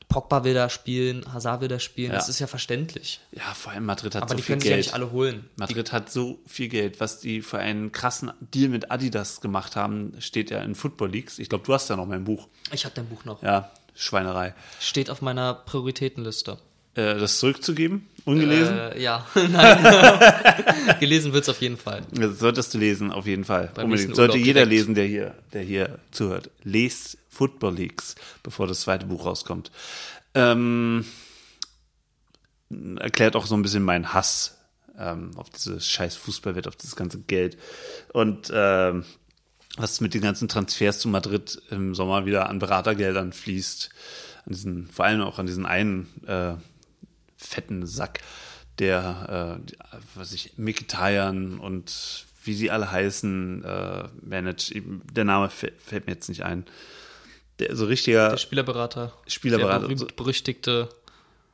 Pogba 0.08 0.44
will 0.44 0.52
da 0.52 0.68
spielen, 0.68 1.24
Hazard 1.32 1.62
will 1.62 1.68
da 1.68 1.78
spielen, 1.78 2.10
ja. 2.10 2.16
das 2.16 2.28
ist 2.28 2.38
ja 2.38 2.46
verständlich. 2.46 3.20
Ja, 3.32 3.54
vor 3.54 3.72
allem 3.72 3.86
Madrid 3.86 4.14
hat 4.14 4.22
Aber 4.22 4.30
so 4.30 4.36
die 4.36 4.42
viel 4.42 4.54
können 4.54 4.62
Geld. 4.62 4.84
sich 4.84 4.92
ja 4.92 4.98
nicht 4.98 5.04
alle 5.04 5.12
holen. 5.12 5.48
Madrid 5.56 5.88
die 5.88 5.92
hat 5.92 6.10
so 6.10 6.38
viel 6.46 6.68
Geld, 6.68 7.00
was 7.00 7.20
die 7.20 7.40
für 7.40 7.58
einen 7.58 7.92
krassen 7.92 8.30
Deal 8.40 8.68
mit 8.68 8.90
Adidas 8.90 9.40
gemacht 9.40 9.74
haben, 9.76 10.14
steht 10.18 10.50
ja 10.50 10.60
in 10.60 10.74
Football 10.74 11.10
Leagues. 11.10 11.38
Ich 11.38 11.48
glaube, 11.48 11.64
du 11.64 11.72
hast 11.72 11.88
ja 11.88 11.96
noch 11.96 12.06
mein 12.06 12.24
Buch. 12.24 12.48
Ich 12.72 12.84
habe 12.84 12.94
dein 12.94 13.06
Buch 13.06 13.24
noch. 13.24 13.42
Ja, 13.42 13.70
Schweinerei. 13.95 14.55
Steht 14.80 15.11
auf 15.11 15.22
meiner 15.22 15.55
Prioritätenliste. 15.55 16.59
Äh, 16.95 17.18
das 17.18 17.38
zurückzugeben? 17.38 18.07
Ungelesen? 18.24 18.78
Äh, 18.78 19.01
ja, 19.01 19.26
nein. 19.34 20.99
Gelesen 21.01 21.32
wird 21.32 21.45
es 21.45 21.49
auf 21.49 21.61
jeden 21.61 21.76
Fall. 21.76 22.03
Das 22.12 22.38
solltest 22.38 22.74
du 22.74 22.78
lesen, 22.78 23.11
auf 23.11 23.26
jeden 23.26 23.45
Fall. 23.45 23.70
Unbedingt. 23.76 24.14
Sollte 24.14 24.36
jeder 24.36 24.66
direkt. 24.66 24.70
lesen, 24.70 24.95
der 24.95 25.07
hier, 25.07 25.34
der 25.53 25.62
hier 25.62 25.99
zuhört. 26.11 26.51
Lest 26.62 27.18
Football 27.30 27.74
Leagues, 27.74 28.14
bevor 28.43 28.66
das 28.66 28.82
zweite 28.82 29.07
Buch 29.07 29.24
rauskommt. 29.24 29.70
Ähm, 30.34 31.05
erklärt 32.99 33.36
auch 33.36 33.47
so 33.47 33.55
ein 33.55 33.62
bisschen 33.62 33.82
meinen 33.82 34.12
Hass 34.12 34.59
ähm, 34.99 35.30
auf 35.36 35.51
dieses 35.51 35.86
scheiß 35.88 36.16
Fußballwett, 36.16 36.68
auf 36.68 36.76
das 36.76 36.97
ganze 36.97 37.20
Geld. 37.20 37.57
Und 38.12 38.51
ähm, 38.55 39.05
was 39.76 40.00
mit 40.00 40.14
den 40.14 40.22
ganzen 40.22 40.48
Transfers 40.48 40.98
zu 40.98 41.08
Madrid 41.08 41.60
im 41.70 41.94
Sommer 41.94 42.26
wieder 42.26 42.48
an 42.48 42.58
Beratergeldern 42.58 43.32
fließt. 43.32 43.90
An 44.44 44.52
diesen, 44.52 44.86
vor 44.88 45.04
allem 45.04 45.22
auch 45.22 45.38
an 45.38 45.46
diesen 45.46 45.66
einen 45.66 46.08
äh, 46.26 46.54
fetten 47.36 47.86
Sack, 47.86 48.20
der, 48.78 49.60
äh, 49.62 49.98
was 50.14 50.32
ich, 50.32 50.54
Mikitarian 50.56 51.58
und 51.58 52.26
wie 52.44 52.54
sie 52.54 52.70
alle 52.70 52.90
heißen, 52.90 53.64
äh, 53.64 54.08
managt. 54.20 54.72
Der 55.12 55.24
Name 55.24 55.48
fällt 55.48 56.06
mir 56.06 56.12
jetzt 56.12 56.28
nicht 56.28 56.44
ein. 56.44 56.64
Der 57.58 57.76
so 57.76 57.86
richtiger. 57.86 58.30
Der 58.30 58.36
Spielerberater. 58.38 59.12
Spielerberater. 59.26 59.88
Der 59.88 60.06
berüchtigte 60.16 60.88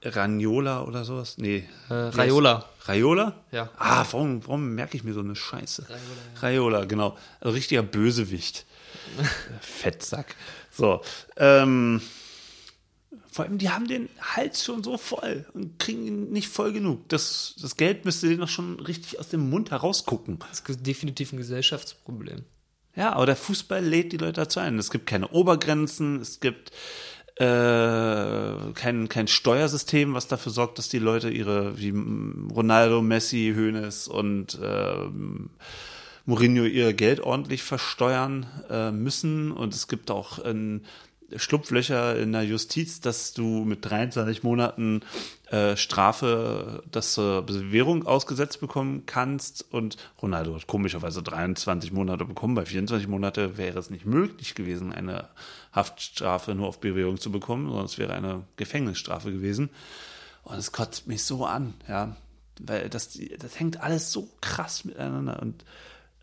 Raniola 0.03 0.83
oder 0.85 1.05
sowas? 1.05 1.39
Nee. 1.39 1.65
Äh, 1.89 1.95
Raiola. 1.95 2.69
Raiola? 2.85 3.35
Ja. 3.51 3.71
Ah, 3.77 4.07
warum, 4.11 4.47
warum 4.47 4.75
merke 4.75 4.97
ich 4.97 5.05
mir 5.05 5.13
so 5.13 5.21
eine 5.21 5.35
Scheiße? 5.35 5.87
Raiola, 5.89 6.01
ja. 6.35 6.41
Raiola 6.41 6.85
genau. 6.85 7.19
Also 7.41 7.55
richtiger 7.55 7.83
Bösewicht. 7.83 8.65
Fettsack. 9.61 10.37
So. 10.71 11.03
Ähm, 11.37 12.01
vor 13.31 13.45
allem, 13.45 13.59
die 13.59 13.71
haben 13.71 13.87
den 13.87 14.09
Hals 14.21 14.65
schon 14.65 14.83
so 14.83 14.99
voll 14.99 15.47
und 15.55 15.79
kriegen 15.79 16.07
ihn 16.07 16.31
nicht 16.31 16.49
voll 16.49 16.73
genug. 16.73 17.09
Das, 17.09 17.55
das 17.61 17.77
Geld 17.77 18.05
müsste 18.05 18.29
denen 18.29 18.41
noch 18.41 18.49
schon 18.49 18.81
richtig 18.81 19.19
aus 19.19 19.29
dem 19.29 19.51
Mund 19.51 19.71
herausgucken. 19.71 20.39
Das 20.51 20.61
ist 20.61 20.87
definitiv 20.87 21.33
ein 21.33 21.37
Gesellschaftsproblem. 21.37 22.45
Ja, 22.97 23.13
aber 23.13 23.27
der 23.27 23.37
Fußball 23.37 23.85
lädt 23.85 24.13
die 24.13 24.17
Leute 24.17 24.41
dazu 24.41 24.59
ein. 24.59 24.79
Es 24.79 24.91
gibt 24.91 25.07
keine 25.07 25.29
Obergrenzen, 25.29 26.21
es 26.21 26.41
gibt 26.41 26.73
äh, 27.39 28.73
kein, 28.75 29.09
kein 29.09 29.29
Steuersystem, 29.29 30.15
was 30.15 30.27
dafür 30.27 30.51
sorgt, 30.51 30.79
dass 30.79 30.89
die 30.89 30.99
Leute 30.99 31.31
ihre, 31.31 31.79
wie 31.79 31.95
Ronaldo, 32.55 33.01
Messi, 33.01 33.55
Hoeneß 33.57 34.09
und 34.09 34.59
äh, 34.61 34.95
Mourinho 36.27 36.65
ihr 36.65 36.93
Geld 36.95 37.21
ordentlich 37.21 37.63
versteuern 37.63 38.47
äh, 38.69 38.91
müssen. 38.91 39.53
Und 39.53 39.73
es 39.73 39.87
gibt 39.87 40.11
auch 40.11 40.39
ein 40.41 40.85
Schlupflöcher 41.37 42.19
in 42.19 42.33
der 42.33 42.43
Justiz, 42.43 43.01
dass 43.01 43.35
du 43.35 43.65
mit 43.65 43.85
23 43.85 44.43
Monaten 44.43 45.03
äh, 45.51 45.77
Strafe, 45.77 46.83
dass 46.91 47.15
du 47.15 47.43
Bewährung 47.43 48.07
ausgesetzt 48.07 48.61
bekommen 48.61 49.05
kannst. 49.07 49.65
Und 49.71 49.97
Ronaldo 50.23 50.55
hat 50.55 50.67
komischerweise 50.67 51.23
23 51.23 51.93
Monate 51.93 52.25
bekommen. 52.25 52.55
Bei 52.55 52.65
24 52.65 53.09
Monate 53.09 53.59
wäre 53.59 53.79
es 53.79 53.91
nicht 53.91 54.07
möglich 54.07 54.55
gewesen, 54.55 54.93
eine 54.93 55.29
Haftstrafe 55.79 56.55
nur 56.55 56.67
auf 56.67 56.81
Bewährung 56.81 57.19
zu 57.19 57.31
bekommen, 57.31 57.67
sondern 57.67 57.87
es 57.87 57.99
wäre 57.99 58.13
eine 58.13 58.45
Gefängnisstrafe 58.57 59.33
gewesen. 59.33 59.71
Und 60.43 60.57
es 60.57 60.73
kotzt 60.73 61.07
mich 61.07 61.23
so 61.25 61.47
an, 61.47 61.75
ja. 61.89 62.17
Weil 62.61 62.89
das, 62.89 63.17
das 63.39 63.61
hängt 63.61 63.81
alles 63.81 64.11
so 64.11 64.29
krass 64.41 64.85
miteinander 64.85 65.41
und 65.41 65.65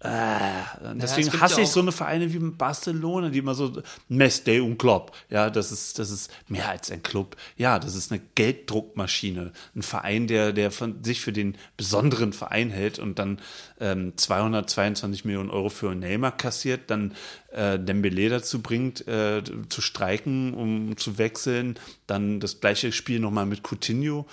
äh, 0.06 0.96
deswegen 0.96 1.30
ja, 1.30 1.40
hasse 1.42 1.62
ich 1.62 1.70
so 1.70 1.80
eine 1.80 1.92
Vereine 1.92 2.32
wie 2.34 2.40
Barcelona, 2.40 3.30
die 3.30 3.40
immer 3.40 3.56
so 3.56 3.82
Mesday 4.08 4.60
und 4.60 4.78
Club. 4.78 5.12
Ja, 5.30 5.50
das 5.50 5.72
ist, 5.72 6.00
das 6.00 6.12
ist 6.12 6.32
mehr 6.48 6.70
als 6.70 6.92
ein 6.92 7.04
Club. 7.04 7.36
Ja, 7.58 7.80
das 7.80 7.96
ist 7.96 8.12
eine 8.12 8.22
Gelddruckmaschine. 8.36 9.52
Ein 9.76 9.82
Verein, 9.82 10.28
der, 10.28 10.54
der 10.54 10.72
von, 10.72 11.04
sich 11.04 11.22
für 11.22 11.34
den 11.34 11.58
besonderen 11.78 12.34
Verein 12.34 12.70
hält 12.70 13.00
und 13.00 13.20
dann 13.20 13.40
ähm, 13.80 14.14
222 14.16 15.26
Millionen 15.26 15.50
Euro 15.50 15.70
für 15.70 15.96
Neymar 15.96 16.38
kassiert, 16.38 16.90
dann 16.92 17.16
äh, 17.52 17.80
Dembele 17.80 18.30
dazu 18.30 18.62
bringt, 18.62 19.08
äh, 19.08 19.42
zu 19.70 19.82
streiken, 19.82 20.54
um 20.54 20.98
zu 20.98 21.18
wechseln, 21.18 21.80
dann 22.08 22.40
das 22.40 22.60
gleiche 22.60 22.92
Spiel 22.92 23.20
nochmal 23.20 23.46
mit 23.46 23.64
Coutinho. 23.64 24.28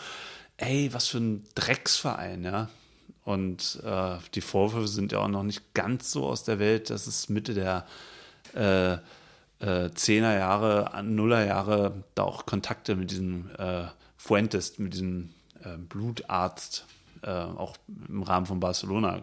Ey, 0.56 0.92
was 0.92 1.08
für 1.08 1.18
ein 1.18 1.44
Drecksverein, 1.54 2.44
ja. 2.44 2.68
Und 3.24 3.80
äh, 3.84 4.16
die 4.34 4.40
Vorwürfe 4.40 4.88
sind 4.88 5.12
ja 5.12 5.20
auch 5.20 5.28
noch 5.28 5.44
nicht 5.44 5.74
ganz 5.74 6.10
so 6.10 6.26
aus 6.26 6.44
der 6.44 6.58
Welt, 6.58 6.90
dass 6.90 7.06
es 7.06 7.28
Mitte 7.28 7.54
der 7.54 7.86
äh, 8.54 8.94
äh, 8.94 9.88
10er 9.90 10.36
Jahre, 10.36 11.02
Nuller 11.04 11.46
Jahre 11.46 12.02
da 12.14 12.24
auch 12.24 12.46
Kontakte 12.46 12.96
mit 12.96 13.10
diesem 13.12 13.50
äh, 13.58 13.84
Fuentes, 14.16 14.78
mit 14.78 14.94
diesem 14.94 15.30
äh, 15.62 15.76
Blutarzt, 15.76 16.86
äh, 17.22 17.30
auch 17.30 17.76
im 18.08 18.22
Rahmen 18.22 18.46
von 18.46 18.58
Barcelona 18.58 19.18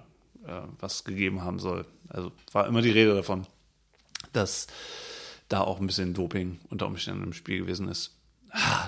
äh, 0.46 0.62
was 0.80 1.04
gegeben 1.04 1.44
haben 1.44 1.60
soll. 1.60 1.86
Also 2.08 2.32
war 2.54 2.68
immer 2.68 2.82
die 2.82 2.92
Rede 2.92 3.16
davon, 3.16 3.46
dass 4.32 4.68
da 5.50 5.62
auch 5.62 5.80
ein 5.80 5.88
bisschen 5.88 6.14
Doping 6.14 6.60
unter 6.70 6.88
Umständen 6.88 7.24
im 7.24 7.34
Spiel 7.34 7.60
gewesen 7.60 7.90
ist. 7.90 8.16
Ah. 8.52 8.88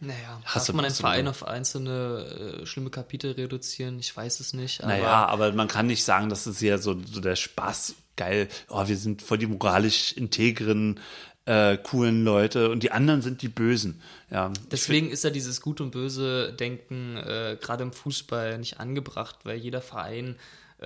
Naja, 0.00 0.40
Hast 0.44 0.68
darf 0.68 0.76
man 0.76 0.84
einen 0.84 0.94
Verein 0.94 1.28
auf 1.28 1.46
einzelne 1.46 2.60
äh, 2.62 2.66
schlimme 2.66 2.90
Kapitel 2.90 3.32
reduzieren? 3.32 3.98
Ich 3.98 4.14
weiß 4.14 4.40
es 4.40 4.52
nicht. 4.52 4.82
Aber 4.82 4.92
naja, 4.92 5.26
aber 5.26 5.52
man 5.52 5.68
kann 5.68 5.86
nicht 5.86 6.04
sagen, 6.04 6.28
dass 6.28 6.46
es 6.46 6.60
ja 6.60 6.78
so, 6.78 7.00
so 7.10 7.20
der 7.20 7.36
Spaß, 7.36 7.94
geil, 8.16 8.48
oh, 8.68 8.86
wir 8.86 8.96
sind 8.96 9.22
voll 9.22 9.38
die 9.38 9.46
moralisch 9.46 10.12
integren, 10.12 11.00
äh, 11.46 11.78
coolen 11.78 12.24
Leute 12.24 12.70
und 12.70 12.82
die 12.82 12.90
anderen 12.90 13.22
sind 13.22 13.40
die 13.40 13.48
Bösen. 13.48 14.02
Ja, 14.30 14.52
Deswegen 14.70 15.10
ist 15.10 15.24
ja 15.24 15.30
dieses 15.30 15.60
Gut 15.60 15.80
und 15.80 15.92
Böse 15.92 16.52
Denken 16.52 17.16
äh, 17.16 17.56
gerade 17.60 17.84
im 17.84 17.92
Fußball 17.92 18.58
nicht 18.58 18.80
angebracht, 18.80 19.36
weil 19.44 19.56
jeder 19.56 19.80
Verein 19.80 20.36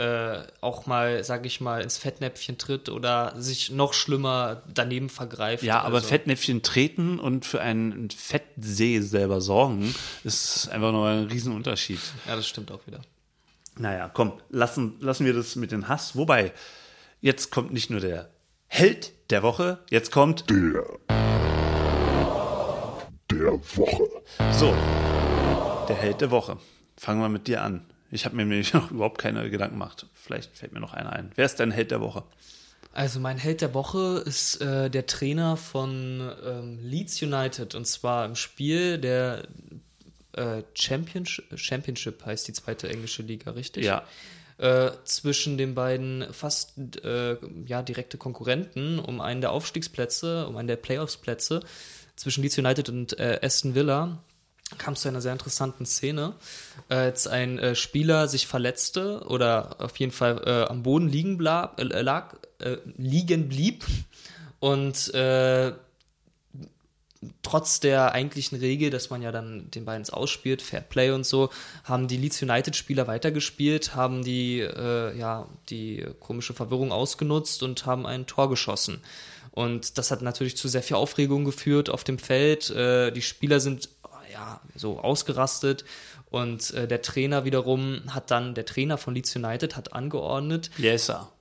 äh, 0.00 0.46
auch 0.62 0.86
mal, 0.86 1.22
sag 1.24 1.44
ich 1.44 1.60
mal, 1.60 1.82
ins 1.82 1.98
Fettnäpfchen 1.98 2.56
tritt 2.56 2.88
oder 2.88 3.34
sich 3.36 3.70
noch 3.70 3.92
schlimmer 3.92 4.62
daneben 4.72 5.10
vergreift. 5.10 5.62
Ja, 5.62 5.82
aber 5.82 5.96
also. 5.96 6.08
Fettnäpfchen 6.08 6.62
treten 6.62 7.20
und 7.20 7.44
für 7.44 7.60
einen 7.60 8.08
Fettsee 8.10 9.00
selber 9.00 9.42
sorgen, 9.42 9.94
ist 10.24 10.68
einfach 10.70 10.92
noch 10.92 11.04
ein 11.04 11.24
Riesenunterschied. 11.24 12.00
Ja, 12.26 12.36
das 12.36 12.48
stimmt 12.48 12.72
auch 12.72 12.86
wieder. 12.86 13.00
Naja, 13.76 14.10
komm, 14.12 14.32
lassen, 14.48 14.96
lassen 15.00 15.26
wir 15.26 15.34
das 15.34 15.54
mit 15.56 15.70
dem 15.70 15.88
Hass. 15.88 16.16
Wobei, 16.16 16.52
jetzt 17.20 17.50
kommt 17.50 17.72
nicht 17.72 17.90
nur 17.90 18.00
der 18.00 18.30
Held 18.66 19.12
der 19.30 19.42
Woche, 19.42 19.80
jetzt 19.90 20.10
kommt 20.10 20.48
der 20.48 20.84
der 23.30 23.52
Woche. 23.76 24.08
So, 24.52 24.74
der 25.88 25.96
Held 25.96 26.20
der 26.20 26.30
Woche. 26.30 26.56
Fangen 26.96 27.20
wir 27.20 27.28
mit 27.28 27.46
dir 27.46 27.62
an. 27.62 27.86
Ich 28.10 28.24
habe 28.24 28.36
mir 28.36 28.44
nämlich 28.44 28.72
noch 28.74 28.90
überhaupt 28.90 29.18
keine 29.18 29.48
Gedanken 29.50 29.74
gemacht. 29.74 30.06
Vielleicht 30.14 30.56
fällt 30.56 30.72
mir 30.72 30.80
noch 30.80 30.94
einer 30.94 31.12
ein. 31.12 31.32
Wer 31.34 31.46
ist 31.46 31.60
dein 31.60 31.70
Held 31.70 31.90
der 31.90 32.00
Woche? 32.00 32.24
Also 32.92 33.20
mein 33.20 33.38
Held 33.38 33.60
der 33.60 33.72
Woche 33.72 34.22
ist 34.26 34.60
äh, 34.60 34.90
der 34.90 35.06
Trainer 35.06 35.56
von 35.56 36.32
ähm, 36.44 36.78
Leeds 36.82 37.22
United 37.22 37.74
und 37.76 37.86
zwar 37.86 38.24
im 38.24 38.34
Spiel 38.34 38.98
der 38.98 39.44
äh, 40.32 40.62
Championship, 40.74 41.44
Championship 41.56 42.24
heißt 42.26 42.48
die 42.48 42.52
zweite 42.52 42.88
englische 42.88 43.22
Liga, 43.22 43.52
richtig? 43.52 43.84
Ja. 43.84 44.04
Äh, 44.58 44.90
zwischen 45.04 45.56
den 45.56 45.74
beiden 45.74 46.26
fast 46.32 46.72
äh, 47.04 47.36
ja, 47.64 47.82
direkte 47.82 48.18
Konkurrenten 48.18 48.98
um 48.98 49.20
einen 49.20 49.40
der 49.40 49.52
Aufstiegsplätze, 49.52 50.46
um 50.48 50.56
einen 50.56 50.68
der 50.68 50.76
Playoffs-Plätze 50.76 51.62
zwischen 52.16 52.42
Leeds 52.42 52.58
United 52.58 52.88
und 52.88 53.18
äh, 53.18 53.38
Aston 53.40 53.74
Villa 53.74 54.18
kam 54.78 54.94
es 54.94 55.00
zu 55.00 55.08
einer 55.08 55.20
sehr 55.20 55.32
interessanten 55.32 55.86
Szene, 55.86 56.34
äh, 56.88 56.94
als 56.94 57.26
ein 57.26 57.58
äh, 57.58 57.74
Spieler 57.74 58.28
sich 58.28 58.46
verletzte 58.46 59.24
oder 59.26 59.76
auf 59.80 59.96
jeden 59.96 60.12
Fall 60.12 60.42
äh, 60.44 60.70
am 60.70 60.82
Boden 60.82 61.08
liegen, 61.08 61.38
blab, 61.38 61.80
äh, 61.80 61.84
lag, 61.84 62.36
äh, 62.58 62.76
liegen 62.96 63.48
blieb 63.48 63.84
und 64.58 65.12
trotz 67.42 67.80
der 67.80 68.12
eigentlichen 68.12 68.58
Regel, 68.58 68.88
dass 68.88 69.10
man 69.10 69.20
ja 69.20 69.30
dann 69.30 69.70
den 69.70 69.84
beiden 69.84 70.08
ausspielt, 70.08 70.62
Fair 70.62 70.80
Play 70.80 71.10
und 71.10 71.26
so, 71.26 71.50
haben 71.84 72.08
die 72.08 72.16
Leeds 72.16 72.40
United 72.40 72.74
Spieler 72.74 73.06
weitergespielt, 73.06 73.94
haben 73.94 74.24
die 74.24 74.58
ja 74.58 75.46
die 75.68 76.06
komische 76.18 76.54
Verwirrung 76.54 76.92
ausgenutzt 76.92 77.62
und 77.62 77.84
haben 77.84 78.06
ein 78.06 78.26
Tor 78.26 78.48
geschossen. 78.48 79.02
Und 79.50 79.98
das 79.98 80.10
hat 80.10 80.22
natürlich 80.22 80.56
zu 80.56 80.68
sehr 80.68 80.82
viel 80.82 80.96
Aufregung 80.96 81.44
geführt 81.44 81.90
auf 81.90 82.04
dem 82.04 82.18
Feld. 82.18 82.70
Die 82.70 83.22
Spieler 83.22 83.60
sind 83.60 83.90
ja 84.30 84.60
so 84.74 85.00
ausgerastet 85.00 85.84
und 86.30 86.72
äh, 86.72 86.86
der 86.86 87.02
Trainer 87.02 87.44
wiederum 87.44 88.02
hat 88.08 88.30
dann 88.30 88.54
der 88.54 88.64
Trainer 88.64 88.98
von 88.98 89.14
Leeds 89.14 89.34
United 89.36 89.76
hat 89.76 89.92
angeordnet, 89.92 90.70
Bielsa. 90.76 91.32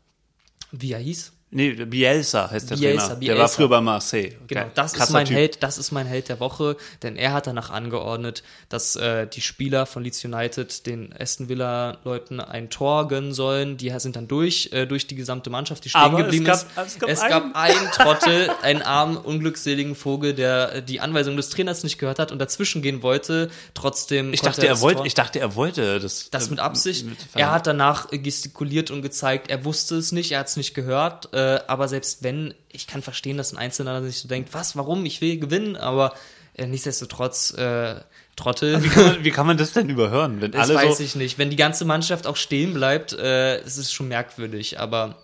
wie 0.71 0.93
er 0.93 0.99
hieß. 0.99 1.33
Nee, 1.51 1.71
Bielsa 1.73 2.51
heißt 2.51 2.69
der 2.69 2.75
Bielsa, 2.75 3.01
Trainer. 3.07 3.15
Bielsa. 3.19 3.33
Der 3.33 3.41
war 3.41 3.49
früher 3.49 3.69
bei 3.69 3.81
Marseille. 3.81 4.35
Genau, 4.47 4.61
Geil. 4.61 4.71
das 4.75 4.91
ist 4.93 4.97
Krasser 4.99 5.13
mein 5.13 5.25
Typ. 5.25 5.35
Held, 5.35 5.63
das 5.63 5.77
ist 5.79 5.91
mein 5.91 6.05
Held 6.05 6.29
der 6.29 6.39
Woche, 6.39 6.77
denn 7.01 7.15
er 7.15 7.33
hat 7.33 7.47
danach 7.47 7.71
angeordnet, 7.71 8.43
dass 8.69 8.95
äh, 8.95 9.25
die 9.25 9.41
Spieler 9.41 9.87
von 9.87 10.03
Leeds 10.03 10.23
United 10.23 10.85
den 10.85 11.11
Aston 11.19 11.49
Villa 11.49 11.97
Leuten 12.03 12.39
ein 12.39 12.69
Tor 12.69 13.07
gönnen 13.07 13.33
sollen. 13.33 13.77
Die 13.77 13.91
sind 13.97 14.15
dann 14.15 14.27
durch 14.27 14.69
äh, 14.73 14.85
durch 14.85 15.07
die 15.07 15.15
gesamte 15.15 15.49
Mannschaft, 15.49 15.85
die 15.85 15.89
stehen 15.89 16.01
Aber 16.01 16.19
es 16.19 16.25
geblieben 16.25 16.45
gab- 16.45 16.55
ist. 16.57 16.67
es 16.85 16.99
gab 16.99 17.09
es 17.09 17.19
einen- 17.21 17.29
gab 17.31 17.55
einen 17.55 17.91
Trottel, 17.93 18.51
einen 18.61 18.83
armen 18.83 19.17
unglückseligen 19.17 19.95
Vogel, 19.95 20.35
der 20.35 20.75
äh, 20.75 20.81
die 20.83 20.99
Anweisung 20.99 21.35
des 21.35 21.49
Trainers 21.49 21.83
nicht 21.83 21.97
gehört 21.97 22.19
hat 22.19 22.31
und 22.31 22.37
dazwischen 22.37 22.83
gehen 22.83 23.01
wollte. 23.01 23.49
Trotzdem 23.73 24.33
Ich 24.33 24.41
dachte, 24.41 24.61
er 24.67 24.73
das 24.73 24.81
wollte, 24.81 24.97
Tor- 24.97 25.05
ich 25.07 25.15
dachte, 25.15 25.39
er 25.39 25.55
wollte 25.55 25.99
das. 25.99 26.29
das 26.29 26.45
äh, 26.47 26.51
mit 26.51 26.59
Absicht. 26.59 27.05
mit- 27.07 27.17
er 27.33 27.49
hat 27.51 27.65
danach 27.65 28.07
gestikuliert 28.11 28.91
und 28.91 29.01
gezeigt, 29.01 29.49
er 29.49 29.65
wusste 29.65 29.95
es 29.95 30.11
nicht, 30.11 30.31
er 30.31 30.41
hat 30.41 30.47
es 30.49 30.55
nicht 30.55 30.75
gehört. 30.75 31.29
Äh, 31.39 31.61
aber 31.67 31.87
selbst 31.87 32.23
wenn, 32.23 32.53
ich 32.69 32.87
kann 32.87 33.01
verstehen, 33.01 33.37
dass 33.37 33.53
ein 33.53 33.57
Einzelner 33.57 34.03
sich 34.03 34.19
so 34.19 34.27
denkt, 34.27 34.53
was, 34.53 34.75
warum, 34.75 35.05
ich 35.05 35.21
will 35.21 35.39
gewinnen, 35.39 35.77
aber 35.77 36.13
äh, 36.53 36.67
nichtsdestotrotz 36.67 37.51
äh, 37.51 37.95
Trottel. 38.35 38.83
Wie 38.83 38.89
kann, 38.89 39.05
man, 39.05 39.23
wie 39.23 39.31
kann 39.31 39.47
man 39.47 39.57
das 39.57 39.73
denn 39.73 39.89
überhören, 39.89 40.41
wenn 40.41 40.51
Das 40.51 40.69
alle 40.69 40.75
weiß 40.75 40.97
so, 40.97 41.03
ich 41.03 41.15
nicht. 41.15 41.37
Wenn 41.37 41.49
die 41.49 41.55
ganze 41.55 41.85
Mannschaft 41.85 42.27
auch 42.27 42.35
stehen 42.35 42.73
bleibt, 42.73 43.13
äh, 43.13 43.59
es 43.59 43.77
ist 43.77 43.93
schon 43.93 44.07
merkwürdig. 44.07 44.79
Aber 44.79 45.15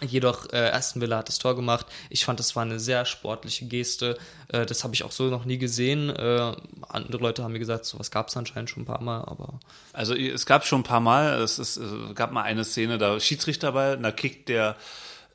jedoch, 0.00 0.50
äh, 0.52 0.70
Aston 0.70 1.02
Villa 1.02 1.18
hat 1.18 1.28
das 1.28 1.38
Tor 1.38 1.56
gemacht. 1.56 1.86
Ich 2.08 2.24
fand, 2.24 2.38
das 2.38 2.56
war 2.56 2.62
eine 2.62 2.80
sehr 2.80 3.04
sportliche 3.04 3.66
Geste. 3.66 4.16
Äh, 4.48 4.66
das 4.66 4.84
habe 4.84 4.94
ich 4.94 5.04
auch 5.04 5.12
so 5.12 5.24
noch 5.24 5.44
nie 5.44 5.58
gesehen. 5.58 6.10
Äh, 6.10 6.54
andere 6.88 7.22
Leute 7.22 7.42
haben 7.42 7.52
mir 7.52 7.58
gesagt, 7.58 7.84
sowas 7.84 8.10
gab 8.10 8.28
es 8.28 8.36
anscheinend 8.36 8.70
schon 8.70 8.82
ein 8.82 8.86
paar 8.86 9.02
Mal, 9.02 9.20
aber 9.22 9.60
Also 9.92 10.14
es 10.14 10.46
gab 10.46 10.66
schon 10.66 10.80
ein 10.80 10.84
paar 10.84 11.00
Mal, 11.00 11.40
es, 11.42 11.58
ist, 11.58 11.76
es 11.76 12.14
gab 12.14 12.32
mal 12.32 12.42
eine 12.42 12.64
Szene, 12.64 12.98
da 12.98 13.18
Schiedsrichterball, 13.20 13.98
da 13.98 14.12
kickt 14.12 14.48
der, 14.48 14.76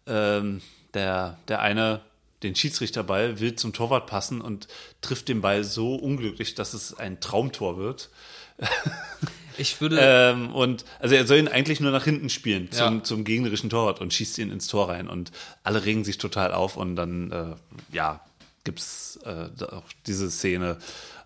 ähm, 0.08 0.62
der, 0.94 1.38
der 1.48 1.62
eine 1.62 2.02
den 2.44 2.56
Schiedsrichterball, 2.56 3.40
will 3.40 3.56
zum 3.56 3.74
Torwart 3.74 4.08
passen 4.08 4.42
und 4.42 4.68
trifft 5.02 5.28
den 5.30 5.42
Ball 5.42 5.64
so 5.64 5.96
unglücklich, 5.96 6.56
dass 6.56 6.74
es 6.74 6.98
ein 6.98 7.20
Traumtor 7.20 7.78
wird. 7.78 8.10
ich 9.58 9.80
würde. 9.82 10.00
Ähm, 10.00 10.54
und 10.54 10.86
also 11.00 11.16
er 11.16 11.26
soll 11.26 11.40
ihn 11.40 11.48
eigentlich 11.48 11.80
nur 11.80 11.92
nach 11.92 12.04
hinten 12.04 12.30
spielen 12.30 12.72
zum, 12.72 12.98
Ja. 12.98 13.04
zum 13.04 13.24
gegnerischen 13.24 13.70
Torwart 13.70 14.00
und 14.00 14.14
schießt 14.14 14.38
ihn 14.38 14.52
ins 14.52 14.68
Tor 14.68 14.90
rein. 14.90 15.08
Und 15.08 15.32
alle 15.64 15.86
regen 15.86 16.04
sich 16.04 16.18
total 16.18 16.54
auf 16.54 16.78
und 16.78 16.96
dann, 16.96 17.32
äh, 17.32 17.56
ja, 17.92 18.22
gibt's 18.64 19.18
äh, 19.24 19.50
da 19.58 19.66
auch 19.68 19.86
diese 20.08 20.30
Szene 20.30 20.78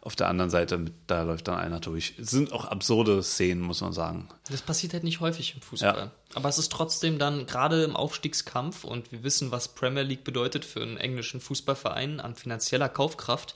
auf 0.02 0.16
der 0.16 0.28
anderen 0.28 0.50
Seite, 0.50 0.86
da 1.08 1.24
läuft 1.24 1.48
dann 1.48 1.58
einer 1.58 1.80
durch. 1.80 2.14
Es 2.18 2.32
sind 2.32 2.54
auch 2.54 2.66
absurde 2.66 3.22
Szenen, 3.22 3.62
muss 3.62 3.82
man 3.82 3.92
sagen. 3.92 4.30
Das 4.50 4.62
passiert 4.62 4.94
halt 4.94 5.04
nicht 5.04 5.20
häufig 5.20 5.56
im 5.56 5.62
Fußball. 5.62 5.98
Ja. 5.98 6.12
Aber 6.36 6.48
es 6.50 6.58
ist 6.58 6.72
trotzdem 6.72 7.20
dann 7.20 7.46
gerade 7.46 7.84
im 7.84 7.96
Aufstiegskampf 7.96 8.84
und 8.84 9.12
wir 9.12 9.24
wissen, 9.24 9.52
was 9.52 9.70
Premier 9.70 10.04
League 10.04 10.24
bedeutet 10.24 10.64
für 10.64 10.82
einen 10.82 10.98
englischen 10.98 11.42
Fußballverein 11.42 12.20
an 12.20 12.36
finanzieller 12.36 12.90
Kaufkraft. 12.90 13.56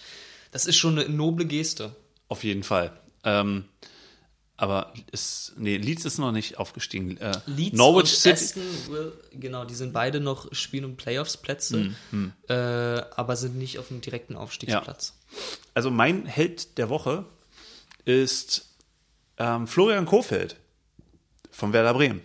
Das 0.52 0.66
ist 0.66 0.76
schon 0.76 1.00
eine 1.00 1.10
noble 1.10 1.46
Geste. 1.46 1.96
Auf 2.28 2.44
jeden 2.44 2.64
Fall. 2.64 2.92
Ähm, 3.24 3.66
aber 4.64 4.94
ist, 5.12 5.52
nee, 5.58 5.76
Leeds 5.76 6.06
ist 6.06 6.20
noch 6.20 6.32
nicht 6.32 6.58
aufgestiegen. 6.58 7.18
Äh, 7.18 7.38
Leeds 7.48 7.76
Norwich 7.76 8.04
und 8.04 8.08
City. 8.08 8.32
Aston 8.32 8.64
Will, 8.88 9.12
genau, 9.34 9.66
die 9.66 9.74
sind 9.74 9.92
beide 9.92 10.22
noch 10.22 10.48
spielen 10.56 10.86
um 10.86 10.96
Playoffs-Plätze, 10.96 11.94
Hm, 12.12 12.32
äh, 12.48 12.54
aber 12.54 13.36
sind 13.36 13.58
nicht 13.58 13.78
auf 13.78 13.90
dem 13.90 14.00
direkten 14.00 14.38
Aufstiegsplatz. 14.38 15.16
Also 15.74 15.92
mein 15.92 16.26
Held 16.26 16.78
der 16.78 16.88
Woche 16.88 17.26
ist 18.06 18.70
ähm, 19.38 19.68
Florian 19.68 20.06
Kofeld 20.06 20.56
von 21.52 21.74
Werder 21.74 21.94
Bremen. 21.94 22.22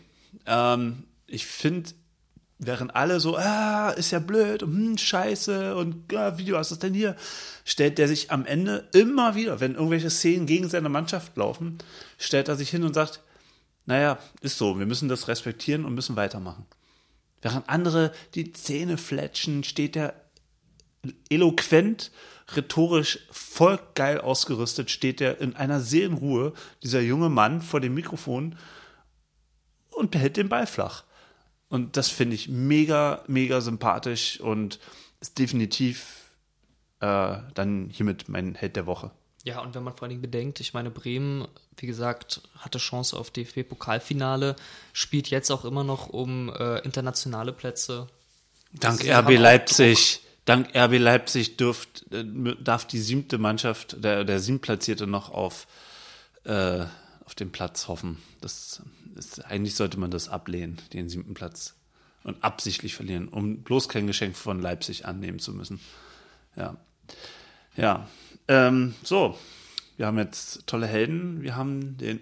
Ähm, 0.46 1.08
ich 1.26 1.44
finde, 1.44 1.90
während 2.58 2.94
alle 2.96 3.20
so, 3.20 3.36
ah, 3.36 3.90
ist 3.90 4.10
ja 4.10 4.18
blöd 4.18 4.62
und 4.62 4.72
hm, 4.72 4.98
scheiße 4.98 5.76
und 5.76 6.12
ah, 6.14 6.38
wie 6.38 6.52
was 6.52 6.72
ist 6.72 6.82
denn 6.82 6.94
hier, 6.94 7.16
stellt 7.64 7.98
der 7.98 8.08
sich 8.08 8.30
am 8.30 8.44
Ende 8.44 8.88
immer 8.92 9.34
wieder, 9.34 9.60
wenn 9.60 9.74
irgendwelche 9.74 10.10
Szenen 10.10 10.46
gegen 10.46 10.68
seine 10.68 10.88
Mannschaft 10.88 11.36
laufen, 11.36 11.78
stellt 12.18 12.48
er 12.48 12.56
sich 12.56 12.70
hin 12.70 12.82
und 12.82 12.94
sagt, 12.94 13.22
naja, 13.86 14.18
ist 14.42 14.58
so, 14.58 14.78
wir 14.78 14.86
müssen 14.86 15.08
das 15.08 15.28
respektieren 15.28 15.84
und 15.84 15.94
müssen 15.94 16.16
weitermachen. 16.16 16.66
Während 17.40 17.68
andere 17.68 18.12
die 18.34 18.52
Zähne 18.52 18.98
fletschen, 18.98 19.62
steht 19.62 19.96
er 19.96 20.14
eloquent, 21.30 22.10
rhetorisch 22.54 23.20
voll 23.30 23.78
geil 23.94 24.20
ausgerüstet, 24.20 24.90
steht 24.90 25.20
er 25.20 25.40
in 25.40 25.54
einer 25.54 25.80
Seelenruhe, 25.80 26.52
dieser 26.82 27.00
junge 27.00 27.28
Mann 27.28 27.62
vor 27.62 27.80
dem 27.80 27.94
Mikrofon 27.94 28.56
und 29.90 30.10
behält 30.10 30.36
den 30.36 30.48
Ball 30.48 30.66
flach. 30.66 31.04
Und 31.68 31.96
das 31.96 32.08
finde 32.08 32.34
ich 32.34 32.48
mega, 32.48 33.22
mega 33.26 33.60
sympathisch 33.60 34.40
und 34.40 34.78
ist 35.20 35.38
definitiv 35.38 36.30
äh, 37.00 37.36
dann 37.54 37.90
hiermit 37.90 38.28
mein 38.28 38.54
Held 38.54 38.76
der 38.76 38.86
Woche. 38.86 39.10
Ja, 39.44 39.60
und 39.60 39.74
wenn 39.74 39.84
man 39.84 39.94
vor 39.94 40.02
allen 40.02 40.10
Dingen 40.10 40.22
bedenkt, 40.22 40.60
ich 40.60 40.74
meine, 40.74 40.90
Bremen, 40.90 41.46
wie 41.76 41.86
gesagt, 41.86 42.42
hatte 42.58 42.78
Chance 42.78 43.16
auf 43.16 43.30
DFB-Pokalfinale, 43.30 44.56
spielt 44.92 45.28
jetzt 45.28 45.50
auch 45.50 45.64
immer 45.64 45.84
noch 45.84 46.08
um 46.08 46.50
äh, 46.50 46.80
internationale 46.80 47.52
Plätze. 47.52 48.08
Dank 48.72 49.00
Sie 49.00 49.10
RB 49.10 49.38
Leipzig, 49.38 50.20
dank 50.44 50.74
RB 50.74 50.98
Leipzig 50.98 51.56
dürft, 51.56 52.12
äh, 52.12 52.24
darf 52.62 52.86
die 52.86 52.98
siebte 52.98 53.38
Mannschaft, 53.38 54.02
der, 54.02 54.24
der 54.24 54.40
siebtplatzierte 54.40 55.06
noch 55.06 55.30
auf, 55.30 55.66
äh, 56.44 56.84
auf 57.24 57.34
den 57.34 57.52
Platz 57.52 57.88
hoffen. 57.88 58.20
Das 58.40 58.82
ist, 59.18 59.44
eigentlich 59.44 59.74
sollte 59.74 59.98
man 59.98 60.10
das 60.10 60.28
ablehnen, 60.28 60.78
den 60.92 61.08
siebten 61.08 61.34
Platz. 61.34 61.74
Und 62.24 62.42
absichtlich 62.42 62.94
verlieren, 62.94 63.28
um 63.28 63.62
bloß 63.62 63.88
kein 63.88 64.06
Geschenk 64.06 64.36
von 64.36 64.60
Leipzig 64.60 65.06
annehmen 65.06 65.38
zu 65.38 65.52
müssen. 65.52 65.80
Ja. 66.56 66.76
Ja. 67.76 68.08
Ähm, 68.48 68.94
so. 69.02 69.38
Wir 69.96 70.06
haben 70.06 70.18
jetzt 70.18 70.66
tolle 70.66 70.86
Helden. 70.86 71.42
Wir 71.42 71.56
haben 71.56 71.96
den 71.96 72.20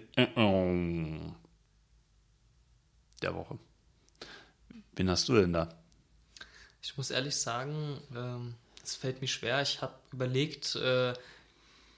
der 3.21 3.35
Woche. 3.35 3.57
Wen 4.95 5.09
hast 5.09 5.29
du 5.29 5.35
denn 5.35 5.53
da? 5.53 5.69
Ich 6.81 6.97
muss 6.97 7.11
ehrlich 7.11 7.35
sagen, 7.35 7.99
ähm, 8.15 8.55
es 8.83 8.95
fällt 8.95 9.21
mir 9.21 9.27
schwer. 9.27 9.61
Ich 9.61 9.81
habe 9.81 9.93
überlegt, 10.11 10.75
äh, 10.75 11.13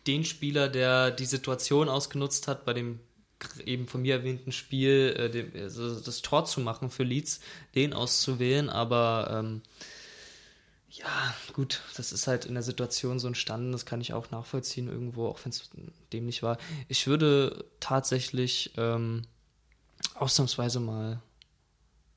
den 0.08 0.26
Spieler, 0.26 0.70
der 0.70 1.12
die 1.12 1.26
Situation 1.26 1.88
ausgenutzt 1.88 2.48
hat, 2.48 2.66
bei 2.66 2.74
dem 2.74 3.00
eben 3.66 3.88
von 3.88 4.02
mir 4.02 4.16
erwähnten 4.16 4.52
Spiel 4.52 5.16
äh, 5.18 5.30
dem, 5.30 5.52
also 5.56 6.00
das 6.00 6.22
Tor 6.22 6.46
zu 6.46 6.62
machen 6.62 6.90
für 6.90 7.04
Leeds, 7.04 7.40
den 7.76 7.94
auszuwählen, 7.94 8.70
aber 8.70 9.40
ähm, 9.40 9.62
ja, 10.92 11.36
gut, 11.54 11.82
das 11.96 12.12
ist 12.12 12.28
halt 12.28 12.46
in 12.46 12.56
der 12.56 12.64
Situation 12.64 13.20
so 13.20 13.28
entstanden, 13.28 13.72
das 13.72 13.86
kann 13.86 14.02
ich 14.02 14.14
auch 14.14 14.32
nachvollziehen 14.32 14.88
irgendwo, 14.88 15.28
auch 15.28 15.40
wenn 15.44 15.52
es 15.52 15.70
dämlich 16.12 16.42
war. 16.42 16.58
Ich 16.88 17.08
würde 17.08 17.66
tatsächlich 17.80 18.72
ähm, 18.76 19.24
ausnahmsweise 20.16 20.80
mal 20.80 21.22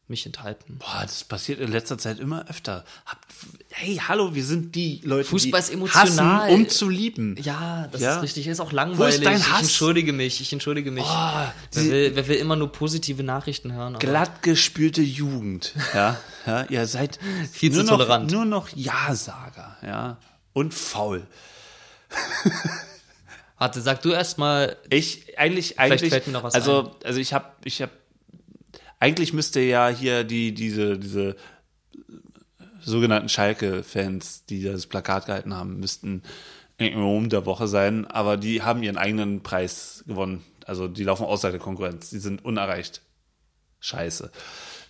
mich 0.09 0.27
enthalten. 0.27 0.79
Boah, 0.79 1.03
das 1.03 1.24
passiert 1.24 1.59
in 1.61 1.70
letzter 1.73 1.97
Zeit 1.97 2.19
immer 2.19 2.47
öfter. 2.49 2.85
Habt, 3.07 3.24
hey, 3.70 3.97
hallo, 4.07 4.35
wir 4.35 4.45
sind 4.45 4.74
die 4.74 5.01
Leute, 5.05 5.29
Fußball 5.29 5.61
ist 5.61 5.70
die 5.70 5.74
emotional. 5.74 6.43
hassen, 6.45 6.55
um 6.55 6.69
zu 6.69 6.89
lieben. 6.89 7.37
Ja, 7.41 7.89
das 7.91 8.01
Ja. 8.01 8.16
ist 8.16 8.23
richtig. 8.23 8.47
Ist 8.47 8.61
auch 8.61 8.73
langweilig. 8.73 9.20
dein 9.23 9.39
Ich 9.39 9.51
Hass? 9.51 9.62
entschuldige 9.62 10.12
mich. 10.12 10.41
Ich 10.41 10.53
entschuldige 10.53 10.91
mich. 10.91 11.05
Oh, 11.07 11.45
wer, 11.73 11.85
will, 11.85 12.11
wer 12.16 12.29
will 12.29 12.37
immer 12.37 12.57
nur 12.57 12.70
positive 12.73 13.23
Nachrichten 13.23 13.73
hören? 13.73 13.95
aber- 13.95 14.01
glatt 14.05 14.43
gespülte 14.43 15.03
Jugend. 15.03 15.73
Ja, 15.95 16.19
ja 16.47 16.65
ihr 16.69 16.87
seid 16.87 17.19
Viel 17.51 17.70
zu 17.70 17.77
nur 17.79 17.85
noch, 17.85 17.91
tolerant. 17.93 18.31
Nur 18.31 18.45
noch 18.45 18.69
Ja-Sager, 18.74 19.77
ja. 19.83 20.19
Und 20.53 20.74
faul. 20.74 21.27
Warte, 23.59 23.81
sag 23.81 24.03
du 24.03 24.11
erst 24.11 24.39
mal. 24.39 24.77
Ich 24.91 25.39
eigentlich 25.39 25.79
eigentlich 25.79 26.11
fällt 26.11 26.27
mir 26.27 26.33
noch 26.33 26.43
was 26.43 26.55
also 26.55 26.97
also 27.05 27.20
ich 27.20 27.33
habe 27.33 27.47
ich 27.65 27.81
habe 27.81 27.93
eigentlich 29.03 29.33
müsste 29.33 29.59
ja 29.61 29.89
hier 29.89 30.23
die 30.23 30.55
diese 30.55 30.97
diese 30.97 31.35
sogenannten 32.81 33.29
Schalke-Fans, 33.29 34.45
die 34.47 34.62
das 34.62 34.87
Plakat 34.87 35.27
gehalten 35.27 35.55
haben, 35.55 35.81
müssten 35.81 36.23
um 36.79 37.29
der 37.29 37.45
Woche 37.45 37.66
sein, 37.66 38.07
aber 38.07 38.37
die 38.37 38.62
haben 38.62 38.83
ihren 38.83 38.97
eigenen 38.97 39.43
Preis 39.43 40.05
gewonnen. 40.07 40.45
Also 40.66 40.87
die 40.87 41.03
laufen 41.03 41.27
außer 41.27 41.51
der 41.51 41.59
Konkurrenz, 41.59 42.11
die 42.11 42.20
sind 42.20 42.45
unerreicht. 42.45 43.03
Scheiße. 43.81 44.31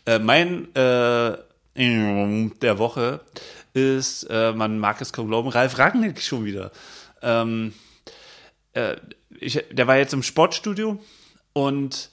Äh, 0.05 0.19
mein 0.19 0.75
äh, 0.75 1.37
der 1.75 2.79
Woche 2.79 3.21
ist, 3.73 4.25
äh, 4.25 4.53
man 4.53 4.79
mag 4.79 5.01
es 5.01 5.15
kaum 5.15 5.29
glauben, 5.29 5.49
Ralf 5.49 5.79
Rangnick 5.79 6.21
schon 6.21 6.45
wieder. 6.45 6.71
Ähm, 7.23 7.73
äh, 8.75 8.97
ich, 9.41 9.65
der 9.71 9.87
war 9.87 9.97
jetzt 9.97 10.13
im 10.13 10.23
Sportstudio 10.23 11.03
und 11.55 12.11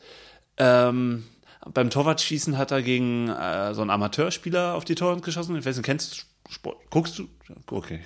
ähm, 0.57 1.25
beim 1.65 1.89
Torwartschießen 1.89 2.57
hat 2.57 2.71
er 2.71 2.81
gegen 2.81 3.29
äh, 3.29 3.73
so 3.73 3.81
einen 3.81 3.89
Amateurspieler 3.89 4.75
auf 4.75 4.85
die 4.85 4.95
Torwand 4.95 5.23
geschossen. 5.23 5.55
Ich 5.55 5.65
weiß 5.65 5.77
nicht, 5.77 5.85
kennst 5.85 6.17
du 6.17 6.21
Sport? 6.51 6.77
Guckst 6.89 7.19
du? 7.19 7.27
Okay. 7.69 7.99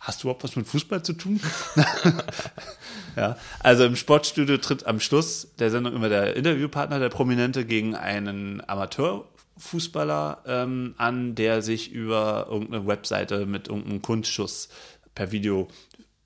Hast 0.00 0.22
du 0.22 0.28
überhaupt 0.28 0.44
was 0.44 0.56
mit 0.56 0.66
Fußball 0.66 1.02
zu 1.02 1.12
tun? 1.12 1.40
ja, 3.16 3.36
also 3.60 3.84
im 3.84 3.96
Sportstudio 3.96 4.56
tritt 4.58 4.86
am 4.86 5.00
Schluss 5.00 5.48
der 5.58 5.70
Sendung 5.70 5.94
immer 5.94 6.08
der 6.08 6.36
Interviewpartner, 6.36 6.98
der 6.98 7.10
Prominente, 7.10 7.66
gegen 7.66 7.94
einen 7.94 8.66
Amateurfußballer 8.66 10.44
ähm, 10.46 10.94
an, 10.96 11.34
der 11.34 11.62
sich 11.62 11.92
über 11.92 12.46
irgendeine 12.50 12.86
Webseite 12.86 13.44
mit 13.44 13.68
irgendeinem 13.68 14.02
Kunstschuss 14.02 14.68
per 15.14 15.30
Video 15.30 15.68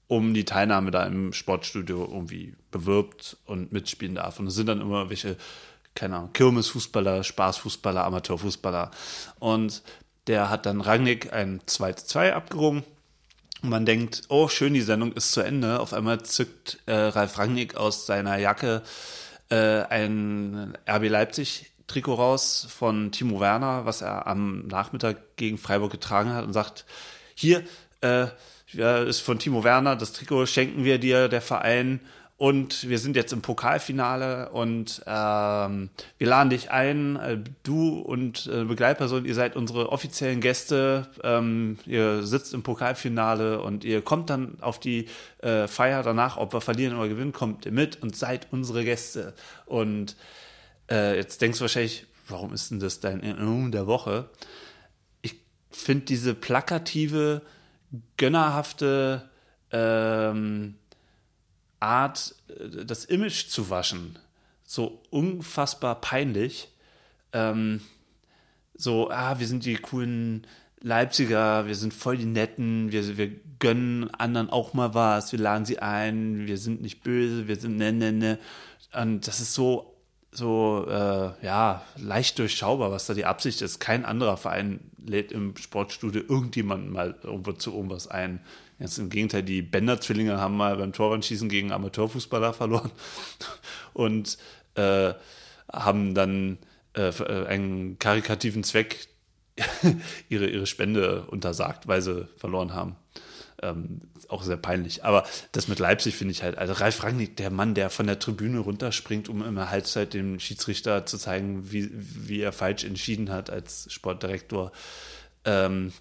um 0.06 0.34
die 0.34 0.44
Teilnahme 0.44 0.90
da 0.90 1.04
im 1.04 1.32
Sportstudio 1.32 2.08
irgendwie 2.10 2.54
bewirbt 2.70 3.36
und 3.46 3.72
mitspielen 3.72 4.14
darf. 4.14 4.40
Und 4.40 4.46
es 4.46 4.54
sind 4.54 4.66
dann 4.66 4.80
immer 4.80 5.10
welche, 5.10 5.36
keine 5.98 6.16
Ahnung, 6.16 6.32
Kirmesfußballer, 6.32 7.24
Spaßfußballer, 7.24 8.04
Amateurfußballer. 8.04 8.92
Und 9.40 9.82
der 10.28 10.48
hat 10.48 10.64
dann 10.64 10.80
Rangnick 10.80 11.32
ein 11.32 11.60
2 11.66 11.92
zu 11.94 12.06
2 12.06 12.34
abgerungen. 12.34 12.84
Und 13.62 13.70
man 13.70 13.84
denkt, 13.84 14.22
oh, 14.28 14.46
schön, 14.46 14.74
die 14.74 14.80
Sendung 14.80 15.12
ist 15.12 15.32
zu 15.32 15.40
Ende. 15.40 15.80
Auf 15.80 15.92
einmal 15.92 16.22
zückt 16.22 16.78
äh, 16.86 16.94
Ralf 16.94 17.36
Rangnick 17.38 17.74
aus 17.76 18.06
seiner 18.06 18.38
Jacke 18.38 18.82
äh, 19.50 19.82
ein 19.82 20.78
RB 20.88 21.08
Leipzig 21.08 21.72
Trikot 21.88 22.14
raus 22.14 22.68
von 22.70 23.10
Timo 23.10 23.40
Werner, 23.40 23.84
was 23.84 24.00
er 24.00 24.28
am 24.28 24.68
Nachmittag 24.68 25.36
gegen 25.36 25.58
Freiburg 25.58 25.90
getragen 25.90 26.32
hat 26.32 26.44
und 26.44 26.52
sagt, 26.52 26.84
hier, 27.34 27.64
äh, 28.02 28.26
ist 28.72 29.20
von 29.20 29.40
Timo 29.40 29.64
Werner, 29.64 29.96
das 29.96 30.12
Trikot 30.12 30.46
schenken 30.46 30.84
wir 30.84 30.98
dir, 30.98 31.28
der 31.28 31.40
Verein. 31.40 32.00
Und 32.38 32.88
wir 32.88 33.00
sind 33.00 33.16
jetzt 33.16 33.32
im 33.32 33.42
Pokalfinale 33.42 34.50
und 34.50 35.02
ähm, 35.06 35.90
wir 36.18 36.26
laden 36.28 36.50
dich 36.50 36.70
ein, 36.70 37.16
äh, 37.16 37.38
du 37.64 37.98
und 37.98 38.46
äh, 38.46 38.62
Begleitperson, 38.62 39.24
ihr 39.24 39.34
seid 39.34 39.56
unsere 39.56 39.90
offiziellen 39.90 40.40
Gäste, 40.40 41.08
ähm, 41.24 41.78
ihr 41.84 42.22
sitzt 42.22 42.54
im 42.54 42.62
Pokalfinale 42.62 43.60
und 43.60 43.82
ihr 43.82 44.02
kommt 44.02 44.30
dann 44.30 44.56
auf 44.60 44.78
die 44.78 45.08
äh, 45.42 45.66
Feier 45.66 46.04
danach, 46.04 46.36
ob 46.36 46.52
wir 46.52 46.60
verlieren 46.60 46.96
oder 46.96 47.08
gewinnen, 47.08 47.32
kommt 47.32 47.66
ihr 47.66 47.72
mit 47.72 48.00
und 48.02 48.14
seid 48.14 48.46
unsere 48.52 48.84
Gäste. 48.84 49.34
Und 49.66 50.14
äh, 50.88 51.16
jetzt 51.16 51.42
denkst 51.42 51.58
du 51.58 51.62
wahrscheinlich, 51.62 52.06
warum 52.28 52.54
ist 52.54 52.70
denn 52.70 52.78
das 52.78 53.00
dein 53.00 53.20
Erinnerung 53.20 53.72
der 53.72 53.88
Woche? 53.88 54.30
Ich 55.22 55.34
finde 55.72 56.04
diese 56.04 56.34
plakative, 56.34 57.42
gönnerhafte 58.16 59.28
ähm, 59.72 60.76
Art, 61.80 62.34
äh, 62.48 62.84
das 62.84 63.04
Image 63.04 63.48
zu 63.48 63.70
waschen, 63.70 64.18
so 64.64 65.00
unfassbar 65.10 66.00
peinlich. 66.00 66.68
Ähm, 67.32 67.80
so, 68.74 69.10
ah, 69.10 69.38
wir 69.38 69.46
sind 69.46 69.64
die 69.64 69.76
coolen 69.76 70.46
Leipziger, 70.80 71.66
wir 71.66 71.74
sind 71.74 71.92
voll 71.92 72.16
die 72.16 72.26
Netten, 72.26 72.92
wir, 72.92 73.16
wir 73.16 73.30
gönnen 73.58 74.12
anderen 74.14 74.50
auch 74.50 74.74
mal 74.74 74.94
was, 74.94 75.32
wir 75.32 75.38
laden 75.38 75.64
sie 75.64 75.80
ein, 75.80 76.46
wir 76.46 76.58
sind 76.58 76.82
nicht 76.82 77.02
böse, 77.02 77.48
wir 77.48 77.56
sind 77.56 77.76
ne, 77.76 77.92
ne, 77.92 78.12
ne. 78.12 78.38
Und 78.92 79.26
das 79.26 79.40
ist 79.40 79.54
so, 79.54 79.94
so, 80.30 80.86
äh, 80.88 81.44
ja, 81.44 81.82
leicht 81.96 82.38
durchschaubar, 82.38 82.90
was 82.92 83.06
da 83.06 83.14
die 83.14 83.24
Absicht 83.24 83.62
ist. 83.62 83.80
Kein 83.80 84.04
anderer 84.04 84.36
Verein 84.36 84.80
lädt 85.04 85.32
im 85.32 85.56
Sportstudio 85.56 86.22
irgendjemanden 86.28 86.92
mal 86.92 87.16
irgendwo 87.22 87.52
zu 87.52 87.72
irgendwas 87.72 88.08
ein. 88.08 88.40
Jetzt 88.78 88.98
im 88.98 89.10
Gegenteil, 89.10 89.42
die 89.42 89.62
Bender-Zwillinge 89.62 90.38
haben 90.38 90.56
mal 90.56 90.76
beim 90.76 90.92
Torwandschießen 90.92 91.48
gegen 91.48 91.72
Amateurfußballer 91.72 92.52
verloren 92.52 92.92
und 93.92 94.38
äh, 94.76 95.14
haben 95.70 96.14
dann 96.14 96.58
äh, 96.96 97.08
äh, 97.08 97.46
einen 97.46 97.98
karikativen 97.98 98.62
Zweck 98.62 99.08
ihre, 100.28 100.46
ihre 100.46 100.66
Spende 100.66 101.24
untersagt, 101.26 101.88
weil 101.88 102.02
sie 102.02 102.28
verloren 102.36 102.72
haben. 102.72 102.96
Ähm, 103.60 104.02
auch 104.28 104.44
sehr 104.44 104.56
peinlich. 104.56 105.04
Aber 105.04 105.26
das 105.50 105.66
mit 105.66 105.80
Leipzig 105.80 106.14
finde 106.14 106.32
ich 106.32 106.44
halt, 106.44 106.58
also 106.58 106.74
Ralf 106.74 107.02
Rangnick, 107.02 107.36
der 107.36 107.50
Mann, 107.50 107.74
der 107.74 107.90
von 107.90 108.06
der 108.06 108.20
Tribüne 108.20 108.60
runterspringt, 108.60 109.28
um 109.28 109.44
in 109.44 109.56
der 109.56 109.70
Halbzeit 109.70 110.14
dem 110.14 110.38
Schiedsrichter 110.38 111.06
zu 111.06 111.18
zeigen, 111.18 111.72
wie, 111.72 111.90
wie 111.92 112.40
er 112.40 112.52
falsch 112.52 112.84
entschieden 112.84 113.30
hat 113.30 113.50
als 113.50 113.92
Sportdirektor. 113.92 114.70
Ähm, 115.44 115.92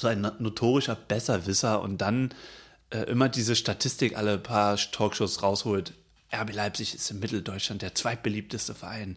so 0.00 0.08
ein 0.08 0.20
notorischer 0.38 0.94
Besserwisser 0.94 1.82
und 1.82 1.98
dann 1.98 2.34
äh, 2.90 3.02
immer 3.02 3.28
diese 3.28 3.54
Statistik 3.54 4.16
alle 4.16 4.38
paar 4.38 4.76
Talkshows 4.76 5.42
rausholt. 5.42 5.92
RB 6.32 6.54
Leipzig 6.54 6.94
ist 6.94 7.10
in 7.10 7.18
Mitteldeutschland 7.18 7.82
der 7.82 7.94
zweitbeliebteste 7.94 8.74
Verein. 8.74 9.16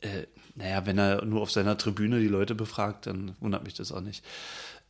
Äh, 0.00 0.24
naja, 0.54 0.86
wenn 0.86 0.98
er 0.98 1.24
nur 1.24 1.42
auf 1.42 1.50
seiner 1.50 1.76
Tribüne 1.76 2.20
die 2.20 2.28
Leute 2.28 2.54
befragt, 2.54 3.06
dann 3.06 3.36
wundert 3.40 3.64
mich 3.64 3.74
das 3.74 3.92
auch 3.92 4.00
nicht. 4.00 4.24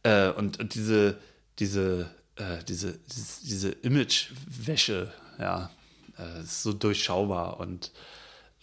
Äh, 0.02 0.28
und, 0.30 0.60
und 0.60 0.74
diese, 0.74 1.18
diese, 1.58 2.10
äh, 2.36 2.62
diese, 2.68 2.98
diese, 3.12 3.46
diese 3.46 3.70
Imagewäsche, 3.70 5.12
ja, 5.38 5.70
äh, 6.18 6.42
ist 6.42 6.62
so 6.62 6.72
durchschaubar 6.72 7.58
und 7.58 7.90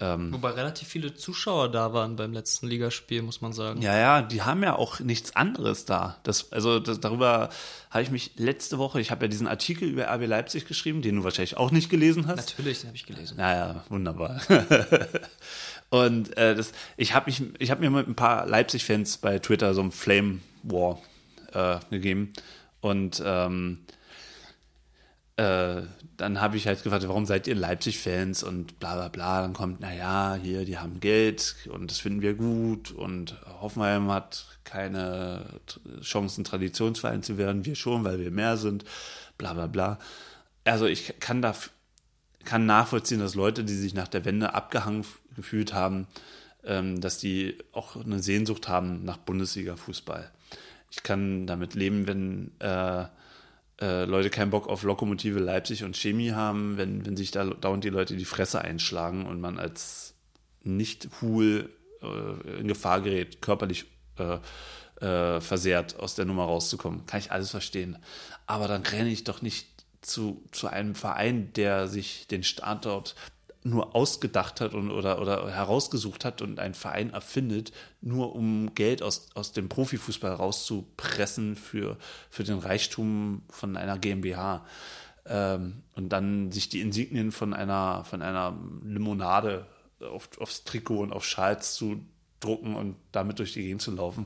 ähm, 0.02 0.34
Wobei 0.34 0.50
relativ 0.50 0.88
viele 0.88 1.14
Zuschauer 1.14 1.72
da 1.72 1.94
waren 1.94 2.16
beim 2.16 2.34
letzten 2.34 2.68
Ligaspiel, 2.68 3.22
muss 3.22 3.40
man 3.40 3.54
sagen. 3.54 3.82
Ja, 3.82 3.98
ja, 3.98 4.22
die 4.24 4.42
haben 4.42 4.64
ja 4.64 4.76
auch 4.76 5.00
nichts 5.00 5.36
anderes 5.36 5.86
da. 5.86 6.18
Das, 6.24 6.52
also 6.52 6.80
das, 6.80 7.00
darüber 7.00 7.50
habe 7.92 8.04
ich 8.04 8.10
mich 8.10 8.32
letzte 8.38 8.80
Woche, 8.80 9.00
ich 9.00 9.12
habe 9.12 9.26
ja 9.26 9.28
diesen 9.28 9.48
Artikel 9.48 9.88
über 9.88 10.12
RB 10.12 10.26
Leipzig 10.26 10.66
geschrieben, 10.66 11.02
den 11.04 11.18
du 11.18 11.24
wahrscheinlich 11.24 11.56
auch 11.56 11.70
nicht 11.70 11.90
gelesen 11.90 12.26
hast. 12.26 12.38
Natürlich, 12.38 12.80
den 12.80 12.88
habe 12.88 12.98
ich 12.98 13.06
gelesen. 13.06 13.38
Naja, 13.38 13.84
wunderbar. 13.90 14.42
Und 15.92 16.36
äh, 16.38 16.56
das, 16.56 16.72
ich 16.98 17.14
habe 17.14 17.28
mich, 17.30 17.44
ich 17.60 17.70
habe 17.70 17.82
mir 17.82 17.92
mit 17.92 18.08
ein 18.08 18.16
paar 18.16 18.48
Leipzig-Fans 18.48 19.18
bei 19.18 19.40
Twitter 19.40 19.74
so 19.74 19.82
ein 19.82 19.92
Flame 19.92 20.40
War 20.64 21.00
äh, 21.54 21.80
gegeben 21.90 22.34
und 22.80 23.22
ähm, 23.26 23.80
äh, 25.38 25.82
dann 26.22 26.40
habe 26.40 26.56
ich 26.56 26.68
halt 26.68 26.84
gefragt, 26.84 27.08
warum 27.08 27.26
seid 27.26 27.48
ihr 27.48 27.56
Leipzig-Fans 27.56 28.44
und 28.44 28.80
bla 28.80 28.94
bla 28.94 29.08
bla. 29.08 29.42
Dann 29.42 29.54
kommt, 29.54 29.80
naja, 29.80 30.38
hier, 30.40 30.66
die 30.66 30.78
haben 30.78 31.00
Geld 31.00 31.56
und 31.68 31.90
das 31.90 31.98
finden 31.98 32.22
wir 32.22 32.36
gut 32.36 32.92
und 32.92 33.36
Hoffenheim 33.60 34.12
hat 34.12 34.46
keine 34.64 35.60
Chancen, 36.02 36.44
Traditionsverein 36.44 37.24
zu 37.24 37.40
werden, 37.40 37.66
wir 37.66 37.74
schon, 37.74 38.04
weil 38.04 38.20
wir 38.20 38.30
mehr 38.30 38.58
sind, 38.58 38.86
bla 39.40 39.54
bla 39.54 39.66
bla. 39.66 39.98
Also 40.64 40.86
ich 40.86 41.16
kann 41.20 41.42
da 41.42 41.56
kann 42.46 42.68
nachvollziehen, 42.68 43.20
dass 43.20 43.34
Leute, 43.34 43.64
die 43.64 43.74
sich 43.74 43.96
nach 43.96 44.08
der 44.08 44.24
Wende 44.24 44.54
abgehangen 44.54 45.06
gefühlt 45.36 45.74
haben, 45.74 46.06
ähm, 46.64 47.02
dass 47.02 47.18
die 47.18 47.58
auch 47.72 47.96
eine 47.96 48.20
Sehnsucht 48.20 48.68
haben 48.68 49.04
nach 49.06 49.18
Bundesliga-Fußball. 49.18 50.30
Ich 50.92 51.02
kann 51.02 51.48
damit 51.48 51.74
leben, 51.74 52.06
wenn 52.06 52.52
äh, 52.60 53.06
äh, 53.82 54.06
Leute 54.06 54.30
keinen 54.30 54.52
Bock 54.52 54.68
auf 54.68 54.84
Lokomotive 54.84 55.40
Leipzig 55.40 55.84
und 55.84 55.98
Chemie 55.98 56.32
haben, 56.32 56.78
wenn, 56.78 57.06
wenn 57.06 57.18
sich 57.18 57.32
da 57.32 57.46
dauernd 57.46 57.84
die 57.84 57.90
Leute 57.90 58.16
die 58.16 58.26
Fresse 58.26 58.62
einschlagen 58.62 59.26
und 59.26 59.42
man 59.42 59.58
als 59.58 60.14
Nicht-Hul 60.64 61.70
äh, 62.02 62.60
in 62.60 62.68
Gefahr 62.68 63.02
gerät, 63.02 63.42
körperlich 63.42 63.86
äh, 64.18 64.38
äh, 65.04 65.42
versehrt 65.42 66.00
aus 66.00 66.16
der 66.16 66.26
Nummer 66.26 66.44
rauszukommen. 66.44 67.06
Kann 67.08 67.20
ich 67.20 67.32
alles 67.32 67.50
verstehen. 67.50 67.98
Aber 68.46 68.68
dann 68.68 68.84
renne 68.84 69.10
ich 69.10 69.24
doch 69.24 69.42
nicht 69.42 69.68
zu, 70.02 70.44
zu 70.52 70.68
einem 70.68 70.96
Verein, 70.96 71.52
der 71.54 71.88
sich 71.88 72.28
den 72.28 72.44
Standort 72.44 73.16
nur 73.64 73.96
ausgedacht 73.96 74.60
hat 74.60 74.74
und, 74.74 74.90
oder, 74.90 75.22
oder 75.22 75.50
herausgesucht 75.52 76.26
hat 76.26 76.42
und 76.42 76.60
einen 76.60 76.74
Verein 76.74 77.12
erfindet, 77.12 77.72
nur 78.02 78.36
um 78.36 78.74
Geld 78.74 79.04
aus, 79.04 79.30
aus 79.36 79.52
dem 79.52 79.70
Profifußball 79.70 80.34
rauszupressen 80.34 81.56
für, 81.56 81.98
für 82.30 82.44
den 82.44 82.58
Reichtum 82.58 83.44
von 83.50 83.78
einer 83.78 84.00
GmbH. 84.00 84.66
Ähm, 85.26 85.84
und 85.96 86.10
dann 86.10 86.52
sich 86.52 86.70
die 86.70 86.82
Insignien 86.82 87.32
von 87.32 87.54
einer, 87.54 88.04
von 88.06 88.24
einer 88.24 88.58
Limonade 88.84 89.68
auf, 90.00 90.30
aufs 90.40 90.64
Trikot 90.64 91.00
und 91.00 91.14
auf 91.14 91.24
Schals 91.24 91.76
zu 91.76 92.04
drucken 92.40 92.76
und 92.76 92.96
damit 93.12 93.38
durch 93.38 93.54
die 93.54 93.62
Gegend 93.62 93.84
zu 93.84 93.92
laufen, 93.92 94.26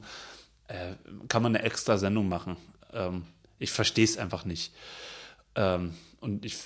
äh, 0.67 0.93
kann 1.27 1.43
man 1.43 1.55
eine 1.55 1.65
extra 1.65 1.97
Sendung 1.97 2.29
machen. 2.29 2.55
Ähm, 2.93 3.25
ich 3.59 3.71
verstehe 3.71 4.05
es 4.05 4.17
einfach 4.17 4.45
nicht. 4.45 4.73
Ähm, 5.55 5.93
und 6.25 6.43
ich 6.43 6.57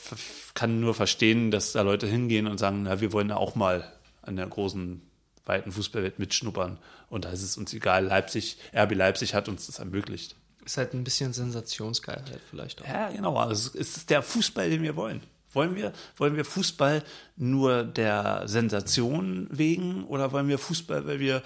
kann 0.54 0.80
nur 0.80 0.96
verstehen, 0.96 1.52
dass 1.52 1.74
da 1.74 1.82
Leute 1.82 2.08
hingehen 2.08 2.48
und 2.48 2.58
sagen, 2.58 2.84
na, 2.84 3.02
wir 3.02 3.12
wollen 3.12 3.28
ja 3.28 3.36
auch 3.36 3.56
mal 3.56 3.92
an 4.22 4.38
der 4.38 4.48
großen, 4.48 5.02
weiten 5.46 5.74
Fußballwelt 5.74 6.18
mitschnuppern. 6.18 6.80
Und 7.10 7.26
da 7.26 7.32
ist 7.32 7.44
es 7.44 7.58
uns 7.58 7.74
egal. 7.74 8.06
Leipzig, 8.06 8.58
RB 8.74 8.96
Leipzig 8.96 9.34
hat 9.34 9.50
uns 9.50 9.66
das 9.66 9.80
ermöglicht. 9.80 10.38
Ist 10.64 10.78
halt 10.78 10.94
ein 10.94 11.04
bisschen 11.04 11.34
Sensationsgeilheit 11.34 12.40
vielleicht 12.50 12.82
auch. 12.82 12.88
Ja, 12.88 13.10
genau. 13.10 13.36
Also 13.36 13.72
es 13.78 13.98
ist 13.98 14.10
der 14.10 14.22
Fußball, 14.22 14.70
den 14.70 14.82
wir 14.82 14.96
wollen. 14.96 15.22
Wollen 15.52 15.76
wir, 15.76 15.92
wollen 16.16 16.38
wir 16.38 16.46
Fußball 16.46 17.04
nur 17.36 17.84
der 17.84 18.44
Sensation 18.46 19.50
wegen 19.52 20.06
oder 20.06 20.32
wollen 20.32 20.48
wir 20.48 20.58
Fußball, 20.58 21.06
weil 21.06 21.20
wir, 21.20 21.44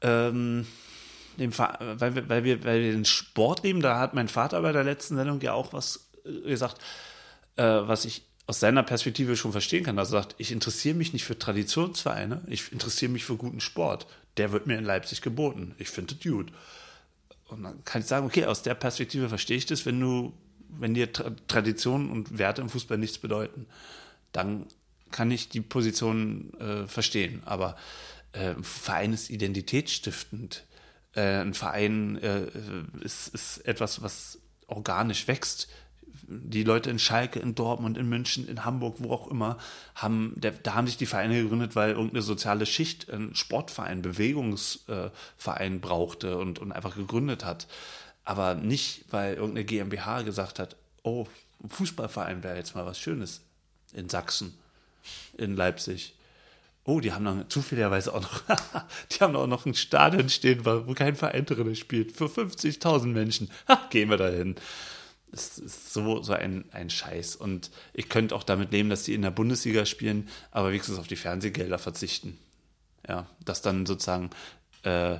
ähm, 0.00 0.66
dem, 1.38 1.56
weil, 1.56 2.16
wir, 2.16 2.28
weil, 2.28 2.42
wir, 2.42 2.64
weil 2.64 2.82
wir 2.82 2.90
den 2.90 3.04
Sport 3.04 3.62
lieben? 3.62 3.82
Da 3.82 4.00
hat 4.00 4.14
mein 4.14 4.26
Vater 4.26 4.62
bei 4.62 4.72
der 4.72 4.82
letzten 4.82 5.14
Sendung 5.14 5.40
ja 5.42 5.52
auch 5.52 5.72
was 5.72 6.08
äh, 6.24 6.40
gesagt 6.48 6.80
äh, 7.56 7.62
was 7.62 8.04
ich 8.04 8.22
aus 8.46 8.60
seiner 8.60 8.82
Perspektive 8.82 9.36
schon 9.36 9.52
verstehen 9.52 9.84
kann. 9.84 9.98
Er 9.98 10.04
sagt, 10.04 10.34
ich 10.38 10.52
interessiere 10.52 10.94
mich 10.94 11.12
nicht 11.12 11.24
für 11.24 11.38
Traditionsvereine, 11.38 12.42
ich 12.46 12.72
interessiere 12.72 13.10
mich 13.10 13.24
für 13.24 13.36
guten 13.36 13.60
Sport. 13.60 14.06
Der 14.36 14.52
wird 14.52 14.66
mir 14.66 14.78
in 14.78 14.84
Leipzig 14.84 15.20
geboten. 15.20 15.74
Ich 15.78 15.88
finde 15.88 16.14
es 16.14 16.20
gut. 16.22 16.52
Und 17.48 17.62
dann 17.62 17.84
kann 17.84 18.02
ich 18.02 18.06
sagen, 18.06 18.26
okay, 18.26 18.44
aus 18.44 18.62
der 18.62 18.74
Perspektive 18.74 19.28
verstehe 19.28 19.56
ich 19.56 19.66
das, 19.66 19.86
wenn 19.86 19.98
du, 20.00 20.32
wenn 20.68 20.94
dir 20.94 21.12
Tra 21.12 21.30
Traditionen 21.48 22.10
und 22.10 22.38
Werte 22.38 22.60
im 22.60 22.68
Fußball 22.68 22.98
nichts 22.98 23.18
bedeuten, 23.18 23.66
dann 24.32 24.66
kann 25.10 25.30
ich 25.30 25.48
die 25.48 25.60
Position 25.60 26.52
äh, 26.60 26.86
verstehen. 26.86 27.42
Aber 27.46 27.76
äh, 28.32 28.50
ein 28.50 28.64
Verein 28.64 29.12
ist 29.12 29.30
identitätsstiftend. 29.30 30.64
Äh, 31.14 31.40
ein 31.40 31.54
Verein 31.54 32.16
äh, 32.16 32.46
ist, 33.00 33.28
ist 33.28 33.58
etwas, 33.66 34.02
was 34.02 34.38
organisch 34.66 35.26
wächst 35.28 35.68
die 36.28 36.64
Leute 36.64 36.90
in 36.90 36.98
Schalke, 36.98 37.38
in 37.38 37.54
Dortmund, 37.54 37.96
in 37.96 38.08
München, 38.08 38.48
in 38.48 38.64
Hamburg, 38.64 38.96
wo 38.98 39.12
auch 39.12 39.30
immer, 39.30 39.58
haben, 39.94 40.32
der, 40.36 40.52
da 40.52 40.74
haben 40.74 40.86
sich 40.86 40.96
die 40.96 41.06
Vereine 41.06 41.42
gegründet, 41.42 41.76
weil 41.76 41.90
irgendeine 41.90 42.22
soziale 42.22 42.66
Schicht 42.66 43.10
einen 43.10 43.34
Sportverein, 43.34 44.02
Bewegungsverein 44.02 45.80
brauchte 45.80 46.38
und, 46.38 46.58
und 46.58 46.72
einfach 46.72 46.96
gegründet 46.96 47.44
hat. 47.44 47.66
Aber 48.24 48.54
nicht, 48.54 49.04
weil 49.10 49.34
irgendeine 49.34 49.64
GmbH 49.64 50.22
gesagt 50.22 50.58
hat, 50.58 50.76
oh, 51.02 51.26
ein 51.62 51.70
Fußballverein 51.70 52.42
wäre 52.42 52.56
jetzt 52.56 52.74
mal 52.74 52.86
was 52.86 52.98
Schönes 52.98 53.42
in 53.92 54.08
Sachsen, 54.08 54.52
in 55.38 55.54
Leipzig. 55.54 56.14
Oh, 56.84 57.00
die 57.00 57.12
haben 57.12 57.24
dann 57.24 57.48
zufälligerweise 57.48 58.14
auch 58.14 58.20
noch, 58.20 58.42
die 59.12 59.16
haben 59.20 59.36
auch 59.36 59.46
noch 59.46 59.66
ein 59.66 59.74
Stadion 59.74 60.28
stehen, 60.28 60.64
wo 60.64 60.92
kein 60.94 61.16
Verein 61.16 61.44
drin 61.44 61.76
spielt, 61.76 62.12
für 62.12 62.26
50.000 62.26 63.06
Menschen. 63.06 63.50
Ha, 63.68 63.86
gehen 63.90 64.10
wir 64.10 64.16
dahin 64.16 64.56
es 65.36 65.58
ist 65.58 65.92
so, 65.92 66.22
so 66.22 66.32
ein, 66.32 66.64
ein 66.72 66.90
Scheiß. 66.90 67.36
Und 67.36 67.70
ich 67.92 68.08
könnte 68.08 68.34
auch 68.34 68.42
damit 68.42 68.72
leben, 68.72 68.90
dass 68.90 69.04
die 69.04 69.14
in 69.14 69.22
der 69.22 69.30
Bundesliga 69.30 69.86
spielen, 69.86 70.28
aber 70.50 70.70
wenigstens 70.70 70.98
auf 70.98 71.06
die 71.06 71.16
Fernsehgelder 71.16 71.78
verzichten. 71.78 72.38
Ja, 73.08 73.26
dass 73.44 73.62
dann 73.62 73.86
sozusagen 73.86 74.30
äh, 74.82 75.18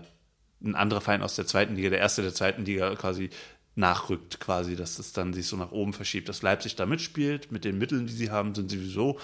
ein 0.63 0.75
anderer 0.75 1.01
Verein 1.01 1.23
aus 1.23 1.37
der 1.37 1.47
zweiten 1.47 1.77
Liga, 1.77 1.91
der 1.91 2.01
erste 2.01 2.23
der 2.23 2.35
zweiten 2.35 2.65
Liga 2.65 2.95
quasi 2.97 3.31
nachrückt, 3.77 4.41
quasi, 4.41 4.75
dass 4.75 4.99
es 4.99 5.13
dann 5.13 5.35
sich 5.35 5.47
so 5.47 5.57
nach 5.57 5.71
oben 5.71 5.93
verschiebt. 5.93 6.29
Dass 6.29 6.43
Leipzig 6.43 6.77
da 6.77 6.87
mitspielt, 6.87 7.53
mit 7.53 7.65
den 7.65 7.79
Mitteln, 7.79 8.07
die 8.07 8.13
sie 8.13 8.31
haben, 8.31 8.55
sind 8.55 8.71
sie 8.71 8.79
sowieso 8.79 9.19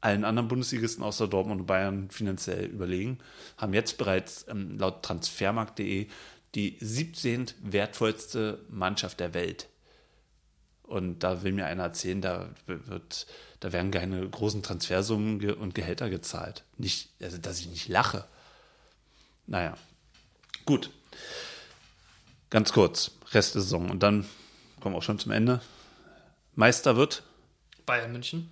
allen 0.00 0.24
anderen 0.24 0.48
Bundesligisten 0.48 1.02
außer 1.02 1.26
Dortmund 1.26 1.62
und 1.62 1.66
Bayern 1.66 2.10
finanziell 2.10 2.66
überlegen, 2.66 3.18
haben 3.56 3.72
jetzt 3.72 3.96
bereits 3.96 4.44
ähm, 4.48 4.78
laut 4.78 5.02
transfermarkt.de 5.02 6.08
die 6.54 6.76
17. 6.78 7.46
wertvollste 7.62 8.60
Mannschaft 8.68 9.18
der 9.18 9.32
Welt. 9.32 9.68
Und 10.84 11.20
da 11.20 11.42
will 11.42 11.52
mir 11.52 11.66
einer 11.66 11.84
erzählen, 11.84 12.20
da 12.20 12.50
wird, 12.66 13.26
da 13.60 13.72
werden 13.72 13.90
keine 13.90 14.28
großen 14.28 14.62
Transfersummen 14.62 15.40
und 15.54 15.74
Gehälter 15.74 16.10
gezahlt. 16.10 16.64
Nicht, 16.76 17.10
also 17.22 17.38
dass 17.38 17.60
ich 17.60 17.68
nicht 17.68 17.88
lache. 17.88 18.26
Naja. 19.46 19.76
Gut. 20.66 20.90
Ganz 22.50 22.72
kurz, 22.72 23.12
Rest 23.32 23.54
der 23.54 23.62
Saison. 23.62 23.90
Und 23.90 24.02
dann 24.02 24.26
kommen 24.80 24.94
wir 24.94 24.98
auch 24.98 25.02
schon 25.02 25.18
zum 25.18 25.32
Ende. 25.32 25.60
Meister 26.54 26.96
wird 26.96 27.22
Bayern 27.86 28.12
München. 28.12 28.50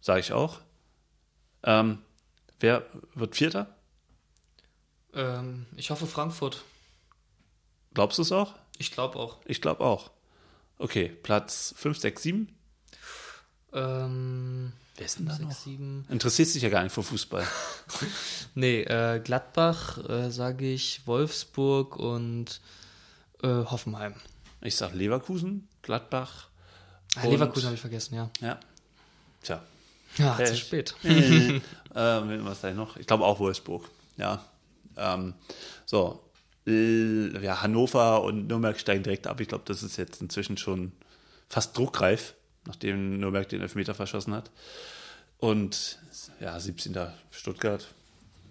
Sage 0.00 0.20
ich 0.20 0.32
auch. 0.32 0.60
Ähm, 1.62 1.98
wer 2.58 2.86
wird 3.14 3.36
Vierter? 3.36 3.74
Ähm, 5.14 5.66
ich 5.76 5.90
hoffe 5.90 6.06
Frankfurt. 6.06 6.64
Glaubst 7.94 8.18
du 8.18 8.22
es 8.22 8.32
auch? 8.32 8.54
Ich 8.78 8.92
glaube 8.92 9.18
auch. 9.18 9.38
Ich 9.44 9.60
glaube 9.60 9.84
auch. 9.84 10.10
Okay, 10.80 11.10
Platz 11.22 11.74
5, 11.76 11.98
6, 11.98 12.22
7? 12.22 12.48
Ähm, 13.74 14.72
Wer 14.96 15.04
ist 15.04 15.18
denn 15.18 15.26
da 15.26 15.34
6, 15.34 15.44
noch? 15.44 15.52
7. 15.52 16.06
Interessierst 16.08 16.54
dich 16.54 16.62
ja 16.62 16.70
gar 16.70 16.82
nicht 16.82 16.92
für 16.94 17.02
Fußball. 17.02 17.46
nee, 18.54 18.80
äh, 18.84 19.20
Gladbach, 19.22 19.98
äh, 20.08 20.30
sage 20.30 20.72
ich, 20.72 21.06
Wolfsburg 21.06 21.96
und 21.96 22.62
äh, 23.42 23.48
Hoffenheim. 23.48 24.14
Ich 24.62 24.74
sage 24.74 24.96
Leverkusen, 24.96 25.68
Gladbach. 25.82 26.48
Ah, 27.16 27.26
Leverkusen 27.26 27.66
habe 27.66 27.74
ich 27.74 27.80
vergessen, 27.82 28.14
ja. 28.14 28.30
Ja. 28.40 28.58
Tja. 29.42 29.62
Ja, 30.16 30.42
zu 30.42 30.56
spät. 30.56 30.94
ähm, 31.04 31.60
was 31.94 32.62
da 32.62 32.72
noch? 32.72 32.96
Ich 32.96 33.06
glaube 33.06 33.26
auch 33.26 33.38
Wolfsburg. 33.38 33.86
Ja. 34.16 34.42
Ähm, 34.96 35.34
so, 35.84 36.24
ja, 36.66 37.62
Hannover 37.62 38.22
und 38.22 38.46
Nürnberg 38.46 38.78
steigen 38.78 39.02
direkt 39.02 39.26
ab. 39.26 39.40
Ich 39.40 39.48
glaube, 39.48 39.64
das 39.66 39.82
ist 39.82 39.96
jetzt 39.96 40.20
inzwischen 40.20 40.56
schon 40.56 40.92
fast 41.48 41.76
druckreif, 41.76 42.34
nachdem 42.66 43.18
Nürnberg 43.18 43.48
den 43.48 43.62
Elfmeter 43.62 43.94
verschossen 43.94 44.34
hat. 44.34 44.50
Und 45.38 45.98
ja, 46.40 46.58
17. 46.60 46.96
Stuttgart. 47.30 47.88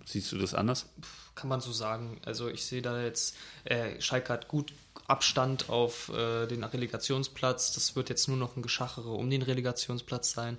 Siehst 0.05 0.31
du 0.31 0.39
das 0.39 0.55
anders? 0.55 0.87
Kann 1.35 1.49
man 1.49 1.61
so 1.61 1.71
sagen. 1.71 2.19
Also 2.25 2.49
ich 2.49 2.65
sehe 2.65 2.81
da 2.81 3.01
jetzt, 3.01 3.35
äh, 3.63 4.01
Schalke 4.01 4.33
hat 4.33 4.47
gut 4.47 4.73
Abstand 5.09 5.69
auf 5.69 6.09
äh, 6.09 6.45
den 6.47 6.63
Relegationsplatz. 6.63 7.73
Das 7.73 7.95
wird 7.95 8.09
jetzt 8.09 8.27
nur 8.27 8.37
noch 8.37 8.55
ein 8.55 8.61
Geschachere 8.61 9.09
um 9.09 9.29
den 9.29 9.41
Relegationsplatz 9.41 10.31
sein. 10.31 10.57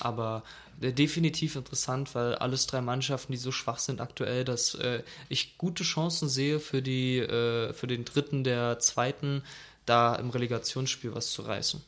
Aber 0.00 0.42
äh, 0.80 0.92
definitiv 0.92 1.56
interessant, 1.56 2.14
weil 2.14 2.34
alles 2.34 2.66
drei 2.66 2.80
Mannschaften, 2.80 3.32
die 3.32 3.38
so 3.38 3.52
schwach 3.52 3.78
sind 3.78 4.00
aktuell, 4.00 4.44
dass 4.44 4.74
äh, 4.74 5.02
ich 5.28 5.56
gute 5.58 5.84
Chancen 5.84 6.28
sehe 6.28 6.58
für, 6.60 6.82
die, 6.82 7.18
äh, 7.18 7.72
für 7.72 7.86
den 7.86 8.04
dritten 8.04 8.44
der 8.44 8.78
zweiten, 8.78 9.42
da 9.86 10.14
im 10.16 10.30
Relegationsspiel 10.30 11.14
was 11.14 11.30
zu 11.32 11.42
reißen. 11.42 11.82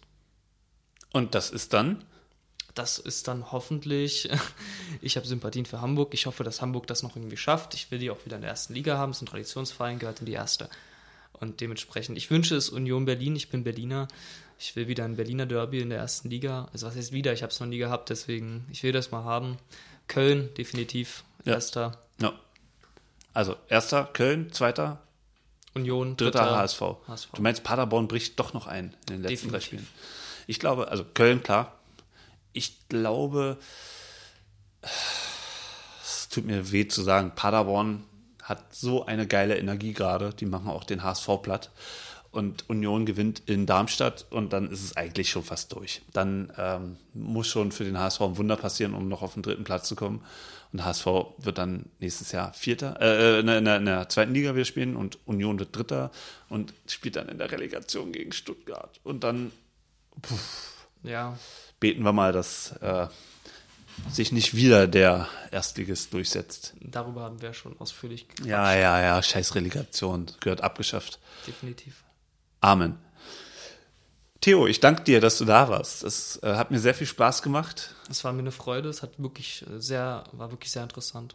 Und 1.12 1.34
das 1.34 1.50
ist 1.50 1.72
dann? 1.72 2.04
Das 2.74 2.98
ist 2.98 3.28
dann 3.28 3.52
hoffentlich, 3.52 4.28
ich 5.00 5.16
habe 5.16 5.26
Sympathien 5.26 5.66
für 5.66 5.80
Hamburg. 5.80 6.12
Ich 6.12 6.26
hoffe, 6.26 6.44
dass 6.44 6.60
Hamburg 6.60 6.86
das 6.86 7.02
noch 7.02 7.16
irgendwie 7.16 7.36
schafft. 7.36 7.74
Ich 7.74 7.90
will 7.90 7.98
die 7.98 8.10
auch 8.10 8.24
wieder 8.24 8.36
in 8.36 8.42
der 8.42 8.50
ersten 8.50 8.74
Liga 8.74 8.98
haben. 8.98 9.10
Es 9.10 9.18
ist 9.18 9.22
ein 9.22 9.26
Traditionsverein, 9.26 9.98
gehört 9.98 10.20
in 10.20 10.26
die 10.26 10.32
erste. 10.32 10.68
Und 11.44 11.60
dementsprechend, 11.60 12.16
ich 12.16 12.30
wünsche 12.30 12.56
es 12.56 12.70
Union 12.70 13.04
Berlin, 13.04 13.36
ich 13.36 13.50
bin 13.50 13.64
Berliner. 13.64 14.08
Ich 14.58 14.76
will 14.76 14.88
wieder 14.88 15.04
ein 15.04 15.16
Berliner 15.16 15.46
Derby 15.46 15.80
in 15.80 15.90
der 15.90 15.98
ersten 15.98 16.30
Liga. 16.30 16.68
Also 16.72 16.86
was 16.86 16.96
heißt 16.96 17.12
wieder? 17.12 17.32
Ich 17.32 17.42
habe 17.42 17.52
es 17.52 17.60
noch 17.60 17.66
nie 17.66 17.78
gehabt, 17.78 18.08
deswegen, 18.08 18.66
ich 18.72 18.82
will 18.82 18.92
das 18.92 19.10
mal 19.10 19.24
haben. 19.24 19.58
Köln, 20.08 20.48
definitiv. 20.56 21.24
Ja. 21.44 21.54
Erster. 21.54 21.98
Ja. 22.20 22.32
Also 23.34 23.56
erster 23.68 24.04
Köln, 24.04 24.52
zweiter 24.52 25.02
Union, 25.74 26.16
dritter, 26.16 26.38
dritter 26.38 26.56
HSV. 26.56 26.80
HSV. 27.08 27.32
Du 27.34 27.42
meinst, 27.42 27.62
Paderborn 27.62 28.08
bricht 28.08 28.38
doch 28.38 28.54
noch 28.54 28.66
ein 28.66 28.96
in 29.10 29.16
den 29.16 29.22
letzten 29.22 29.50
drei 29.50 29.60
Spielen. 29.60 29.86
Ich 30.46 30.58
glaube, 30.58 30.88
also 30.88 31.04
Köln, 31.04 31.42
klar. 31.42 31.78
Ich 32.52 32.88
glaube, 32.88 33.58
es 34.82 36.28
tut 36.30 36.46
mir 36.46 36.70
weh 36.70 36.86
zu 36.86 37.02
sagen, 37.02 37.32
Paderborn 37.34 38.04
hat 38.44 38.74
so 38.74 39.06
eine 39.06 39.26
geile 39.26 39.58
Energie 39.58 39.92
gerade. 39.92 40.30
Die 40.38 40.46
machen 40.46 40.70
auch 40.70 40.84
den 40.84 41.02
HSV 41.02 41.28
platt. 41.42 41.70
Und 42.30 42.68
Union 42.68 43.06
gewinnt 43.06 43.42
in 43.46 43.64
Darmstadt 43.64 44.26
und 44.30 44.52
dann 44.52 44.68
ist 44.68 44.82
es 44.82 44.96
eigentlich 44.96 45.30
schon 45.30 45.44
fast 45.44 45.72
durch. 45.72 46.02
Dann 46.12 46.52
ähm, 46.58 46.96
muss 47.12 47.46
schon 47.46 47.70
für 47.70 47.84
den 47.84 47.96
HSV 47.96 48.20
ein 48.22 48.36
Wunder 48.36 48.56
passieren, 48.56 48.94
um 48.94 49.08
noch 49.08 49.22
auf 49.22 49.34
den 49.34 49.44
dritten 49.44 49.62
Platz 49.62 49.86
zu 49.88 49.94
kommen. 49.94 50.24
Und 50.72 50.84
HSV 50.84 51.06
wird 51.38 51.58
dann 51.58 51.84
nächstes 52.00 52.32
Jahr 52.32 52.52
Vierter, 52.52 53.00
äh, 53.00 53.38
in, 53.38 53.46
der, 53.46 53.76
in 53.76 53.84
der 53.84 54.08
zweiten 54.08 54.34
Liga 54.34 54.56
wieder 54.56 54.64
spielen 54.64 54.96
und 54.96 55.18
Union 55.26 55.60
wird 55.60 55.76
Dritter 55.76 56.10
und 56.48 56.74
spielt 56.88 57.14
dann 57.14 57.28
in 57.28 57.38
der 57.38 57.52
Relegation 57.52 58.10
gegen 58.10 58.32
Stuttgart. 58.32 58.98
Und 59.04 59.22
dann 59.22 59.52
puh, 60.20 60.34
ja. 61.04 61.38
beten 61.78 62.02
wir 62.02 62.12
mal, 62.12 62.32
dass 62.32 62.72
äh, 62.80 63.06
sich 64.10 64.32
nicht 64.32 64.54
wieder 64.54 64.86
der 64.86 65.28
Erstligist 65.50 66.12
durchsetzt. 66.12 66.74
Darüber 66.80 67.22
haben 67.22 67.40
wir 67.40 67.52
schon 67.54 67.78
ausführlich 67.78 68.28
gequatscht. 68.28 68.48
Ja, 68.48 68.74
ja, 68.74 69.00
ja, 69.00 69.22
scheiß 69.22 69.54
Relegation, 69.54 70.26
gehört 70.40 70.62
abgeschafft. 70.62 71.18
Definitiv. 71.46 72.02
Amen. 72.60 72.98
Theo, 74.40 74.66
ich 74.66 74.80
danke 74.80 75.04
dir, 75.04 75.20
dass 75.20 75.38
du 75.38 75.46
da 75.46 75.68
warst. 75.70 76.02
Es 76.02 76.38
äh, 76.42 76.54
hat 76.54 76.70
mir 76.70 76.78
sehr 76.78 76.94
viel 76.94 77.06
Spaß 77.06 77.40
gemacht. 77.40 77.94
Es 78.10 78.24
war 78.24 78.32
mir 78.32 78.40
eine 78.40 78.52
Freude, 78.52 78.90
es 78.90 79.02
hat 79.02 79.18
wirklich 79.18 79.64
äh, 79.66 79.80
sehr, 79.80 80.24
war 80.32 80.50
wirklich 80.50 80.70
sehr 80.70 80.82
interessant. 80.82 81.34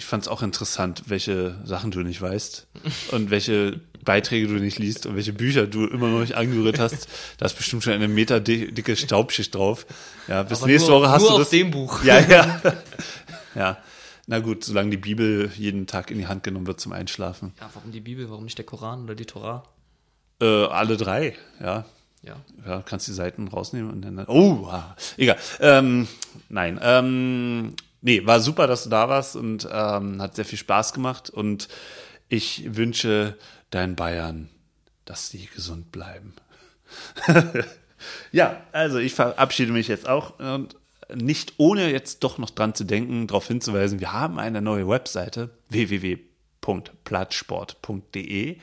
Ich 0.00 0.06
fand 0.06 0.22
es 0.22 0.28
auch 0.28 0.40
interessant, 0.40 1.02
welche 1.08 1.58
Sachen 1.62 1.90
du 1.90 2.00
nicht 2.00 2.22
weißt 2.22 2.66
und 3.12 3.28
welche 3.30 3.80
Beiträge 4.02 4.46
du 4.46 4.54
nicht 4.54 4.78
liest 4.78 5.04
und 5.04 5.14
welche 5.14 5.34
Bücher 5.34 5.66
du 5.66 5.84
immer 5.86 6.08
noch 6.08 6.20
nicht 6.20 6.36
angerührt 6.36 6.78
hast. 6.78 7.06
Da 7.36 7.44
ist 7.44 7.54
bestimmt 7.54 7.84
schon 7.84 7.92
eine 7.92 8.08
Meter 8.08 8.40
di- 8.40 8.72
dicke 8.72 8.96
Staubschicht 8.96 9.54
drauf. 9.54 9.84
Ja, 10.26 10.42
bis 10.42 10.60
Aber 10.62 10.68
nächste 10.68 10.90
nur, 10.90 11.00
Woche 11.02 11.10
hast 11.10 11.20
nur 11.20 11.28
du 11.28 11.34
auf 11.34 11.40
das. 11.42 11.50
dem 11.50 11.70
Buch. 11.70 12.02
Ja, 12.02 12.18
ja. 12.18 12.62
ja. 13.54 13.76
Na 14.26 14.38
gut, 14.38 14.64
solange 14.64 14.88
die 14.88 14.96
Bibel 14.96 15.50
jeden 15.58 15.86
Tag 15.86 16.10
in 16.10 16.16
die 16.16 16.26
Hand 16.28 16.44
genommen 16.44 16.66
wird 16.66 16.80
zum 16.80 16.92
Einschlafen. 16.92 17.52
Ja, 17.60 17.68
warum 17.74 17.92
die 17.92 18.00
Bibel, 18.00 18.30
warum 18.30 18.44
nicht 18.44 18.56
der 18.56 18.64
Koran 18.64 19.04
oder 19.04 19.14
die 19.14 19.26
Torah? 19.26 19.64
Äh, 20.40 20.46
alle 20.64 20.96
drei, 20.96 21.36
ja. 21.60 21.84
Ja. 22.22 22.36
Ja, 22.66 22.80
kannst 22.86 23.06
die 23.06 23.12
Seiten 23.12 23.48
rausnehmen 23.48 23.90
und 23.90 24.00
dann. 24.02 24.24
Oh, 24.28 24.66
ah, 24.66 24.96
egal. 25.18 25.36
Ähm, 25.60 26.08
nein. 26.48 26.80
Ähm, 26.82 27.74
nee, 28.02 28.26
war 28.26 28.40
super, 28.40 28.66
dass 28.66 28.84
du 28.84 28.90
da 28.90 29.08
warst 29.08 29.36
und 29.36 29.68
ähm, 29.70 30.20
hat 30.20 30.36
sehr 30.36 30.44
viel 30.44 30.58
Spaß 30.58 30.92
gemacht. 30.92 31.30
Und 31.30 31.68
ich 32.28 32.76
wünsche 32.76 33.36
deinen 33.70 33.96
Bayern, 33.96 34.50
dass 35.04 35.30
sie 35.30 35.48
gesund 35.54 35.92
bleiben. 35.92 36.34
ja, 38.32 38.60
also 38.72 38.98
ich 38.98 39.14
verabschiede 39.14 39.72
mich 39.72 39.88
jetzt 39.88 40.08
auch 40.08 40.38
und 40.38 40.76
nicht 41.14 41.54
ohne 41.56 41.90
jetzt 41.90 42.22
doch 42.24 42.36
noch 42.38 42.50
dran 42.50 42.74
zu 42.74 42.84
denken, 42.84 43.26
darauf 43.26 43.48
hinzuweisen, 43.48 44.00
wir 44.00 44.12
haben 44.12 44.38
eine 44.38 44.60
neue 44.62 44.88
Webseite 44.88 45.50
www.plattsport.de. 45.68 48.56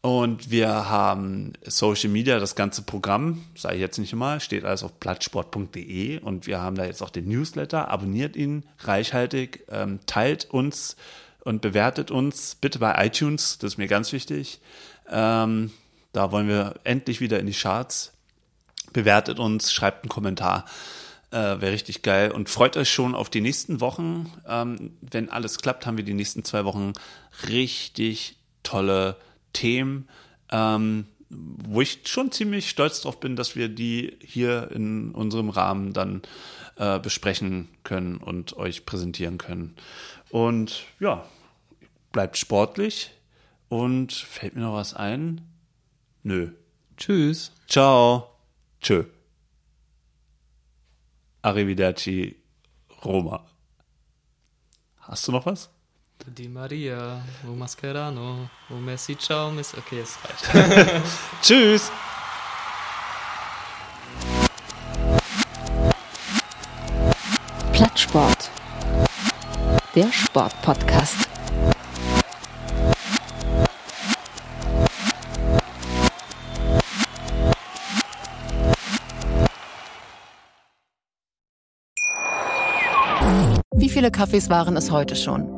Und 0.00 0.50
wir 0.50 0.68
haben 0.68 1.54
Social 1.64 2.10
Media, 2.10 2.38
das 2.38 2.54
ganze 2.54 2.82
Programm, 2.82 3.44
sage 3.56 3.74
ich 3.74 3.80
jetzt 3.80 3.98
nicht 3.98 4.12
immer, 4.12 4.38
steht 4.38 4.64
alles 4.64 4.84
auf 4.84 5.00
plattsport.de 5.00 6.20
und 6.20 6.46
wir 6.46 6.60
haben 6.60 6.76
da 6.76 6.84
jetzt 6.84 7.02
auch 7.02 7.10
den 7.10 7.28
Newsletter. 7.28 7.88
Abonniert 7.88 8.36
ihn 8.36 8.64
reichhaltig, 8.78 9.64
ähm, 9.70 9.98
teilt 10.06 10.44
uns 10.50 10.96
und 11.40 11.62
bewertet 11.62 12.12
uns 12.12 12.54
bitte 12.54 12.78
bei 12.78 13.06
iTunes, 13.06 13.58
das 13.58 13.72
ist 13.72 13.78
mir 13.78 13.88
ganz 13.88 14.12
wichtig. 14.12 14.60
Ähm, 15.10 15.72
da 16.12 16.30
wollen 16.30 16.48
wir 16.48 16.74
endlich 16.84 17.20
wieder 17.20 17.40
in 17.40 17.46
die 17.46 17.52
Charts. 17.52 18.12
Bewertet 18.92 19.38
uns, 19.40 19.72
schreibt 19.72 20.04
einen 20.04 20.10
Kommentar. 20.10 20.64
Äh, 21.30 21.60
Wäre 21.60 21.72
richtig 21.72 22.02
geil. 22.02 22.30
Und 22.30 22.48
freut 22.48 22.76
euch 22.76 22.90
schon 22.90 23.14
auf 23.14 23.30
die 23.30 23.40
nächsten 23.40 23.80
Wochen. 23.80 24.32
Ähm, 24.46 24.96
wenn 25.00 25.28
alles 25.28 25.58
klappt, 25.58 25.86
haben 25.86 25.96
wir 25.96 26.04
die 26.04 26.14
nächsten 26.14 26.44
zwei 26.44 26.64
Wochen 26.64 26.92
richtig 27.48 28.36
tolle 28.62 29.16
Themen, 29.52 30.08
ähm, 30.50 31.06
wo 31.30 31.80
ich 31.80 32.00
schon 32.06 32.32
ziemlich 32.32 32.70
stolz 32.70 33.02
drauf 33.02 33.20
bin, 33.20 33.36
dass 33.36 33.54
wir 33.54 33.68
die 33.68 34.16
hier 34.20 34.70
in 34.72 35.12
unserem 35.12 35.50
Rahmen 35.50 35.92
dann 35.92 36.22
äh, 36.76 36.98
besprechen 36.98 37.68
können 37.84 38.16
und 38.16 38.56
euch 38.56 38.86
präsentieren 38.86 39.36
können. 39.36 39.76
Und 40.30 40.84
ja, 41.00 41.26
bleibt 42.12 42.38
sportlich. 42.38 43.12
Und 43.68 44.12
fällt 44.14 44.54
mir 44.54 44.62
noch 44.62 44.74
was 44.74 44.94
ein? 44.94 45.42
Nö. 46.22 46.52
Tschüss. 46.96 47.52
Ciao. 47.66 48.30
Tschö. 48.80 49.04
Arrivederci, 51.42 52.36
Roma. 53.04 53.46
Hast 55.00 55.28
du 55.28 55.32
noch 55.32 55.46
was? 55.46 55.70
Di 56.26 56.48
Maria, 56.48 57.22
o 57.44 57.54
Mascherano, 57.54 58.50
o 58.70 58.74
Messi, 58.74 59.16
ciao, 59.16 59.50
Messi. 59.50 59.76
Okay, 59.78 60.00
es 60.00 60.18
reicht. 60.24 61.02
Tschüss. 61.42 61.90
Plattsport. 67.72 68.50
Der 69.94 70.12
Sportpodcast. 70.12 71.28
Wie 83.74 83.88
viele 83.88 84.10
Kaffees 84.10 84.50
waren 84.50 84.76
es 84.76 84.90
heute 84.90 85.16
schon? 85.16 85.57